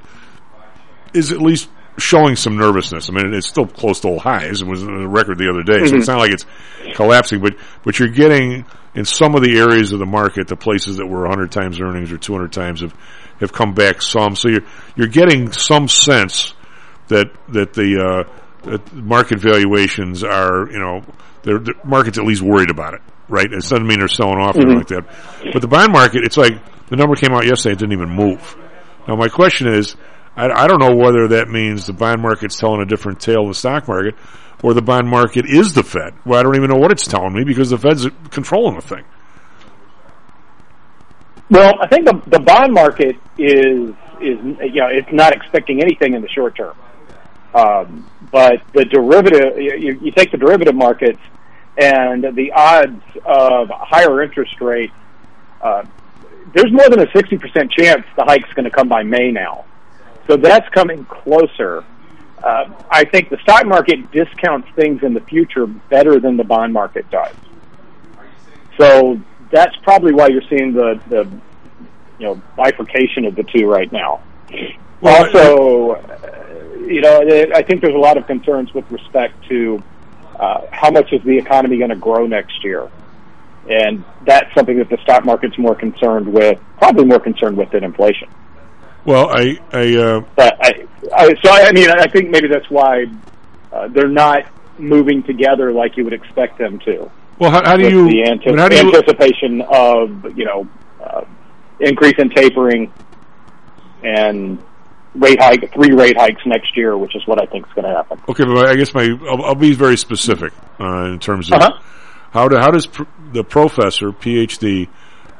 is 1.12 1.32
at 1.32 1.40
least 1.40 1.68
showing 1.99 2.36
some 2.36 2.57
nervousness. 2.57 3.09
I 3.11 3.12
mean, 3.12 3.34
it's 3.34 3.49
still 3.49 3.66
close 3.66 4.01
to 4.01 4.09
old 4.09 4.20
highs. 4.22 4.62
It 4.62 4.66
was 4.66 4.82
a 4.82 4.86
record 5.07 5.38
the 5.38 5.49
other 5.51 5.62
day, 5.62 5.86
so 5.86 5.94
Mhm. 5.94 5.99
it's 5.99 6.09
not 6.09 6.18
like 6.18 6.32
it's 6.32 6.46
collapsing. 6.94 7.40
But 7.40 7.55
but 7.84 7.99
you're 7.99 8.09
getting 8.09 8.64
in 8.94 9.05
some 9.05 9.34
of 9.34 9.42
the 9.42 9.59
areas 9.59 9.92
of 9.92 9.99
the 9.99 10.07
market, 10.07 10.49
the 10.49 10.57
places 10.57 10.96
that 10.96 11.07
were 11.07 11.22
100 11.22 11.51
times 11.51 11.80
earnings 11.80 12.11
or 12.12 12.16
200 12.18 12.53
times, 12.53 12.80
have 12.80 12.94
have 13.40 13.53
come 13.53 13.72
back 13.74 14.01
some. 14.03 14.34
So 14.36 14.49
you're 14.49 14.64
you're 14.96 15.07
getting 15.09 15.53
some 15.53 15.88
sense 15.88 16.55
that 17.09 17.28
that 17.51 17.72
the 17.74 17.99
uh, 18.26 18.68
that 18.70 18.94
market 18.94 19.38
valuations 19.40 20.24
are 20.24 20.68
you 20.70 20.78
know 20.78 21.03
the 21.42 21.59
the 21.59 21.74
market's 21.84 22.18
at 22.18 22.24
least 22.24 22.42
worried 22.42 22.70
about 22.70 22.94
it, 22.94 23.01
right? 23.28 23.46
It 23.46 23.51
doesn't 23.62 23.86
mean 23.86 23.99
they're 24.01 24.09
selling 24.09 24.38
off 24.38 24.57
or 24.57 24.61
anything 24.62 24.78
like 24.78 24.88
that. 24.88 25.05
But 25.53 25.62
the 25.62 25.68
bond 25.68 25.92
market, 25.92 26.24
it's 26.24 26.36
like 26.36 26.55
the 26.88 26.96
number 26.96 27.14
came 27.16 27.32
out 27.32 27.44
yesterday, 27.46 27.74
it 27.74 27.78
didn't 27.78 27.92
even 27.92 28.11
move. 28.11 28.57
Now 29.07 29.16
my 29.16 29.28
question 29.28 29.68
is, 29.68 29.96
I, 30.39 30.64
I 30.64 30.66
don't 30.68 30.80
know 30.80 30.95
whether 30.95 31.28
that 31.28 31.49
means 31.49 31.86
the 31.86 31.93
bond 31.93 32.22
market's 32.22 32.57
telling 32.57 32.80
a 32.80 32.86
different 32.86 33.20
tale 33.20 33.43
of 33.43 33.49
the 33.49 33.55
stock 33.55 33.89
market, 33.89 34.14
or 34.62 34.72
the 34.72 34.82
bond 34.82 35.09
market 35.09 35.47
is 35.47 35.74
the 35.74 35.82
Fed. 35.82 36.14
Well, 36.24 36.39
I 36.39 36.43
don't 36.43 36.57
even 36.57 36.70
know 36.70 36.78
what 36.78 36.93
it's 36.93 37.07
telling 37.07 37.32
me 37.34 37.45
because 37.45 37.70
the 37.70 37.78
Fed's 37.78 38.07
controlling 38.30 38.76
the 38.76 38.82
thing. 38.82 39.05
Well, 41.51 41.74
I 41.80 41.89
think 41.89 42.07
the 42.07 42.22
the 42.26 42.41
bond 42.41 42.72
market 42.74 43.16
is 43.39 43.95
is 44.20 44.39
you 44.41 44.80
know 44.80 44.89
it's 44.91 45.12
not 45.12 45.32
expecting 45.32 45.80
anything 45.80 46.14
in 46.14 46.22
the 46.22 46.28
short 46.28 46.57
term. 46.57 46.76
Um, 47.55 48.09
but 48.30 48.61
the 48.74 48.84
derivative, 48.84 49.59
you, 49.59 49.99
you 50.03 50.12
take 50.12 50.30
the 50.30 50.36
derivative 50.36 50.74
markets 50.74 51.18
and 51.78 52.22
the 52.36 52.53
odds 52.55 53.03
of 53.24 53.68
higher 53.70 54.22
interest 54.22 54.61
rates. 54.61 54.93
Uh, 55.62 55.84
there's 56.55 56.70
more 56.70 56.89
than 56.89 57.01
a 57.01 57.07
60% 57.07 57.70
chance 57.70 58.05
the 58.16 58.24
hike's 58.24 58.53
going 58.55 58.64
to 58.64 58.70
come 58.70 58.89
by 58.89 59.03
May 59.03 59.30
now. 59.30 59.64
So 60.29 60.37
that's 60.37 60.68
coming 60.68 61.05
closer. 61.07 61.85
Uh, 62.43 62.70
I 62.91 63.05
think 63.05 63.31
the 63.31 63.39
stock 63.39 63.66
market 63.66 64.12
discounts 64.12 64.68
things 64.76 65.03
in 65.03 65.14
the 65.14 65.20
future 65.20 65.66
better 65.66 66.20
than 66.20 66.37
the 66.37 66.45
bond 66.45 66.72
market 66.72 67.11
does. 67.11 67.35
So 68.79 69.20
that's 69.51 69.74
probably 69.79 70.12
why 70.12 70.29
you're 70.29 70.47
seeing 70.49 70.72
the, 70.72 71.01
the 71.09 71.24
you 72.18 72.26
know 72.26 72.43
bifurcation 72.57 73.24
of 73.24 73.35
the 73.35 73.43
two 73.43 73.66
right 73.66 73.91
now. 73.91 74.22
Well, 75.01 75.24
also, 75.24 75.91
uh, 75.93 76.76
you 76.87 77.01
know, 77.01 77.20
I 77.55 77.62
think 77.62 77.81
there's 77.81 77.95
a 77.95 77.99
lot 77.99 78.16
of 78.16 78.26
concerns 78.26 78.72
with 78.74 78.89
respect 78.91 79.35
to 79.49 79.83
uh, 80.39 80.66
how 80.70 80.91
much 80.91 81.12
is 81.12 81.22
the 81.22 81.39
economy 81.39 81.79
going 81.79 81.91
to 81.91 81.97
grow 81.97 82.26
next 82.26 82.62
year, 82.62 82.89
and 83.68 84.05
that's 84.26 84.53
something 84.55 84.79
that 84.79 84.91
the 84.91 84.99
stock 85.03 85.24
market's 85.24 85.59
more 85.59 85.74
concerned 85.74 86.33
with, 86.33 86.61
probably 86.76 87.05
more 87.05 87.20
concerned 87.20 87.57
with 87.57 87.70
than 87.70 87.83
inflation. 87.83 88.29
Well, 89.05 89.28
I, 89.30 89.59
I, 89.72 89.96
uh, 89.96 90.20
But 90.36 90.57
I, 90.64 90.86
I 91.14 91.34
so 91.42 91.51
I 91.51 91.72
mean, 91.72 91.88
I 91.90 92.07
think 92.09 92.30
maybe 92.30 92.49
that's 92.49 92.68
why 92.70 93.07
uh, 93.72 93.88
they're 93.88 94.09
not 94.09 94.42
moving 94.78 95.22
together 95.22 95.72
like 95.72 95.96
you 95.96 96.05
would 96.05 96.12
expect 96.12 96.59
them 96.59 96.78
to. 96.80 97.11
well, 97.38 97.51
how, 97.51 97.64
how 97.64 97.76
do 97.76 97.88
you? 97.88 98.09
the 98.09 98.22
ante- 98.24 98.51
but 98.51 98.59
how 98.59 98.68
do 98.68 98.76
you? 98.76 98.86
anticipation 98.94 99.62
of 99.62 100.36
you 100.36 100.44
know 100.44 100.68
uh, 101.03 101.24
increase 101.80 102.14
in 102.18 102.30
tapering 102.30 102.92
and 104.03 104.62
rate 105.14 105.40
hike, 105.40 105.72
three 105.72 105.92
rate 105.92 106.16
hikes 106.16 106.42
next 106.46 106.76
year, 106.76 106.96
which 106.96 107.16
is 107.16 107.26
what 107.26 107.40
I 107.42 107.46
think 107.46 107.66
is 107.66 107.72
going 107.72 107.86
to 107.88 107.94
happen. 107.94 108.20
Okay, 108.28 108.44
but 108.44 108.68
I 108.68 108.76
guess 108.76 108.94
my 108.94 109.16
I'll, 109.28 109.42
I'll 109.46 109.55
be 109.55 109.72
very 109.74 109.96
specific 109.96 110.53
uh, 110.78 111.05
in 111.07 111.18
terms 111.18 111.51
of 111.51 111.61
Uh-huh. 111.61 111.78
how 112.30 112.49
do, 112.49 112.57
how 112.57 112.70
does 112.70 112.86
pr- 112.86 113.05
the 113.32 113.42
professor 113.42 114.12
PhD 114.12 114.88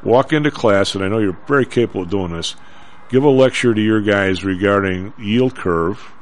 walk 0.03 0.33
into 0.33 0.51
class, 0.51 0.95
and 0.95 1.05
I 1.05 1.09
know 1.09 1.19
you're 1.19 1.39
very 1.47 1.67
capable 1.67 2.03
of 2.03 2.11
doing 2.11 2.33
this. 2.33 2.57
Give 3.09 3.25
a 3.25 3.29
lecture 3.31 3.73
to 3.75 3.81
your 3.81 4.01
guys 4.03 4.45
regarding 4.45 5.15
yield 5.19 5.57
curve, 5.57 6.13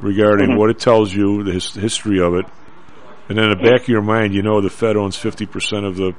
regarding 0.00 0.50
Mhm. 0.50 0.56
what 0.56 0.70
it 0.70 0.78
tells 0.78 1.14
you, 1.14 1.44
the 1.44 1.52
his, 1.52 1.72
history 1.74 2.20
of 2.20 2.34
it, 2.34 2.44
and 3.28 3.38
then 3.38 3.44
in 3.44 3.50
the 3.50 3.62
back 3.70 3.82
of 3.82 3.88
your 3.88 4.02
mind, 4.02 4.34
you 4.34 4.42
know 4.42 4.60
the 4.60 4.70
Fed 4.70 4.96
owns 4.96 5.16
fifty 5.16 5.46
percent 5.46 5.84
of 5.86 5.96
the 5.96 6.14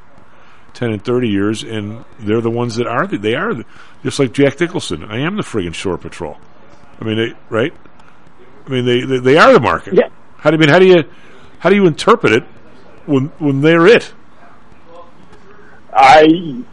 ten 0.74 0.92
and 0.92 1.04
thirty 1.04 1.28
years, 1.28 1.64
and 1.64 2.06
they're 2.20 2.40
the 2.42 2.50
ones 2.50 2.76
that 2.78 2.88
are 2.88 3.08
the, 3.08 3.18
they 3.18 3.36
are 3.36 3.54
the, 3.54 3.66
just 4.04 4.20
like 4.20 4.32
Jack 4.32 4.60
Nicholson. 4.62 5.04
I 5.04 5.20
am 5.20 5.36
the 5.36 5.44
friggin' 5.44 5.74
shore 5.74 5.98
patrol. 5.98 6.38
I 7.02 7.06
mean, 7.06 7.18
they 7.18 7.34
right. 7.50 7.74
I 8.66 8.70
mean, 8.70 8.86
they 8.86 9.02
they, 9.02 9.20
they 9.20 9.38
are 9.38 9.52
the 9.52 9.60
market. 9.60 9.96
Yeah. 9.96 10.10
How 10.38 10.52
do 10.52 10.56
you 10.56 10.64
I 10.64 10.66
mean? 10.66 10.70
How 10.70 10.80
do 10.80 10.86
you 10.86 11.04
how 11.60 11.70
do 11.70 11.76
you 11.76 11.88
interpret 11.88 12.32
it 12.32 12.44
when 13.06 13.26
when 13.40 13.60
they're 13.62 13.88
it? 13.88 14.14
I 15.94 16.64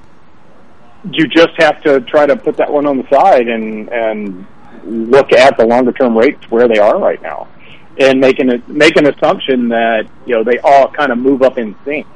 you 1.13 1.27
just 1.29 1.51
have 1.59 1.83
to 1.83 2.01
try 2.03 2.27
to 2.27 2.37
put 2.37 2.57
that 2.57 2.73
one 2.73 2.87
on 2.87 2.99
the 2.99 3.09
side 3.09 3.49
and 3.49 3.89
and 3.89 4.47
look 4.85 5.33
at 5.33 5.57
the 5.57 5.67
longer 5.67 5.93
term 5.93 6.17
rates 6.17 6.49
where 6.51 6.69
they 6.69 6.79
are 6.79 6.99
right 6.99 7.21
now, 7.23 7.49
and 7.99 8.21
make 8.21 8.39
an 8.39 8.63
make 8.69 8.97
an 8.97 9.07
assumption 9.07 9.69
that 9.69 10.07
you 10.27 10.35
know 10.35 10.45
they 10.45 10.59
all 10.59 10.89
kind 10.91 11.13
of 11.13 11.19
move 11.19 11.43
up 11.43 11.59
in 11.59 11.75
sync. 11.85 12.07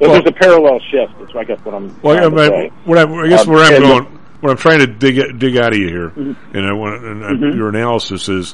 So 0.00 0.08
Well- 0.08 0.12
there's 0.12 0.26
a 0.26 0.32
parallel 0.32 0.78
shift. 0.90 1.12
Is 1.22 1.34
I 1.36 1.44
guess 1.44 1.58
what 1.64 1.74
I'm. 1.74 1.98
Well, 2.02 2.16
I, 2.16 2.20
trying 2.28 2.34
to 2.50 2.58
mean, 2.60 2.70
what 2.84 2.98
I, 2.98 3.02
I 3.24 3.28
guess 3.28 3.46
Um, 3.46 3.52
where 3.54 3.64
I'm 3.64 3.82
going, 3.82 4.04
what 4.40 4.50
I'm 4.50 4.56
trying 4.58 4.80
to 4.80 4.86
dig 4.86 5.38
dig 5.38 5.56
out 5.56 5.72
of 5.72 5.78
you 5.78 5.88
here, 5.88 6.08
Mm-hmm. 6.10 6.56
and 6.56 6.66
I 6.66 6.72
want 6.72 7.02
and 7.04 7.24
uh, 7.24 7.28
Mhm. 7.28 7.56
your 7.56 7.68
analysis 7.70 8.28
is, 8.28 8.52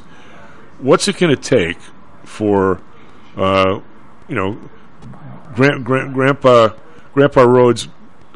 what's 0.79 1.07
it 1.09 1.17
going 1.17 1.35
to 1.35 1.41
take 1.41 1.77
for, 2.23 2.79
uh, 3.37 3.79
you 4.29 4.35
know, 4.35 4.57
Grand, 5.55 5.83
Grand, 5.85 6.13
Grandpa 6.13 6.69
Grandpa 7.13 7.41
Rhodes 7.43 7.89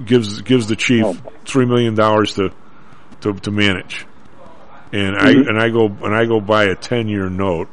gives 0.06 0.42
gives 0.42 0.68
the 0.68 0.76
chief 0.76 1.04
Oh. 1.06 1.18
three 1.46 1.66
million 1.66 1.96
dollars 1.96 2.36
to, 2.36 2.52
to 3.22 3.34
to 3.34 3.52
manage, 3.52 4.06
and 4.94 5.16
I 5.18 5.34
Mhm. 5.34 5.48
and 5.50 5.60
I 5.60 5.70
go 5.70 5.86
and 6.04 6.16
I 6.16 6.26
go 6.26 6.40
buy 6.40 6.66
a 6.66 6.76
ten 6.76 7.08
year 7.08 7.30
note, 7.30 7.70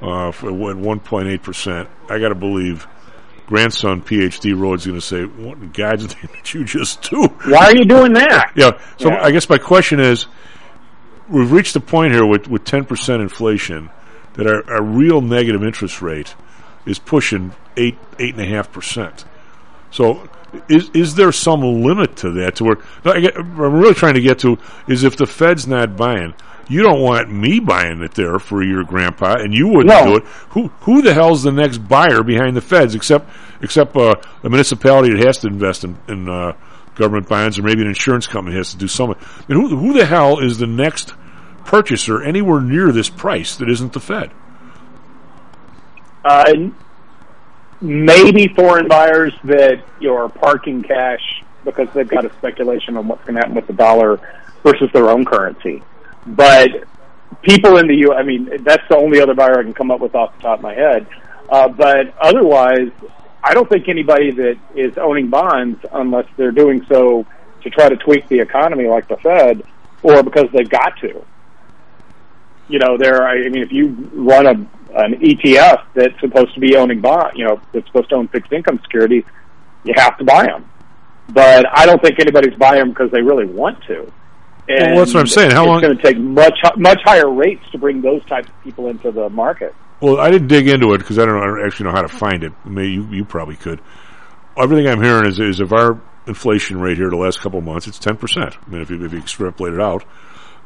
uh, 0.00 0.30
for 0.32 0.52
one 0.52 1.00
point 1.00 1.28
eight 1.28 1.42
percent. 1.42 1.88
I 2.08 2.18
got 2.18 2.28
to 2.30 2.34
believe. 2.34 2.86
Grandson 3.44 4.00
PhD 4.00 4.58
Rhodes 4.58 4.82
is 4.82 4.86
going 4.86 5.00
to 5.00 5.06
say, 5.06 5.24
"What 5.24 5.58
in 5.58 5.70
God's 5.72 6.06
name 6.14 6.28
did 6.34 6.54
you 6.54 6.64
just 6.64 7.10
do?" 7.10 7.26
Why 7.44 7.66
are 7.66 7.76
you 7.76 7.84
doing 7.84 8.14
that? 8.14 8.52
Yeah. 8.54 8.78
So 8.98 9.10
Yeah. 9.10 9.18
I 9.22 9.30
guess 9.30 9.48
my 9.50 9.58
question 9.58 10.00
is, 10.00 10.26
we've 11.28 11.50
reached 11.52 11.74
the 11.74 11.80
point 11.80 12.14
here 12.14 12.24
with 12.24 12.48
with 12.48 12.64
ten 12.64 12.84
percent 12.84 13.20
inflation 13.20 13.90
that 14.34 14.46
our, 14.46 14.62
our 14.72 14.82
real 14.82 15.20
negative 15.20 15.62
interest 15.62 16.00
rate 16.00 16.34
is 16.86 16.98
pushing 16.98 17.52
eight 17.76 17.98
eight 18.18 18.34
and 18.34 18.42
a 18.42 18.46
half 18.48 18.72
percent. 18.72 19.24
So 19.90 20.26
is 20.68 20.90
is 20.94 21.14
there 21.14 21.32
some 21.32 21.60
limit 21.60 22.16
to 22.18 22.30
that? 22.32 22.56
To 22.56 22.64
where 22.64 22.76
no, 23.04 23.12
I 23.12 23.20
get, 23.20 23.36
I'm 23.36 23.58
really 23.58 23.94
trying 23.94 24.14
to 24.14 24.20
get 24.20 24.38
to 24.40 24.58
is 24.86 25.04
if 25.04 25.16
the 25.16 25.26
Fed's 25.26 25.66
not 25.66 25.96
buying. 25.96 26.34
You 26.68 26.82
don't 26.82 27.00
want 27.02 27.30
me 27.30 27.58
buying 27.58 28.00
it 28.02 28.12
there 28.14 28.38
for 28.38 28.62
your 28.62 28.84
grandpa, 28.84 29.34
and 29.34 29.52
you 29.52 29.66
wouldn't 29.66 29.88
No. 29.88 30.04
do 30.06 30.16
it. 30.18 30.22
Who 30.50 30.68
who 30.82 31.02
the 31.02 31.12
hell's 31.12 31.42
the 31.42 31.52
next 31.52 31.78
buyer 31.78 32.22
behind 32.22 32.56
the 32.56 32.60
Feds, 32.60 32.94
except 32.94 33.28
except 33.60 33.96
uh, 33.96 34.14
a 34.42 34.48
municipality 34.48 35.12
that 35.14 35.26
has 35.26 35.38
to 35.38 35.48
invest 35.48 35.84
in, 35.84 35.98
in 36.08 36.28
uh, 36.28 36.52
government 36.94 37.28
bonds, 37.28 37.58
or 37.58 37.62
maybe 37.62 37.82
an 37.82 37.88
insurance 37.88 38.26
company 38.26 38.56
has 38.56 38.70
to 38.70 38.78
do 38.78 38.86
something. 38.88 39.22
I 39.22 39.52
mean, 39.52 39.60
who 39.60 39.76
who 39.76 39.92
the 39.92 40.06
hell 40.06 40.38
is 40.38 40.58
the 40.58 40.66
next 40.66 41.14
purchaser 41.64 42.22
anywhere 42.22 42.60
near 42.60 42.92
this 42.92 43.10
price 43.10 43.56
that 43.56 43.68
isn't 43.68 43.92
the 43.92 44.00
Fed? 44.00 44.30
Uh, 46.24 46.52
maybe 47.82 48.48
foreign 48.48 48.88
buyers 48.88 49.34
that 49.44 49.82
you 50.00 50.08
know, 50.08 50.16
are 50.16 50.28
parking 50.28 50.82
cash 50.82 51.42
because 51.64 51.88
they've 51.94 52.08
got 52.08 52.24
a 52.24 52.32
speculation 52.34 52.96
on 52.96 53.08
what's 53.08 53.22
going 53.22 53.34
to 53.34 53.40
happen 53.40 53.54
with 53.54 53.66
the 53.66 53.72
dollar 53.72 54.20
versus 54.62 54.88
their 54.92 55.10
own 55.10 55.24
currency. 55.24 55.82
But 56.26 56.84
people 57.42 57.78
in 57.78 57.88
the 57.88 57.96
U. 57.96 58.14
I 58.14 58.22
mean, 58.22 58.62
that's 58.62 58.86
the 58.88 58.96
only 58.96 59.20
other 59.20 59.34
buyer 59.34 59.58
I 59.58 59.62
can 59.62 59.74
come 59.74 59.90
up 59.90 60.00
with 60.00 60.14
off 60.14 60.34
the 60.36 60.42
top 60.42 60.58
of 60.58 60.62
my 60.62 60.74
head. 60.74 61.06
Uh, 61.48 61.68
but 61.68 62.14
otherwise, 62.20 62.90
I 63.42 63.54
don't 63.54 63.68
think 63.68 63.88
anybody 63.88 64.30
that 64.30 64.58
is 64.74 64.96
owning 64.98 65.28
bonds, 65.28 65.84
unless 65.92 66.26
they're 66.36 66.52
doing 66.52 66.84
so 66.88 67.26
to 67.62 67.70
try 67.70 67.88
to 67.88 67.96
tweak 67.96 68.28
the 68.28 68.40
economy 68.40 68.86
like 68.86 69.08
the 69.08 69.16
Fed, 69.16 69.62
or 70.02 70.22
because 70.22 70.46
they've 70.52 70.68
got 70.68 70.96
to. 71.00 71.24
You 72.68 72.78
know, 72.78 72.96
there. 72.96 73.26
I 73.26 73.48
mean, 73.48 73.62
if 73.62 73.72
you 73.72 73.88
run 74.14 74.46
a 74.46 74.54
an 74.94 75.14
ETF 75.20 75.84
that's 75.94 76.18
supposed 76.20 76.54
to 76.54 76.60
be 76.60 76.76
owning 76.76 77.00
bond, 77.00 77.32
you 77.36 77.44
know, 77.44 77.60
that's 77.72 77.86
supposed 77.86 78.08
to 78.10 78.16
own 78.16 78.28
fixed 78.28 78.52
income 78.52 78.78
securities, 78.82 79.24
you 79.84 79.92
have 79.96 80.16
to 80.18 80.24
buy 80.24 80.46
them. 80.46 80.68
But 81.28 81.66
I 81.72 81.86
don't 81.86 82.02
think 82.02 82.18
anybody's 82.20 82.54
buying 82.58 82.78
them 82.80 82.88
because 82.90 83.10
they 83.10 83.22
really 83.22 83.46
want 83.46 83.82
to. 83.84 84.12
And 84.68 84.92
Well, 84.92 84.98
that's 85.00 85.14
what 85.14 85.20
I'm 85.20 85.26
saying. 85.26 85.50
How 85.52 85.64
long 85.66 85.76
it's 85.78 85.82
long- 85.84 85.94
going 85.94 85.96
to 85.98 86.02
take 86.02 86.18
much 86.18 86.58
much 86.76 87.00
higher 87.04 87.28
rates 87.30 87.64
to 87.72 87.78
bring 87.78 88.00
those 88.00 88.24
types 88.26 88.48
of 88.48 88.62
people 88.64 88.88
into 88.88 89.10
the 89.10 89.28
market. 89.28 89.74
Well, 90.00 90.18
I 90.20 90.30
didn't 90.30 90.48
dig 90.48 90.68
into 90.68 90.94
it 90.94 90.98
because 90.98 91.18
I 91.18 91.24
don't 91.26 91.36
I 91.40 91.46
don't 91.46 91.64
actually 91.66 91.86
know 91.86 91.92
how 91.92 92.02
to 92.02 92.08
find 92.08 92.44
it. 92.44 92.52
Maybe 92.64 92.90
you, 92.92 93.04
you 93.10 93.24
probably 93.24 93.56
could. 93.56 93.80
Everything 94.56 94.86
I'm 94.88 95.02
hearing 95.02 95.26
is, 95.26 95.38
is 95.40 95.60
if 95.60 95.72
our 95.72 96.00
inflation 96.26 96.80
rate 96.80 96.96
here 96.96 97.08
the 97.10 97.16
last 97.16 97.40
couple 97.40 97.58
of 97.58 97.64
months, 97.64 97.86
it's 97.86 97.98
10%. 97.98 98.56
I 98.66 98.70
mean, 98.70 98.82
if 98.82 98.90
you, 98.90 99.04
if 99.04 99.12
you 99.12 99.18
extrapolate 99.18 99.74
it 99.74 99.80
out. 99.80 100.04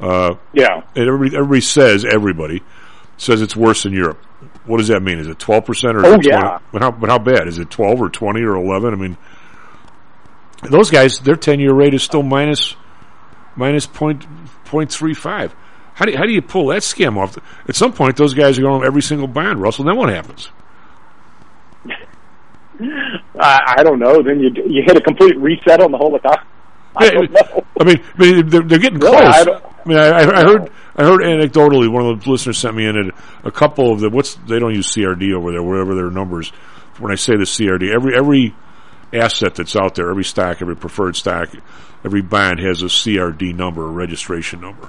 Uh, 0.00 0.34
Yeah. 0.52 0.82
and 0.94 1.06
everybody, 1.08 1.36
everybody 1.36 1.60
says, 1.62 2.04
everybody 2.04 2.62
says 3.16 3.42
it's 3.42 3.56
worse 3.56 3.82
than 3.84 3.92
Europe. 3.92 4.18
What 4.66 4.78
does 4.78 4.88
that 4.88 5.02
mean? 5.02 5.18
Is 5.18 5.28
it 5.28 5.38
12% 5.38 5.68
or 5.94 5.98
is 6.00 6.04
Oh, 6.04 6.14
20? 6.14 6.28
yeah. 6.28 6.58
But 6.72 6.82
how, 6.82 6.90
but 6.90 7.08
how 7.10 7.18
bad? 7.18 7.48
Is 7.48 7.58
it 7.58 7.70
12 7.70 8.00
or 8.00 8.08
20 8.10 8.42
or 8.42 8.56
11? 8.56 8.92
I 8.92 8.96
mean, 8.96 9.16
those 10.70 10.90
guys, 10.90 11.18
their 11.20 11.36
10 11.36 11.58
year 11.60 11.72
rate 11.72 11.94
is 11.94 12.02
still 12.02 12.22
minus, 12.22 12.76
minus 13.56 13.86
point, 13.86 14.26
point 14.64 14.90
three 14.92 15.14
five. 15.14 15.54
How 15.94 16.04
do, 16.04 16.12
you, 16.12 16.18
how 16.18 16.24
do 16.24 16.32
you 16.32 16.42
pull 16.42 16.66
that 16.68 16.82
scam 16.82 17.16
off? 17.16 17.38
At 17.68 17.74
some 17.74 17.92
point, 17.92 18.16
those 18.16 18.34
guys 18.34 18.58
are 18.58 18.62
going 18.62 18.82
to 18.82 18.86
every 18.86 19.00
single 19.02 19.26
bond, 19.28 19.60
Russell. 19.62 19.84
Then 19.86 19.96
what 19.96 20.10
happens? 20.10 20.50
I, 23.40 23.76
I 23.78 23.82
don't 23.82 23.98
know. 23.98 24.22
Then 24.22 24.40
you 24.40 24.50
you 24.66 24.82
hit 24.84 24.96
a 24.96 25.00
complete 25.00 25.36
reset 25.38 25.80
on 25.80 25.92
the 25.92 25.98
whole 25.98 26.14
economy. 26.14 26.46
I. 26.96 27.06
I 27.80 27.84
mean, 27.84 27.98
I 28.18 28.18
mean 28.22 28.48
they're, 28.48 28.62
they're 28.62 28.78
getting 28.78 28.98
Really, 28.98 29.16
close. 29.16 29.34
I 29.34 29.60
I, 29.84 29.88
mean, 29.88 29.98
I 29.98 30.18
I 30.20 30.42
heard 30.44 30.70
I 30.96 31.04
heard 31.04 31.20
anecdotally 31.20 31.90
one 31.92 32.06
of 32.06 32.24
the 32.24 32.30
listeners 32.30 32.58
sent 32.58 32.74
me 32.74 32.86
in 32.86 32.96
a, 33.44 33.48
a 33.48 33.50
couple 33.50 33.92
of 33.92 34.00
the 34.00 34.08
what's 34.10 34.34
they 34.48 34.58
don't 34.58 34.74
use 34.74 34.88
CRD 34.94 35.34
over 35.34 35.52
there, 35.52 35.62
whatever 35.62 35.94
their 35.94 36.10
numbers. 36.10 36.50
When 36.98 37.12
I 37.12 37.16
say 37.16 37.36
the 37.36 37.44
CRD, 37.44 37.92
every 37.94 38.16
every 38.16 38.54
asset 39.12 39.54
that's 39.54 39.76
out 39.76 39.94
there, 39.94 40.10
every 40.10 40.24
stock, 40.24 40.62
every 40.62 40.76
preferred 40.76 41.14
stock, 41.16 41.50
every 42.04 42.22
bond 42.22 42.58
has 42.60 42.82
a 42.82 42.86
CRD 42.86 43.54
number, 43.54 43.84
a 43.86 43.90
registration 43.90 44.60
number. 44.60 44.88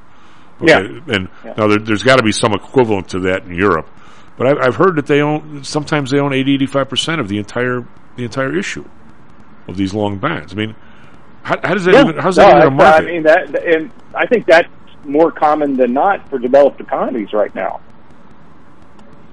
Yeah. 0.61 0.79
and 0.79 1.29
Yeah. 1.45 1.53
now 1.57 1.67
there, 1.67 1.77
there's 1.79 2.03
got 2.03 2.17
to 2.17 2.23
be 2.23 2.31
some 2.31 2.53
equivalent 2.53 3.09
to 3.09 3.19
that 3.21 3.43
in 3.43 3.53
Europe. 3.53 3.87
But 4.37 4.47
I've, 4.47 4.57
I've 4.69 4.75
heard 4.75 4.95
that 4.95 5.05
they 5.07 5.21
own 5.21 5.63
sometimes 5.63 6.09
they 6.11 6.19
own 6.19 6.33
80, 6.33 6.53
85 6.55 6.89
percent 6.89 7.21
of 7.21 7.27
the 7.27 7.37
entire 7.37 7.85
the 8.15 8.23
entire 8.23 8.57
issue 8.57 8.85
of 9.67 9.75
these 9.77 9.93
long 9.93 10.17
bonds. 10.19 10.53
I 10.53 10.55
mean, 10.55 10.75
how, 11.43 11.55
how 11.63 11.73
does 11.73 11.85
that 11.85 11.93
Yeah. 11.93 12.03
even 12.03 12.17
how's 12.17 12.37
No, 12.37 12.45
that 12.45 12.57
even 12.57 12.61
a 12.61 12.65
I- 12.67 12.69
market? 12.75 13.03
I 13.07 13.11
mean 13.11 13.23
that, 13.23 13.65
and 13.65 13.91
I 14.15 14.25
think 14.25 14.45
that's 14.45 14.69
more 15.07 15.31
common 15.31 15.75
than 15.75 15.93
not 15.93 16.29
for 16.29 16.39
developed 16.39 16.79
economies 16.81 17.33
right 17.33 17.53
now. 17.55 17.81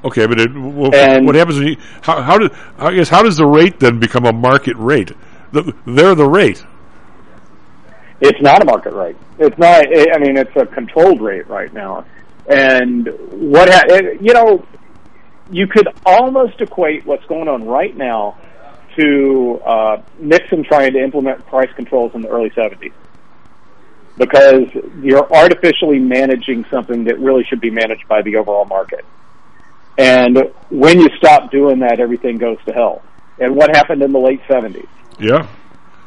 Okay, 0.04 0.26
but 0.26 0.38
it, 0.38 0.52
well, 0.52 0.90
what 1.24 1.34
happens 1.34 1.58
when 1.58 1.68
you 1.68 1.76
how 2.02 2.20
how 2.20 2.36
do 2.38 2.50
I 2.78 2.94
guess 2.94 3.08
how 3.08 3.22
does 3.22 3.38
the 3.38 3.46
rate 3.46 3.80
then 3.80 3.98
become 3.98 4.26
a 4.26 4.32
market 4.32 4.76
rate? 4.76 5.12
The, 5.52 5.74
they're 5.86 6.14
the 6.14 6.28
rate. 6.28 6.64
It's 8.20 8.40
not 8.40 8.62
a 8.62 8.64
market 8.64 8.92
rate. 8.92 9.16
It's 9.38 9.56
not. 9.58 9.86
I 9.86 10.18
mean, 10.18 10.36
it's 10.36 10.54
a 10.56 10.66
controlled 10.66 11.20
rate 11.20 11.48
right 11.48 11.72
now. 11.72 12.04
And 12.46 13.08
what 13.30 13.70
ha- 13.70 13.84
you 14.20 14.34
know, 14.34 14.66
you 15.50 15.66
could 15.66 15.88
almost 16.04 16.60
equate 16.60 17.06
what's 17.06 17.24
going 17.26 17.48
on 17.48 17.66
right 17.66 17.96
now 17.96 18.36
to 18.98 19.60
uh, 19.64 20.02
Nixon 20.18 20.64
trying 20.64 20.92
to 20.92 21.02
implement 21.02 21.44
price 21.46 21.70
controls 21.76 22.14
in 22.14 22.22
the 22.22 22.28
early 22.28 22.50
'70s, 22.50 22.92
because 24.16 24.68
you're 25.02 25.32
artificially 25.32 25.98
managing 25.98 26.64
something 26.70 27.04
that 27.04 27.18
really 27.18 27.44
should 27.44 27.60
be 27.60 27.70
managed 27.70 28.06
by 28.08 28.22
the 28.22 28.36
overall 28.36 28.64
market. 28.64 29.04
And 29.98 30.52
when 30.70 31.00
you 31.00 31.08
stop 31.16 31.50
doing 31.50 31.80
that, 31.80 32.00
everything 32.00 32.38
goes 32.38 32.58
to 32.66 32.72
hell. 32.72 33.02
And 33.38 33.56
what 33.56 33.74
happened 33.74 34.02
in 34.02 34.12
the 34.12 34.18
late 34.18 34.40
'70s? 34.48 34.86
Yeah. 35.18 35.48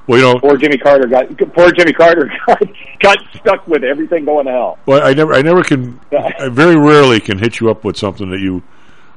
Well, 0.07 0.19
you 0.19 0.23
know, 0.25 0.39
poor 0.39 0.57
Jimmy 0.57 0.77
Carter 0.77 1.07
got 1.07 1.37
poor 1.53 1.71
Jimmy 1.71 1.91
Carter 1.91 2.31
got, 2.47 2.61
got 2.99 3.17
stuck 3.35 3.67
with 3.67 3.83
everything 3.83 4.23
going 4.23 4.45
to 4.45 4.51
hell. 4.51 4.79
Well, 4.85 5.05
I 5.05 5.13
never, 5.13 5.33
I 5.33 5.41
never 5.41 5.63
can, 5.63 5.99
I 6.11 6.47
very 6.47 6.77
rarely 6.77 7.19
can 7.19 7.37
hit 7.37 7.59
you 7.59 7.69
up 7.69 7.83
with 7.83 7.97
something 7.97 8.29
that 8.31 8.39
you 8.39 8.63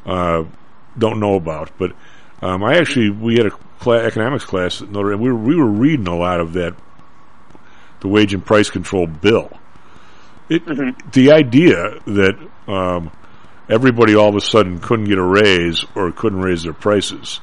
uh, 0.04 0.44
don't 0.98 1.20
know 1.20 1.36
about. 1.36 1.70
But 1.78 1.92
um, 2.42 2.64
I 2.64 2.76
actually, 2.76 3.10
we 3.10 3.36
had 3.36 3.46
a 3.46 3.50
cla 3.50 4.04
economics 4.04 4.44
class 4.44 4.82
at 4.82 4.90
Notre 4.90 5.10
Dame. 5.10 5.20
We 5.20 5.30
were, 5.30 5.38
we 5.38 5.56
were 5.56 5.70
reading 5.70 6.08
a 6.08 6.16
lot 6.16 6.40
of 6.40 6.54
that, 6.54 6.74
the 8.00 8.08
wage 8.08 8.34
and 8.34 8.44
price 8.44 8.70
control 8.70 9.06
bill. 9.06 9.50
It, 10.48 10.64
the 11.12 11.32
idea 11.32 12.00
that 12.06 12.36
um, 12.66 13.12
everybody 13.68 14.16
all 14.16 14.28
of 14.28 14.36
a 14.36 14.40
sudden 14.40 14.80
couldn't 14.80 15.06
get 15.06 15.18
a 15.18 15.22
raise 15.22 15.84
or 15.94 16.10
couldn't 16.12 16.40
raise 16.40 16.64
their 16.64 16.72
prices 16.72 17.40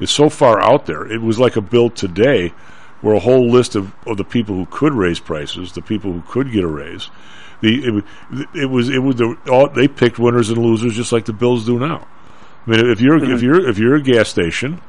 is 0.00 0.10
so 0.10 0.28
far 0.28 0.60
out 0.60 0.86
there. 0.86 1.10
It 1.10 1.20
was 1.20 1.38
like 1.38 1.56
a 1.56 1.60
bill 1.60 1.90
today 1.90 2.54
where 3.00 3.14
a 3.14 3.20
whole 3.20 3.48
list 3.48 3.76
of, 3.76 3.94
of 4.06 4.16
the 4.16 4.24
people 4.24 4.56
who 4.56 4.66
could 4.66 4.94
raise 4.94 5.20
prices, 5.20 5.72
the 5.72 5.82
people 5.82 6.12
who 6.12 6.22
could 6.22 6.50
get 6.50 6.64
a 6.64 6.68
raise, 6.68 7.10
the 7.60 7.84
it, 7.84 8.04
it 8.54 8.66
was 8.66 8.88
it 8.88 8.98
was 8.98 9.16
the 9.16 9.36
all, 9.50 9.68
they 9.68 9.88
picked 9.88 10.18
winners 10.18 10.50
and 10.50 10.58
losers 10.58 10.94
just 10.94 11.12
like 11.12 11.24
the 11.24 11.32
bills 11.32 11.66
do 11.66 11.78
now. 11.78 12.06
I 12.66 12.70
mean, 12.70 12.90
if 12.90 13.00
you're 13.00 13.22
if 13.32 13.42
you're 13.42 13.68
if 13.68 13.78
you're 13.78 13.96
a 13.96 14.02
gas 14.02 14.28
station, 14.28 14.80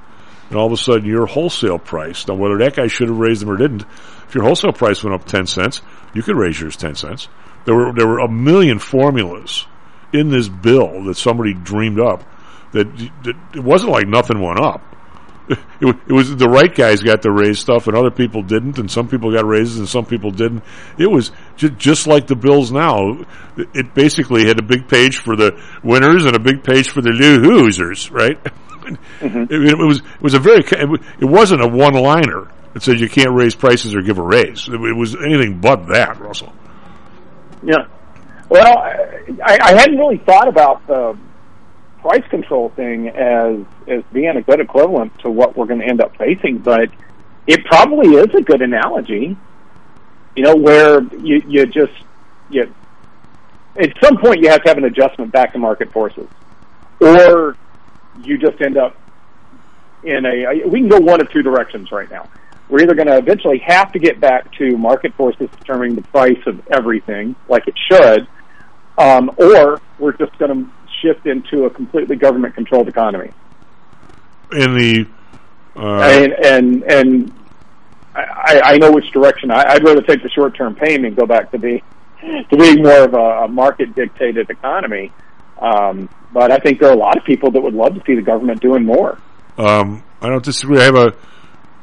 and 0.50 0.58
all 0.58 0.66
of 0.66 0.72
a 0.72 0.78
sudden 0.78 1.06
your 1.06 1.26
wholesale 1.26 1.80
price 1.80 2.28
now 2.28 2.36
whether 2.36 2.58
that 2.58 2.76
guy 2.76 2.88
should 2.88 3.08
have 3.08 3.18
raised 3.18 3.42
them 3.42 3.50
or 3.50 3.58
didn't, 3.58 3.86
if 4.28 4.36
your 4.36 4.44
wholesale 4.44 4.74
price 4.74 5.04
went 5.04 5.14
up 5.14 5.26
ten 5.26 5.48
cents, 5.48 5.82
you 6.14 6.22
could 6.24 6.36
raise 6.36 6.60
yours 6.60 6.76
ten 6.76 6.96
cents. 6.96 7.28
There 7.66 7.76
were 7.76 7.94
there 7.94 8.08
were 8.08 8.20
a 8.20 8.30
million 8.30 8.80
formulas 8.80 9.66
in 10.14 10.30
this 10.30 10.50
bill 10.50 11.04
that 11.04 11.16
somebody 11.16 11.54
dreamed 11.54 12.00
up 12.00 12.24
that, 12.72 12.98
that 13.24 13.36
it 13.56 13.64
wasn't 13.64 13.92
like 13.92 14.08
nothing 14.08 14.42
went 14.42 14.60
up. 14.60 14.84
It, 15.82 15.96
it 16.10 16.12
was 16.12 16.36
the 16.36 16.50
right 16.50 16.76
guys 16.76 17.02
got 17.02 17.22
to 17.22 17.32
raise 17.32 17.58
stuff 17.58 17.88
and 17.88 17.96
other 17.96 18.12
people 18.12 18.44
didn't 18.44 18.78
and 18.78 18.92
some 18.92 19.08
people 19.08 19.32
got 19.32 19.46
raises 19.46 19.80
and 19.80 19.88
some 19.88 20.06
people 20.06 20.30
didn't. 20.30 20.62
It 20.98 21.08
was 21.08 21.32
ju- 21.56 21.70
just 21.70 22.06
like 22.06 22.28
the 22.28 22.36
bills 22.36 22.70
now. 22.70 23.24
It, 23.58 23.96
basically 23.96 24.46
had 24.46 24.60
a 24.60 24.62
big 24.62 24.90
page 24.90 25.18
for 25.18 25.38
the 25.38 25.60
winners 25.82 26.26
and 26.26 26.36
a 26.36 26.40
big 26.40 26.64
page 26.64 26.90
for 26.90 27.02
the 27.02 27.12
new 27.12 27.38
losers 27.38 28.12
right 28.12 28.38
Mm-hmm. 29.20 29.54
it, 29.54 29.70
it 29.72 29.78
was 29.78 30.00
it 30.00 30.22
was 30.22 30.34
a 30.34 30.40
very 30.40 30.64
it 30.70 31.26
wasn't 31.26 31.62
a 31.62 31.68
one 31.68 31.94
liner 31.94 32.48
that 32.74 32.84
says 32.84 33.00
you 33.02 33.10
can't 33.10 33.34
raise 33.34 33.56
prices 33.56 33.96
or 33.96 34.02
give 34.02 34.18
a 34.18 34.24
raise 34.24 34.68
it, 34.68 34.74
it 34.74 34.96
was 34.96 35.16
anything 35.16 35.60
but 35.60 35.88
that 35.88 36.20
russell 36.20 36.54
Yeah. 37.64 37.88
Well, 38.50 38.78
I, 38.80 39.60
I 39.62 39.74
hadn't 39.76 39.98
really 39.98 40.18
thought 40.18 40.48
about 40.48 40.86
the 40.88 41.16
price 42.02 42.24
control 42.30 42.70
thing 42.70 43.10
as 43.10 43.60
as 43.88 44.04
being 44.12 44.36
a 44.36 44.42
good 44.42 44.60
equivalent 44.60 45.18
to 45.20 45.30
what 45.30 45.56
we're 45.56 45.66
going 45.66 45.82
to 45.82 45.88
end 45.88 46.02
up 46.02 46.16
facing, 46.18 46.58
but 46.60 46.90
it 47.46 47.64
probably 47.66 48.16
is 48.16 48.34
a 48.34 48.42
good 48.42 48.62
analogy. 48.62 49.38
You 50.36 50.44
know, 50.44 50.56
where 50.56 51.04
you 51.18 51.44
you 51.48 51.66
just 51.66 51.94
you 52.50 52.74
at 53.76 53.92
some 54.02 54.18
point 54.18 54.42
you 54.42 54.50
have 54.50 54.64
to 54.64 54.70
have 54.70 54.78
an 54.78 54.86
adjustment 54.86 55.32
back 55.32 55.54
to 55.54 55.60
market 55.60 55.92
forces, 55.92 56.28
or 57.02 57.56
you 58.24 58.38
just 58.38 58.62
end 58.62 58.78
up 58.78 58.96
in 60.04 60.26
a. 60.26 60.68
We 60.68 60.80
can 60.80 60.90
go 60.90 61.00
one 61.00 61.22
of 61.22 61.32
two 61.32 61.42
directions 61.42 61.92
right 61.92 62.10
now. 62.10 62.30
We're 62.70 62.82
either 62.84 62.94
going 62.94 63.08
to 63.08 63.18
eventually 63.18 63.58
have 63.66 63.92
to 63.94 64.00
get 64.00 64.20
back 64.20 64.52
to 64.54 64.78
market 64.78 65.14
forces 65.16 65.50
determining 65.58 65.96
the 65.96 66.04
price 66.04 66.40
of 66.46 66.62
everything, 66.68 67.36
like 67.48 67.68
it 67.68 67.74
should, 67.92 68.28
um, 68.98 69.32
or 69.38 69.82
we're 69.98 70.14
just 70.14 70.38
going 70.38 70.52
to 70.66 70.72
shift 71.02 71.26
into 71.26 71.66
a 71.66 71.70
completely 71.70 72.16
government-controlled 72.16 72.88
economy. 72.88 73.32
in 74.52 74.74
the 74.76 75.08
uh, 75.76 76.02
and 76.02 76.34
and 76.34 76.84
and 76.84 77.34
I, 78.16 78.62
I 78.64 78.78
know 78.78 78.92
which 78.92 79.10
direction. 79.12 79.52
I, 79.52 79.64
I'd 79.68 79.84
rather 79.84 80.02
take 80.02 80.24
the 80.24 80.30
short-term 80.30 80.76
pain 80.76 81.06
and 81.06 81.16
go 81.16 81.26
back 81.26 81.52
to 81.52 81.60
be 81.60 81.84
to 82.22 82.58
being 82.58 82.84
more 82.84 83.04
of 83.04 83.14
a, 83.14 83.44
a 83.44 83.48
market-dictated 83.48 84.50
economy. 84.50 85.12
Um, 85.60 86.10
but 86.34 86.52
I 86.52 86.58
think 86.58 86.80
there 86.80 86.90
are 86.90 86.94
a 86.94 86.98
lot 86.98 87.18
of 87.18 87.24
people 87.24 87.52
that 87.52 87.62
would 87.62 87.74
love 87.74 87.94
to 87.96 88.02
see 88.06 88.16
the 88.16 88.22
government 88.22 88.62
doing 88.62 88.86
more. 88.86 89.18
Um, 89.58 90.04
I 90.22 90.28
don't 90.30 90.44
disagree. 90.44 90.80
I 90.80 90.84
have 90.86 90.96
a 90.96 91.14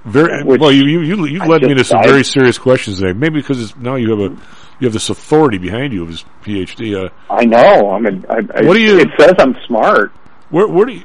very 0.05 0.45
Which 0.45 0.61
well. 0.61 0.71
You 0.73 0.85
you 0.87 1.01
you, 1.03 1.27
you 1.27 1.39
led 1.41 1.63
me 1.63 1.75
to 1.75 1.85
some 1.85 1.99
I- 2.01 2.07
very 2.07 2.25
serious 2.25 2.59
questions 2.59 3.01
today. 3.01 3.13
Maybe 3.13 3.41
because 3.41 3.61
it's, 3.61 3.77
now 3.77 3.97
you 3.97 4.11
have 4.11 4.21
a 4.33 4.35
you 4.79 4.87
have 4.87 4.93
this 4.93 5.11
authority 5.11 5.59
behind 5.59 5.93
you 5.93 6.03
of 6.03 6.09
this 6.11 6.25
PhD. 6.43 6.95
Uh, 6.95 7.09
I 7.31 7.45
know. 7.45 7.91
I 7.91 7.99
mean, 7.99 8.25
I, 8.29 8.35
I, 8.35 8.67
What 8.67 8.75
do 8.75 8.81
you- 8.81 8.99
It 9.01 9.09
says 9.19 9.35
I'm 9.39 9.55
smart. 9.67 10.13
where 10.51 10.69
where 10.69 10.87
do 10.87 10.93
you? 10.93 11.05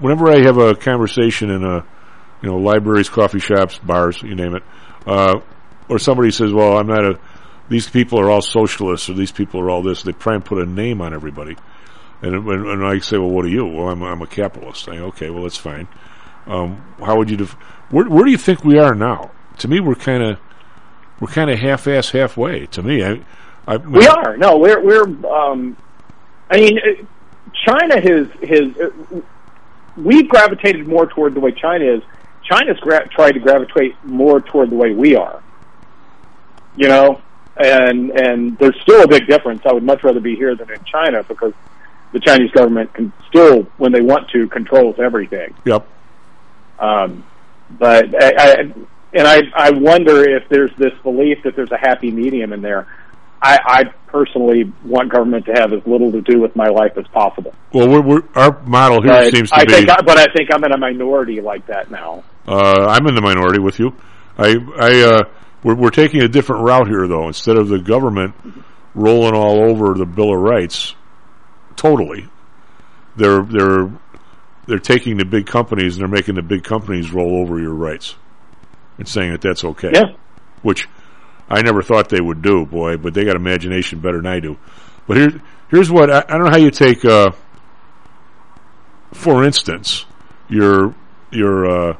Whenever 0.00 0.30
I 0.30 0.42
have 0.42 0.58
a 0.58 0.74
conversation 0.74 1.50
in 1.50 1.62
a 1.64 1.84
you 2.42 2.48
know 2.50 2.56
libraries, 2.56 3.08
coffee 3.08 3.38
shops, 3.38 3.78
bars, 3.78 4.20
you 4.22 4.34
name 4.34 4.56
it, 4.56 4.62
uh, 5.06 5.40
or 5.88 5.98
somebody 5.98 6.30
says, 6.30 6.52
"Well, 6.52 6.76
I'm 6.78 6.86
not 6.88 7.04
a." 7.04 7.18
These 7.68 7.88
people 7.88 8.18
are 8.20 8.28
all 8.28 8.42
socialists, 8.42 9.08
or 9.08 9.14
these 9.14 9.32
people 9.32 9.60
are 9.60 9.70
all 9.70 9.82
this. 9.82 10.02
They 10.02 10.12
try 10.12 10.34
and 10.34 10.44
put 10.44 10.58
a 10.58 10.66
name 10.66 11.00
on 11.00 11.14
everybody, 11.14 11.56
and 12.24 12.44
when 12.46 12.66
and 12.66 12.84
I 12.84 12.98
say, 12.98 13.18
"Well, 13.18 13.30
what 13.30 13.44
are 13.44 13.48
you?" 13.48 13.66
Well, 13.66 13.88
I'm 13.88 14.02
I'm 14.02 14.22
a 14.22 14.26
capitalist. 14.26 14.88
I, 14.88 14.98
okay, 14.98 15.30
well, 15.30 15.42
that's 15.42 15.56
fine. 15.56 15.88
Um, 16.46 16.82
how 16.98 17.16
would 17.16 17.30
you? 17.30 17.36
Def- 17.36 17.52
where 17.90 18.08
where 18.08 18.24
do 18.24 18.30
you 18.30 18.38
think 18.38 18.64
we 18.64 18.78
are 18.78 18.94
now? 18.94 19.30
To 19.58 19.68
me, 19.68 19.80
we're 19.80 19.94
kind 19.94 20.22
of 20.22 20.38
we're 21.20 21.28
kind 21.28 21.50
of 21.50 21.58
half-ass, 21.58 22.10
halfway. 22.10 22.66
To 22.66 22.82
me, 22.82 23.04
I, 23.04 23.20
I 23.66 23.76
We 23.76 24.06
are 24.06 24.36
no, 24.36 24.58
we're 24.58 24.80
we're. 24.80 25.04
Um, 25.26 25.76
I 26.50 26.56
mean, 26.56 26.78
uh, 26.78 27.04
China 27.66 28.00
has 28.00 28.26
has. 28.48 28.76
Uh, 28.76 29.20
we've 29.96 30.28
gravitated 30.28 30.86
more 30.88 31.06
toward 31.06 31.34
the 31.34 31.40
way 31.40 31.52
China 31.52 31.84
is. 31.84 32.02
China's 32.42 32.78
gra- 32.80 33.08
tried 33.08 33.32
to 33.32 33.40
gravitate 33.40 33.94
more 34.04 34.40
toward 34.40 34.70
the 34.70 34.76
way 34.76 34.92
we 34.92 35.16
are. 35.16 35.42
You 36.76 36.88
know, 36.88 37.22
and 37.56 38.10
and 38.10 38.58
there's 38.58 38.78
still 38.82 39.02
a 39.02 39.08
big 39.08 39.26
difference. 39.26 39.62
I 39.64 39.72
would 39.72 39.84
much 39.84 40.02
rather 40.02 40.20
be 40.20 40.36
here 40.36 40.54
than 40.54 40.70
in 40.70 40.84
China 40.84 41.22
because 41.22 41.52
the 42.14 42.20
Chinese 42.20 42.50
government 42.52 42.94
can 42.94 43.12
still, 43.28 43.64
when 43.76 43.92
they 43.92 44.00
want 44.00 44.30
to, 44.30 44.48
controls 44.48 44.96
everything. 44.98 45.54
Yep. 45.66 45.86
Um, 46.78 47.24
but 47.70 48.14
I, 48.22 48.32
I 48.38 48.54
and 49.12 49.26
I 49.26 49.42
I 49.54 49.70
wonder 49.70 50.28
if 50.28 50.48
there's 50.48 50.70
this 50.78 50.92
belief 51.02 51.42
that 51.44 51.56
there's 51.56 51.72
a 51.72 51.76
happy 51.76 52.10
medium 52.10 52.52
in 52.52 52.62
there. 52.62 52.86
I, 53.42 53.58
I 53.66 53.84
personally 54.06 54.72
want 54.86 55.12
government 55.12 55.44
to 55.46 55.52
have 55.52 55.72
as 55.74 55.86
little 55.86 56.10
to 56.12 56.22
do 56.22 56.40
with 56.40 56.56
my 56.56 56.68
life 56.68 56.96
as 56.96 57.06
possible. 57.08 57.52
Well, 57.74 57.88
we're, 57.90 58.00
we're, 58.00 58.22
our 58.34 58.62
model 58.62 59.02
here 59.02 59.12
But 59.12 59.32
seems 59.34 59.50
to 59.50 59.56
I 59.56 59.64
be. 59.66 59.72
think, 59.74 59.90
I, 59.90 60.00
but 60.00 60.16
I 60.16 60.32
think 60.32 60.48
I'm 60.50 60.64
in 60.64 60.72
a 60.72 60.78
minority 60.78 61.42
like 61.42 61.66
that 61.66 61.90
now. 61.90 62.24
Uh, 62.48 62.86
I'm 62.88 63.06
in 63.06 63.14
the 63.14 63.20
minority 63.20 63.58
with 63.58 63.78
you. 63.78 63.94
I, 64.38 64.56
I, 64.78 65.02
uh, 65.02 65.24
we're, 65.62 65.74
we're 65.74 65.90
taking 65.90 66.22
a 66.22 66.28
different 66.28 66.62
route 66.62 66.88
here, 66.88 67.06
though. 67.06 67.26
Instead 67.26 67.58
of 67.58 67.68
the 67.68 67.78
government 67.78 68.34
rolling 68.94 69.34
all 69.34 69.62
over 69.62 69.92
the 69.92 70.06
Bill 70.06 70.32
of 70.32 70.40
Rights, 70.40 70.94
totally, 71.76 72.28
they're 73.16 73.42
they're 73.42 73.90
they're 74.66 74.78
taking 74.78 75.16
the 75.16 75.24
big 75.24 75.46
companies 75.46 75.96
and 75.96 76.02
they're 76.02 76.16
making 76.16 76.36
the 76.36 76.42
big 76.42 76.64
companies 76.64 77.12
roll 77.12 77.40
over 77.40 77.60
your 77.60 77.74
rights 77.74 78.16
and 78.98 79.06
saying 79.08 79.32
that 79.32 79.40
that's 79.40 79.64
okay. 79.64 79.90
Yeah. 79.92 80.14
which 80.62 80.88
I 81.48 81.62
never 81.62 81.82
thought 81.82 82.08
they 82.08 82.20
would 82.20 82.42
do, 82.42 82.64
boy. 82.64 82.96
But 82.96 83.14
they 83.14 83.24
got 83.24 83.36
imagination 83.36 84.00
better 84.00 84.18
than 84.18 84.26
I 84.26 84.40
do. 84.40 84.56
But 85.06 85.16
here, 85.16 85.42
here's 85.68 85.90
what 85.90 86.10
I, 86.10 86.24
I 86.28 86.36
don't 86.38 86.44
know 86.44 86.50
how 86.50 86.58
you 86.58 86.70
take. 86.70 87.04
Uh, 87.04 87.32
for 89.12 89.44
instance, 89.44 90.06
your 90.48 90.94
your 91.30 91.66
uh, 91.66 91.96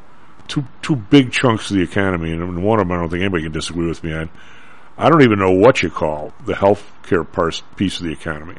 two 0.49 0.65
two 0.83 0.97
big 0.97 1.33
chunks 1.33 1.71
of 1.71 1.77
the 1.77 1.83
economy, 1.83 2.33
and 2.33 2.65
one 2.65 2.81
of 2.81 2.89
them 2.89 2.97
I 2.97 3.01
don't 3.01 3.11
think 3.11 3.23
anybody 3.23 3.45
can 3.45 3.53
disagree 3.53 3.87
with 3.87 4.03
me 4.03 4.13
on. 4.13 4.31
I 4.97 5.09
don't 5.09 5.23
even 5.23 5.39
know 5.39 5.51
what 5.51 5.83
you 5.83 5.91
call 5.91 6.33
the 6.47 6.55
healthcare 6.55 7.31
part, 7.31 7.61
piece 7.77 7.99
of 7.99 8.07
the 8.07 8.13
economy, 8.13 8.57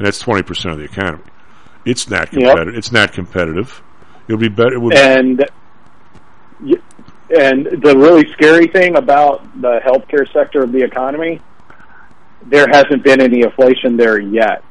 and 0.00 0.06
that's 0.06 0.18
twenty 0.18 0.42
percent 0.42 0.72
of 0.72 0.78
the 0.78 0.84
economy. 0.84 1.22
It's 1.84 2.08
not 2.08 2.32
Yep. 2.32 2.40
competitive. 2.42 2.74
It's 2.74 2.90
not 2.90 3.12
competitive. 3.12 3.82
It'll 4.26 4.40
be 4.40 4.48
better. 4.48 4.72
It 4.72 4.80
would, 4.80 4.94
and 4.96 5.44
y- 6.62 6.72
and 7.38 7.66
the 7.66 7.94
really 7.98 8.26
scary 8.32 8.66
thing 8.68 8.96
about 8.96 9.42
the 9.60 9.78
healthcare 9.84 10.26
sector 10.32 10.62
of 10.62 10.72
the 10.72 10.82
economy, 10.82 11.38
there 12.48 12.66
hasn't 12.72 13.04
been 13.04 13.20
any 13.20 13.42
inflation 13.42 13.98
there 13.98 14.18
yet, 14.18 14.64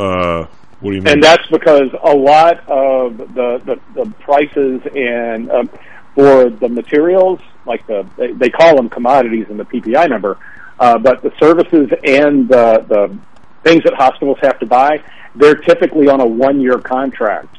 uh, 0.00 0.46
what 0.80 0.90
do 0.90 0.96
you 0.96 1.02
mean? 1.02 1.12
and 1.12 1.22
that's 1.22 1.46
because 1.46 1.90
a 2.02 2.12
lot 2.14 2.68
of 2.68 3.16
the 3.18 3.62
the, 3.64 3.80
the 4.04 4.10
prices 4.20 4.80
and 4.96 5.48
um, 5.50 5.70
for 6.16 6.50
the 6.50 6.68
materials, 6.68 7.38
like 7.66 7.86
the 7.86 8.04
they, 8.16 8.32
they 8.32 8.50
call 8.50 8.74
them 8.76 8.88
commodities 8.88 9.46
in 9.48 9.56
the 9.56 9.64
PPI 9.64 10.08
number, 10.10 10.38
uh, 10.80 10.98
but 10.98 11.22
the 11.22 11.30
services 11.40 11.88
and 12.04 12.48
the 12.48 12.84
the 12.88 13.16
things 13.64 13.82
that 13.84 13.94
hospitals 13.94 14.38
have 14.42 14.58
to 14.60 14.66
buy, 14.66 15.02
they're 15.34 15.54
typically 15.54 16.08
on 16.08 16.20
a 16.20 16.26
one 16.26 16.60
year 16.60 16.78
contract 16.78 17.58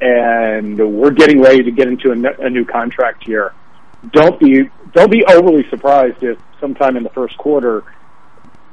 and 0.00 0.78
we're 0.78 1.12
getting 1.12 1.40
ready 1.40 1.62
to 1.62 1.70
get 1.70 1.86
into 1.86 2.10
a, 2.10 2.44
a 2.46 2.50
new 2.50 2.64
contract 2.64 3.26
year. 3.28 3.52
Don't 4.10 4.38
be 4.40 4.68
don't 4.92 5.10
be 5.10 5.24
overly 5.24 5.64
surprised 5.70 6.22
if 6.22 6.38
sometime 6.60 6.96
in 6.96 7.02
the 7.04 7.10
first 7.10 7.36
quarter 7.38 7.84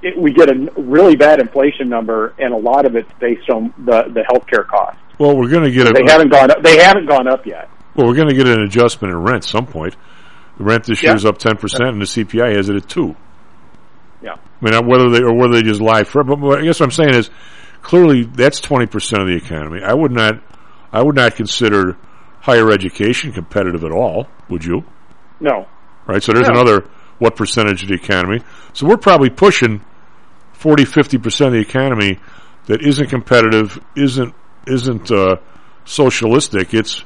it, 0.01 0.17
we 0.17 0.31
get 0.33 0.49
a 0.49 0.71
really 0.77 1.15
bad 1.15 1.39
inflation 1.39 1.89
number, 1.89 2.33
and 2.39 2.53
a 2.53 2.57
lot 2.57 2.85
of 2.85 2.95
it's 2.95 3.11
based 3.19 3.49
on 3.49 3.73
the 3.77 4.03
the 4.13 4.21
healthcare 4.21 4.65
costs. 4.65 4.99
well, 5.19 5.35
we're 5.37 5.49
going 5.49 5.65
to 5.65 5.71
get 5.71 5.87
a. 5.87 5.93
They 5.93 6.09
haven't 6.09 6.29
gone 6.31 6.49
up. 6.49 6.63
They 6.63 6.77
haven't 6.77 7.05
gone 7.07 7.27
up 7.27 7.45
yet. 7.45 7.69
Well, 7.95 8.07
we're 8.07 8.15
going 8.15 8.29
to 8.29 8.35
get 8.35 8.47
an 8.47 8.61
adjustment 8.61 9.13
in 9.13 9.21
rent 9.21 9.37
at 9.37 9.43
some 9.43 9.67
point. 9.67 9.95
The 10.57 10.63
rent 10.63 10.85
this 10.85 11.03
Yeah. 11.03 11.09
year 11.09 11.17
is 11.17 11.25
up 11.25 11.37
ten 11.37 11.57
percent, 11.57 11.89
and 11.89 12.01
the 12.01 12.05
CPI 12.05 12.55
has 12.55 12.69
it 12.69 12.75
at 12.77 12.87
two. 12.87 13.15
Yeah. 14.21 14.33
I 14.35 14.65
mean, 14.69 14.87
whether 14.87 15.09
they 15.09 15.21
or 15.21 15.33
whether 15.33 15.53
they 15.55 15.61
just 15.63 15.81
lie 15.81 16.03
for. 16.03 16.23
But 16.23 16.59
I 16.59 16.63
guess 16.63 16.79
what 16.79 16.87
I'm 16.87 16.91
saying 16.91 17.15
is, 17.15 17.29
clearly 17.81 18.23
that's 18.23 18.59
twenty 18.59 18.85
percent 18.85 19.21
of 19.21 19.27
the 19.27 19.35
economy. 19.35 19.81
I 19.83 19.93
would 19.93 20.11
not, 20.11 20.35
I 20.91 21.01
would 21.01 21.15
not 21.15 21.35
consider 21.35 21.97
higher 22.41 22.69
education 22.71 23.31
competitive 23.31 23.83
at 23.83 23.91
all. 23.91 24.27
Would 24.49 24.65
you? 24.65 24.83
No. 25.39 25.67
Right. 26.07 26.21
So 26.21 26.33
there's 26.33 26.47
No. 26.49 26.59
another 26.61 26.87
what 27.19 27.35
percentage 27.35 27.83
of 27.83 27.89
the 27.89 27.95
economy? 27.95 28.41
So 28.73 28.87
we're 28.87 28.97
probably 28.97 29.29
pushing 29.29 29.81
40, 30.53 30.85
50 30.85 31.17
percent 31.17 31.47
of 31.49 31.53
the 31.53 31.59
economy 31.59 32.19
that 32.65 32.81
isn't 32.81 33.09
competitive, 33.09 33.79
isn't 33.95 34.33
isn't 34.67 35.11
uh, 35.11 35.37
socialistic. 35.85 36.73
It's 36.73 37.03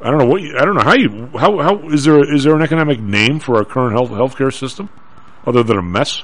I 0.00 0.10
don't 0.10 0.18
know 0.18 0.26
what 0.26 0.42
you, 0.42 0.56
I 0.58 0.64
don't 0.64 0.74
know 0.74 0.82
how 0.84 0.94
you 0.94 1.30
how 1.38 1.58
how 1.62 1.88
is 1.88 2.04
there 2.04 2.32
is 2.34 2.44
there 2.44 2.54
an 2.54 2.62
economic 2.62 3.00
name 3.00 3.40
for 3.40 3.56
our 3.56 3.64
current 3.64 3.92
health 3.92 4.10
healthcare 4.10 4.52
system 4.52 4.88
other 5.46 5.62
than 5.62 5.78
a 5.78 5.82
mess? 5.82 6.22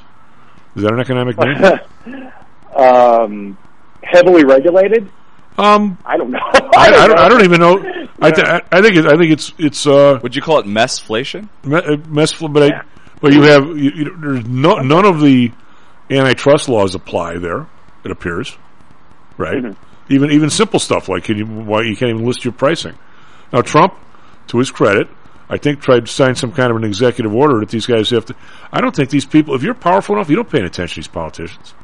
Is 0.77 0.83
that 0.83 0.93
an 0.93 1.01
economic 1.01 1.37
name? 2.07 2.33
um, 2.77 3.59
heavily 4.03 4.45
regulated. 4.45 5.11
Um, 5.59 5.99
I 6.05 6.17
don't 6.17 6.31
know. 6.31 6.39
I, 6.55 6.71
I, 6.77 7.07
don't, 7.09 7.19
I 7.19 7.29
don't 7.29 7.45
even 7.45 7.61
know. 7.61 7.79
I, 8.23 8.31
th- 8.31 8.47
I 8.47 8.61
I 8.71 8.83
think 8.83 8.97
it, 8.97 9.07
I 9.07 9.17
think 9.17 9.33
it's 9.33 9.53
it's 9.59 9.87
uh 9.87 10.19
Would 10.23 10.37
you 10.37 10.43
call 10.43 10.59
it 10.59 10.67
messflation? 10.67 11.49
me- 11.65 11.77
uh, 11.77 11.97
mess, 12.09 12.33
but 12.35 12.63
I, 12.63 12.83
but 13.21 13.33
you 13.33 13.43
have 13.43 13.67
you, 13.77 13.91
you, 13.91 14.17
there's 14.19 14.47
no 14.47 14.77
none 14.77 15.05
of 15.05 15.21
the 15.21 15.51
antitrust 16.11 16.69
laws 16.69 16.95
apply 16.95 17.39
there. 17.39 17.67
It 18.05 18.11
appears, 18.11 18.57
right? 19.37 19.75
Even 20.09 20.31
even 20.31 20.51
simple 20.51 20.79
stuff 20.81 21.09
like 21.09 21.25
can 21.25 21.37
you 21.37 21.47
why 21.47 21.83
you 21.83 21.97
can't 21.97 22.11
even 22.11 22.25
list 22.27 22.45
your 22.45 22.53
pricing. 22.53 22.97
Now 23.53 23.63
Trump, 23.63 23.95
to 24.49 24.59
his 24.59 24.71
credit, 24.71 25.09
I 25.51 25.59
think 25.59 25.81
tried 25.81 26.07
to 26.07 26.13
sign 26.13 26.37
some 26.37 26.53
kind 26.53 26.71
of 26.71 26.77
an 26.77 26.85
executive 26.85 27.35
order 27.35 27.59
that 27.61 27.69
these 27.71 27.85
guys 27.85 28.09
have 28.11 28.25
to. 28.27 28.37
I 28.73 28.81
don't 28.81 28.95
think 28.95 29.11
these 29.11 29.27
people. 29.27 29.55
If 29.57 29.63
you're 29.65 29.75
powerful 29.75 30.15
enough, 30.15 30.31
you 30.31 30.37
don't 30.37 30.49
pay 30.49 30.61
attention 30.61 30.89
to 30.89 30.95
these 31.01 31.09
politicians. 31.09 31.75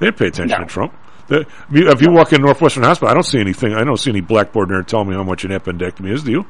They 0.00 0.06
don't 0.06 0.16
pay 0.18 0.26
attention 0.26 0.58
to 0.58 0.66
Trump. 0.66 0.92
The, 1.28 1.40
if 1.40 1.48
you- 1.70 1.88
if 1.88 2.02
walk 2.12 2.32
in 2.32 2.42
Northwestern 2.42 2.82
Hospital, 2.82 3.10
I 3.10 3.14
don't 3.14 3.22
see 3.22 3.38
anything. 3.38 3.72
I 3.72 3.84
don't 3.84 3.96
see 3.98 4.10
any 4.10 4.20
blackboard 4.20 4.68
in 4.68 4.74
there 4.74 4.82
telling 4.82 5.08
me 5.08 5.14
how 5.14 5.22
much 5.22 5.44
an 5.44 5.52
appendectomy 5.52 6.10
is. 6.10 6.24
Do 6.24 6.32
you? 6.32 6.46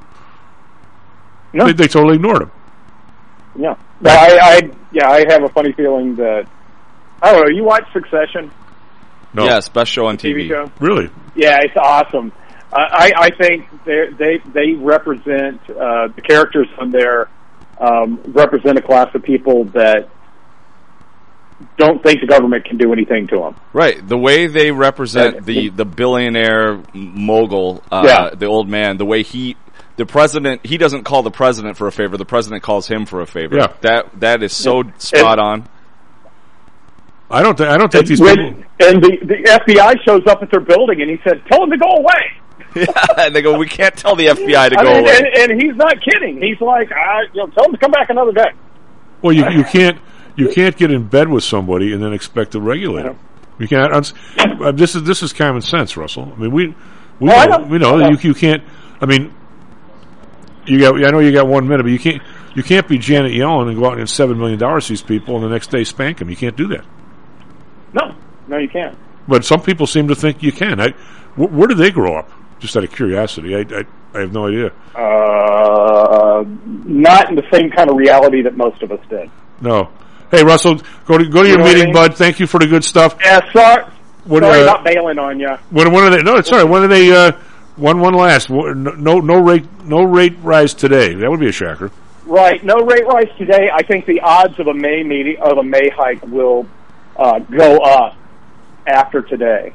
No. 1.53 1.67
They, 1.67 1.73
they 1.75 1.87
totally 1.87 2.17
ignored 2.17 2.43
him. 2.43 2.51
Yeah. 3.57 3.75
No, 4.01 4.11
I, 4.11 4.39
I 4.43 4.71
yeah, 4.91 5.09
I 5.11 5.25
have 5.29 5.45
a 5.45 5.49
funny 5.51 5.73
feeling 5.73 6.17
that 6.17 6.49
I 7.23 7.33
don't 7.33 7.47
know. 7.47 7.55
You 7.55 7.63
watch 7.65 7.85
Succession? 7.93 8.51
No. 9.33 9.45
Yes, 9.45 9.69
best 9.69 9.91
show 9.93 10.07
on 10.07 10.17
TV 10.17 10.47
TV. 10.47 10.49
show? 10.49 10.73
Really? 10.81 11.11
Yeah, 11.37 11.59
it's 11.63 11.77
awesome. 11.77 12.33
I 12.81 13.13
I 13.17 13.31
think 13.31 13.67
they 13.85 14.09
they 14.19 14.39
they 14.53 14.73
represent 14.73 15.61
uh, 15.71 16.09
the 16.09 16.23
characters 16.23 16.67
on 16.79 16.91
there 16.91 17.29
um, 17.81 18.21
represent 18.29 18.79
a 18.79 18.83
class 18.83 19.15
of 19.15 19.23
people 19.23 19.65
that 19.67 20.09
don't 21.79 22.03
think 22.03 22.21
the 22.21 22.27
government 22.27 22.65
can 22.65 22.77
do 22.77 22.93
anything 22.93 23.27
to 23.29 23.37
them. 23.39 23.55
Right. 23.73 24.07
The 24.07 24.19
way 24.19 24.47
they 24.49 24.71
represent 24.73 25.45
the, 25.47 25.69
the 25.71 25.85
billionaire 25.85 26.83
mogul, 26.93 27.83
uh, 27.93 28.03
Yeah. 28.07 28.31
the 28.35 28.47
old 28.47 28.69
man, 28.69 28.97
the 28.97 29.05
way 29.05 29.23
he, 29.23 29.57
the 29.97 30.05
president, 30.05 30.67
he 30.67 30.77
doesn't 30.79 31.05
call 31.05 31.23
the 31.23 31.31
president 31.31 31.77
for 31.77 31.87
a 31.87 31.93
favor. 31.93 32.17
The 32.17 32.25
president 32.25 32.63
calls 32.65 32.89
him 32.89 33.07
for 33.07 33.21
a 33.21 33.27
favor. 33.27 33.57
Yeah. 33.57 33.73
That 33.83 34.21
that 34.21 34.43
is 34.43 34.53
so 34.53 34.83
spot 34.99 35.39
on. 35.39 35.69
I 37.31 37.43
don't. 37.43 37.57
Th- 37.57 37.69
I 37.69 37.79
don't 37.79 37.91
think 37.91 38.07
these 38.07 38.21
When- 38.21 38.37
people. 38.37 38.65
and 38.81 39.03
the 39.03 39.17
the 39.23 39.61
FBI 39.65 39.95
shows 40.05 40.27
up 40.27 40.43
at 40.43 40.51
their 40.51 40.61
building 40.61 41.01
and 41.01 41.11
he 41.11 41.19
said, 41.25 41.41
"Tell 41.51 41.61
them 41.61 41.71
to 41.71 41.79
go 41.79 41.89
away." 41.89 42.33
Yeah, 42.75 42.85
and 43.19 43.35
they 43.35 43.43
go, 43.43 43.57
we 43.59 43.67
can't 43.69 43.97
tell 43.97 44.17
the 44.17 44.27
FBI 44.27 44.71
to 44.71 44.79
I 44.79 44.83
go 44.85 44.93
mean, 44.95 45.01
away. 45.05 45.17
and, 45.17 45.51
and 45.53 45.63
he's 45.63 45.77
not 45.77 45.97
kidding. 46.03 46.41
He's 46.43 46.61
like, 46.61 46.91
I, 46.93 47.23
you 47.33 47.41
know, 47.41 47.47
tell 47.49 47.65
them 47.65 47.73
to 47.73 47.79
come 47.79 47.91
back 47.91 48.11
another 48.11 48.33
day. 48.33 48.51
Well, 49.23 49.33
you 49.33 49.49
you 49.51 49.65
can't 49.73 49.99
you 50.37 50.49
can't 50.49 50.77
get 50.77 50.91
in 50.91 51.07
bed 51.09 51.29
with 51.29 51.45
somebody 51.45 51.93
and 51.93 52.03
then 52.03 52.13
expect 52.13 52.53
to 52.53 52.61
regulate 52.61 53.05
them. 53.05 53.19
You 53.59 53.69
can't. 53.69 53.93
uns- 53.93 54.13
uh, 54.39 54.73
This 54.73 54.95
is 54.97 55.05
this 55.05 55.23
is 55.23 55.33
common 55.33 55.63
sense, 55.63 55.97
Russell. 55.97 56.33
I 56.37 56.41
mean, 56.41 56.51
we 56.51 56.69
we 57.21 57.31
Oh, 57.31 57.45
know, 57.45 57.59
know. 57.59 57.67
we 57.67 57.79
know 57.79 57.99
that 57.99 58.11
you 58.11 58.31
you 58.31 58.35
can't. 58.35 58.63
I 59.01 59.07
mean, 59.07 59.33
you 60.67 60.81
got. 60.81 60.97
I 61.05 61.11
know 61.11 61.21
you 61.21 61.33
got 61.33 61.47
one 61.47 61.69
minute, 61.69 61.83
but 61.85 61.93
you 61.93 61.99
can't 61.99 62.23
you 62.55 62.63
can't 62.63 62.89
be 62.89 62.99
Janet 62.99 63.33
Yellen 63.33 63.69
and 63.69 63.79
go 63.79 63.87
out 63.87 63.93
and 63.93 64.01
get 64.01 64.09
seven 64.09 64.39
million 64.39 64.59
dollars 64.59 64.89
these 64.89 65.03
people 65.03 65.37
and 65.37 65.45
the 65.45 65.49
next 65.51 65.71
day 65.71 65.85
spank 65.85 66.19
them. 66.19 66.31
You 66.31 66.37
can't 66.37 66.57
do 66.57 66.67
that. 66.69 66.85
No, 67.93 68.15
no, 68.49 68.57
you 68.59 68.69
can't. 68.69 68.99
But 69.29 69.45
some 69.45 69.63
people 69.63 69.87
seem 69.87 70.09
to 70.09 70.15
think 70.15 70.43
you 70.43 70.53
can. 70.53 70.81
I, 70.81 70.91
wh- 71.37 71.53
where 71.53 71.69
do 71.69 71.75
they 71.75 71.91
grow 71.91 72.17
up? 72.19 72.31
Just 72.65 72.79
out 72.79 72.85
of 72.85 72.93
curiosity, 72.93 73.55
I, 73.55 73.59
I 73.61 73.85
I 74.15 74.21
have 74.21 74.33
no 74.33 74.47
idea. 74.47 74.73
Uh, 74.95 76.45
not 76.87 77.29
in 77.29 77.35
the 77.37 77.43
same 77.53 77.69
kind 77.71 77.91
of 77.91 77.97
reality 77.97 78.41
that 78.41 78.57
most 78.57 78.83
of 78.83 78.91
us 78.91 79.01
did. 79.11 79.31
No. 79.61 79.91
Hey, 80.31 80.43
Russell, 80.43 80.77
go 81.05 81.19
to 81.19 81.27
go 81.29 81.43
to 81.43 81.49
your 81.51 81.59
You 81.59 81.65
I 81.65 81.69
meeting, 81.69 81.85
mean? 81.85 81.93
bud. 81.93 82.17
Thank 82.17 82.41
you 82.41 82.47
for 82.47 82.59
the 82.59 82.67
good 82.67 82.83
stuff. 82.83 83.19
Yeah, 83.23 83.41
sorry, 83.53 83.85
What, 84.25 84.43
sorry 84.45 84.61
uh, 84.61 84.63
about 84.63 84.83
bailing 84.83 85.19
on 85.19 85.39
you. 85.39 85.51
When 85.69 85.93
when 85.93 86.05
are 86.05 86.11
they? 86.11 86.23
No, 86.23 86.37
it's 86.37 86.51
all 86.51 86.59
right. 86.61 86.65
When 86.69 86.85
are 86.85 86.89
they? 86.89 87.13
Uh, 87.15 87.33
one 87.77 88.01
one 88.01 88.15
last. 88.15 88.49
No 88.49 88.73
no 89.21 89.41
rate 89.43 89.67
no 89.85 90.03
rate 90.05 90.39
rise 90.43 90.73
today. 90.73 91.13
That 91.17 91.31
would 91.31 91.41
be 91.41 91.49
a 91.49 91.53
shocker. 91.53 91.91
Right, 92.25 92.65
no 92.65 92.77
rate 92.77 93.07
rise 93.07 93.29
today. 93.37 93.69
I 93.71 93.83
think 93.83 94.07
the 94.07 94.21
odds 94.23 94.59
of 94.59 94.69
a 94.69 94.73
May 94.75 95.03
meeting 95.03 95.37
of 95.43 95.59
a 95.59 95.63
May 95.63 95.91
hike 95.95 96.23
will 96.27 96.67
uh, 97.19 97.41
go 97.41 97.77
up 97.77 98.17
after 98.87 99.21
today. 99.21 99.75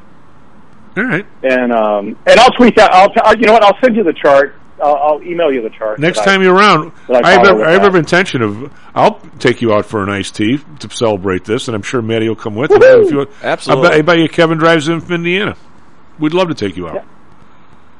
All 1.00 1.06
right. 1.06 1.26
And 1.44 1.72
um, 1.72 2.18
and 2.28 2.40
I'll 2.40 2.52
tweet 2.52 2.76
that. 2.76 2.94
I'll 2.94 3.10
t- 3.10 3.40
you 3.40 3.48
know 3.48 3.54
what? 3.54 3.64
I'll 3.64 3.78
send 3.82 3.96
you 3.96 4.04
the 4.04 4.14
chart. 4.14 4.56
I'll, 4.82 4.96
I'll 4.96 5.24
email 5.24 5.52
you 5.52 5.62
the 5.62 5.70
chart. 5.70 6.00
Next 6.00 6.24
time 6.24 6.42
I- 6.42 6.44
you're 6.44 6.56
around, 6.56 6.92
that 7.08 7.26
I 7.26 7.32
have, 7.32 7.42
follow 7.44 7.52
every, 7.60 7.66
I 7.66 7.72
have 7.72 7.84
every 7.84 8.00
intention 8.00 8.42
of. 8.42 8.74
I'll 8.96 9.20
take 9.40 9.62
you 9.62 9.74
out 9.74 9.86
for 9.86 10.04
an 10.04 10.10
iced 10.10 10.36
tea 10.36 10.60
to 10.80 10.90
celebrate 10.90 11.46
this, 11.46 11.68
and 11.68 11.76
I'm 11.76 11.82
sure 11.84 12.02
Maddie 12.02 12.28
will 12.28 12.36
come 12.36 12.56
with. 12.56 12.72
Woohoo! 12.72 13.06
If 13.06 13.12
you, 13.12 13.28
Absolutely. 13.44 13.88
I 13.88 13.90
bet, 13.92 13.98
I 13.98 14.02
bet 14.02 14.18
you 14.20 14.30
Kevin 14.30 14.58
drives 14.58 14.88
in 14.88 15.00
from 15.02 15.16
Indiana. 15.16 15.56
We'd 16.18 16.34
love 16.34 16.50
to 16.50 16.54
take 16.54 16.76
you 16.76 16.88
out. 16.90 17.06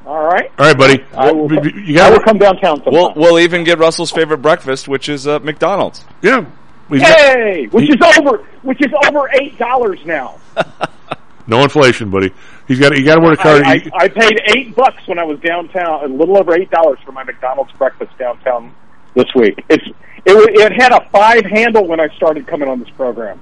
All 0.06 0.26
right. 0.26 0.52
All 0.58 0.66
right, 0.66 0.78
buddy. 0.78 1.04
I 1.14 1.32
will, 1.32 1.52
You 1.54 2.00
I 2.02 2.10
will 2.10 2.20
come 2.20 2.38
downtown 2.40 2.78
sometime. 2.78 2.94
We'll 2.94 3.14
we'll 3.16 3.40
even 3.40 3.64
get 3.64 3.78
Russell's 3.78 4.12
favorite 4.12 4.40
breakfast, 4.40 4.88
which 4.88 5.08
is 5.08 5.28
uh, 5.28 5.40
McDonald's. 5.40 6.04
Yeah. 6.22 6.46
We've 6.90 7.02
got- 7.02 7.20
Hey, 7.20 7.68
which 7.68 7.86
He- 7.86 7.94
is 7.94 8.18
over, 8.18 8.38
which 8.64 8.82
is 8.82 8.92
over 9.08 9.30
eight 9.40 9.58
dollars 9.60 10.00
now. 10.06 10.40
no 11.48 11.62
inflation, 11.64 12.10
buddy. 12.10 12.32
He's 12.70 12.80
got. 12.80 12.96
You 12.96 13.04
got 13.04 13.16
to 13.16 13.22
wear 13.22 13.34
a 13.34 13.36
card. 13.36 13.64
I, 13.66 13.74
I, 13.74 14.04
I 14.04 14.08
paid 14.08 14.40
eight 14.56 14.76
bucks 14.76 15.02
when 15.08 15.20
I 15.20 15.24
was 15.26 15.40
downtown, 15.42 16.04
a 16.06 16.08
little 16.08 16.38
over 16.38 16.54
eight 16.58 16.70
dollars 16.72 17.00
for 17.04 17.12
my 17.12 17.24
McDonald's 17.26 17.72
breakfast 17.74 18.12
downtown 18.18 18.74
this 19.16 19.26
week. 19.36 19.62
It's 19.70 19.84
it, 20.26 20.34
wa- 20.36 20.66
it 20.66 20.72
had 20.82 20.94
a 20.94 21.10
five 21.10 21.42
handle 21.52 21.86
when 21.88 22.00
I 22.00 22.08
started 22.16 22.46
coming 22.48 22.70
on 22.70 22.80
this 22.80 22.90
program. 22.92 23.42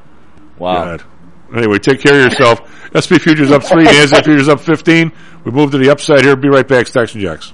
Wow. 0.57 0.97
God. 0.97 1.03
Anyway, 1.55 1.77
take 1.77 2.01
care 2.01 2.13
of 2.25 2.31
yourself. 2.31 2.61
SP 2.95 3.19
Futures 3.21 3.51
up 3.51 3.63
three, 3.63 3.85
NASDAQ 3.85 4.23
Futures 4.25 4.47
up 4.49 4.59
15. 4.59 5.11
We 5.45 5.51
move 5.51 5.71
to 5.71 5.77
the 5.77 5.89
upside 5.89 6.21
here. 6.23 6.35
Be 6.35 6.49
right 6.49 6.67
back, 6.67 6.87
Stocks 6.87 7.13
and 7.13 7.21
Jocks. 7.21 7.53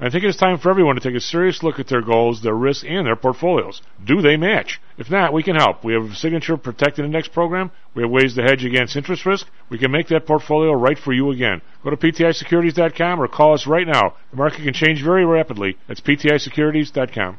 I 0.00 0.10
think 0.10 0.24
it's 0.24 0.36
time 0.36 0.58
for 0.58 0.70
everyone 0.70 0.96
to 0.96 1.00
take 1.00 1.14
a 1.14 1.20
serious 1.20 1.62
look 1.62 1.78
at 1.78 1.86
their 1.86 2.02
goals, 2.02 2.42
their 2.42 2.54
risks, 2.54 2.84
and 2.86 3.06
their 3.06 3.14
portfolios. 3.14 3.80
Do 4.04 4.20
they 4.20 4.36
match? 4.36 4.80
If 4.98 5.08
not, 5.10 5.32
we 5.32 5.42
can 5.42 5.54
help. 5.56 5.84
We 5.84 5.94
have 5.94 6.10
a 6.10 6.14
signature 6.14 6.56
protected 6.56 7.04
index 7.04 7.28
program. 7.28 7.70
We 7.94 8.02
have 8.02 8.10
ways 8.10 8.34
to 8.34 8.42
hedge 8.42 8.64
against 8.64 8.96
interest 8.96 9.24
risk. 9.24 9.46
We 9.68 9.78
can 9.78 9.92
make 9.92 10.08
that 10.08 10.26
portfolio 10.26 10.72
right 10.72 10.98
for 10.98 11.12
you 11.12 11.30
again. 11.30 11.62
Go 11.84 11.90
to 11.90 11.96
PTIsecurities.com 11.96 13.20
or 13.20 13.28
call 13.28 13.54
us 13.54 13.66
right 13.66 13.86
now. 13.86 14.14
The 14.30 14.36
market 14.36 14.64
can 14.64 14.74
change 14.74 15.02
very 15.02 15.24
rapidly. 15.24 15.76
That's 15.86 16.00
PTIsecurities.com. 16.00 17.38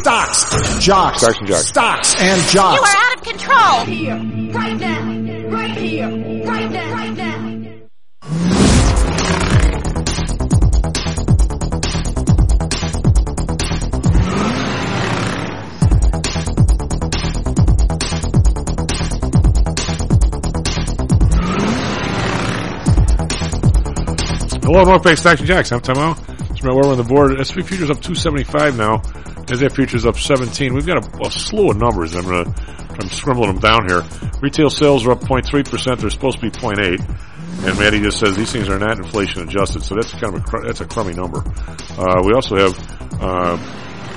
Stocks, 0.00 0.82
jocks, 0.82 1.20
Stocks 1.20 1.36
and 1.38 1.46
jocks. 1.46 1.66
stocks 1.66 2.14
and 2.18 2.40
jocks. 2.48 2.78
You 2.78 2.84
are 2.86 2.96
out 2.96 3.16
of 3.18 3.22
control. 3.22 3.84
Here, 3.84 4.16
right 4.54 4.80
now, 4.80 5.50
right 5.50 5.76
here, 5.76 6.08
right 6.46 6.70
now, 6.70 6.92
right 6.94 7.14
now. 7.14 7.40
Hello, 24.62 24.84
North 24.84 25.02
Bay 25.02 25.16
Stocks 25.16 25.40
and 25.40 25.48
Jocks. 25.48 25.72
I'm 25.72 25.80
Tom 25.80 25.96
Howell. 25.96 26.16
It's 26.50 26.62
Matt 26.62 26.74
Weber 26.74 26.88
on 26.88 26.96
the 26.96 27.02
board. 27.02 27.32
SP 27.42 27.58
futures 27.66 27.90
up 27.90 28.00
275 28.00 28.76
now. 28.78 29.02
NASDAQ 29.50 29.72
futures 29.72 30.06
up 30.06 30.16
17. 30.16 30.72
We've 30.74 30.86
got 30.86 31.04
a, 31.04 31.26
a 31.26 31.30
slew 31.30 31.70
of 31.70 31.76
numbers. 31.76 32.14
I'm 32.14 32.24
gonna, 32.24 32.54
I'm 32.90 33.08
scribbling 33.08 33.52
them 33.52 33.58
down 33.58 33.88
here. 33.88 34.04
Retail 34.40 34.70
sales 34.70 35.04
are 35.06 35.12
up 35.12 35.20
0.3%. 35.20 35.98
They're 35.98 36.10
supposed 36.10 36.38
to 36.38 36.42
be 36.42 36.50
0.8. 36.50 37.66
And 37.66 37.78
Maddie 37.78 38.00
just 38.00 38.20
says 38.20 38.36
these 38.36 38.52
things 38.52 38.68
are 38.68 38.78
not 38.78 38.98
inflation 38.98 39.42
adjusted, 39.42 39.82
so 39.82 39.94
that's 39.96 40.12
kind 40.12 40.34
of 40.34 40.36
a 40.36 40.66
that's 40.66 40.80
a 40.80 40.86
crummy 40.86 41.12
number. 41.12 41.40
Uh, 41.98 42.22
we 42.24 42.32
also 42.32 42.56
have 42.56 43.20
uh, 43.20 43.58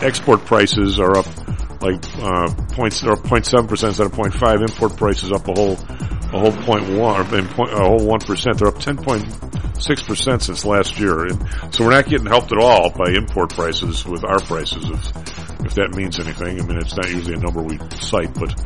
export 0.02 0.46
prices 0.46 0.98
are 1.00 1.18
up 1.18 1.26
like 1.84 2.04
uh, 2.20 2.48
points 2.74 3.02
they're 3.02 3.16
0.7 3.16 3.68
percent 3.68 3.90
instead 3.90 4.08
of 4.08 4.14
0.5. 4.14 4.62
Import 4.62 4.96
prices 4.98 5.32
up 5.32 5.48
a 5.48 5.54
whole 5.54 5.74
a 5.74 6.40
whole 6.40 6.52
point 6.64 6.88
one 6.98 7.20
or 7.20 7.72
a 7.72 7.88
whole 7.88 8.08
one 8.08 8.20
percent. 8.20 8.58
They're 8.58 8.70
up 8.70 8.76
10.6 8.76 10.08
percent 10.08 10.42
since 10.42 10.66
last 10.66 11.00
year, 11.00 11.26
and 11.28 11.74
so 11.74 11.84
we're 11.84 11.92
not 11.92 12.08
getting 12.08 12.28
helped 12.28 12.52
at 12.52 12.58
all 12.58 12.90
by 12.90 13.12
import 13.12 13.54
prices 13.54 14.06
with 14.06 14.24
our 14.24 14.40
prices. 14.40 14.90
If 14.90 15.66
if 15.66 15.76
that 15.76 15.94
means 15.96 16.20
anything, 16.20 16.60
I 16.60 16.66
mean 16.66 16.78
it's 16.78 16.96
not 16.96 17.10
usually 17.10 17.36
a 17.36 17.40
number 17.40 17.62
we 17.62 17.78
cite, 18.00 18.34
but 18.34 18.58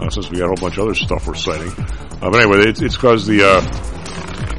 uh, 0.00 0.10
since 0.10 0.30
we 0.30 0.38
got 0.38 0.46
a 0.46 0.48
whole 0.48 0.56
bunch 0.56 0.78
of 0.78 0.84
other 0.84 0.94
stuff 0.94 1.26
we're 1.26 1.34
citing, 1.34 1.72
uh, 2.22 2.30
but 2.30 2.36
anyway, 2.36 2.68
it's, 2.68 2.80
it's 2.80 2.96
caused 2.96 3.26
the 3.26 3.44
uh, 3.44 3.60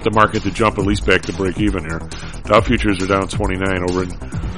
the 0.04 0.12
market 0.12 0.44
to 0.44 0.52
jump 0.52 0.78
at 0.78 0.86
least 0.86 1.06
back 1.06 1.24
to 1.24 1.34
break 1.34 1.60
even 1.60 1.84
here. 1.84 2.00
Dow 2.46 2.62
futures 2.62 3.02
are 3.02 3.08
down 3.08 3.28
29 3.28 3.90
over 3.90 4.04
in 4.04 4.12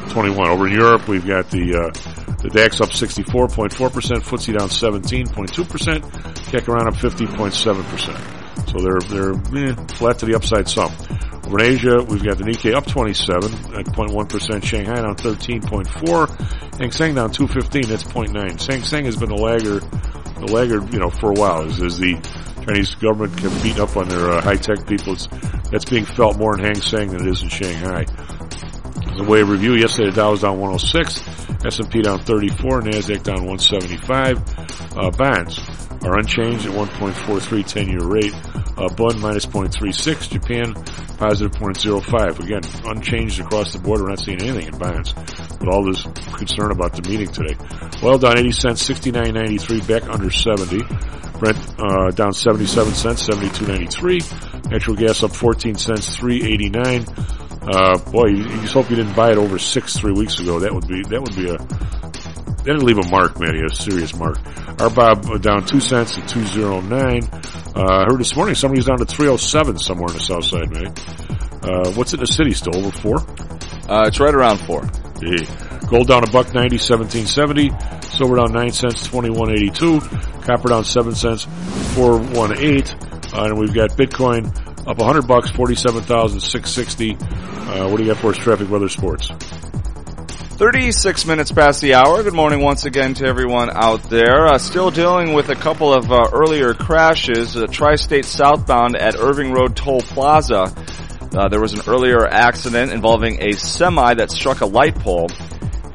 21 0.10 0.50
over 0.50 0.68
in 0.68 0.74
Europe. 0.74 1.08
We've 1.08 1.26
got 1.26 1.50
the 1.52 1.76
uh, 1.76 2.25
the 2.46 2.60
DAX 2.60 2.80
up 2.82 2.90
64.4 2.90 3.94
percent, 3.94 4.24
FTSE 4.24 4.58
down 4.58 4.70
17.2 4.70 5.70
percent, 5.70 6.04
CAC 6.04 6.68
around 6.68 6.88
up 6.88 6.94
50.7 6.96 7.84
percent. 7.90 8.70
So 8.70 8.80
they're 8.80 9.00
they're 9.10 9.72
eh, 9.72 9.76
flat 9.96 10.20
to 10.20 10.26
the 10.26 10.36
upside 10.36 10.70
some. 10.70 10.92
Over 11.46 11.60
in 11.60 11.74
Asia, 11.74 12.04
we've 12.04 12.24
got 12.24 12.38
the 12.38 12.44
Nikkei 12.44 12.74
up 12.74 12.86
27 12.86 13.44
at 13.76 13.86
0.1 13.86 14.30
percent, 14.30 14.64
Shanghai 14.64 14.96
down 14.96 15.16
13.4, 15.16 16.80
Hang 16.80 16.92
Seng 16.92 17.16
down 17.16 17.32
215. 17.32 17.90
That's 17.90 18.04
0.9. 18.04 18.68
Hang 18.68 18.84
Seng 18.84 19.06
has 19.06 19.16
been 19.16 19.30
the 19.30 19.36
laggard, 19.36 19.84
the 20.40 20.52
laggard, 20.52 20.94
you 20.94 21.00
know, 21.00 21.10
for 21.10 21.32
a 21.32 21.34
while. 21.34 21.64
As, 21.64 21.82
as 21.82 21.98
the 21.98 22.16
Chinese 22.66 22.96
government 22.96 23.38
can 23.38 23.52
beat 23.62 23.80
up 23.80 23.96
on 23.96 24.08
their 24.08 24.32
uh, 24.32 24.42
high 24.42 24.56
tech 24.56 24.86
people, 24.88 25.16
that's 25.72 25.86
being 25.86 26.06
felt 26.06 26.38
more 26.38 26.58
in 26.58 26.64
Hang 26.64 26.82
Seng 26.82 27.10
than 27.10 27.28
it 27.28 27.32
is 27.32 27.44
in 27.44 27.50
Shanghai. 27.50 28.06
As 29.14 29.20
a 29.20 29.24
way 29.24 29.42
of 29.42 29.50
review, 29.50 29.76
yesterday 29.76 30.10
the 30.10 30.16
Dow 30.16 30.32
was 30.32 30.42
down 30.42 30.60
106, 30.60 31.45
S&P 31.66 32.02
down 32.02 32.20
34, 32.20 32.82
NASDAQ 32.82 33.24
down 33.24 33.46
175. 33.46 34.98
Uh, 34.98 35.12
bonds 35.12 35.60
are 36.04 36.18
unchanged 36.18 36.66
at 36.66 36.74
1.43 36.74 37.64
10-year 37.64 38.06
rate. 38.06 38.34
Uh, 38.78 38.94
Bund 38.96 39.22
minus 39.22 39.46
0.36, 39.46 40.30
Japan 40.30 40.74
positive 41.18 41.52
0.05. 41.54 42.40
Again, 42.40 42.62
unchanged 42.86 43.40
across 43.40 43.74
the 43.74 43.80
board. 43.80 44.02
We're 44.02 44.10
not 44.10 44.20
seeing 44.20 44.42
anything 44.42 44.68
in 44.74 44.78
bonds, 44.78 45.14
but 45.60 45.68
all 45.68 45.84
this 45.86 46.04
concern 46.36 46.72
about 46.72 46.94
the 46.94 47.02
meeting 47.10 47.28
today. 47.28 47.56
Oil 48.04 48.18
down 48.18 48.38
80 48.38 48.52
cents, 48.52 48.90
69.93, 48.90 49.88
back 49.88 50.10
under 50.10 50.30
70. 50.30 50.80
Brent 51.40 51.58
uh, 51.80 52.12
down 52.12 52.34
77 52.34 52.94
cents, 52.94 53.28
72.93. 53.28 54.72
Natural 54.72 54.96
gas 54.96 55.24
up 55.24 55.32
14 55.36 55.76
cents, 55.76 56.18
3.89. 56.18 57.55
Uh, 57.68 57.98
boy, 58.12 58.28
you, 58.28 58.44
you 58.44 58.62
just 58.62 58.74
hope 58.74 58.90
you 58.90 58.96
didn't 58.96 59.16
buy 59.16 59.32
it 59.32 59.38
over 59.38 59.58
six 59.58 59.98
three 59.98 60.14
weeks 60.14 60.40
ago. 60.40 60.60
That 60.60 60.74
would 60.74 60.88
be 60.88 61.02
that 61.04 61.22
would 61.22 61.36
be 61.36 61.50
a 61.50 61.58
that'd 62.64 62.84
leave 62.84 62.98
a 62.98 63.10
mark, 63.10 63.40
Matty, 63.40 63.62
a 63.62 63.74
serious 63.74 64.16
mark. 64.16 64.38
RBOB 64.78 65.30
uh, 65.30 65.38
down 65.38 65.66
two 65.66 65.80
cents 65.80 66.16
to 66.16 66.26
two 66.28 66.46
zero 66.46 66.82
nine. 66.82 67.24
Uh, 67.76 67.84
I 67.84 68.06
heard 68.06 68.20
this 68.20 68.36
morning 68.36 68.56
somebody's 68.56 68.86
down 68.86 69.00
to 69.00 69.06
three 69.06 69.28
oh 69.28 69.38
seven 69.38 69.78
somewhere 69.80 70.08
in 70.10 70.14
the 70.14 70.20
south 70.20 70.46
side, 70.46 70.70
Matty. 70.70 70.92
Uh, 71.64 71.92
what's 71.94 72.14
it 72.14 72.18
in 72.18 72.22
the 72.22 72.28
city 72.28 72.54
still? 72.54 72.76
Over 72.76 72.92
four? 72.92 73.18
Uh, 73.90 74.06
it's 74.08 74.20
right 74.20 74.34
around 74.34 74.60
four. 74.60 74.88
Yeah. 75.22 75.46
Gold 75.88 76.08
down 76.08 76.24
a 76.24 76.32
buck 76.32 76.54
ninety, 76.54 76.78
seventeen 76.78 77.26
seventy. 77.28 77.72
Silver 78.10 78.36
down 78.38 78.52
nine 78.54 78.72
cents, 78.72 79.06
twenty 79.08 79.30
one 79.30 79.52
eighty 79.52 79.70
two. 79.70 80.00
Copper 80.42 80.70
down 80.70 80.84
seven 80.84 81.16
cents, 81.16 81.46
four 81.96 82.20
one 82.20 82.58
eight. 82.58 82.96
Uh, 83.34 83.46
and 83.46 83.58
we've 83.58 83.74
got 83.74 83.92
Bitcoin 83.92 84.52
up 84.88 84.98
100 84.98 85.28
bucks, 85.28 85.50
47,660. 85.50 87.16
Uh, 87.16 87.90
what 87.90 87.98
do 87.98 88.04
you 88.04 88.14
got 88.14 88.22
for 88.22 88.30
us, 88.30 88.38
traffic, 88.38 88.70
weather, 88.70 88.90
sports? 88.90 89.30
36 90.58 91.26
minutes 91.26 91.52
past 91.52 91.82
the 91.82 91.96
hour. 91.96 92.24
Good 92.24 92.34
morning 92.34 92.62
once 92.62 92.86
again 92.86 93.14
to 93.16 93.26
everyone 93.26 93.70
out 93.74 94.04
there. 94.04 94.48
Uh, 94.48 94.58
still 94.58 94.92
dealing 94.92 95.34
with 95.34 95.50
a 95.50 95.56
couple 95.56 95.94
of 95.94 96.12
uh, 96.12 96.30
earlier 96.32 96.74
crashes. 96.74 97.58
Uh, 97.58 97.66
Tri-State 97.66 98.26
southbound 98.26 98.96
at 98.96 99.16
Irving 99.16 99.52
Road 99.52 99.76
Toll 99.76 100.02
Plaza. 100.02 100.74
Uh, 101.36 101.50
there 101.50 101.60
was 101.60 101.74
an 101.74 101.82
earlier 101.88 102.26
accident 102.26 102.94
involving 102.94 103.42
a 103.42 103.54
semi 103.54 104.14
that 104.14 104.32
struck 104.32 104.62
a 104.62 104.66
light 104.66 104.96
pole. 104.96 105.28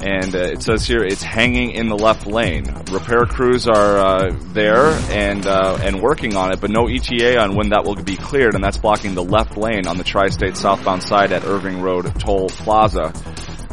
And 0.02 0.34
uh, 0.34 0.38
it 0.38 0.62
says 0.62 0.86
here 0.86 1.02
it's 1.02 1.22
hanging 1.22 1.72
in 1.72 1.88
the 1.88 1.96
left 1.96 2.26
lane. 2.26 2.64
Repair 2.90 3.26
crews 3.26 3.68
are 3.68 3.98
uh, 3.98 4.36
there 4.52 4.86
and 5.10 5.46
and 5.46 6.00
working 6.00 6.36
on 6.36 6.52
it, 6.52 6.60
but 6.60 6.70
no 6.70 6.88
ETA 6.88 7.38
on 7.38 7.54
when 7.54 7.70
that 7.70 7.84
will 7.84 7.96
be 7.96 8.16
cleared, 8.16 8.54
and 8.54 8.64
that's 8.64 8.78
blocking 8.78 9.14
the 9.14 9.22
left 9.22 9.56
lane 9.56 9.86
on 9.86 9.98
the 9.98 10.04
Tri-State 10.04 10.56
southbound 10.56 11.02
side 11.02 11.32
at 11.32 11.44
Irving 11.44 11.82
Road 11.82 12.18
Toll 12.18 12.48
Plaza. 12.48 13.12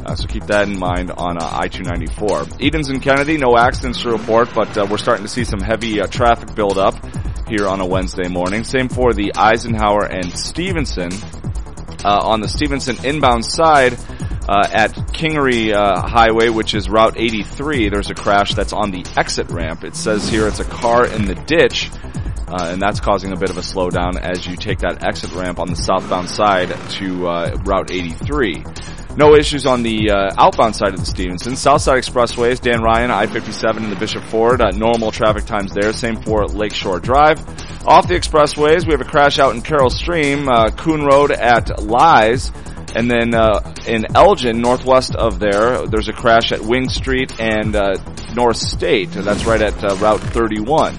Uh, 0.06 0.16
so 0.16 0.26
keep 0.28 0.46
that 0.46 0.68
in 0.68 0.78
mind 0.80 1.12
on 1.12 1.38
uh, 1.38 1.46
I-294. 1.46 2.62
Edens 2.62 2.90
and 2.90 3.02
Kennedy, 3.02 3.38
no 3.38 3.58
accidents 3.58 4.02
to 4.04 4.12
report, 4.12 4.50
but 4.54 4.78
uh, 4.78 4.88
we're 4.90 4.98
starting 4.98 5.26
to 5.26 5.32
see 5.32 5.44
some 5.44 5.60
heavy 5.60 5.98
traffic 6.08 6.56
build 6.56 6.78
up 6.78 6.96
here 7.48 7.68
on 7.68 7.82
a 7.82 7.86
Wednesday 7.86 8.28
morning. 8.28 8.64
Same 8.64 8.88
for 8.88 9.14
the 9.14 9.34
Eisenhower 9.36 10.06
and 10.06 10.32
Stevenson. 10.38 11.12
on 12.06 12.40
the 12.40 12.48
Stevenson 12.48 13.04
inbound 13.06 13.44
side, 13.46 13.98
uh, 14.48 14.68
at 14.72 14.92
Kingery 14.92 15.74
uh, 15.74 16.08
Highway, 16.08 16.50
which 16.50 16.74
is 16.74 16.90
Route 16.90 17.16
83, 17.18 17.90
there's 17.90 18.10
a 18.10 18.16
crash 18.16 18.54
that's 18.54 18.74
on 18.74 18.92
the 18.92 19.06
exit 19.18 19.50
ramp. 19.50 19.84
It 19.84 19.96
says 19.96 20.30
here 20.30 20.48
it's 20.48 20.60
a 20.60 20.66
car 20.66 21.06
in 21.06 21.26
the 21.26 21.36
ditch, 21.36 21.90
uh, 22.48 22.70
and 22.72 22.82
that's 22.82 23.00
causing 23.00 23.34
a 23.34 23.38
bit 23.38 23.50
of 23.50 23.58
a 23.58 23.62
slowdown 23.62 24.20
as 24.20 24.46
you 24.46 24.56
take 24.56 24.80
that 24.80 25.04
exit 25.04 25.34
ramp 25.34 25.60
on 25.60 25.68
the 25.68 25.76
southbound 25.76 26.30
side 26.30 26.70
to 26.92 27.24
Route 27.64 27.92
83. 27.92 28.64
No 29.18 29.34
issues 29.34 29.66
on 29.66 29.82
the 29.82 30.12
uh, 30.12 30.32
outbound 30.38 30.76
side 30.76 30.94
of 30.94 31.00
the 31.00 31.06
Stevenson. 31.08 31.56
Southside 31.56 32.04
Expressways, 32.04 32.62
Dan 32.62 32.84
Ryan, 32.84 33.10
I-57 33.10 33.78
and 33.78 33.92
the 33.92 33.96
Bishop 33.96 34.24
Ford, 34.26 34.62
uh, 34.62 34.70
normal 34.70 35.12
traffic 35.12 35.46
times 35.46 35.74
there. 35.74 35.92
Same 35.92 36.22
for 36.22 36.46
Lakeshore 36.46 37.00
Drive. 37.00 37.40
Off 37.88 38.08
the 38.08 38.14
expressways, 38.14 38.86
we 38.86 38.92
have 38.92 39.02
a 39.02 39.10
crash 39.10 39.40
out 39.40 39.56
in 39.56 39.64
Carol 39.64 39.90
Stream, 39.90 40.48
uh, 40.48 40.70
Kuhn 40.70 41.04
Road 41.04 41.32
at 41.32 41.82
Lies. 41.82 42.52
And 42.98 43.12
then 43.12 43.36
uh, 43.36 43.76
in 43.86 44.08
Elgin, 44.16 44.60
northwest 44.60 45.14
of 45.14 45.38
there, 45.38 45.86
there's 45.86 46.10
a 46.10 46.14
crash 46.14 46.52
at 46.52 46.62
Wing 46.62 46.90
Street 46.90 47.40
and 47.40 47.76
uh, 47.76 47.98
North 48.34 48.58
State. 48.58 49.12
That's 49.12 49.46
right 49.46 49.62
at 49.62 49.84
uh, 49.84 49.96
Route 49.98 50.20
31. 50.20 50.96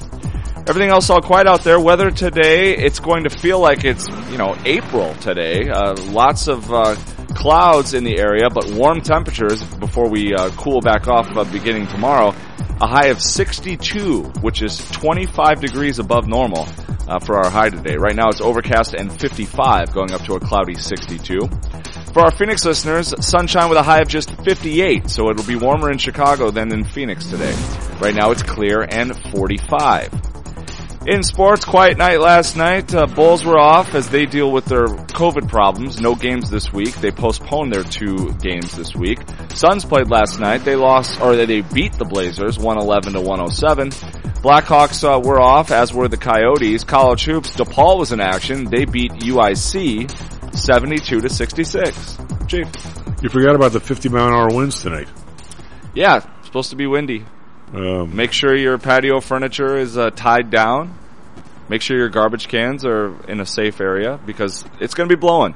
Everything 0.69 0.91
else 0.91 1.11
all 1.11 1.21
quiet 1.21 1.49
out 1.49 1.65
there. 1.65 1.81
Weather 1.81 2.13
today, 2.13 2.77
it's 2.77 3.01
going 3.01 3.25
to 3.25 3.31
feel 3.31 3.59
like 3.59 3.85
it's, 3.85 4.07
you 4.31 4.39
know, 4.39 4.57
April 4.65 5.13
today. 5.17 5.71
Uh, 5.71 5.97
lots 6.13 6.47
of 6.47 6.73
uh, 6.73 6.95
clouds 7.35 7.95
in 7.95 8.05
the 8.05 8.21
area, 8.21 8.49
but 8.49 8.71
warm 8.71 9.01
temperatures 9.01 9.61
before 9.81 10.09
we 10.09 10.33
uh, 10.33 10.51
cool 10.51 10.81
back 10.81 11.09
off 11.09 11.27
beginning 11.51 11.89
tomorrow. 11.89 12.33
A 12.81 12.87
high 12.87 13.07
of 13.07 13.21
62, 13.21 14.23
which 14.41 14.63
is 14.63 14.79
25 14.93 15.61
degrees 15.61 15.99
above 15.99 16.29
normal 16.29 16.69
uh, 17.09 17.19
for 17.19 17.37
our 17.37 17.51
high 17.51 17.71
today. 17.71 17.97
Right 17.97 18.15
now 18.15 18.29
it's 18.29 18.41
overcast 18.41 18.95
and 18.95 19.13
55, 19.21 19.93
going 19.93 20.13
up 20.13 20.23
to 20.27 20.35
a 20.35 20.41
cloudy 20.41 20.77
62. 20.77 21.41
For 22.13 22.23
our 22.23 22.31
Phoenix 22.31 22.65
listeners, 22.65 23.13
sunshine 23.19 23.69
with 23.69 23.79
a 23.79 23.83
high 23.83 24.01
of 24.01 24.07
just 24.09 24.31
58, 24.43 25.11
so 25.11 25.29
it'll 25.29 25.45
be 25.45 25.57
warmer 25.57 25.91
in 25.91 25.99
Chicago 25.99 26.53
than 26.53 26.73
in 26.73 26.85
Phoenix 26.85 27.27
today. 27.27 27.55
Right 28.01 28.15
now 28.15 28.31
it's 28.31 28.45
clear 28.45 28.83
and 28.83 29.17
45. 29.33 30.38
In 31.09 31.23
sports, 31.23 31.65
quiet 31.65 31.97
night 31.97 32.21
last 32.21 32.55
night. 32.55 32.95
Uh, 32.95 33.07
Bulls 33.07 33.43
were 33.43 33.59
off 33.59 33.95
as 33.95 34.11
they 34.11 34.27
deal 34.27 34.53
with 34.53 34.67
their 34.67 34.85
COVID 34.85 35.49
problems. 35.49 36.03
No 36.03 36.15
games 36.15 36.51
this 36.51 36.71
week. 36.71 36.95
They 36.97 37.11
postponed 37.11 37.73
their 37.73 37.83
two 37.83 38.35
games 38.35 38.77
this 38.77 38.95
week. 38.95 39.19
Suns 39.55 39.87
played 39.87 40.11
last 40.11 40.39
night. 40.39 40.67
They 40.67 40.77
lost, 40.77 41.19
or 41.23 41.35
they 41.35 41.63
beat 41.63 41.95
the 41.95 42.05
Blazers, 42.05 42.59
111 42.59 43.15
to 43.15 43.23
107. 43.23 43.89
Blackhawks 44.43 45.03
uh, 45.03 45.19
were 45.19 45.41
off, 45.41 45.71
as 45.71 45.95
were 45.95 46.09
the 46.09 46.19
Coyotes. 46.19 46.85
College 46.85 47.25
hoops, 47.25 47.55
DePaul 47.57 47.99
was 47.99 48.13
in 48.13 48.21
action. 48.21 48.67
They 48.67 48.85
beat 48.85 49.13
UIC 49.13 50.55
72 50.55 51.23
to 51.23 51.31
66. 51.31 52.19
Chief. 52.49 52.67
You 53.23 53.31
forgot 53.31 53.55
about 53.55 53.73
the 53.73 53.81
50 53.81 54.11
mile 54.11 54.29
an 54.29 54.35
hour 54.35 54.55
winds 54.55 54.83
tonight. 54.83 55.09
Yeah, 55.95 56.21
supposed 56.43 56.69
to 56.69 56.77
be 56.77 56.87
windy. 56.87 57.25
Um, 57.73 58.15
Make 58.15 58.33
sure 58.33 58.55
your 58.55 58.77
patio 58.77 59.21
furniture 59.21 59.79
is 59.79 59.97
uh, 59.97 60.11
tied 60.11 60.51
down. 60.51 60.98
Make 61.69 61.83
sure 61.83 61.97
your 61.97 62.09
garbage 62.09 62.49
cans 62.49 62.85
are 62.85 63.15
in 63.27 63.41
a 63.41 63.47
safe 63.47 63.81
area 63.81 64.19
because 64.25 64.65
it's 64.81 64.95
going 64.95 65.09
to 65.09 65.15
be 65.15 65.21
blowing. 65.21 65.55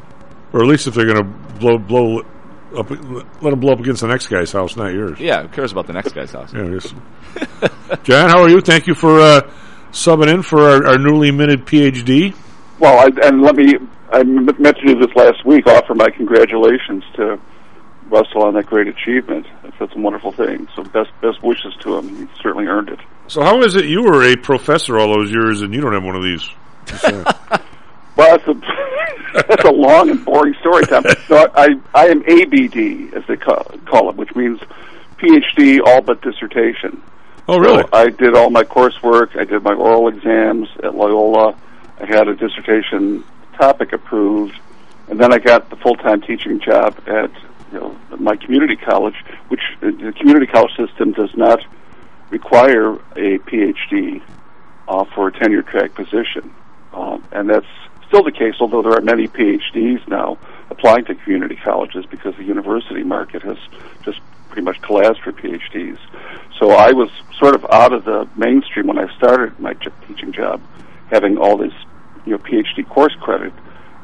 Or 0.52 0.60
at 0.60 0.66
least 0.66 0.86
if 0.86 0.94
they're 0.94 1.06
going 1.06 1.24
to 1.24 1.58
blow 1.58 1.78
blow 1.78 2.20
up, 2.76 2.90
let 2.90 3.50
them 3.50 3.60
blow 3.60 3.72
up 3.72 3.80
against 3.80 4.02
the 4.02 4.08
next 4.08 4.28
guy's 4.28 4.52
house, 4.52 4.76
not 4.76 4.92
yours. 4.92 5.18
Yeah, 5.20 5.42
who 5.42 5.48
cares 5.48 5.72
about 5.72 5.86
the 5.86 5.92
next 5.92 6.12
guy's 6.14 6.32
house? 6.32 6.52
Yeah, 6.52 6.68
just. 6.68 6.94
John, 8.04 8.28
how 8.28 8.42
are 8.42 8.48
you? 8.48 8.60
Thank 8.60 8.86
you 8.86 8.94
for 8.94 9.20
uh, 9.20 9.50
subbing 9.92 10.32
in 10.32 10.42
for 10.42 10.60
our, 10.60 10.86
our 10.86 10.98
newly 10.98 11.30
minted 11.30 11.64
PhD. 11.66 12.34
Well, 12.78 12.98
I, 12.98 13.26
and 13.26 13.42
let 13.42 13.56
me, 13.56 13.74
I 14.10 14.22
mentioned 14.22 14.88
you 14.88 14.98
this 14.98 15.14
last 15.14 15.44
week, 15.46 15.66
offer 15.66 15.94
my 15.94 16.10
congratulations 16.10 17.04
to 17.16 17.40
Russell 18.08 18.42
on 18.42 18.54
that 18.54 18.66
great 18.66 18.88
achievement. 18.88 19.46
That's 19.78 19.94
a 19.94 19.98
wonderful 19.98 20.32
thing. 20.32 20.68
So 20.76 20.82
best 20.84 21.10
best 21.20 21.42
wishes 21.42 21.74
to 21.80 21.96
him. 21.96 22.08
He 22.08 22.26
certainly 22.42 22.66
earned 22.66 22.90
it. 22.90 23.00
So 23.32 23.40
how 23.40 23.62
is 23.62 23.76
it 23.76 23.86
you 23.86 24.02
were 24.02 24.30
a 24.30 24.36
professor 24.36 24.98
all 24.98 25.16
those 25.16 25.32
years 25.32 25.62
and 25.62 25.72
you 25.72 25.80
don't 25.80 25.94
have 25.94 26.04
one 26.04 26.16
of 26.16 26.22
these? 26.22 26.46
well, 28.14 28.36
that's 28.36 28.46
a 28.46 28.54
that's 29.48 29.64
a 29.64 29.70
long 29.70 30.10
and 30.10 30.22
boring 30.22 30.52
story, 30.60 30.84
Tom. 30.84 31.02
So 31.28 31.50
I 31.54 31.68
I 31.94 32.08
am 32.08 32.22
ABD 32.28 33.14
as 33.14 33.26
they 33.26 33.38
call, 33.38 33.64
call 33.86 34.10
it, 34.10 34.16
which 34.16 34.36
means 34.36 34.60
PhD 35.16 35.80
all 35.82 36.02
but 36.02 36.20
dissertation. 36.20 37.02
Oh, 37.48 37.58
really? 37.58 37.84
So 37.84 37.88
I 37.94 38.10
did 38.10 38.36
all 38.36 38.50
my 38.50 38.64
coursework. 38.64 39.34
I 39.34 39.44
did 39.44 39.62
my 39.62 39.72
oral 39.72 40.08
exams 40.08 40.68
at 40.82 40.94
Loyola. 40.94 41.56
I 42.02 42.04
had 42.04 42.28
a 42.28 42.34
dissertation 42.34 43.24
topic 43.54 43.94
approved, 43.94 44.60
and 45.08 45.18
then 45.18 45.32
I 45.32 45.38
got 45.38 45.70
the 45.70 45.76
full 45.76 45.96
time 45.96 46.20
teaching 46.20 46.60
job 46.60 47.00
at 47.06 47.30
you 47.72 47.80
know 47.80 47.96
my 48.18 48.36
community 48.36 48.76
college, 48.76 49.16
which 49.48 49.62
the 49.80 50.12
community 50.18 50.48
college 50.48 50.76
system 50.76 51.12
does 51.12 51.34
not 51.34 51.64
require 52.32 52.94
a 53.14 53.38
PhD 53.38 54.22
uh, 54.88 55.04
for 55.14 55.28
a 55.28 55.32
tenure 55.32 55.62
track 55.62 55.94
position, 55.94 56.52
um, 56.92 57.22
and 57.30 57.48
that's 57.48 57.66
still 58.08 58.24
the 58.24 58.32
case. 58.32 58.54
Although 58.58 58.82
there 58.82 58.94
are 58.94 59.02
many 59.02 59.28
PhDs 59.28 60.06
now 60.08 60.38
applying 60.70 61.04
to 61.04 61.14
community 61.14 61.56
colleges 61.56 62.06
because 62.06 62.34
the 62.36 62.44
university 62.44 63.04
market 63.04 63.42
has 63.42 63.58
just 64.02 64.20
pretty 64.48 64.62
much 64.62 64.80
collapsed 64.82 65.22
for 65.22 65.32
PhDs. 65.32 65.98
So 66.58 66.70
I 66.70 66.92
was 66.92 67.10
sort 67.38 67.54
of 67.54 67.64
out 67.70 67.92
of 67.92 68.04
the 68.04 68.28
mainstream 68.34 68.86
when 68.86 68.98
I 68.98 69.14
started 69.16 69.58
my 69.60 69.74
teaching 70.08 70.32
job, 70.32 70.60
having 71.10 71.36
all 71.36 71.56
this 71.56 71.74
you 72.24 72.32
know 72.32 72.38
PhD 72.38 72.88
course 72.88 73.14
credit, 73.20 73.52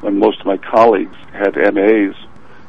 when 0.01 0.19
most 0.19 0.41
of 0.41 0.47
my 0.47 0.59
colleagues 0.59 1.17
had 1.33 1.57
MAs 1.57 2.15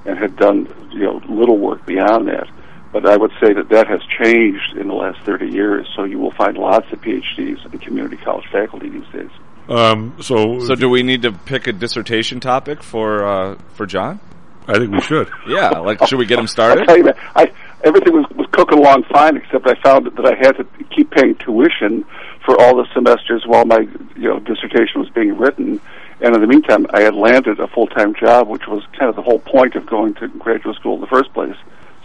and 0.05 0.17
had 0.17 0.37
done 0.37 0.73
you 0.91 1.03
know 1.03 1.21
little 1.27 1.57
work 1.57 1.85
beyond 1.85 2.29
that. 2.29 2.47
But 2.91 3.05
I 3.05 3.17
would 3.17 3.31
say 3.41 3.53
that 3.53 3.69
that 3.69 3.87
has 3.87 4.01
changed 4.21 4.77
in 4.77 4.87
the 4.87 4.95
last 4.95 5.19
30 5.25 5.47
years. 5.47 5.87
So 5.95 6.05
you 6.05 6.17
will 6.17 6.31
find 6.31 6.57
lots 6.57 6.91
of 6.91 7.01
PhDs 7.01 7.71
in 7.71 7.79
community 7.79 8.17
college 8.17 8.45
faculty 8.51 8.89
these 8.89 9.07
days. 9.13 9.29
Um, 9.69 10.15
so, 10.19 10.59
so 10.65 10.73
do 10.73 10.89
we 10.89 11.03
need 11.03 11.21
to 11.21 11.31
pick 11.31 11.67
a 11.67 11.71
dissertation 11.71 12.39
topic 12.39 12.81
for 12.81 13.23
uh, 13.23 13.55
for 13.73 13.85
John? 13.85 14.19
I 14.67 14.79
think 14.79 14.91
we 14.91 15.01
should. 15.01 15.29
yeah, 15.47 15.69
like 15.79 16.05
should 16.07 16.17
we 16.17 16.25
get 16.25 16.39
him 16.39 16.47
started? 16.57 16.89
I 16.89 17.01
tell 17.01 17.13
I 17.35 17.51
everything 17.83 18.13
was, 18.13 18.25
was 18.35 18.47
cooking 18.51 18.79
along 18.79 19.03
fine, 19.11 19.37
except 19.37 19.67
I 19.67 19.75
found 19.81 20.07
that 20.07 20.25
I 20.25 20.35
had 20.35 20.53
to 20.53 20.65
keep 20.95 21.11
paying 21.11 21.35
tuition 21.35 22.03
for 22.45 22.59
all 22.59 22.77
the 22.77 22.87
semesters 22.93 23.43
while 23.45 23.65
my 23.65 23.79
you 24.15 24.29
know 24.29 24.39
dissertation 24.39 25.01
was 25.01 25.09
being 25.09 25.37
written. 25.37 25.79
And 26.21 26.35
in 26.35 26.41
the 26.41 26.47
meantime, 26.47 26.85
I 26.89 27.01
had 27.01 27.15
landed 27.15 27.59
a 27.59 27.67
full 27.67 27.87
time 27.87 28.13
job, 28.15 28.47
which 28.47 28.67
was 28.67 28.83
kind 28.97 29.09
of 29.09 29.15
the 29.15 29.21
whole 29.21 29.39
point 29.39 29.75
of 29.75 29.85
going 29.85 30.15
to 30.15 30.27
graduate 30.27 30.75
school 30.75 30.95
in 30.95 31.01
the 31.01 31.07
first 31.07 31.31
place. 31.33 31.55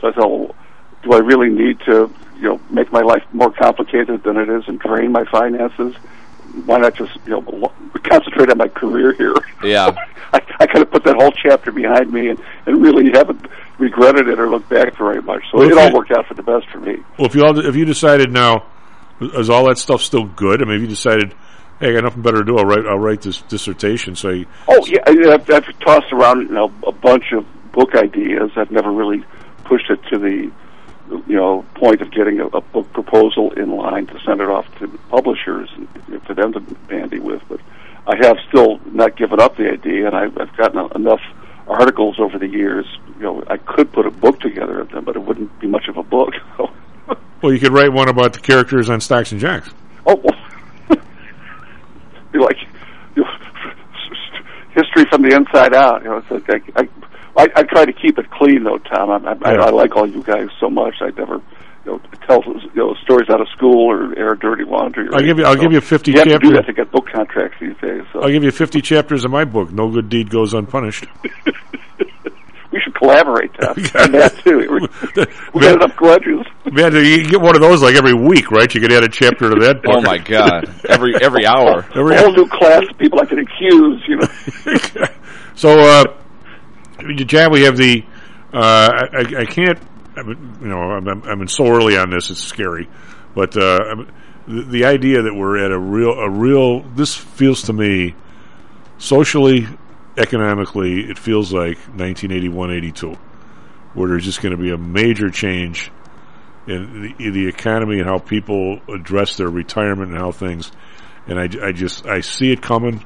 So 0.01 0.09
I 0.09 0.13
thought, 0.13 0.31
well, 0.31 0.55
do 1.05 1.13
I 1.13 1.19
really 1.19 1.51
need 1.51 1.79
to 1.81 2.11
you 2.37 2.43
know 2.43 2.61
make 2.71 2.91
my 2.93 3.03
life 3.03 3.23
more 3.33 3.53
complicated 3.53 4.23
than 4.25 4.37
it 4.37 4.49
is 4.49 4.65
and 4.67 4.79
drain 4.81 5.13
my 5.13 5.25
finances? 5.31 5.95
Why 6.67 6.79
not 6.79 6.95
just 6.95 7.13
you 7.27 7.31
know 7.33 7.45
lo- 7.47 7.73
concentrate 8.03 8.51
on 8.51 8.59
my 8.59 8.69
career 8.69 9.13
here? 9.13 9.35
Yeah. 9.63 9.95
I, 10.33 10.41
I 10.59 10.67
kind 10.67 10.83
of 10.83 10.91
put 10.91 11.05
that 11.05 11.15
whole 11.15 11.31
chapter 11.31 11.71
behind 11.71 12.13
me 12.13 12.29
and, 12.31 12.41
and 12.67 12.83
really 12.83 13.09
haven't 13.13 13.47
regretted 13.79 14.27
it 14.29 14.41
or 14.41 14.49
looked 14.51 14.69
back 14.69 14.97
very 14.97 15.23
much. 15.23 15.43
So 15.53 15.59
Well, 15.59 15.71
it 15.71 15.79
all 15.79 15.89
you- 15.89 15.95
worked 15.95 16.11
out 16.11 16.27
for 16.27 16.35
the 16.35 16.43
best 16.43 16.69
for 16.71 16.81
me. 16.81 16.97
Well, 17.19 17.27
if 17.29 17.35
you 17.37 17.45
all, 17.45 17.57
if 17.59 17.77
you 17.77 17.85
decided 17.85 18.33
now, 18.33 18.67
is 19.21 19.49
all 19.49 19.67
that 19.69 19.79
stuff 19.79 20.03
still 20.03 20.25
good? 20.25 20.61
I 20.61 20.65
mean, 20.65 20.77
if 20.77 20.81
you 20.83 20.89
decided, 20.89 21.35
hey, 21.79 21.91
I 21.91 21.93
got 21.93 22.03
nothing 22.05 22.23
better 22.23 22.39
to 22.39 22.45
do, 22.45 22.59
I'll 22.59 22.65
write, 22.65 22.85
I'll 22.85 22.99
write 22.99 23.23
this 23.23 23.43
dissertation. 23.43 24.17
So, 24.17 24.31
you, 24.31 24.47
Oh 24.67 24.85
yeah, 24.87 25.03
I- 25.07 25.35
I've, 25.35 25.49
I've 25.51 25.79
tossed 25.81 26.13
around 26.13 26.49
you 26.49 26.55
know 26.55 26.73
a 26.85 26.93
bunch 26.93 27.31
of 27.33 27.47
book 27.73 27.95
ideas. 27.95 28.51
I've 28.57 28.73
never 28.73 28.91
really 28.91 29.25
pushed 29.65 29.89
it 29.91 30.01
to 30.11 30.19
the 30.19 30.51
you 31.27 31.37
know 31.37 31.65
point 31.75 32.01
of 32.01 32.11
getting 32.11 32.41
a, 32.41 32.47
a 32.47 32.61
book 32.61 32.93
proposal 32.93 33.53
in 33.53 33.71
line 33.71 34.07
to 34.07 34.19
send 34.25 34.41
it 34.41 34.49
off 34.49 34.67
to 34.79 34.89
publishers 35.11 35.69
and 35.77 35.89
for 36.25 36.35
them 36.35 36.53
to 36.53 36.61
bandy 36.89 37.19
with. 37.19 37.43
But 37.49 37.61
I 38.07 38.17
have 38.27 38.37
still 38.49 38.81
not 38.87 39.17
given 39.17 39.41
up 39.41 39.57
the 39.57 39.71
idea, 39.71 40.07
and 40.07 40.17
I've, 40.17 40.37
I've 40.39 40.55
gotten 40.57 40.79
enough 40.95 41.21
articles 41.67 42.17
over 42.19 42.39
the 42.39 42.49
years. 42.49 42.87
You 43.17 43.23
know, 43.23 43.45
I 43.47 43.57
could 43.57 43.93
put 43.93 44.07
a 44.07 44.11
book 44.11 44.41
together 44.41 44.81
of 44.81 44.91
them, 44.91 45.05
but 45.05 45.17
it 45.17 45.23
wouldn't 45.23 45.59
be 45.61 45.67
much 45.67 45.89
of 45.89 45.97
a 45.97 46.03
book. 46.03 46.35
well, 47.43 47.53
you 47.53 47.59
could 47.59 47.73
write 47.73 47.93
one 47.93 48.09
about 48.09 48.35
the 48.35 48.41
characters 48.41 48.91
on 48.91 49.01
Stocks 49.01 49.33
and 49.33 49.41
Jocks. 49.41 49.71
Oh, 50.07 50.17
well, 50.17 50.99
be 52.33 52.39
like 52.39 52.59
you 53.17 53.23
know, 53.23 53.31
history 54.75 55.05
from 55.11 55.23
the 55.23 55.35
inside 55.35 55.75
out. 55.75 56.03
You 56.03 56.11
know, 56.11 56.19
it's 56.19 56.31
like 56.31 56.51
I, 56.51 56.83
I, 56.83 56.89
I, 57.37 57.49
I 57.57 57.63
try 57.65 57.85
to 57.85 57.93
keep 57.93 58.19
it 58.19 58.31
clean 58.31 58.65
though, 58.65 58.79
Tom. 58.79 59.11
I, 59.11 59.17
I, 59.31 59.53
Yeah. 59.53 59.61
I, 59.63 59.67
I 59.67 59.71
like 59.71 59.97
all 59.97 60.07
you 60.09 60.23
guys 60.23 60.49
so 60.61 60.71
much. 60.71 60.95
I 61.01 61.11
never, 61.19 61.41
you 61.85 61.93
know, 61.93 62.01
tell 62.27 62.43
you 62.45 62.71
know 62.75 62.95
stories 63.03 63.29
out 63.31 63.41
of 63.41 63.49
school 63.49 63.91
or 63.91 64.17
air 64.19 64.35
dirty 64.35 64.65
laundry. 64.65 65.09
Or 65.09 65.15
I'll 65.17 65.21
give 65.23 65.39
you- 65.39 65.45
I'll 65.45 65.53
anything. 65.53 65.71
give 65.71 65.73
you 65.73 65.81
50 65.81 66.11
You 66.13 66.19
have 66.19 66.29
to 66.29 66.39
do 66.39 66.53
that 66.55 66.67
to 66.67 66.73
get 66.73 66.91
book 66.93 67.07
contracts 67.13 67.57
these 67.61 67.77
days. 67.83 68.03
So 68.13 68.21
I'll 68.23 68.31
give 68.31 68.45
you 68.45 68.51
50 68.53 68.81
chapters 68.83 69.25
of 69.25 69.31
my 69.31 69.45
book, 69.45 69.73
No 69.73 69.91
Good 69.91 70.09
Deed 70.09 70.31
Goes 70.31 70.55
Unpunished. 70.55 71.07
we 72.73 72.81
should 72.81 72.95
collaborate, 72.97 73.53
Tom, 73.55 73.69
on 73.77 74.13
that 74.13 74.35
too. 74.45 74.59
We, 74.59 75.23
we 75.55 75.61
got 75.61 75.77
enough 75.77 75.95
grudges. 75.97 76.45
Man, 76.73 76.93
you 76.95 77.25
get 77.25 77.41
one 77.41 77.55
of 77.55 77.61
those 77.63 77.83
like 77.83 77.95
every 77.97 78.15
week, 78.15 78.51
right? 78.51 78.73
You 78.75 78.81
could 78.81 78.93
add 78.93 79.05
a 79.05 79.09
chapter 79.09 79.51
to 79.51 79.57
that 79.61 79.83
book. 79.83 79.95
Oh 79.99 80.01
my 80.03 80.19
god! 80.19 80.73
Every 80.89 81.15
every 81.21 81.47
hour. 81.47 81.85
Every 81.95 82.17
a 82.17 82.19
whole 82.21 82.33
new 82.33 82.49
class 82.49 82.83
of 82.91 82.99
people 82.99 83.21
I 83.21 83.27
can 83.27 83.39
accuse. 83.41 84.03
You 84.09 84.17
know. 84.17 85.07
So, 85.55 85.79
uh, 85.79 86.05
Chad, 87.27 87.51
we 87.51 87.63
have 87.63 87.77
the. 87.77 88.05
Uh, 88.53 89.07
I, 89.13 89.41
I 89.41 89.45
can't. 89.47 89.79
I 90.17 90.23
mean, 90.23 90.59
you 90.61 90.69
know, 90.69 90.79
I'm, 90.79 91.09
I'm, 91.09 91.23
I'm 91.25 91.49
so 91.49 91.67
early 91.67 91.97
on 91.97 92.11
this; 92.11 92.31
it's 92.31 92.43
scary. 92.43 92.89
But 93.35 93.57
uh, 93.57 94.05
the, 94.47 94.63
the 94.63 94.85
idea 94.85 95.23
that 95.23 95.35
we're 95.35 95.59
at 95.65 95.73
a 95.73 95.79
real, 95.79 96.13
a 96.13 96.31
real. 96.31 96.81
This 96.81 97.15
feels 97.15 97.63
to 97.63 97.73
me, 97.73 98.15
socially, 98.99 99.67
economically, 100.17 101.01
it 101.01 101.19
feels 101.19 101.53
like 101.53 101.79
1981, 101.79 102.71
82, 102.71 103.17
where 103.95 104.09
there's 104.09 104.25
just 104.25 104.41
going 104.41 104.57
to 104.57 104.63
be 104.63 104.71
a 104.71 104.79
major 104.79 105.31
change 105.31 105.91
in 106.67 107.03
the, 107.03 107.25
in 107.25 107.33
the 107.33 107.47
economy 107.49 107.99
and 107.99 108.07
how 108.07 108.19
people 108.19 108.81
address 108.89 109.37
their 109.37 109.49
retirement 109.49 110.13
and 110.13 110.21
how 110.21 110.33
things. 110.33 110.71
And 111.27 111.39
I, 111.39 111.49
I 111.67 111.73
just 111.73 112.07
I 112.07 112.21
see 112.21 112.53
it 112.53 112.63
coming. 112.63 113.05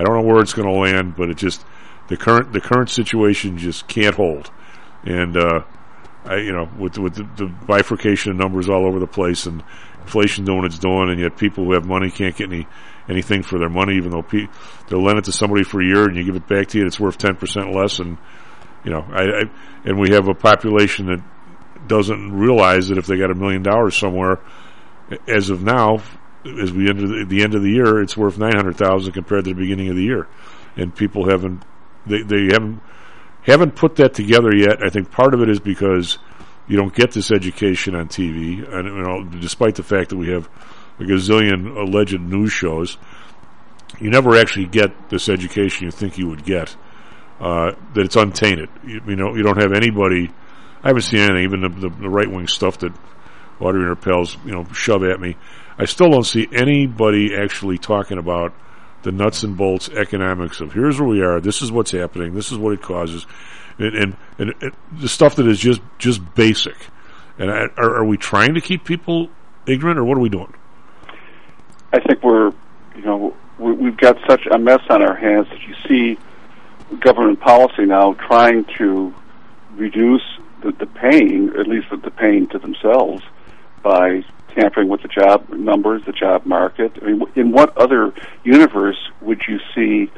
I 0.00 0.02
don't 0.02 0.14
know 0.14 0.32
where 0.32 0.40
it's 0.40 0.54
going 0.54 0.66
to 0.66 0.80
land, 0.80 1.14
but 1.14 1.28
it 1.28 1.36
just 1.36 1.62
the 2.08 2.16
current 2.16 2.54
the 2.54 2.60
current 2.60 2.88
situation 2.88 3.58
just 3.58 3.86
can't 3.86 4.14
hold. 4.14 4.50
And 5.04 5.36
uh, 5.36 5.64
I 6.24 6.36
you 6.36 6.52
know 6.52 6.70
with 6.78 6.96
with 6.96 7.16
the, 7.16 7.28
the 7.36 7.46
bifurcation 7.66 8.32
of 8.32 8.38
numbers 8.38 8.70
all 8.70 8.86
over 8.86 8.98
the 8.98 9.06
place 9.06 9.44
and 9.44 9.62
inflation 10.00 10.46
doing 10.46 10.58
what 10.58 10.66
its 10.66 10.78
doing, 10.78 11.10
and 11.10 11.20
yet 11.20 11.36
people 11.36 11.64
who 11.64 11.74
have 11.74 11.84
money 11.84 12.10
can't 12.10 12.34
get 12.34 12.50
any 12.50 12.66
anything 13.10 13.42
for 13.42 13.58
their 13.58 13.68
money, 13.68 13.96
even 13.96 14.10
though 14.10 14.22
pe- 14.22 14.48
they'll 14.88 15.02
lend 15.02 15.18
it 15.18 15.24
to 15.26 15.32
somebody 15.32 15.64
for 15.64 15.82
a 15.82 15.84
year 15.84 16.04
and 16.04 16.16
you 16.16 16.24
give 16.24 16.36
it 16.36 16.48
back 16.48 16.68
to 16.68 16.78
you, 16.78 16.86
it's 16.86 16.98
worth 16.98 17.18
ten 17.18 17.36
percent 17.36 17.74
less. 17.74 17.98
And 17.98 18.16
you 18.84 18.90
know, 18.90 19.04
I, 19.10 19.22
I 19.22 19.42
and 19.84 20.00
we 20.00 20.12
have 20.12 20.28
a 20.28 20.34
population 20.34 21.06
that 21.06 21.22
doesn't 21.86 22.32
realize 22.32 22.88
that 22.88 22.96
if 22.96 23.06
they 23.06 23.18
got 23.18 23.30
a 23.30 23.34
million 23.34 23.62
dollars 23.62 23.98
somewhere, 23.98 24.40
as 25.28 25.50
of 25.50 25.62
now, 25.62 26.02
as 26.44 26.72
we 26.72 26.88
enter 26.88 27.06
the, 27.06 27.24
the 27.26 27.42
end 27.42 27.54
of 27.54 27.62
the 27.62 27.70
year, 27.70 28.00
it's 28.00 28.16
worth 28.16 28.38
nine 28.38 28.54
hundred 28.54 28.76
thousand 28.76 29.12
compared 29.12 29.44
to 29.44 29.50
the 29.50 29.60
beginning 29.60 29.88
of 29.88 29.96
the 29.96 30.02
year, 30.02 30.26
and 30.76 30.94
people 30.94 31.28
haven't 31.28 31.62
they 32.06 32.22
they 32.22 32.46
haven't 32.52 32.80
haven't 33.42 33.74
put 33.76 33.96
that 33.96 34.14
together 34.14 34.54
yet. 34.54 34.82
I 34.82 34.90
think 34.90 35.10
part 35.10 35.34
of 35.34 35.42
it 35.42 35.48
is 35.48 35.60
because 35.60 36.18
you 36.68 36.76
don't 36.76 36.94
get 36.94 37.12
this 37.12 37.30
education 37.30 37.94
on 37.94 38.08
TV, 38.08 38.66
and 38.72 38.86
you 38.86 39.02
know, 39.02 39.24
despite 39.24 39.74
the 39.74 39.82
fact 39.82 40.10
that 40.10 40.16
we 40.16 40.28
have 40.28 40.48
a 40.98 41.02
gazillion 41.02 41.76
alleged 41.76 42.20
news 42.20 42.52
shows, 42.52 42.96
you 43.98 44.10
never 44.10 44.36
actually 44.36 44.66
get 44.66 45.10
this 45.10 45.28
education 45.28 45.86
you 45.86 45.90
think 45.90 46.18
you 46.18 46.28
would 46.28 46.44
get. 46.44 46.76
Uh, 47.40 47.72
that 47.94 48.04
it's 48.04 48.16
untainted. 48.16 48.68
You, 48.84 49.00
you 49.06 49.16
know, 49.16 49.34
you 49.34 49.42
don't 49.42 49.56
have 49.60 49.72
anybody. 49.72 50.30
I 50.82 50.88
haven't 50.88 51.02
seen 51.02 51.20
anything, 51.20 51.44
even 51.44 51.60
the, 51.62 51.68
the, 51.70 51.88
the 51.88 52.08
right 52.08 52.30
wing 52.30 52.46
stuff 52.48 52.78
that 52.78 52.92
Audrey 53.60 53.80
and 53.80 53.88
her 53.88 53.96
pals, 53.96 54.36
you 54.44 54.52
know, 54.52 54.64
shove 54.72 55.04
at 55.04 55.20
me. 55.20 55.36
I 55.80 55.86
still 55.86 56.10
don't 56.10 56.26
see 56.26 56.46
anybody 56.52 57.34
actually 57.34 57.78
talking 57.78 58.18
about 58.18 58.52
the 59.02 59.12
nuts 59.12 59.42
and 59.42 59.56
bolts 59.56 59.88
economics 59.88 60.60
of 60.60 60.72
here's 60.72 61.00
where 61.00 61.08
we 61.08 61.22
are, 61.22 61.40
this 61.40 61.62
is 61.62 61.72
what's 61.72 61.90
happening, 61.90 62.34
this 62.34 62.52
is 62.52 62.58
what 62.58 62.74
it 62.74 62.82
causes, 62.82 63.26
and 63.78 63.94
and, 63.94 64.16
and, 64.38 64.54
and 64.60 64.72
the 64.92 65.08
stuff 65.08 65.36
that 65.36 65.46
is 65.46 65.58
just 65.58 65.80
just 65.98 66.20
basic. 66.34 66.76
And 67.38 67.50
I, 67.50 67.68
are, 67.78 67.96
are 68.00 68.04
we 68.04 68.18
trying 68.18 68.54
to 68.54 68.60
keep 68.60 68.84
people 68.84 69.30
ignorant, 69.66 69.98
or 69.98 70.04
what 70.04 70.18
are 70.18 70.20
we 70.20 70.28
doing? 70.28 70.52
I 71.92 72.00
think 72.00 72.22
we're, 72.22 72.52
you 72.94 73.02
know, 73.02 73.34
we, 73.58 73.72
we've 73.72 73.96
got 73.96 74.18
such 74.28 74.46
a 74.46 74.58
mess 74.58 74.82
on 74.90 75.02
our 75.02 75.16
hands 75.16 75.48
that 75.48 75.62
you 75.62 75.74
see 75.88 76.18
government 77.00 77.40
policy 77.40 77.86
now 77.86 78.12
trying 78.14 78.66
to 78.76 79.14
reduce 79.76 80.22
the, 80.62 80.72
the 80.72 80.86
pain, 80.86 81.50
at 81.58 81.66
least 81.66 81.88
the, 81.90 81.96
the 81.96 82.10
pain 82.10 82.46
to 82.48 82.58
themselves, 82.58 83.22
by 83.82 84.22
tampering 84.54 84.88
with 84.88 85.02
the 85.02 85.08
job 85.08 85.48
numbers, 85.50 86.02
the 86.06 86.12
job 86.12 86.46
market. 86.46 86.92
I 87.02 87.06
mean, 87.06 87.22
in 87.34 87.52
what 87.52 87.76
other 87.76 88.12
universe 88.44 88.98
would 89.20 89.42
you 89.48 89.58
see 89.74 90.10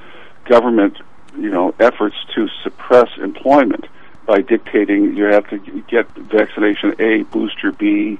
government, 0.44 0.98
you 1.36 1.50
know, 1.50 1.74
efforts 1.80 2.16
to 2.34 2.48
suppress 2.62 3.08
employment 3.18 3.86
by 4.26 4.40
dictating 4.40 5.16
you 5.16 5.24
have 5.24 5.48
to 5.50 5.58
get 5.88 6.08
vaccination 6.16 6.94
A, 7.00 7.22
booster 7.24 7.72
B, 7.72 8.18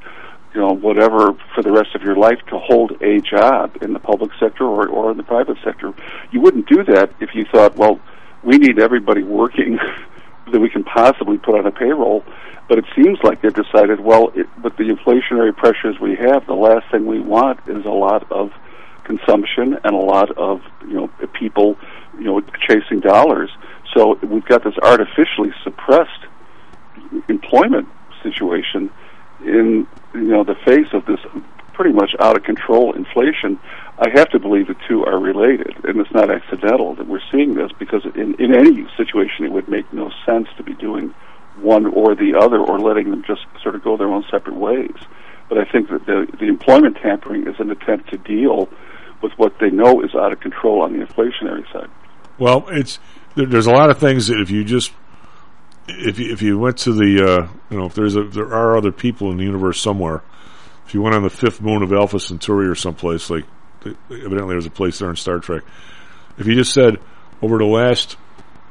you 0.55 0.61
know, 0.61 0.73
whatever 0.73 1.35
for 1.55 1.63
the 1.63 1.73
rest 1.73 1.95
of 1.95 2.03
your 2.03 2.17
life 2.17 2.39
to 2.49 2.59
hold 2.59 3.01
a 3.03 3.21
job 3.21 3.79
in 3.83 3.93
the 3.93 3.99
public 3.99 4.33
sector 4.39 4.65
or, 4.65 4.89
or 4.89 5.11
in 5.11 5.17
the 5.17 5.23
private 5.23 5.57
sector. 5.65 5.95
You 6.31 6.41
wouldn't 6.41 6.69
do 6.69 6.85
that 6.85 7.11
if 7.21 7.35
you 7.35 7.45
thought, 7.45 7.77
well, 7.77 8.01
we 8.43 8.59
need 8.59 8.79
everybody 8.79 9.23
working 9.23 9.79
that 10.51 10.61
we 10.61 10.69
can 10.69 10.85
possibly 10.85 11.39
put 11.39 11.59
on 11.59 11.67
a 11.67 11.71
payroll. 11.71 12.25
But 12.69 12.79
it 12.79 12.85
seems 12.97 13.19
like 13.23 13.43
they've 13.43 13.53
decided, 13.53 14.01
well, 14.01 14.33
it, 14.35 14.47
with 14.63 14.77
the 14.77 14.85
inflationary 14.85 15.55
pressures 15.55 15.99
we 16.01 16.17
have, 16.17 16.47
the 16.47 16.55
last 16.55 16.91
thing 16.91 17.07
we 17.07 17.21
want 17.21 17.61
is 17.69 17.85
a 17.85 17.91
lot 17.91 18.31
of 18.31 18.51
consumption 19.05 19.77
and 19.85 19.95
a 19.95 19.99
lot 19.99 20.31
of 20.39 20.61
you 20.87 20.95
know 20.95 21.11
people 21.39 21.77
you 22.19 22.25
know 22.25 22.41
chasing 22.69 23.01
dollars. 23.01 23.51
So 23.95 24.19
we've 24.23 24.45
got 24.45 24.65
this 24.65 24.75
artificially 24.83 25.53
suppressed 25.63 26.27
employment 27.29 27.89
situation 28.23 28.91
in 29.41 29.87
you 30.15 30.21
know 30.21 30.45
the 30.45 30.55
face 30.65 30.89
of 30.93 31.05
this 31.07 31.19
pretty 31.75 31.93
much 31.93 32.15
out 32.21 32.37
of 32.37 32.45
control 32.45 32.95
inflation. 32.95 33.59
I 33.99 34.09
have 34.15 34.31
to 34.31 34.39
believe 34.39 34.69
the 34.69 34.77
two 34.89 35.05
are 35.05 35.19
related, 35.19 35.85
and 35.85 36.01
it's 36.01 36.13
not 36.13 36.31
accidental 36.31 36.95
that 36.97 37.07
we're 37.07 37.21
seeing 37.31 37.55
this 37.55 37.71
because 37.79 38.05
in 38.15 38.35
in 38.41 38.55
any 38.55 38.87
situation 38.97 39.45
it 39.45 39.53
would 39.53 39.69
make 39.69 39.93
no 39.93 40.11
sense 40.27 40.49
to 40.57 40.63
be 40.63 40.75
doing 40.75 41.15
one 41.57 41.87
or 41.87 42.15
the 42.15 42.35
other 42.39 42.59
or 42.59 42.81
letting 42.81 43.11
them 43.11 43.23
just 43.27 43.43
sort 43.63 43.75
of 43.75 43.85
go 43.85 43.97
their 43.97 44.09
own 44.09 44.25
separate 44.31 44.57
ways. 44.57 44.95
But 45.49 45.59
I 45.59 45.65
think 45.71 45.91
that 45.91 46.07
the 46.07 46.27
the 46.39 46.47
employment 46.47 46.97
tampering 47.03 47.47
is 47.47 47.57
an 47.59 47.71
attempt 47.71 48.11
to 48.11 48.19
deal 48.19 48.69
with 49.23 49.33
what 49.37 49.59
they 49.61 49.71
know 49.71 50.03
is 50.03 50.15
out 50.15 50.33
of 50.33 50.41
control 50.41 50.83
on 50.83 50.99
the 50.99 51.05
inflationary 51.05 51.71
side. 51.73 51.91
Well, 52.39 52.67
it's 52.69 52.99
there, 53.35 53.47
there's 53.47 53.67
a 53.67 53.73
lot 53.73 53.91
of 53.91 53.99
things 53.99 54.29
that 54.29 54.41
if 54.41 54.51
you 54.51 54.65
just 54.65 54.93
if 55.87 56.19
you, 56.19 56.33
if 56.33 56.43
you 56.43 56.59
went 56.59 56.79
to 56.79 56.93
the 56.93 57.23
uh, 57.23 57.49
you 57.71 57.79
know 57.79 57.87
if 57.87 57.95
there's 57.95 58.17
a 58.17 58.25
there 58.25 58.53
are 58.53 58.77
other 58.77 58.93
people 58.93 59.31
in 59.31 59.37
the 59.37 59.45
universe 59.45 59.81
somewhere, 59.81 60.23
if 60.87 60.95
you 60.95 61.03
went 61.03 61.15
on 61.15 61.23
the 61.23 61.31
fifth 61.31 61.61
moon 61.61 61.83
of 61.83 61.93
Alpha 61.93 62.19
Centauri 62.19 62.67
or 62.67 62.75
someplace 62.75 63.29
like 63.29 63.45
evidently 63.87 64.55
there's 64.55 64.67
a 64.67 64.71
place 64.71 64.99
there 64.99 65.11
in 65.11 65.17
Star 65.17 65.39
Trek. 65.39 65.63
If 66.39 66.47
you 66.47 66.55
just 66.55 66.73
said 66.73 66.99
over 67.41 67.59
the 67.59 67.65
last 67.65 68.17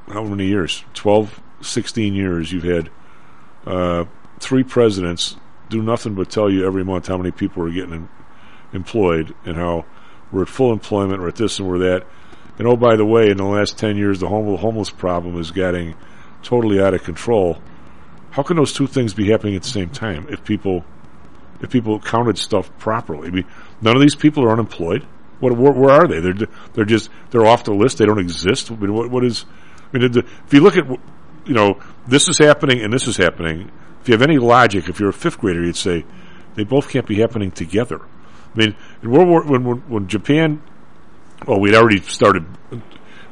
how 0.08 0.24
many 0.24 0.48
years 0.48 0.84
12, 0.94 1.42
16 1.62 2.14
years 2.14 2.52
you've 2.52 2.64
had 2.64 2.90
uh, 3.66 4.06
three 4.40 4.64
presidents 4.64 5.36
do 5.70 5.82
nothing 5.82 6.16
but 6.16 6.30
tell 6.30 6.50
you 6.50 6.66
every 6.66 6.84
month 6.84 7.08
how 7.08 7.18
many 7.18 7.32
people 7.32 7.64
are 7.64 7.72
getting 7.72 8.10
employed 8.74 9.34
and 9.46 9.56
how 9.56 9.86
we're 10.32 10.44
at 10.44 10.50
full 10.50 10.72
employment, 10.72 11.22
we're 11.22 11.28
at 11.28 11.36
this 11.36 11.60
and 11.60 11.68
we're 11.68 11.80
that. 11.80 12.06
And 12.58 12.68
oh, 12.68 12.76
by 12.76 12.96
the 12.96 13.06
way, 13.06 13.30
in 13.30 13.38
the 13.38 13.46
last 13.46 13.78
10 13.78 13.98
years, 13.98 14.20
the 14.20 14.28
home- 14.28 14.58
homeless 14.58 14.90
problem 14.90 15.40
is 15.40 15.52
getting 15.52 15.96
totally 16.44 16.82
out 16.82 16.94
of 16.94 17.04
control. 17.04 17.62
How 18.32 18.44
can 18.44 18.58
those 18.58 18.74
two 18.74 18.88
things 18.88 19.14
be 19.14 19.30
happening 19.30 19.56
at 19.56 19.64
the 19.64 19.70
same 19.70 19.90
time 19.90 20.28
if 20.30 20.44
people 20.44 20.86
if 21.60 21.70
people 21.70 22.00
counted 22.00 22.38
stuff 22.38 22.76
properly? 22.80 23.28
I 23.28 23.32
mean, 23.32 23.46
none 23.82 23.96
of 23.96 24.02
these 24.02 24.16
people 24.16 24.44
are 24.44 24.52
unemployed. 24.52 25.04
What, 25.40 25.58
where, 25.58 25.72
where 25.72 25.92
are 25.92 26.08
they? 26.08 26.20
They're 26.20 26.48
they're 26.74 26.86
just 26.86 27.10
they're 27.32 27.46
off 27.46 27.64
the 27.64 27.74
list. 27.74 27.98
They 27.98 28.06
don't 28.06 28.20
exist. 28.20 28.72
I 28.72 28.76
mean, 28.76 28.94
what, 28.94 29.10
what 29.10 29.26
is? 29.26 29.46
I 29.94 29.98
mean, 29.98 30.16
if 30.16 30.54
you 30.54 30.62
look 30.62 30.78
at 30.78 30.88
you 30.88 31.54
know 31.54 31.80
this 32.08 32.30
is 32.30 32.38
happening 32.38 32.82
and 32.82 32.94
this 32.94 33.08
is 33.08 33.18
happening. 33.18 33.72
If 34.02 34.08
you 34.08 34.14
have 34.14 34.22
any 34.22 34.38
logic, 34.38 34.90
if 34.90 35.00
you're 35.00 35.10
a 35.10 35.14
fifth 35.14 35.40
grader, 35.40 35.64
you'd 35.64 35.76
say 35.76 36.06
they 36.56 36.64
both 36.64 36.90
can't 36.90 37.06
be 37.06 37.20
happening 37.20 37.52
together. 37.52 38.02
I 38.02 38.58
mean, 38.58 38.76
in 39.02 39.10
World 39.10 39.28
War 39.28 39.44
when 39.44 39.64
when, 39.64 39.78
when 39.90 40.08
Japan, 40.08 40.62
well, 41.48 41.60
we'd 41.60 41.76
already 41.76 42.02
started. 42.02 42.46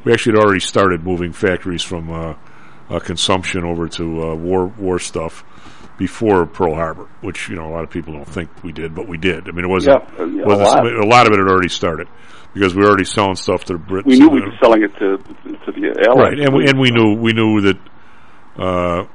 We 0.04 0.14
actually 0.14 0.38
had 0.38 0.44
already 0.46 0.62
started 0.62 1.04
moving 1.04 1.34
factories 1.34 1.84
from 1.84 2.10
uh, 2.12 2.36
uh, 2.90 3.00
consumption 3.00 3.64
over 3.66 3.88
to 3.90 4.32
uh, 4.32 4.36
war 4.36 4.68
war 4.68 4.98
stuff 4.98 5.44
before 6.00 6.46
Pearl 6.46 6.74
Harbor, 6.74 7.10
which 7.22 7.50
you 7.50 7.58
know 7.58 7.68
a 7.68 7.74
lot 7.74 7.84
of 7.84 7.92
people 7.92 8.14
don't 8.14 8.28
think 8.28 8.50
we 8.64 8.72
did, 8.72 8.96
but 8.96 9.08
we 9.08 9.18
did. 9.18 9.50
I 9.50 9.52
mean, 9.52 9.66
it 9.66 9.68
wasn't. 9.68 10.02
Yeah, 10.18 10.24
a 10.24 10.48
wasn't 10.48 10.68
lot. 10.70 10.86
a 10.88 11.06
lot 11.06 11.28
of 11.28 11.34
it 11.34 11.40
had 11.40 11.48
already 11.48 11.68
started 11.68 12.08
because 12.54 12.74
we 12.74 12.82
were 12.82 12.88
already 12.88 13.04
selling 13.04 13.36
stuff 13.36 13.66
to 13.66 13.74
the 13.74 13.80
Brits. 13.80 14.06
We 14.06 14.18
knew 14.18 14.30
we 14.30 14.42
were 14.42 14.56
selling 14.64 14.82
it 14.82 14.94
to 14.94 15.18
to 15.18 15.72
the 15.74 16.06
Allies. 16.08 16.18
right, 16.18 16.40
and 16.40 16.56
we 16.56 16.68
and 16.68 16.80
we 16.80 16.90
knew 16.90 17.14
we 17.16 17.34
knew 17.34 17.62
that. 17.62 17.78
Uh, 18.58 19.08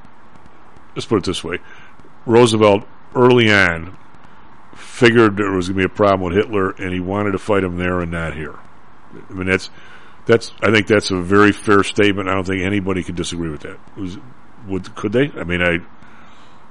let's 0.95 1.07
put 1.07 1.17
it 1.17 1.25
this 1.25 1.43
way: 1.43 1.59
Roosevelt 2.27 2.85
early 3.17 3.51
on 3.51 3.97
figured 4.77 5.37
there 5.37 5.53
was 5.53 5.69
going 5.69 5.83
to 5.83 5.89
be 5.89 5.93
a 5.93 5.97
problem 5.97 6.23
with 6.23 6.37
Hitler, 6.37 6.71
and 6.73 6.93
he 6.93 7.01
wanted 7.01 7.33
to 7.33 7.39
fight 7.39 7.65
him 7.65 7.79
there 7.79 8.01
and 8.01 8.13
not 8.13 8.35
here. 8.35 8.59
I 9.31 9.33
mean, 9.33 9.47
that's 9.47 9.71
that's. 10.27 10.53
I 10.63 10.71
think 10.71 10.87
that's 10.87 11.11
a 11.11 11.21
very 11.21 11.53
fair 11.53 11.83
statement. 11.83 12.29
I 12.29 12.35
don't 12.35 12.47
think 12.47 12.63
anybody 12.63 13.03
could 13.03 13.17
disagree 13.17 13.49
with 13.49 13.63
that. 13.63 13.79
Was, 13.97 14.19
would 14.67 14.95
could 14.95 15.13
they? 15.13 15.31
I 15.35 15.45
mean, 15.45 15.63
I 15.63 15.79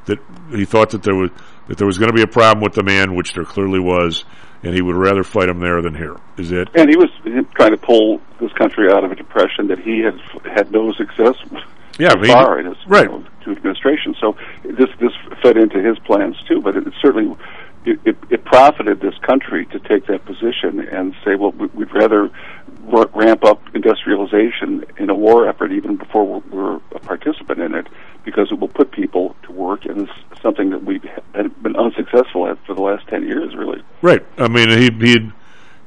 that 0.05 0.19
he 0.51 0.65
thought 0.65 0.91
that 0.91 1.03
there 1.03 1.15
was 1.15 1.31
that 1.67 1.77
there 1.77 1.87
was 1.87 1.97
going 1.97 2.09
to 2.09 2.15
be 2.15 2.21
a 2.21 2.27
problem 2.27 2.63
with 2.63 2.73
the 2.73 2.83
man, 2.83 3.15
which 3.15 3.33
there 3.33 3.45
clearly 3.45 3.79
was, 3.79 4.25
and 4.63 4.73
he 4.73 4.81
would 4.81 4.95
rather 4.95 5.23
fight 5.23 5.49
him 5.49 5.59
there 5.59 5.81
than 5.81 5.95
here. 5.95 6.17
Is 6.37 6.51
it? 6.51 6.69
And 6.75 6.89
he 6.89 6.97
was 6.97 7.09
trying 7.55 7.71
to 7.71 7.77
pull 7.77 8.21
this 8.39 8.51
country 8.53 8.91
out 8.91 9.03
of 9.03 9.11
a 9.11 9.15
depression 9.15 9.67
that 9.67 9.79
he 9.79 9.99
had 9.99 10.19
had 10.45 10.71
no 10.71 10.91
success 10.93 11.35
Yeah, 11.99 12.09
so 12.09 12.25
far 12.25 12.59
in 12.59 12.65
his 12.65 12.77
right. 12.87 13.09
you 13.09 13.19
know, 13.19 13.25
two 13.43 13.51
administration. 13.51 14.15
So 14.19 14.35
this 14.63 14.89
this 14.99 15.11
fed 15.41 15.57
into 15.57 15.81
his 15.81 15.97
plans 15.99 16.35
too. 16.47 16.61
But 16.61 16.75
it, 16.75 16.83
certainly 17.01 17.35
it, 17.85 17.99
it, 18.05 18.17
it 18.29 18.45
profited 18.45 19.01
this 19.01 19.15
country 19.27 19.65
to 19.67 19.79
take 19.79 20.05
that 20.07 20.25
position 20.25 20.79
and 20.79 21.13
say, 21.25 21.35
well, 21.35 21.51
we- 21.51 21.67
we'd 21.67 21.93
rather 21.93 22.29
ra- 22.85 23.05
ramp 23.13 23.43
up 23.43 23.61
industrialization 23.75 24.85
in 24.97 25.09
a 25.09 25.15
war 25.15 25.47
effort 25.47 25.71
even 25.71 25.95
before 25.97 26.25
we're, 26.25 26.49
we're 26.49 26.75
a 26.95 26.99
participant 26.99 27.59
in 27.59 27.75
it 27.75 27.87
because 28.25 28.49
it 28.51 28.59
will 28.59 28.67
put 28.69 28.91
people 28.91 29.35
to 29.43 29.51
work 29.51 29.85
and 29.85 30.01
it's 30.07 30.41
something 30.41 30.69
that 30.69 30.83
we've 30.83 31.03
had 31.33 31.61
been 31.63 31.75
unsuccessful 31.75 32.47
at 32.47 32.57
for 32.65 32.73
the 32.73 32.81
last 32.81 33.07
10 33.07 33.23
years 33.23 33.55
really 33.55 33.81
Right. 34.01 34.25
I 34.37 34.47
mean, 34.47 34.69
he 34.69 34.89
he 35.05 35.31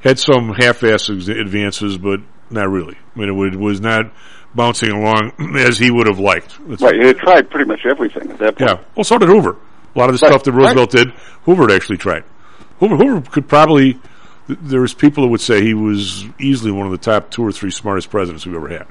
had 0.01 0.19
some 0.19 0.49
half-assed 0.53 1.27
advances, 1.39 1.97
but 1.97 2.19
not 2.49 2.69
really. 2.69 2.95
I 3.15 3.19
mean, 3.19 3.29
it 3.53 3.55
was 3.59 3.81
not 3.81 4.11
bouncing 4.53 4.91
along 4.91 5.31
as 5.57 5.77
he 5.77 5.91
would 5.91 6.07
have 6.07 6.19
liked. 6.19 6.57
That's- 6.67 6.81
right 6.81 6.95
it 6.95 7.17
tried 7.17 7.49
pretty 7.49 7.67
much 7.67 7.81
everything 7.89 8.29
at 8.31 8.37
that 8.39 8.57
point 8.57 8.69
Yeah. 8.69 8.83
Well, 8.95 9.03
so 9.03 9.17
did 9.17 9.29
Hoover. 9.29 9.57
A 9.97 9.99
lot 9.99 10.09
of 10.09 10.19
the 10.19 10.23
Right. 10.25 10.31
stuff 10.31 10.43
that 10.43 10.51
Roosevelt 10.51 10.91
did, 10.91 11.09
Hoover 11.45 11.71
actually 11.73 11.97
tried. 11.97 12.23
Hoover, 12.79 12.97
Hoover 12.97 13.21
could 13.31 13.47
probably. 13.47 13.93
th- 14.47 14.59
There 14.61 14.79
was 14.81 14.93
people 14.93 15.23
that 15.23 15.29
would 15.29 15.41
say 15.41 15.61
he 15.63 15.73
was 15.73 16.23
easily 16.39 16.71
one 16.71 16.85
of 16.85 16.91
the 16.91 16.97
top 16.99 17.31
two 17.31 17.43
or 17.43 17.51
three 17.51 17.71
smartest 17.71 18.09
presidents 18.11 18.45
we've 18.45 18.55
ever 18.55 18.69
had. 18.69 18.85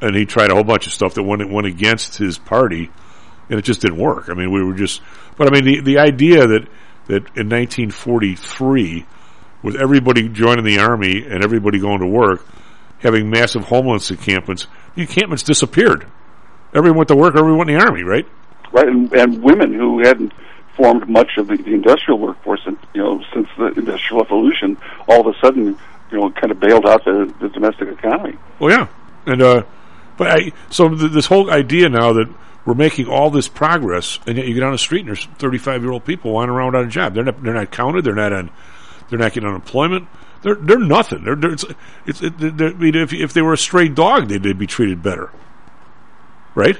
And 0.00 0.16
he 0.16 0.24
tried 0.26 0.50
a 0.50 0.54
whole 0.54 0.64
bunch 0.64 0.86
of 0.86 0.92
stuff 0.92 1.14
that 1.14 1.22
went 1.22 1.48
went 1.50 1.66
against 1.66 2.16
his 2.18 2.38
party, 2.38 2.90
and 3.50 3.58
it 3.58 3.62
just 3.62 3.80
didn't 3.82 3.98
work. 3.98 4.28
I 4.30 4.34
mean, 4.34 4.50
we 4.50 4.62
were 4.64 4.74
just. 4.74 5.02
But 5.36 5.48
I 5.48 5.50
mean, 5.50 5.64
the 5.64 5.80
the 5.80 5.98
idea 5.98 6.46
that 6.46 6.66
that 7.08 7.22
in 7.36 7.48
1943, 7.48 9.04
with 9.62 9.76
everybody 9.76 10.28
joining 10.28 10.64
the 10.64 10.78
army 10.78 11.24
and 11.28 11.42
everybody 11.44 11.78
going 11.78 12.00
to 12.00 12.06
work, 12.06 12.44
having 13.00 13.28
massive 13.30 13.64
homeless 13.64 14.10
encampments, 14.10 14.66
the 14.94 15.02
encampments 15.02 15.42
disappeared. 15.42 16.06
Everyone 16.74 16.98
went 16.98 17.08
to 17.08 17.16
work. 17.16 17.34
Everyone 17.36 17.58
went 17.58 17.70
in 17.70 17.78
the 17.78 17.84
army, 17.84 18.02
right? 18.02 18.26
Right? 18.72 18.88
And, 18.88 19.12
and 19.12 19.42
women 19.42 19.72
who 19.72 20.00
hadn't 20.00 20.32
formed 20.76 21.08
much 21.08 21.36
of 21.36 21.48
the, 21.48 21.56
the 21.56 21.74
industrial 21.74 22.18
workforce, 22.18 22.60
you 22.66 23.02
know, 23.02 23.22
since 23.34 23.48
the 23.58 23.66
industrial 23.68 24.22
revolution, 24.22 24.78
all 25.08 25.26
of 25.26 25.34
a 25.34 25.38
sudden, 25.40 25.78
you 26.10 26.18
know, 26.18 26.30
kind 26.30 26.50
of 26.50 26.60
bailed 26.60 26.86
out 26.86 27.04
the, 27.04 27.32
the 27.40 27.48
domestic 27.48 27.88
economy. 27.88 28.36
Well, 28.58 28.70
yeah, 28.70 28.86
and 29.26 29.42
uh, 29.42 29.64
but 30.16 30.28
I 30.28 30.52
so 30.70 30.88
th- 30.88 31.12
this 31.12 31.26
whole 31.26 31.50
idea 31.50 31.88
now 31.88 32.12
that 32.14 32.28
we're 32.64 32.74
making 32.74 33.06
all 33.06 33.30
this 33.30 33.48
progress, 33.48 34.18
and 34.26 34.36
yet 34.36 34.46
you 34.46 34.54
get 34.54 34.62
on 34.62 34.72
the 34.72 34.78
street 34.78 35.00
and 35.00 35.08
there's 35.08 35.24
35 35.38 35.82
year 35.82 35.92
old 35.92 36.04
people 36.04 36.32
wandering 36.32 36.58
around 36.58 36.72
without 36.72 36.84
a 36.84 36.88
job. 36.88 37.14
They're 37.14 37.24
not 37.24 37.42
they're 37.42 37.54
not 37.54 37.70
counted. 37.70 38.04
They're 38.04 38.14
not 38.14 38.32
on. 38.32 38.50
They're 39.08 39.18
not 39.18 39.32
getting 39.32 39.48
unemployment. 39.48 40.06
They're 40.42 40.54
they're 40.54 40.78
nothing. 40.78 41.24
They're, 41.24 41.34
they're 41.34 41.52
it's 41.52 41.64
it's 42.06 42.22
it, 42.22 42.38
they're, 42.38 42.68
I 42.68 42.74
mean, 42.74 42.94
if 42.94 43.12
if 43.12 43.32
they 43.32 43.42
were 43.42 43.54
a 43.54 43.58
stray 43.58 43.88
dog, 43.88 44.28
they'd, 44.28 44.42
they'd 44.42 44.58
be 44.58 44.66
treated 44.66 45.02
better, 45.02 45.30
right? 46.54 46.76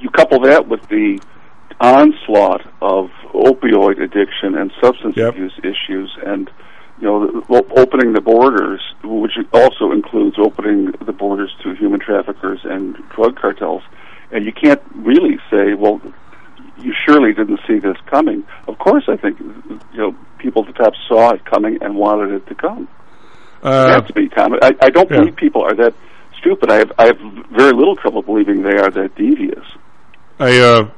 You 0.00 0.10
couple 0.10 0.40
that 0.40 0.68
with 0.68 0.86
the 0.88 1.20
onslaught 1.80 2.62
of 2.80 3.10
opioid 3.34 4.00
addiction 4.00 4.54
and 4.56 4.72
substance 4.82 5.16
abuse 5.16 5.58
issues, 5.58 6.16
and 6.24 6.50
you 7.00 7.06
know, 7.06 7.26
the, 7.26 7.64
opening 7.76 8.12
the 8.14 8.20
borders, 8.20 8.80
which 9.04 9.32
also 9.52 9.92
includes 9.92 10.36
opening 10.38 10.92
the 11.04 11.12
borders 11.12 11.54
to 11.62 11.74
human 11.74 12.00
traffickers 12.00 12.60
and 12.64 12.96
drug 13.10 13.36
cartels, 13.36 13.82
and 14.32 14.44
you 14.44 14.52
can't 14.52 14.82
really 14.94 15.38
say, 15.50 15.74
well, 15.74 16.00
you 16.78 16.94
surely 17.06 17.32
didn't 17.32 17.60
see 17.66 17.78
this 17.78 17.96
coming. 18.06 18.44
Of 18.68 18.78
course, 18.78 19.04
I 19.08 19.16
think 19.16 19.38
you 19.40 19.98
know 19.98 20.14
people 20.38 20.66
at 20.66 20.74
the 20.74 20.82
top 20.82 20.92
saw 21.08 21.32
it 21.32 21.44
coming 21.44 21.78
and 21.82 21.96
wanted 21.96 22.32
it 22.32 22.46
to 22.48 22.54
come. 22.54 22.88
Uh, 23.62 23.86
it 23.88 24.00
has 24.00 24.06
to 24.08 24.12
be 24.12 24.28
common. 24.28 24.60
I, 24.62 24.74
I 24.80 24.90
don't 24.90 25.10
yeah. 25.10 25.18
believe 25.18 25.36
people 25.36 25.62
are 25.62 25.74
that 25.74 25.94
stupid. 26.38 26.70
I 26.70 26.76
have 26.76 26.92
I 26.98 27.06
have 27.06 27.18
very 27.50 27.72
little 27.72 27.96
trouble 27.96 28.22
believing 28.22 28.62
they 28.62 28.76
are 28.76 28.90
that 28.90 29.14
devious. 29.16 29.64
I 30.38 30.58
uh, 30.58 30.90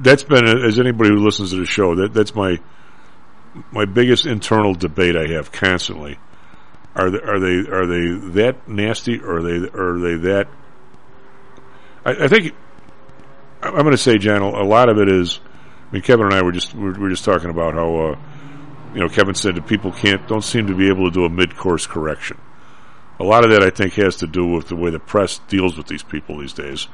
that's 0.00 0.24
been 0.24 0.44
as 0.44 0.78
anybody 0.78 1.10
who 1.10 1.24
listens 1.24 1.50
to 1.50 1.56
the 1.56 1.66
show 1.66 1.94
that 1.96 2.12
that's 2.12 2.34
my 2.34 2.58
my 3.70 3.84
biggest 3.84 4.26
internal 4.26 4.74
debate 4.74 5.16
I 5.16 5.32
have 5.34 5.52
constantly. 5.52 6.18
Are 6.96 7.10
they 7.10 7.18
are 7.18 7.38
they 7.38 7.70
are 7.70 7.86
they 7.86 8.28
that 8.40 8.68
nasty 8.68 9.20
or 9.20 9.36
are 9.36 9.42
they 9.42 9.68
are 9.68 9.98
they 9.98 10.14
that? 10.28 10.48
I, 12.04 12.24
I 12.24 12.28
think 12.28 12.54
I'm 13.62 13.72
going 13.72 13.90
to 13.92 13.98
say, 13.98 14.18
John. 14.18 14.42
A 14.42 14.64
lot 14.64 14.88
of 14.88 14.98
it 14.98 15.08
is. 15.08 15.38
I 15.90 15.94
mean, 15.94 16.02
Kevin 16.02 16.26
and 16.26 16.34
I 16.34 16.42
were 16.42 16.52
just 16.52 16.74
we 16.74 16.90
were 16.90 17.10
just 17.10 17.24
talking 17.24 17.50
about 17.50 17.74
how 17.74 17.94
uh, 17.94 18.18
you 18.94 19.00
know 19.00 19.08
Kevin 19.08 19.34
said 19.34 19.54
that 19.54 19.66
people 19.66 19.92
can't 19.92 20.26
don't 20.26 20.42
seem 20.42 20.66
to 20.66 20.74
be 20.74 20.88
able 20.88 21.04
to 21.04 21.10
do 21.10 21.24
a 21.24 21.30
mid 21.30 21.56
course 21.56 21.86
correction. 21.86 22.40
A 23.20 23.24
lot 23.24 23.44
of 23.44 23.50
that 23.50 23.62
I 23.62 23.70
think 23.70 23.94
has 23.94 24.16
to 24.16 24.26
do 24.26 24.46
with 24.46 24.68
the 24.68 24.76
way 24.76 24.90
the 24.90 24.98
press 24.98 25.38
deals 25.46 25.76
with 25.76 25.86
these 25.86 26.02
people 26.02 26.38
these 26.38 26.54
days 26.54 26.88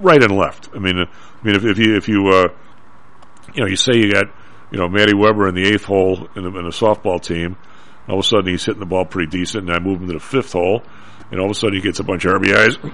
right 0.00 0.22
and 0.22 0.36
left. 0.36 0.68
I 0.74 0.78
mean, 0.78 0.98
I 0.98 1.44
mean, 1.46 1.56
if, 1.56 1.64
if 1.64 1.78
you 1.78 1.96
if 1.96 2.08
you 2.08 2.28
uh, 2.28 2.48
you 3.54 3.62
know 3.62 3.68
you 3.68 3.76
say 3.76 3.96
you 3.96 4.12
got 4.12 4.26
you 4.70 4.78
know 4.78 4.88
Matty 4.88 5.14
Weber 5.14 5.48
in 5.48 5.54
the 5.54 5.66
eighth 5.66 5.84
hole 5.84 6.28
in 6.36 6.44
the, 6.44 6.58
in 6.58 6.66
a 6.66 6.70
softball 6.70 7.20
team, 7.20 7.56
all 8.08 8.18
of 8.18 8.24
a 8.24 8.28
sudden 8.28 8.46
he's 8.46 8.64
hitting 8.64 8.80
the 8.80 8.86
ball 8.86 9.04
pretty 9.04 9.30
decent, 9.30 9.68
and 9.68 9.72
I 9.72 9.80
move 9.80 10.00
him 10.00 10.08
to 10.08 10.14
the 10.14 10.20
fifth 10.20 10.52
hole, 10.52 10.82
and 11.30 11.40
all 11.40 11.46
of 11.46 11.52
a 11.52 11.54
sudden 11.54 11.74
he 11.74 11.80
gets 11.80 12.00
a 12.00 12.04
bunch 12.04 12.24
of 12.24 12.40
RBIs. 12.40 12.92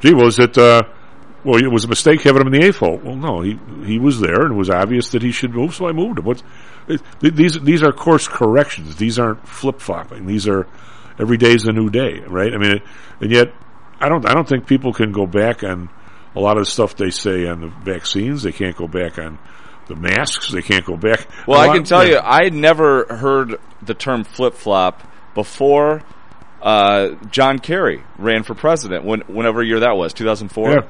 Gee, 0.00 0.14
was 0.14 0.38
it? 0.38 0.56
Uh, 0.58 0.82
well, 1.44 1.62
it 1.62 1.70
was 1.70 1.84
a 1.84 1.88
mistake 1.88 2.22
having 2.22 2.40
him 2.40 2.54
in 2.54 2.60
the 2.60 2.66
eighth 2.66 2.78
hole. 2.78 2.98
Well, 3.02 3.16
no, 3.16 3.40
he 3.42 3.58
he 3.84 3.98
was 3.98 4.20
there, 4.20 4.42
and 4.42 4.52
it 4.52 4.56
was 4.56 4.70
obvious 4.70 5.10
that 5.10 5.22
he 5.22 5.32
should 5.32 5.54
move, 5.54 5.74
so 5.74 5.88
I 5.88 5.92
moved 5.92 6.18
him. 6.18 6.24
What's 6.24 6.42
these 7.20 7.60
these 7.60 7.82
are 7.82 7.92
course 7.92 8.28
corrections. 8.28 8.96
These 8.96 9.18
aren't 9.18 9.46
flip 9.46 9.80
flopping. 9.80 10.26
These 10.26 10.48
are 10.48 10.66
every 11.18 11.36
day's 11.36 11.64
a 11.64 11.72
new 11.72 11.90
day, 11.90 12.20
right? 12.26 12.52
I 12.52 12.58
mean, 12.58 12.80
and 13.20 13.30
yet 13.30 13.52
I 14.00 14.08
don't 14.08 14.28
I 14.28 14.34
don't 14.34 14.48
think 14.48 14.66
people 14.66 14.92
can 14.92 15.12
go 15.12 15.26
back 15.26 15.62
on 15.62 15.88
a 16.36 16.40
lot 16.40 16.56
of 16.56 16.64
the 16.64 16.70
stuff 16.70 16.96
they 16.96 17.10
say 17.10 17.46
on 17.46 17.60
the 17.60 17.68
vaccines. 17.68 18.42
They 18.42 18.52
can't 18.52 18.76
go 18.76 18.88
back 18.88 19.18
on 19.18 19.38
the 19.86 19.96
masks. 19.96 20.50
They 20.50 20.62
can't 20.62 20.84
go 20.84 20.96
back. 20.96 21.26
Well, 21.46 21.60
I 21.60 21.74
can 21.74 21.84
tell 21.84 22.06
you, 22.06 22.18
I 22.18 22.44
had 22.44 22.54
never 22.54 23.04
heard 23.06 23.56
the 23.82 23.94
term 23.94 24.24
flip 24.24 24.54
flop 24.54 25.02
before. 25.34 26.02
Uh, 26.62 27.10
John 27.30 27.58
Kerry 27.58 28.02
ran 28.18 28.42
for 28.42 28.54
president. 28.54 29.04
When, 29.04 29.20
whenever 29.22 29.62
year 29.62 29.80
that 29.80 29.96
was, 29.96 30.14
two 30.14 30.24
thousand 30.24 30.48
four, 30.48 30.70
Yeah. 30.70 30.80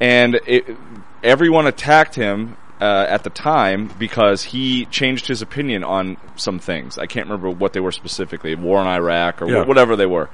and 0.00 0.38
it, 0.46 0.76
everyone 1.22 1.66
attacked 1.66 2.14
him 2.14 2.58
uh, 2.80 3.06
at 3.08 3.24
the 3.24 3.30
time 3.30 3.90
because 3.98 4.42
he 4.44 4.84
changed 4.86 5.26
his 5.26 5.40
opinion 5.40 5.82
on 5.82 6.18
some 6.36 6.58
things. 6.58 6.98
I 6.98 7.06
can't 7.06 7.26
remember 7.26 7.48
what 7.48 7.72
they 7.72 7.80
were 7.80 7.92
specifically, 7.92 8.54
war 8.54 8.82
in 8.82 8.86
Iraq 8.86 9.40
or 9.40 9.48
Yeah. 9.48 9.64
wh- 9.64 9.68
whatever 9.68 9.96
they 9.96 10.04
were. 10.06 10.28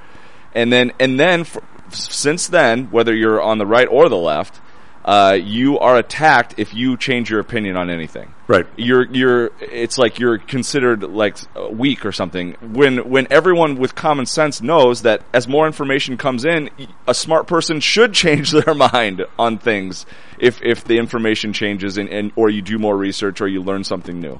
And 0.53 0.73
then, 0.73 0.91
and 0.99 1.17
then, 1.17 1.41
f- 1.41 1.57
since 1.95 2.47
then, 2.47 2.85
whether 2.85 3.13
you're 3.13 3.41
on 3.41 3.57
the 3.57 3.65
right 3.65 3.87
or 3.87 4.09
the 4.09 4.17
left, 4.17 4.59
uh, 5.03 5.37
you 5.41 5.79
are 5.79 5.97
attacked 5.97 6.55
if 6.57 6.73
you 6.73 6.95
change 6.95 7.29
your 7.29 7.39
opinion 7.39 7.75
on 7.75 7.89
anything. 7.89 8.33
Right. 8.47 8.67
You're 8.77 9.05
you're 9.11 9.51
it's 9.59 9.97
like 9.97 10.19
you're 10.19 10.37
considered 10.37 11.03
like 11.03 11.37
weak 11.71 12.05
or 12.05 12.11
something. 12.11 12.53
When 12.61 13.09
when 13.09 13.27
everyone 13.31 13.77
with 13.77 13.95
common 13.95 14.25
sense 14.25 14.61
knows 14.61 15.01
that 15.03 15.23
as 15.33 15.47
more 15.47 15.65
information 15.65 16.17
comes 16.17 16.45
in, 16.45 16.69
a 17.07 17.13
smart 17.13 17.47
person 17.47 17.79
should 17.79 18.13
change 18.25 18.51
their 18.51 18.75
mind 18.75 19.25
on 19.39 19.57
things 19.57 20.05
if 20.37 20.61
if 20.61 20.83
the 20.83 20.97
information 20.97 21.53
changes 21.53 21.97
and, 21.97 22.09
and 22.09 22.31
or 22.35 22.49
you 22.49 22.61
do 22.61 22.77
more 22.77 22.95
research 22.95 23.41
or 23.41 23.47
you 23.47 23.63
learn 23.63 23.83
something 23.83 24.19
new. 24.19 24.39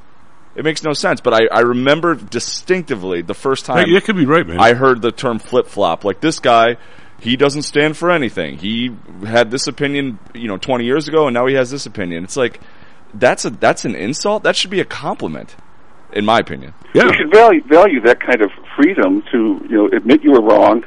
It 0.54 0.66
makes 0.66 0.84
no 0.84 0.92
sense, 0.92 1.22
but 1.22 1.34
I, 1.34 1.48
I 1.50 1.62
remember 1.62 2.14
distinctively 2.16 3.22
the 3.22 3.34
first 3.34 3.66
time 3.66 3.90
That 3.94 4.04
could 4.04 4.18
be 4.18 4.26
right, 4.26 4.46
man. 4.46 4.60
I 4.60 4.74
heard 4.74 5.02
the 5.02 5.14
term 5.14 5.40
flip 5.40 5.68
flop. 5.68 6.04
Like 6.04 6.20
this 6.20 6.40
guy, 6.40 6.76
he 7.22 7.38
doesn't 7.38 7.62
stand 7.62 7.96
for 7.96 8.10
anything. 8.10 8.58
He 8.58 8.96
had 9.24 9.52
this 9.52 9.68
opinion, 9.68 10.18
you 10.34 10.48
know, 10.48 10.58
20 10.58 10.86
years 10.86 11.08
ago, 11.08 11.28
and 11.28 11.36
now 11.36 11.46
he 11.46 11.54
has 11.54 11.70
this 11.70 11.86
opinion. 11.86 12.24
It's 12.24 12.36
like 12.36 12.60
that's 13.14 13.46
a 13.46 13.52
that's 13.52 13.86
an 13.86 13.96
insult. 13.96 14.42
That 14.42 14.56
should 14.56 14.72
be 14.72 14.80
a 14.80 14.86
compliment, 14.86 15.56
in 16.14 16.26
my 16.26 16.40
opinion. 16.40 16.74
Yeah. 16.96 17.04
You 17.06 17.14
should 17.14 17.32
value 17.32 17.62
value 17.64 18.02
that 18.02 18.20
kind 18.20 18.42
of 18.42 18.50
freedom 18.76 19.24
to 19.32 19.64
you 19.70 19.78
know 19.78 19.88
admit 19.96 20.24
you 20.24 20.32
were 20.32 20.42
wrong. 20.42 20.84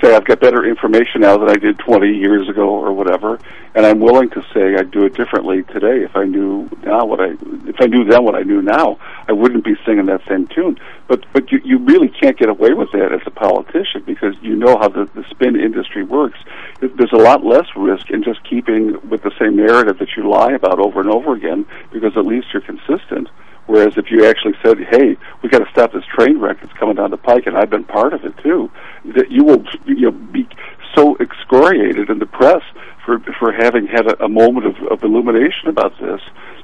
Say 0.00 0.14
I've 0.14 0.24
got 0.24 0.40
better 0.40 0.64
information 0.64 1.20
now 1.20 1.36
than 1.36 1.50
I 1.50 1.56
did 1.56 1.78
20 1.78 2.08
years 2.08 2.48
ago 2.48 2.68
or 2.68 2.92
whatever, 2.94 3.38
and 3.74 3.84
I'm 3.84 4.00
willing 4.00 4.30
to 4.30 4.42
say 4.54 4.74
I'd 4.74 4.90
do 4.90 5.04
it 5.04 5.14
differently 5.14 5.64
today 5.64 6.02
if 6.02 6.16
I 6.16 6.24
knew 6.24 6.70
now 6.82 7.04
what 7.04 7.20
I 7.20 7.32
if 7.66 7.76
I 7.78 7.84
knew 7.84 8.04
then 8.04 8.24
what 8.24 8.34
I 8.34 8.42
knew 8.42 8.62
now, 8.62 8.98
I 9.28 9.32
wouldn't 9.32 9.64
be 9.64 9.76
singing 9.84 10.06
that 10.06 10.22
same 10.26 10.46
tune. 10.46 10.78
But 11.08 11.26
but 11.34 11.52
you 11.52 11.60
you 11.62 11.78
really 11.78 12.08
can't 12.08 12.38
get 12.38 12.48
away 12.48 12.72
with 12.72 12.90
that 12.92 13.12
as 13.12 13.20
a 13.26 13.30
politician 13.30 14.02
because 14.06 14.34
you 14.40 14.56
know 14.56 14.78
how 14.78 14.88
the, 14.88 15.04
the 15.14 15.24
spin 15.28 15.60
industry 15.60 16.04
works. 16.04 16.38
There's 16.80 17.12
a 17.12 17.16
lot 17.16 17.44
less 17.44 17.66
risk 17.76 18.08
in 18.10 18.22
just 18.22 18.42
keeping 18.44 18.98
with 19.10 19.22
the 19.22 19.32
same 19.38 19.56
narrative 19.56 19.98
that 19.98 20.16
you 20.16 20.26
lie 20.26 20.52
about 20.52 20.78
over 20.78 21.00
and 21.00 21.10
over 21.10 21.34
again 21.34 21.66
because 21.92 22.16
at 22.16 22.24
least 22.24 22.46
you're 22.54 22.62
consistent. 22.62 23.28
Whereas 23.70 23.96
if 23.96 24.10
you 24.10 24.26
actually 24.26 24.54
said, 24.64 24.78
"Hey, 24.90 25.16
we 25.42 25.48
got 25.48 25.60
to 25.60 25.70
stop 25.70 25.92
this 25.92 26.02
train 26.12 26.40
wreck 26.40 26.60
that's 26.60 26.72
coming 26.72 26.96
down 26.96 27.12
the 27.12 27.16
pike," 27.16 27.46
and 27.46 27.56
I've 27.56 27.70
been 27.70 27.84
part 27.84 28.12
of 28.12 28.24
it 28.24 28.36
too, 28.38 28.68
that 29.14 29.30
you 29.30 29.44
will 29.44 29.64
you 29.86 30.10
know, 30.10 30.10
be 30.10 30.48
so 30.96 31.16
excoriated 31.20 32.10
in 32.10 32.18
the 32.18 32.26
press 32.26 32.62
for 33.06 33.20
for 33.38 33.52
having 33.52 33.86
had 33.86 34.08
a, 34.08 34.24
a 34.24 34.28
moment 34.28 34.66
of, 34.66 34.74
of 34.90 35.04
illumination 35.04 35.68
about 35.68 35.92
this 36.00 36.20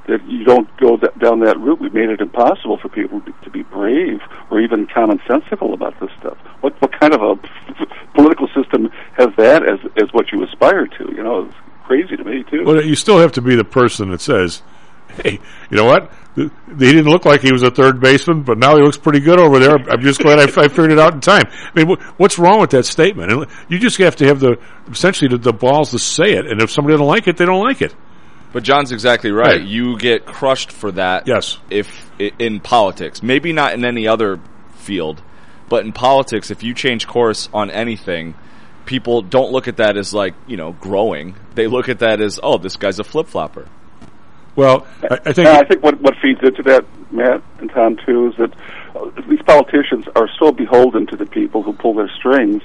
that 0.08 0.20
you 0.28 0.42
don't 0.42 0.68
go 0.78 0.96
th- 0.96 1.12
down 1.20 1.38
that 1.40 1.56
route. 1.60 1.80
We 1.80 1.90
made 1.90 2.10
it 2.10 2.20
impossible 2.20 2.76
for 2.78 2.88
people 2.88 3.20
to, 3.20 3.32
to 3.44 3.50
be 3.50 3.62
brave 3.62 4.20
or 4.50 4.60
even 4.60 4.88
commonsensical 4.88 5.74
about 5.74 5.94
this 6.00 6.10
stuff. 6.18 6.38
What 6.60 6.74
what 6.82 6.90
kind 6.98 7.14
of 7.14 7.22
a 7.22 7.36
political 8.14 8.48
system 8.48 8.90
has 9.12 9.28
that 9.36 9.62
as 9.62 9.78
as 9.96 10.12
what 10.12 10.32
you 10.32 10.42
aspire 10.42 10.88
to? 10.88 11.04
You 11.14 11.22
know, 11.22 11.44
it's 11.44 11.54
crazy 11.84 12.16
to 12.16 12.24
me 12.24 12.42
too. 12.50 12.64
Well, 12.64 12.84
you 12.84 12.96
still 12.96 13.18
have 13.18 13.30
to 13.32 13.40
be 13.40 13.54
the 13.54 13.64
person 13.64 14.10
that 14.10 14.20
says, 14.20 14.62
"Hey, 15.08 15.40
you 15.70 15.76
know 15.76 15.84
what? 15.84 16.12
He 16.34 16.50
didn't 16.76 17.06
look 17.06 17.24
like 17.24 17.40
he 17.40 17.50
was 17.50 17.62
a 17.62 17.70
third 17.70 17.98
baseman, 18.00 18.42
but 18.42 18.58
now 18.58 18.76
he 18.76 18.82
looks 18.82 18.98
pretty 18.98 19.20
good 19.20 19.38
over 19.40 19.58
there. 19.58 19.74
I'm 19.74 20.02
just 20.02 20.20
glad 20.20 20.38
I, 20.38 20.42
I 20.42 20.68
figured 20.68 20.92
it 20.92 20.98
out 20.98 21.14
in 21.14 21.20
time." 21.20 21.44
I 21.74 21.84
mean, 21.84 21.96
what's 22.16 22.38
wrong 22.38 22.60
with 22.60 22.70
that 22.70 22.84
statement? 22.84 23.32
And 23.32 23.46
You 23.68 23.78
just 23.78 23.96
have 23.98 24.16
to 24.16 24.26
have 24.26 24.40
the 24.40 24.58
essentially 24.90 25.28
the, 25.28 25.38
the 25.38 25.52
balls 25.52 25.92
to 25.92 25.98
say 25.98 26.32
it, 26.34 26.46
and 26.46 26.60
if 26.60 26.70
somebody 26.70 26.94
doesn't 26.94 27.06
like 27.06 27.26
it, 27.26 27.36
they 27.36 27.46
don't 27.46 27.62
like 27.62 27.80
it. 27.82 27.94
But 28.52 28.62
John's 28.62 28.92
exactly 28.92 29.32
right. 29.32 29.60
Right. 29.60 29.62
You 29.62 29.98
get 29.98 30.24
crushed 30.24 30.72
for 30.72 30.92
that. 30.92 31.26
Yes. 31.26 31.58
If 31.68 32.10
in 32.18 32.60
politics, 32.60 33.22
maybe 33.22 33.52
not 33.52 33.74
in 33.74 33.84
any 33.84 34.08
other 34.08 34.40
field, 34.76 35.22
but 35.68 35.84
in 35.84 35.92
politics, 35.92 36.50
if 36.50 36.62
you 36.62 36.74
change 36.74 37.06
course 37.06 37.48
on 37.52 37.70
anything, 37.70 38.34
people 38.86 39.20
don't 39.20 39.52
look 39.52 39.68
at 39.68 39.76
that 39.78 39.96
as 39.96 40.14
like 40.14 40.34
you 40.46 40.56
know 40.56 40.72
growing. 40.72 41.34
They 41.54 41.66
look 41.66 41.88
at 41.88 41.98
that 41.98 42.20
as 42.20 42.40
oh, 42.42 42.58
this 42.58 42.76
guy's 42.76 42.98
a 42.98 43.04
flip 43.04 43.26
flopper. 43.26 43.68
Well, 44.56 44.86
I, 45.02 45.18
I 45.26 45.32
think 45.32 45.48
I 45.48 45.64
think 45.64 45.82
what 45.82 46.00
what 46.00 46.14
feeds 46.20 46.40
into 46.42 46.62
that, 46.64 46.84
Matt 47.12 47.42
and 47.60 47.70
Tom 47.70 47.96
too, 48.04 48.28
is 48.28 48.36
that 48.36 48.52
uh, 48.96 49.10
these 49.28 49.42
politicians 49.42 50.06
are 50.16 50.28
so 50.38 50.50
beholden 50.50 51.06
to 51.08 51.16
the 51.16 51.26
people 51.26 51.62
who 51.62 51.74
pull 51.74 51.94
their 51.94 52.08
strings 52.08 52.62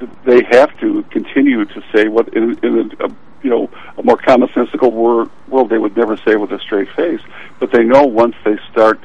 that 0.00 0.24
they 0.24 0.42
have 0.50 0.78
to 0.80 1.02
continue 1.10 1.64
to 1.64 1.82
say 1.92 2.08
what 2.08 2.28
in, 2.34 2.58
in 2.62 2.92
a, 3.00 3.06
a 3.06 3.08
you 3.42 3.50
know 3.50 3.70
a 3.96 4.02
more 4.02 4.18
commonsensical 4.18 4.92
wor- 4.92 5.30
world 5.48 5.70
they 5.70 5.78
would 5.78 5.96
never 5.96 6.16
say 6.18 6.36
with 6.36 6.52
a 6.52 6.58
straight 6.58 6.90
face. 6.90 7.20
But 7.58 7.72
they 7.72 7.84
know 7.84 8.04
once 8.04 8.36
they 8.44 8.58
start 8.70 9.00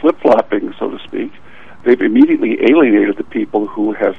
flip 0.00 0.20
flopping, 0.20 0.74
so 0.78 0.90
to 0.90 0.98
speak, 1.04 1.32
they've 1.84 2.00
immediately 2.00 2.58
alienated 2.62 3.16
the 3.16 3.24
people 3.24 3.66
who 3.66 3.92
have 3.92 4.16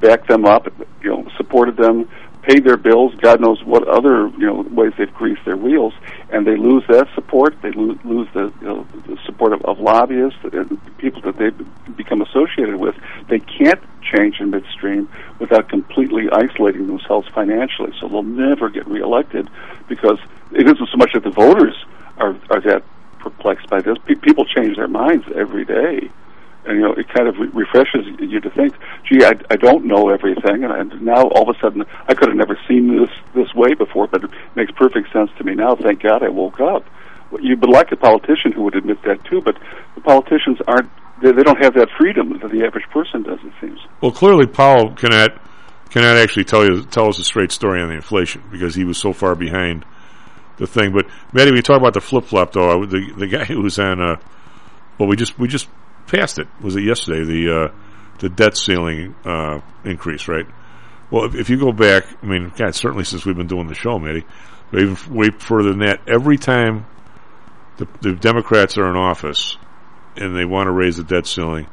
backed 0.00 0.28
them 0.28 0.44
up, 0.44 0.66
you 1.02 1.10
know, 1.10 1.28
supported 1.36 1.76
them, 1.76 2.08
paid 2.42 2.64
their 2.64 2.76
bills. 2.76 3.14
God 3.20 3.40
knows 3.40 3.62
what 3.64 3.86
other 3.88 4.28
you 4.38 4.46
know 4.46 4.62
ways 4.70 4.92
they've 4.98 5.12
greased 5.14 5.44
their 5.44 5.56
wheels, 5.56 5.94
and 6.30 6.46
they 6.46 6.56
lose 6.56 6.84
that 6.88 7.08
support. 7.14 7.60
They 7.62 7.70
lo- 7.72 7.98
lose 8.04 8.28
the, 8.34 8.52
you 8.60 8.66
know, 8.66 8.86
the 9.06 9.16
support 9.24 9.52
of, 9.52 9.62
of 9.62 9.78
lobbyists 9.78 10.38
and 10.52 10.78
people 10.98 11.22
that 11.22 11.38
they've 11.38 11.96
become 11.96 12.20
associated 12.20 12.76
with. 12.76 12.96
They 13.28 13.38
can't 13.38 13.80
change 14.02 14.40
in 14.40 14.50
midstream 14.50 15.08
without 15.38 15.68
completely 15.68 16.28
isolating 16.32 16.86
themselves 16.88 17.28
financially. 17.34 17.92
So 18.00 18.08
they'll 18.08 18.22
never 18.22 18.68
get 18.68 18.86
reelected 18.86 19.48
because 19.88 20.18
it 20.52 20.66
isn't 20.66 20.88
so 20.88 20.96
much 20.96 21.12
that 21.14 21.22
the 21.22 21.30
voters 21.30 21.74
are 22.18 22.36
are 22.50 22.60
that 22.62 22.82
perplexed 23.20 23.70
by 23.70 23.80
this. 23.80 23.96
Pe- 24.04 24.16
people 24.16 24.44
change 24.44 24.76
their 24.76 24.88
minds 24.88 25.24
every 25.34 25.64
day 25.64 26.10
and 26.64 26.76
you 26.76 26.82
know 26.82 26.92
it 26.92 27.08
kind 27.08 27.28
of 27.28 27.38
re- 27.38 27.50
refreshes 27.52 28.06
you 28.20 28.40
to 28.40 28.50
think, 28.50 28.74
gee, 29.12 29.24
I, 29.24 29.32
I 29.50 29.56
don't 29.56 29.84
know 29.84 30.08
everything, 30.08 30.64
and, 30.64 31.02
now 31.02 31.28
all 31.28 31.48
of 31.48 31.54
a 31.54 31.58
sudden 31.60 31.84
I 32.08 32.14
could 32.14 32.28
have 32.28 32.36
never 32.36 32.58
seen 32.68 32.96
this 32.96 33.10
this 33.34 33.54
way 33.54 33.74
before, 33.74 34.06
but 34.06 34.24
it 34.24 34.30
makes 34.54 34.72
perfect 34.72 35.12
sense 35.12 35.30
to 35.38 35.44
me 35.44 35.54
now. 35.54 35.76
Thank 35.76 36.02
God 36.02 36.22
I 36.22 36.28
woke 36.28 36.60
up. 36.60 36.84
You 37.40 37.56
would 37.56 37.70
like 37.70 37.90
a 37.92 37.96
politician 37.96 38.52
who 38.52 38.62
would 38.64 38.76
admit 38.76 39.02
that 39.04 39.24
too, 39.24 39.40
but 39.40 39.56
the 39.94 40.00
politicians 40.00 40.58
aren't. 40.66 40.90
They, 41.22 41.32
they 41.32 41.42
don't 41.42 41.62
have 41.62 41.74
that 41.74 41.88
freedom 41.98 42.38
that 42.40 42.50
the 42.50 42.64
average 42.64 42.88
person 42.90 43.22
does. 43.22 43.38
It 43.44 43.52
seems. 43.60 43.78
Well, 44.00 44.12
clearly 44.12 44.46
Powell 44.46 44.94
cannot 44.94 45.40
cannot 45.90 46.16
actually 46.16 46.44
tell 46.44 46.64
you 46.64 46.84
tell 46.84 47.08
us 47.08 47.18
a 47.18 47.24
straight 47.24 47.52
story 47.52 47.80
on 47.80 47.88
the 47.88 47.94
inflation 47.94 48.42
because 48.50 48.74
he 48.74 48.84
was 48.84 48.98
so 48.98 49.12
far 49.12 49.34
behind 49.34 49.84
the 50.58 50.66
thing. 50.66 50.92
But 50.92 51.06
Matty, 51.32 51.52
we 51.52 51.62
talk 51.62 51.78
about 51.78 51.94
the 51.94 52.00
flip 52.00 52.24
flop 52.24 52.52
though. 52.52 52.84
The 52.86 53.12
the 53.16 53.26
guy 53.26 53.44
who 53.44 53.62
was 53.62 53.78
on, 53.78 54.00
uh, 54.00 54.16
well, 54.98 55.08
we 55.08 55.16
just 55.16 55.38
we 55.38 55.48
just 55.48 55.68
passed 56.06 56.38
it. 56.38 56.48
Was 56.60 56.76
it 56.76 56.82
yesterday? 56.82 57.24
The 57.24 57.64
uh, 57.64 57.68
the 58.18 58.28
debt 58.28 58.56
ceiling 58.56 59.14
uh, 59.24 59.60
increase, 59.84 60.28
right? 60.28 60.46
Well, 61.10 61.24
if, 61.24 61.34
if 61.34 61.50
you 61.50 61.58
go 61.58 61.72
back, 61.72 62.06
I 62.22 62.26
mean, 62.26 62.52
God, 62.56 62.74
certainly 62.74 63.04
since 63.04 63.24
we've 63.24 63.36
been 63.36 63.46
doing 63.46 63.68
the 63.68 63.74
show, 63.74 63.98
Matty, 63.98 64.24
but 64.70 64.80
even 64.80 65.14
way 65.14 65.30
further 65.30 65.70
than 65.70 65.80
that, 65.80 66.00
every 66.06 66.38
time 66.38 66.86
the, 67.76 67.86
the 68.00 68.12
Democrats 68.14 68.78
are 68.78 68.88
in 68.88 68.96
office 68.96 69.56
and 70.16 70.36
they 70.36 70.44
want 70.44 70.68
to 70.68 70.72
raise 70.72 70.96
the 70.96 71.04
debt 71.04 71.26
ceiling, 71.26 71.66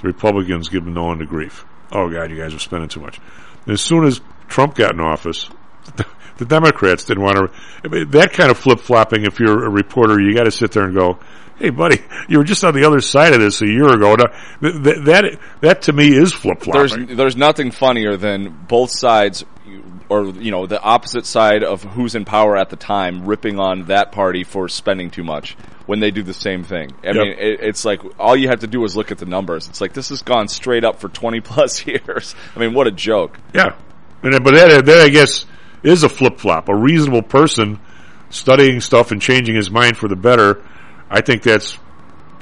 the 0.00 0.06
Republicans 0.06 0.68
give 0.68 0.84
them 0.84 0.94
no 0.94 1.10
end 1.10 1.22
of 1.22 1.28
grief. 1.28 1.64
Oh 1.90 2.08
God, 2.08 2.30
you 2.30 2.36
guys 2.36 2.54
are 2.54 2.58
spending 2.58 2.88
too 2.88 3.00
much. 3.00 3.18
And 3.64 3.72
as 3.72 3.80
soon 3.80 4.04
as 4.04 4.20
Trump 4.48 4.74
got 4.74 4.92
in 4.92 5.00
office, 5.00 5.48
the 6.36 6.44
Democrats 6.44 7.04
didn't 7.04 7.22
want 7.22 7.36
to. 7.36 7.50
I 7.84 7.88
mean, 7.88 8.10
that 8.10 8.32
kind 8.32 8.50
of 8.50 8.58
flip 8.58 8.80
flopping. 8.80 9.24
If 9.24 9.40
you're 9.40 9.64
a 9.64 9.70
reporter, 9.70 10.20
you 10.20 10.34
got 10.34 10.44
to 10.44 10.50
sit 10.50 10.72
there 10.72 10.84
and 10.84 10.94
go, 10.94 11.18
"Hey, 11.58 11.70
buddy, 11.70 12.00
you 12.28 12.38
were 12.38 12.44
just 12.44 12.64
on 12.64 12.74
the 12.74 12.84
other 12.84 13.00
side 13.00 13.32
of 13.34 13.40
this 13.40 13.60
a 13.62 13.66
year 13.66 13.86
ago." 13.92 14.14
Now, 14.16 14.26
th- 14.60 14.82
th- 14.84 15.04
that 15.06 15.38
that 15.60 15.82
to 15.82 15.92
me 15.92 16.08
is 16.14 16.32
flip 16.32 16.60
There's 16.60 16.94
flopping. 16.94 17.16
there's 17.16 17.36
nothing 17.36 17.70
funnier 17.70 18.16
than 18.16 18.64
both 18.68 18.90
sides, 18.90 19.44
or 20.08 20.24
you 20.26 20.50
know, 20.50 20.66
the 20.66 20.80
opposite 20.80 21.26
side 21.26 21.62
of 21.64 21.82
who's 21.82 22.14
in 22.14 22.24
power 22.24 22.56
at 22.56 22.70
the 22.70 22.76
time, 22.76 23.24
ripping 23.26 23.58
on 23.58 23.84
that 23.86 24.12
party 24.12 24.44
for 24.44 24.68
spending 24.68 25.10
too 25.10 25.24
much 25.24 25.56
when 25.86 26.00
they 26.00 26.10
do 26.10 26.22
the 26.22 26.32
same 26.34 26.64
thing. 26.64 26.90
I 27.02 27.08
Yep. 27.08 27.14
mean, 27.16 27.28
it, 27.38 27.60
it's 27.60 27.84
like 27.84 28.00
all 28.18 28.34
you 28.36 28.48
have 28.48 28.60
to 28.60 28.66
do 28.66 28.82
is 28.84 28.96
look 28.96 29.10
at 29.12 29.18
the 29.18 29.26
numbers. 29.26 29.68
It's 29.68 29.80
like 29.80 29.92
this 29.92 30.08
has 30.08 30.22
gone 30.22 30.48
straight 30.48 30.82
up 30.84 30.98
for 31.00 31.08
20 31.08 31.40
plus 31.40 31.86
years. 31.86 32.34
I 32.56 32.58
mean, 32.60 32.72
what 32.74 32.86
a 32.86 32.90
joke. 32.90 33.38
Yeah, 33.54 33.74
and 34.22 34.42
but 34.44 34.54
that 34.54 34.84
that 34.86 34.98
I 35.00 35.08
guess 35.10 35.44
is 35.82 36.02
a 36.02 36.08
flip 36.08 36.38
flop. 36.38 36.68
A 36.70 36.74
reasonable 36.74 37.22
person 37.22 37.78
studying 38.30 38.80
stuff 38.80 39.10
and 39.12 39.20
changing 39.20 39.54
his 39.54 39.70
mind 39.70 39.96
for 39.96 40.08
the 40.08 40.16
better. 40.16 40.62
I 41.14 41.20
think 41.20 41.42
that's 41.42 41.78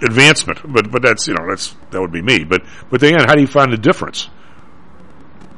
advancement. 0.02 0.60
But 0.64 0.90
but 0.90 1.02
that's 1.02 1.28
you 1.28 1.34
know 1.34 1.46
that's 1.48 1.74
that 1.90 2.00
would 2.00 2.12
be 2.12 2.22
me. 2.22 2.44
But 2.44 2.62
but 2.90 3.02
again, 3.02 3.24
how 3.26 3.34
do 3.34 3.40
you 3.40 3.46
find 3.46 3.72
the 3.72 3.76
difference? 3.76 4.28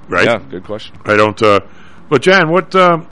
Right. 0.08 0.26
Yeah, 0.26 0.38
good 0.38 0.64
question. 0.64 0.96
I 1.04 1.16
don't. 1.16 1.40
Uh, 1.40 1.60
but 2.08 2.22
John, 2.22 2.50
what? 2.50 2.74
Um, 2.74 3.08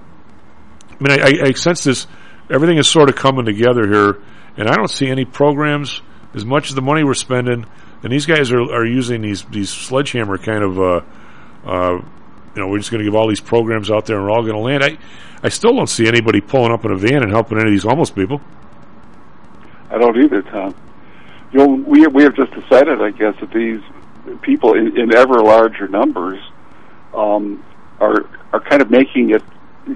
I 0.91 1.03
mean, 1.03 1.21
I, 1.21 1.25
I, 1.25 1.49
I 1.49 1.53
sense 1.53 1.85
this. 1.85 2.07
Everything 2.51 2.79
is 2.79 2.89
sort 2.89 3.09
of 3.09 3.17
coming 3.17 3.45
together 3.45 3.87
here, 3.87 4.23
and 4.57 4.69
I 4.69 4.75
don't 4.75 4.91
see 4.91 5.09
any 5.09 5.25
programs 5.25 6.03
as 6.35 6.45
much 6.45 6.69
as 6.69 6.75
the 6.75 6.83
money 6.83 7.05
we're 7.05 7.15
spending. 7.15 7.65
And 8.03 8.13
these 8.13 8.27
guys 8.27 8.51
are 8.53 8.61
are 8.61 8.85
using 8.85 9.23
these 9.23 9.45
these 9.45 9.71
sledgehammer 9.71 10.37
kind 10.39 10.65
of. 10.65 10.81
Uh, 10.81 11.01
uh, 11.65 12.03
you 12.55 12.61
know, 12.61 12.69
we're 12.69 12.79
just 12.79 12.91
going 12.91 12.99
to 12.99 13.05
give 13.05 13.15
all 13.15 13.29
these 13.29 13.41
programs 13.41 13.91
out 13.91 14.05
there, 14.05 14.17
and 14.17 14.27
we're 14.27 14.31
all 14.31 14.43
going 14.43 14.55
to 14.55 14.59
land. 14.59 14.85
I, 14.85 14.99
I 15.43 15.49
still 15.49 15.75
don't 15.75 15.89
see 15.89 16.07
anybody 16.07 16.41
pulling 16.41 16.71
up 16.71 16.85
in 16.85 16.91
a 16.91 16.97
van 16.97 17.23
and 17.23 17.33
helping 17.33 17.59
any 17.59 17.69
of 17.69 17.73
these 17.73 17.85
homeless 17.85 18.11
people. 18.11 18.43
I 19.93 19.99
don't 19.99 20.17
either, 20.17 20.43
Tom. 20.43 20.75
You 21.53 21.59
know, 21.59 21.67
we 21.67 22.07
we 22.07 22.23
have 22.23 22.35
just 22.35 22.53
decided, 22.53 23.03
I 23.03 23.11
guess, 23.11 23.39
that 23.41 23.53
these 23.53 23.83
people 24.41 24.75
in, 24.75 24.99
in 24.99 25.15
ever 25.15 25.35
larger 25.35 25.87
numbers 25.87 26.43
um, 27.13 27.63
are 28.01 28.25
are 28.53 28.61
kind 28.61 28.81
of 28.81 28.91
making 28.91 29.31
it 29.31 29.43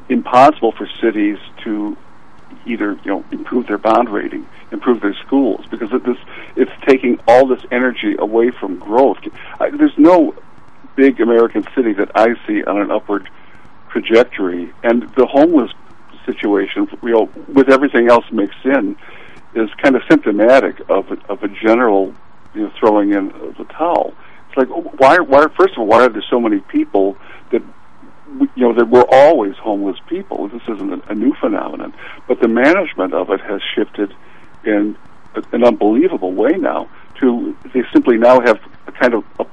impossible 0.08 0.72
for 0.72 0.88
cities 1.00 1.38
to 1.64 1.96
either 2.66 2.98
you 3.04 3.10
know 3.10 3.24
improve 3.32 3.66
their 3.68 3.78
bond 3.78 4.10
rating, 4.10 4.46
improve 4.70 5.00
their 5.00 5.14
schools, 5.26 5.64
because 5.70 5.90
it, 5.92 6.04
this 6.04 6.18
it's 6.56 6.72
taking 6.86 7.18
all 7.26 7.46
this 7.46 7.64
energy 7.70 8.16
away 8.18 8.50
from 8.50 8.78
growth. 8.78 9.18
I, 9.58 9.70
there's 9.70 9.96
no 9.96 10.34
big 10.94 11.20
American 11.20 11.64
city 11.74 11.94
that 11.94 12.10
I 12.14 12.34
see 12.46 12.62
on 12.64 12.80
an 12.80 12.90
upward 12.90 13.30
trajectory, 13.90 14.72
and 14.82 15.02
the 15.14 15.26
homeless 15.26 15.72
situation, 16.26 16.88
you 17.02 17.10
know, 17.10 17.30
with 17.48 17.70
everything 17.70 18.10
else 18.10 18.24
mixed 18.30 18.64
in, 18.64 18.96
is 19.56 19.70
kind 19.82 19.96
of 19.96 20.02
symptomatic 20.08 20.80
of 20.88 21.10
a, 21.10 21.18
of 21.28 21.42
a 21.42 21.48
general 21.48 22.14
you 22.54 22.62
know 22.62 22.72
throwing 22.78 23.12
in 23.12 23.28
the 23.58 23.64
towel. 23.70 24.14
It's 24.48 24.56
like 24.56 24.68
oh, 24.70 24.82
why 24.98 25.18
why 25.18 25.46
first 25.56 25.74
of 25.74 25.80
all 25.80 25.86
why 25.86 26.02
are 26.02 26.08
there 26.08 26.24
so 26.28 26.40
many 26.40 26.60
people 26.60 27.16
that 27.50 27.62
you 28.38 28.48
know, 28.56 28.72
there 28.74 28.84
were 28.84 29.06
always 29.10 29.56
homeless 29.56 29.98
people. 30.08 30.48
This 30.48 30.62
isn't 30.62 30.92
a, 30.92 31.12
a 31.12 31.14
new 31.14 31.34
phenomenon, 31.34 31.94
but 32.26 32.40
the 32.40 32.48
management 32.48 33.14
of 33.14 33.30
it 33.30 33.40
has 33.40 33.60
shifted 33.74 34.14
in 34.64 34.96
an 35.52 35.64
unbelievable 35.64 36.32
way 36.32 36.52
now. 36.52 36.88
To 37.20 37.56
they 37.72 37.82
simply 37.92 38.18
now 38.18 38.40
have 38.40 38.60
a 38.86 38.92
kind 38.92 39.14
of 39.14 39.24
a, 39.38 39.46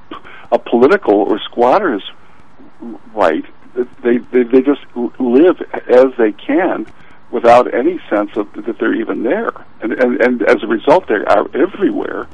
a 0.52 0.58
political 0.58 1.14
or 1.14 1.38
squatters 1.40 2.02
right. 3.14 3.44
They, 4.02 4.18
they 4.18 4.42
they 4.42 4.60
just 4.60 4.84
live 5.18 5.60
as 5.88 6.06
they 6.18 6.32
can 6.32 6.86
without 7.34 7.74
any 7.74 8.00
sense 8.08 8.30
of 8.36 8.50
that 8.54 8.78
they're 8.78 8.94
even 8.94 9.24
there, 9.24 9.50
and 9.82 9.92
and, 9.92 10.22
and 10.22 10.42
as 10.42 10.62
a 10.62 10.66
result, 10.66 11.08
they 11.08 11.14
are 11.14 11.46
everywhere 11.54 12.28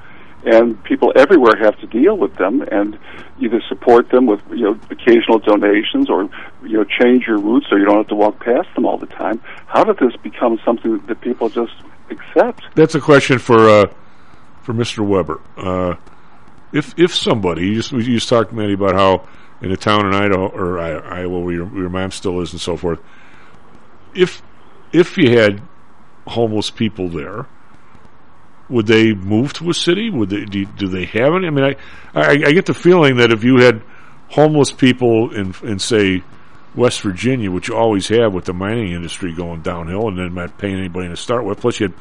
and 0.45 0.83
people 0.85 1.13
everywhere 1.17 1.57
have 1.59 1.79
to 1.81 1.87
deal 1.87 2.17
with 2.17 2.35
them 2.37 2.63
and 2.63 2.99
either 3.41 3.63
support 3.69 4.09
them 4.11 4.27
with 4.27 4.41
you 4.51 4.63
know 4.63 4.79
occasional 4.91 5.39
donations 5.39 6.09
or 6.09 6.29
you 6.63 6.79
know 6.79 6.85
change 6.85 7.27
your 7.27 7.39
route 7.39 7.65
so 7.69 7.77
you 7.77 7.85
don't 7.85 7.99
have 7.99 8.09
to 8.09 8.15
walk 8.15 8.39
past 8.41 8.69
them 8.75 8.87
all 8.87 8.97
the 8.97 9.07
time. 9.07 9.41
How 9.67 9.85
did 9.85 9.99
this 9.99 10.17
become 10.23 10.59
something 10.65 10.99
that 11.07 11.21
people 11.21 11.49
just 11.49 11.75
accept? 12.11 12.63
That's 12.75 12.95
a 12.95 13.01
question 13.01 13.39
for 13.39 13.69
uh, 13.69 13.87
for 14.63 14.73
Mr. 14.73 15.07
Weber. 15.07 15.41
Uh, 15.57 15.97
if 16.73 16.99
if 16.99 17.15
somebody 17.15 17.67
you 17.69 17.75
just 17.75 17.93
you 17.93 18.03
just 18.03 18.29
talked 18.29 18.53
Manny 18.53 18.75
about 18.75 18.95
how 18.95 19.27
in 19.61 19.71
a 19.73 19.77
town 19.77 20.07
in 20.07 20.15
Idaho 20.15 20.49
or 20.49 20.79
Iowa 20.79 21.39
where 21.41 21.55
your, 21.55 21.67
where 21.67 21.81
your 21.83 21.91
mom 21.91 22.13
still 22.13 22.41
is 22.41 22.53
and 22.53 22.61
so 22.61 22.77
forth, 22.79 22.99
if 24.15 24.43
if 24.93 25.17
you 25.17 25.39
had 25.39 25.63
homeless 26.27 26.71
people 26.71 27.09
there 27.09 27.47
would 28.71 28.87
they 28.87 29.13
move 29.13 29.53
to 29.55 29.69
a 29.69 29.75
city? 29.75 30.11
Would 30.11 30.31
they 30.31 30.45
do, 30.45 30.65
do 30.65 30.87
they 30.87 31.05
have 31.07 31.35
any? 31.35 31.49
I 31.49 31.51
mean, 31.51 31.65
I, 31.65 31.77
I, 32.15 32.31
I 32.31 32.53
get 32.53 32.67
the 32.67 32.75
feeling 32.75 33.17
that 33.17 33.33
if 33.33 33.43
you 33.43 33.59
had 33.59 33.83
homeless 34.29 34.71
people 34.71 35.35
in 35.35 35.53
in 35.65 35.79
say 35.79 36.23
West 36.75 37.01
Virginia, 37.03 37.51
which 37.51 37.69
you 37.69 37.77
always 37.77 38.09
have 38.09 38.33
with 38.33 38.45
the 38.45 38.55
mining 38.55 38.93
industry 38.93 39.35
going 39.35 39.63
downhill, 39.63 40.09
and 40.09 40.17
then 40.17 40.35
not 40.35 40.57
paying 40.57 40.79
anybody 40.79 41.09
to 41.09 41.17
start 41.17 41.45
with. 41.45 41.61
Plus, 41.61 41.81
you 41.81 41.89
had 41.89 41.97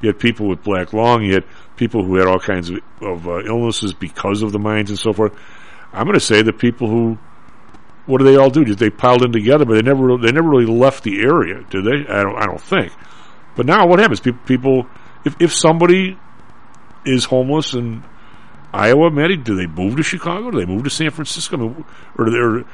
you 0.00 0.06
had 0.08 0.18
people 0.18 0.48
with 0.48 0.62
black 0.62 0.92
lung, 0.92 1.24
you 1.24 1.34
had 1.34 1.44
people 1.76 2.04
who 2.04 2.16
had 2.16 2.28
all 2.28 2.38
kinds 2.38 2.70
of, 2.70 2.78
of 3.00 3.26
uh, 3.26 3.42
illnesses 3.42 3.92
because 3.92 4.42
of 4.42 4.52
the 4.52 4.58
mines 4.58 4.90
and 4.90 4.98
so 4.98 5.12
forth. 5.12 5.34
I'm 5.92 6.04
going 6.04 6.14
to 6.14 6.20
say 6.20 6.42
the 6.42 6.52
people 6.52 6.88
who, 6.88 7.18
what 8.06 8.18
do 8.18 8.24
they 8.24 8.36
all 8.36 8.50
do? 8.50 8.64
Did 8.64 8.78
they 8.78 8.90
piled 8.90 9.22
in 9.22 9.32
together, 9.32 9.64
but 9.64 9.74
they 9.74 9.82
never 9.82 10.16
they 10.18 10.32
never 10.32 10.48
really 10.48 10.66
left 10.66 11.04
the 11.04 11.20
area, 11.22 11.64
did 11.70 11.84
they? 11.84 12.12
I 12.12 12.22
don't 12.22 12.36
I 12.36 12.46
don't 12.46 12.60
think. 12.60 12.92
But 13.54 13.66
now 13.66 13.86
what 13.86 13.98
happens? 13.98 14.20
People, 14.20 14.40
people 14.46 14.86
if 15.24 15.36
if 15.40 15.52
somebody 15.52 16.18
is 17.04 17.24
homeless 17.24 17.74
in 17.74 18.04
Iowa, 18.74 19.10
Maddie, 19.10 19.36
do 19.36 19.54
they 19.54 19.66
move 19.66 19.96
to 19.96 20.02
Chicago? 20.02 20.50
Do 20.50 20.58
they 20.58 20.64
move 20.64 20.84
to 20.84 20.90
San 20.90 21.10
Francisco? 21.10 21.84
Or 22.16 22.30
they're, 22.30 22.64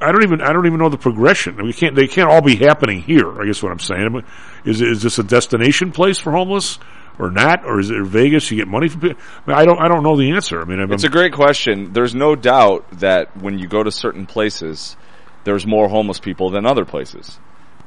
I 0.00 0.12
don't 0.12 0.22
even 0.22 0.42
I 0.42 0.52
don't 0.52 0.66
even 0.66 0.78
know 0.78 0.90
the 0.90 0.98
progression. 0.98 1.56
Mean, 1.56 1.72
can't 1.72 1.94
they 1.94 2.06
can't 2.06 2.30
all 2.30 2.42
be 2.42 2.56
happening 2.56 3.00
here? 3.02 3.40
I 3.40 3.46
guess 3.46 3.62
what 3.62 3.72
I'm 3.72 3.78
saying 3.78 4.22
is 4.64 4.82
is 4.82 5.02
this 5.02 5.18
a 5.18 5.22
destination 5.22 5.92
place 5.92 6.18
for 6.18 6.32
homeless? 6.32 6.78
Or 7.18 7.30
not, 7.30 7.64
or 7.64 7.78
is 7.78 7.90
it 7.90 8.02
Vegas? 8.02 8.50
You 8.50 8.56
get 8.56 8.66
money 8.66 8.88
from 8.88 9.00
people. 9.00 9.22
I, 9.46 9.50
mean, 9.50 9.58
I 9.58 9.64
don't. 9.64 9.80
I 9.80 9.86
don't 9.86 10.02
know 10.02 10.16
the 10.16 10.32
answer. 10.32 10.60
I 10.60 10.64
mean, 10.64 10.80
I'm, 10.80 10.92
it's 10.92 11.04
a 11.04 11.08
great 11.08 11.32
question. 11.32 11.92
There's 11.92 12.14
no 12.14 12.34
doubt 12.34 12.90
that 12.98 13.36
when 13.36 13.58
you 13.58 13.68
go 13.68 13.84
to 13.84 13.92
certain 13.92 14.26
places, 14.26 14.96
there's 15.44 15.64
more 15.64 15.88
homeless 15.88 16.18
people 16.18 16.50
than 16.50 16.66
other 16.66 16.84
places, 16.84 17.38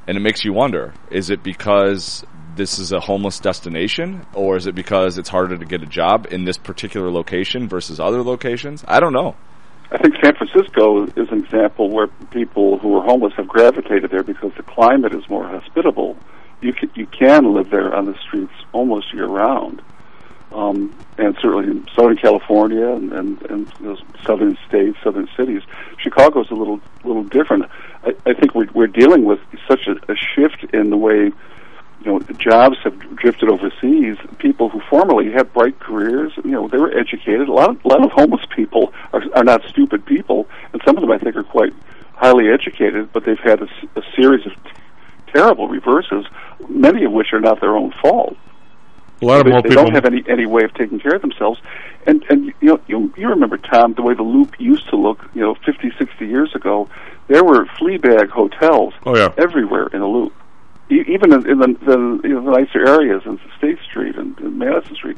and 0.08 0.16
it 0.16 0.22
makes 0.22 0.46
you 0.46 0.54
wonder: 0.54 0.94
is 1.12 1.30
it 1.30 1.44
because 1.44 2.24
this 2.56 2.80
is 2.80 2.94
a 2.94 3.02
homeless 3.02 3.40
destination, 3.40 4.26
or 4.34 4.56
is 4.56 4.66
it 4.66 4.76
because 4.76 5.18
it's 5.18 5.30
harder 5.30 5.58
to 5.58 5.66
get 5.66 5.84
a 5.84 5.86
job 5.86 6.28
in 6.32 6.46
this 6.46 6.58
particular 6.58 7.12
location 7.12 7.68
versus 7.68 8.00
other 8.00 8.24
locations? 8.24 8.86
I 8.88 9.02
don't 9.02 9.14
know. 9.14 9.36
I 9.92 9.98
think 10.00 10.16
San 10.22 10.36
Francisco 10.36 11.06
is 11.06 11.30
an 11.32 11.46
example 11.46 11.90
where 11.90 12.08
people 12.32 12.78
who 12.80 12.98
are 12.98 13.04
homeless 13.04 13.34
have 13.38 13.48
gravitated 13.48 14.12
there 14.12 14.24
because 14.24 14.52
the 14.58 14.64
climate 14.64 15.14
is 15.14 15.28
more 15.30 15.48
hospitable. 15.48 16.18
You 16.62 16.74
can, 16.74 16.92
you 16.96 17.06
can 17.06 17.54
live 17.54 17.70
there 17.70 17.94
on 17.94 18.06
the 18.06 18.18
streets 18.20 18.54
almost 18.72 19.14
year 19.14 19.28
round, 19.28 19.82
um, 20.52 20.96
and 21.18 21.36
certainly 21.42 21.66
in 21.66 21.88
Southern 21.96 22.18
California 22.18 22.88
and, 22.88 23.14
and, 23.14 23.42
and 23.44 23.68
those 23.80 24.02
southern 24.26 24.58
states, 24.68 24.98
southern 25.04 25.30
cities. 25.38 25.62
Chicago 26.00 26.42
is 26.42 26.50
a 26.50 26.56
little 26.56 26.80
little 27.04 27.24
different. 27.24 27.66
I, 28.04 28.16
I 28.26 28.34
think 28.34 28.56
we're, 28.56 28.70
we're 28.74 28.88
dealing 28.88 29.26
with 29.26 29.40
such 29.68 29.88
a, 29.88 30.12
a 30.12 30.16
shift 30.16 30.64
in 30.74 30.90
the 30.90 30.98
way 30.98 31.32
you 32.04 32.12
know, 32.12 32.20
jobs 32.38 32.78
have 32.84 32.98
drifted 33.16 33.50
overseas. 33.50 34.18
People 34.38 34.70
who 34.70 34.82
formerly 34.90 35.32
had 35.32 35.52
bright 35.54 35.80
careers, 35.80 36.32
you 36.44 36.52
know, 36.52 36.68
they 36.68 36.78
were 36.78 36.96
educated. 36.96 37.48
A 37.48 37.54
lot 37.54 37.72
of, 37.72 37.86
a 37.86 37.88
lot 37.88 38.04
of 38.04 38.12
homeless 38.12 38.46
people 38.56 38.94
are, 39.14 39.24
are 39.36 39.44
not 39.44 39.64
stupid 39.66 40.06
people, 40.06 40.48
and 40.74 40.82
some 40.86 40.96
of 40.96 41.02
them 41.02 41.12
I 41.12 41.18
think 41.18 41.36
are 41.36 41.44
quite 41.44 41.74
highly 42.14 42.50
educated, 42.50 43.12
but 43.14 43.26
they've 43.26 43.40
had 43.40 43.62
a, 43.62 43.68
a 43.96 44.02
series 44.16 44.46
of 44.46 44.54
terrible 45.34 45.68
reverses, 45.68 46.26
many 46.70 47.06
of 47.06 47.12
which 47.12 47.34
are 47.34 47.40
not 47.40 47.62
their 47.62 47.76
own 47.76 47.92
fault. 48.02 48.38
A 49.22 49.26
lot 49.26 49.40
of 49.40 49.46
they, 49.46 49.52
more 49.52 49.62
they 49.62 49.70
people 49.70 49.84
don't 49.86 49.96
have 49.96 50.06
any 50.06 50.24
any 50.28 50.46
way 50.46 50.64
of 50.64 50.74
taking 50.76 51.00
care 51.00 51.16
of 51.16 51.22
themselves, 51.22 51.60
and 52.06 52.24
and 52.30 52.46
you 52.46 52.70
know 52.70 52.80
you 52.88 53.12
you 53.18 53.28
remember 53.30 53.58
Tom 53.58 53.94
the 53.94 54.04
way 54.04 54.14
the 54.14 54.24
Loop 54.24 54.60
used 54.60 54.88
to 54.90 54.96
look, 54.96 55.26
you 55.34 55.42
know, 55.42 55.56
fifty 55.66 55.92
sixty 55.98 56.28
years 56.28 56.54
ago. 56.54 56.88
There 57.28 57.44
were 57.44 57.66
flea 57.78 57.98
bag 57.98 58.30
hotels 58.30 58.94
oh, 59.06 59.18
yeah. 59.18 59.34
everywhere 59.38 59.88
in 59.88 60.00
the 60.00 60.08
Loop 60.08 60.34
even 60.90 61.34
in, 61.34 61.50
in 61.50 61.60
the, 61.60 61.68
the, 61.86 62.28
you 62.28 62.34
know, 62.34 62.46
the 62.46 62.58
nicer 62.60 62.88
areas 62.88 63.22
in 63.26 63.40
State 63.58 63.80
Street 63.90 64.16
and, 64.16 64.38
and 64.40 64.58
Madison 64.58 64.96
Street, 64.96 65.18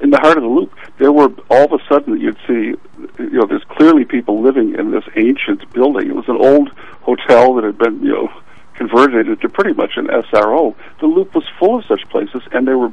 in 0.00 0.10
the 0.10 0.18
heart 0.18 0.38
of 0.38 0.42
the 0.42 0.48
loop, 0.48 0.72
there 0.98 1.12
were 1.12 1.28
all 1.50 1.64
of 1.64 1.72
a 1.72 1.78
sudden 1.86 2.18
you'd 2.18 2.38
see, 2.46 2.74
you 3.18 3.30
know, 3.32 3.46
there's 3.46 3.64
clearly 3.64 4.06
people 4.06 4.40
living 4.40 4.74
in 4.74 4.90
this 4.90 5.04
ancient 5.16 5.70
building. 5.74 6.08
It 6.08 6.16
was 6.16 6.28
an 6.28 6.38
old 6.38 6.70
hotel 7.02 7.54
that 7.54 7.64
had 7.64 7.76
been, 7.76 8.02
you 8.02 8.12
know, 8.12 8.42
converted 8.76 9.28
into 9.28 9.48
pretty 9.48 9.72
much 9.72 9.96
an 9.96 10.06
SRO. 10.06 10.74
The 11.00 11.06
loop 11.06 11.34
was 11.34 11.44
full 11.58 11.78
of 11.78 11.84
such 11.86 12.08
places, 12.08 12.42
and 12.52 12.66
they 12.66 12.74
were 12.74 12.92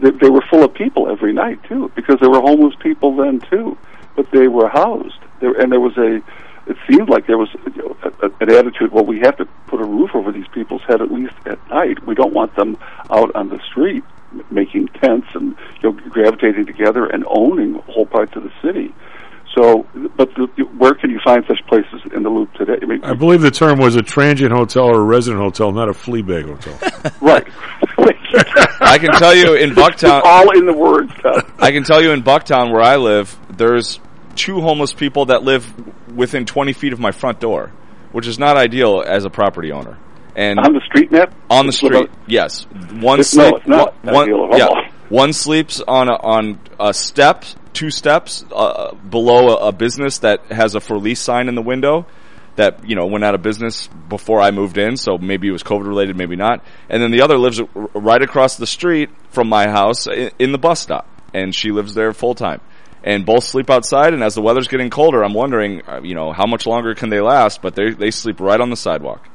they, 0.00 0.10
they 0.10 0.30
were 0.30 0.42
full 0.50 0.64
of 0.64 0.74
people 0.74 1.10
every 1.10 1.32
night 1.32 1.62
too, 1.64 1.90
because 1.94 2.16
there 2.20 2.30
were 2.30 2.40
homeless 2.40 2.74
people 2.80 3.16
then 3.16 3.40
too, 3.40 3.76
but 4.16 4.30
they 4.30 4.48
were 4.48 4.68
housed. 4.68 5.18
There, 5.40 5.52
and 5.52 5.70
there 5.72 5.80
was 5.80 5.96
a 5.96 6.22
it 6.66 6.76
seemed 6.88 7.08
like 7.08 7.26
there 7.26 7.38
was 7.38 7.48
a, 7.66 8.26
a, 8.26 8.30
an 8.40 8.52
attitude. 8.52 8.92
Well, 8.92 9.04
we 9.04 9.18
have 9.20 9.36
to 9.38 9.46
put 9.66 9.80
a 9.80 9.84
roof 9.84 10.10
over 10.14 10.30
these 10.30 10.46
people's 10.48 10.82
head 10.82 11.02
at 11.02 11.10
least 11.10 11.34
at 11.44 11.58
night. 11.70 12.06
We 12.06 12.14
don't 12.14 12.32
want 12.32 12.54
them 12.54 12.78
out 13.10 13.34
on 13.34 13.48
the 13.48 13.60
street 13.70 14.04
making 14.50 14.88
tents 14.88 15.26
and 15.34 15.56
you 15.82 15.90
know 15.90 15.92
gravitating 15.92 16.66
together 16.66 17.06
and 17.06 17.24
owning 17.28 17.74
whole 17.74 18.06
parts 18.06 18.34
of 18.36 18.44
the 18.44 18.52
city. 18.62 18.94
So, 19.54 19.86
but 20.16 20.34
the, 20.34 20.46
where 20.78 20.94
can 20.94 21.10
you 21.10 21.20
find 21.22 21.44
such 21.46 21.58
places 21.66 22.00
in 22.14 22.22
the 22.22 22.30
loop 22.30 22.52
today? 22.54 22.76
I, 22.80 22.86
mean, 22.86 23.04
I 23.04 23.12
believe 23.12 23.42
the 23.42 23.50
term 23.50 23.78
was 23.78 23.96
a 23.96 24.02
transient 24.02 24.52
hotel 24.52 24.84
or 24.84 25.00
a 25.00 25.04
resident 25.04 25.42
hotel, 25.42 25.72
not 25.72 25.88
a 25.88 25.94
flea 25.94 26.22
bag 26.22 26.46
hotel. 26.46 26.78
right. 27.20 27.46
I 28.80 28.98
can 28.98 29.12
tell 29.12 29.34
you 29.34 29.54
in 29.54 29.70
Bucktown, 29.70 30.18
It's 30.18 30.26
all 30.26 30.50
in 30.56 30.66
the 30.66 30.72
words. 30.72 31.12
Tom. 31.22 31.42
I 31.58 31.70
can 31.70 31.84
tell 31.84 32.02
you 32.02 32.12
in 32.12 32.22
Bucktown 32.22 32.72
where 32.72 32.80
I 32.82 32.96
live, 32.96 33.38
there's 33.50 34.00
two 34.36 34.60
homeless 34.60 34.92
people 34.92 35.26
that 35.26 35.42
live 35.42 35.70
within 36.14 36.46
20 36.46 36.72
feet 36.72 36.92
of 36.92 37.00
my 37.00 37.10
front 37.12 37.40
door, 37.40 37.72
which 38.12 38.26
is 38.26 38.38
not 38.38 38.56
ideal 38.56 39.02
as 39.06 39.24
a 39.24 39.30
property 39.30 39.72
owner. 39.72 39.98
And 40.34 40.58
on 40.58 40.72
the 40.72 40.80
street, 40.86 41.12
net 41.12 41.30
on 41.50 41.66
the 41.66 41.72
street, 41.72 42.08
yes. 42.26 42.64
One 42.92 43.20
It's- 43.20 43.30
sleep, 43.30 43.52
no, 43.52 43.56
it's 43.56 43.66
not 43.66 44.02
one, 44.02 44.24
ideal 44.24 44.48
at 44.52 44.58
yeah, 44.58 44.90
one 45.10 45.34
sleeps 45.34 45.82
on 45.86 46.08
a, 46.08 46.14
on 46.14 46.58
a 46.80 46.94
step, 46.94 47.44
two 47.72 47.90
steps 47.90 48.44
uh, 48.52 48.94
below 48.94 49.56
a, 49.56 49.68
a 49.68 49.72
business 49.72 50.18
that 50.18 50.46
has 50.46 50.74
a 50.74 50.80
for 50.80 50.98
lease 50.98 51.20
sign 51.20 51.48
in 51.48 51.54
the 51.54 51.62
window. 51.62 52.06
That 52.56 52.86
you 52.86 52.96
know 52.96 53.06
went 53.06 53.24
out 53.24 53.34
of 53.34 53.40
business 53.40 53.88
before 54.10 54.42
I 54.42 54.50
moved 54.50 54.76
in, 54.76 54.98
so 54.98 55.16
maybe 55.16 55.48
it 55.48 55.52
was 55.52 55.62
COVID 55.62 55.86
related, 55.86 56.18
maybe 56.18 56.36
not. 56.36 56.62
And 56.90 57.02
then 57.02 57.10
the 57.10 57.22
other 57.22 57.38
lives 57.38 57.62
right 57.74 58.20
across 58.20 58.56
the 58.56 58.66
street 58.66 59.08
from 59.30 59.48
my 59.48 59.68
house 59.68 60.06
in, 60.06 60.32
in 60.38 60.52
the 60.52 60.58
bus 60.58 60.78
stop, 60.78 61.08
and 61.32 61.54
she 61.54 61.70
lives 61.70 61.94
there 61.94 62.12
full 62.12 62.34
time 62.34 62.60
and 63.04 63.26
both 63.26 63.44
sleep 63.44 63.70
outside. 63.70 64.14
And 64.14 64.22
as 64.22 64.34
the 64.34 64.42
weather's 64.42 64.68
getting 64.68 64.90
colder, 64.90 65.24
I'm 65.24 65.34
wondering, 65.34 65.82
uh, 65.88 66.00
you 66.02 66.14
know, 66.14 66.32
how 66.32 66.46
much 66.46 66.66
longer 66.66 66.94
can 66.94 67.10
they 67.10 67.20
last? 67.20 67.62
But 67.62 67.74
they 67.74 67.90
they 67.90 68.10
sleep 68.10 68.40
right 68.40 68.60
on 68.60 68.70
the 68.70 68.76
sidewalk. 68.76 69.28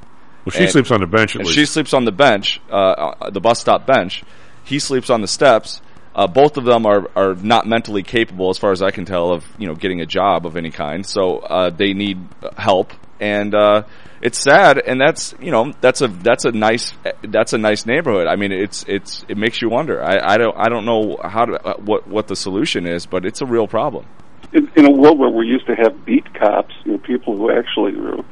Well, 0.45 0.53
she 0.53 0.67
sleeps 0.67 0.91
on 0.91 1.01
the 1.01 1.07
bench 1.07 1.35
at 1.35 1.41
and 1.41 1.47
least. 1.47 1.59
She 1.59 1.65
sleeps 1.65 1.93
on 1.93 2.05
the 2.05 2.11
bench, 2.11 2.61
uh, 2.71 2.75
uh, 2.75 3.29
the 3.31 3.41
bus 3.41 3.59
stop 3.59 3.85
bench. 3.85 4.23
He 4.63 4.79
sleeps 4.79 5.09
on 5.09 5.21
the 5.21 5.27
steps. 5.27 5.81
Uh, 6.17 6.25
both 6.25 6.57
of 6.57 6.65
them 6.65 6.87
are, 6.87 7.07
are 7.15 7.35
not 7.35 7.67
mentally 7.67 8.01
capable, 8.01 8.49
as 8.49 8.57
far 8.57 8.71
as 8.71 8.81
I 8.81 8.89
can 8.89 9.05
tell, 9.05 9.31
of 9.31 9.45
you 9.59 9.67
know 9.67 9.75
getting 9.75 10.01
a 10.01 10.05
job 10.07 10.47
of 10.47 10.57
any 10.57 10.71
kind. 10.71 11.05
So 11.05 11.37
uh, 11.37 11.69
they 11.69 11.93
need 11.93 12.17
help, 12.57 12.91
and 13.19 13.53
uh, 13.53 13.83
it's 14.19 14.39
sad. 14.39 14.79
And 14.79 14.99
that's 14.99 15.35
you 15.39 15.51
know 15.51 15.73
that's 15.79 16.01
a 16.01 16.07
that's 16.07 16.45
a 16.45 16.51
nice 16.51 16.91
that's 17.21 17.53
a 17.53 17.59
nice 17.59 17.85
neighborhood. 17.85 18.25
I 18.25 18.35
mean, 18.35 18.51
it's 18.51 18.83
it's 18.87 19.25
it 19.29 19.37
makes 19.37 19.61
you 19.61 19.69
wonder. 19.69 20.03
I, 20.03 20.33
I 20.33 20.37
don't 20.37 20.57
I 20.57 20.69
don't 20.69 20.85
know 20.85 21.19
how 21.23 21.45
to 21.45 21.53
uh, 21.53 21.77
what 21.77 22.07
what 22.07 22.27
the 22.27 22.35
solution 22.35 22.87
is, 22.87 23.05
but 23.05 23.23
it's 23.23 23.41
a 23.41 23.45
real 23.45 23.67
problem. 23.67 24.07
in, 24.53 24.71
in 24.75 24.85
a 24.85 24.91
world 24.91 25.19
where 25.19 25.29
we 25.29 25.45
used 25.45 25.67
to 25.67 25.75
have 25.75 26.05
beat 26.05 26.33
cops, 26.33 26.73
you 26.85 26.93
know, 26.93 26.97
people 26.97 27.37
who 27.37 27.51
actually 27.51 27.95
were, 27.95 28.23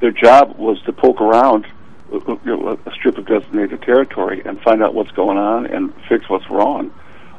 their 0.00 0.12
job 0.12 0.56
was 0.58 0.80
to 0.86 0.92
poke 0.92 1.20
around 1.20 1.66
uh, 2.12 2.18
uh, 2.18 2.36
you 2.44 2.56
know, 2.56 2.78
a 2.86 2.90
strip 2.92 3.18
of 3.18 3.26
designated 3.26 3.82
territory 3.82 4.42
and 4.44 4.60
find 4.60 4.82
out 4.82 4.94
what's 4.94 5.10
going 5.12 5.38
on 5.38 5.66
and 5.66 5.92
fix 6.08 6.28
what's 6.28 6.48
wrong. 6.50 6.92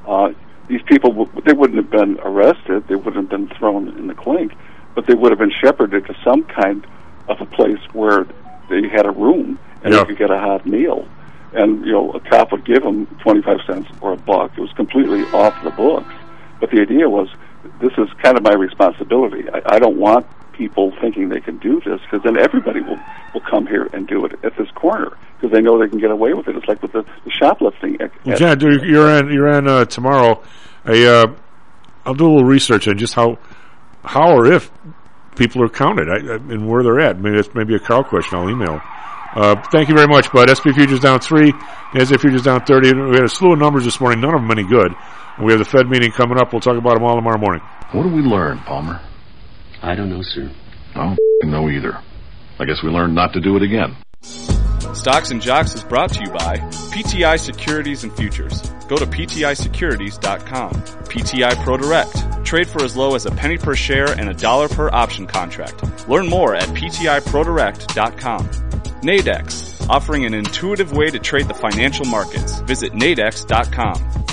Uh, 0.07 0.33
these 0.67 0.81
people, 0.83 1.11
w- 1.11 1.41
they 1.45 1.53
wouldn't 1.53 1.77
have 1.77 1.89
been 1.91 2.19
arrested, 2.21 2.87
they 2.87 2.95
wouldn't 2.95 3.15
have 3.15 3.29
been 3.29 3.47
thrown 3.57 3.89
in 3.97 4.07
the 4.07 4.13
clink, 4.15 4.53
but 4.95 5.05
they 5.07 5.13
would 5.13 5.31
have 5.31 5.39
been 5.39 5.51
shepherded 5.61 6.05
to 6.07 6.15
some 6.23 6.43
kind 6.43 6.85
of 7.27 7.39
a 7.41 7.45
place 7.45 7.79
where 7.93 8.25
they 8.69 8.87
had 8.87 9.05
a 9.05 9.11
room 9.11 9.59
and 9.83 9.93
Yeah. 9.93 9.99
they 10.01 10.05
could 10.07 10.17
get 10.17 10.31
a 10.31 10.39
hot 10.39 10.65
meal. 10.65 11.07
And 11.53 11.85
you 11.85 11.91
know, 11.91 12.11
a 12.11 12.19
cop 12.19 12.51
would 12.51 12.65
give 12.65 12.81
them 12.83 13.05
twenty-five 13.21 13.59
cents 13.67 13.87
or 14.01 14.13
a 14.13 14.17
buck. 14.17 14.51
It 14.57 14.61
was 14.61 14.71
completely 14.73 15.21
off 15.33 15.53
the 15.63 15.69
books. 15.69 16.11
But 16.59 16.71
the 16.71 16.81
idea 16.81 17.07
was, 17.09 17.27
this 17.79 17.91
is 17.97 18.07
kind 18.23 18.37
of 18.37 18.43
my 18.43 18.53
responsibility. 18.53 19.47
I, 19.53 19.75
I 19.75 19.79
don't 19.79 19.97
want 19.97 20.25
people 20.53 20.93
thinking 21.01 21.29
they 21.29 21.39
can 21.41 21.57
do 21.57 21.81
this 21.85 21.99
because 22.01 22.21
then 22.23 22.37
everybody 22.37 22.81
will 22.81 22.99
will 23.33 23.41
come 23.49 23.67
here 23.67 23.89
and 23.93 24.07
do 24.07 24.25
it 24.25 24.33
at 24.43 24.55
this 24.57 24.69
corner 24.75 25.17
because 25.37 25.53
they 25.53 25.61
know 25.61 25.79
they 25.79 25.89
can 25.89 25.99
get 25.99 26.11
away 26.11 26.33
with 26.33 26.47
it. 26.47 26.55
It's 26.55 26.67
like 26.67 26.81
with 26.81 26.93
the, 26.93 27.03
the 27.25 27.31
shoplifting. 27.31 27.99
At, 28.01 28.11
Well, 28.25 28.33
at- 28.33 28.39
Jan, 28.39 28.57
dude, 28.59 28.83
you're 28.83 29.09
in. 29.17 29.31
You're 29.31 29.49
in 29.49 29.67
uh, 29.67 29.85
tomorrow. 29.85 30.41
I 30.85 31.03
uh, 31.05 31.35
I'll 32.05 32.13
do 32.13 32.25
a 32.25 32.31
little 32.31 32.47
research 32.47 32.87
on 32.87 32.97
just 32.97 33.13
how 33.13 33.37
how 34.03 34.35
or 34.35 34.45
if 34.51 34.71
people 35.35 35.63
are 35.63 35.69
counted 35.69 36.07
I, 36.09 36.33
I, 36.33 36.35
and 36.35 36.67
where 36.67 36.83
they're 36.83 36.99
at. 36.99 37.19
Maybe 37.19 37.35
that's 37.37 37.53
maybe 37.55 37.75
a 37.75 37.79
Carl 37.79 38.03
question. 38.03 38.37
I'll 38.37 38.49
email. 38.49 38.81
Uh, 39.35 39.55
thank 39.71 39.89
you 39.89 39.95
very 39.95 40.07
much, 40.07 40.31
bud. 40.31 40.47
SP 40.53 40.69
futures 40.77 40.99
down 40.99 41.19
three, 41.19 41.51
NASDAQ 41.93 42.19
futures 42.21 42.43
down 42.43 42.63
thirty. 42.65 42.93
We 42.93 43.15
had 43.15 43.23
a 43.23 43.29
slew 43.29 43.53
of 43.53 43.59
numbers 43.59 43.83
this 43.83 43.99
morning. 43.99 44.21
None 44.21 44.35
of 44.35 44.41
them 44.41 44.51
any 44.51 44.63
good. 44.63 44.93
And 45.37 45.45
we 45.45 45.51
have 45.51 45.59
the 45.59 45.65
Fed 45.65 45.87
meeting 45.89 46.11
coming 46.11 46.37
up. 46.37 46.53
We'll 46.53 46.61
talk 46.61 46.77
about 46.77 46.93
them 46.93 47.03
all 47.03 47.15
tomorrow 47.15 47.39
morning. 47.39 47.61
What 47.93 48.03
do 48.03 48.09
we 48.09 48.21
learn, 48.21 48.59
Palmer? 48.59 49.01
I 49.83 49.95
don't 49.95 50.09
know, 50.09 50.21
sir. 50.21 50.49
I 50.95 51.15
don't 51.41 51.51
know 51.51 51.69
either. 51.69 51.99
I 52.57 52.65
guess 52.65 52.81
we 52.81 52.89
learned 52.89 53.15
not 53.15 53.33
to 53.33 53.41
do 53.41 53.57
it 53.57 53.63
again. 53.63 53.97
Stocks 54.93 55.31
and 55.31 55.41
Jocks 55.41 55.75
is 55.75 55.83
brought 55.83 56.13
to 56.13 56.23
you 56.23 56.31
by 56.31 56.57
PTI 56.93 57.37
Securities 57.37 58.05
and 58.05 58.13
Futures. 58.15 58.61
Go 58.87 58.95
to 58.95 59.05
PTIsecurities.com. 59.05 60.71
PTI 60.71 61.63
Pro 61.63 61.77
Direct. 61.77 62.45
Trade 62.45 62.67
for 62.67 62.83
as 62.83 62.95
low 62.95 63.15
as 63.15 63.25
a 63.25 63.31
penny 63.31 63.57
per 63.57 63.75
share 63.75 64.11
and 64.17 64.29
a 64.29 64.33
dollar 64.33 64.69
per 64.69 64.89
option 64.91 65.27
contract. 65.27 66.07
Learn 66.07 66.29
more 66.29 66.55
at 66.55 66.69
PTIProDirect.com. 66.69 68.47
Nadex. 69.01 69.89
Offering 69.89 70.23
an 70.23 70.33
intuitive 70.33 70.93
way 70.93 71.09
to 71.09 71.19
trade 71.19 71.49
the 71.49 71.53
financial 71.53 72.05
markets. 72.05 72.61
Visit 72.61 72.93
Nadex.com. 72.93 74.32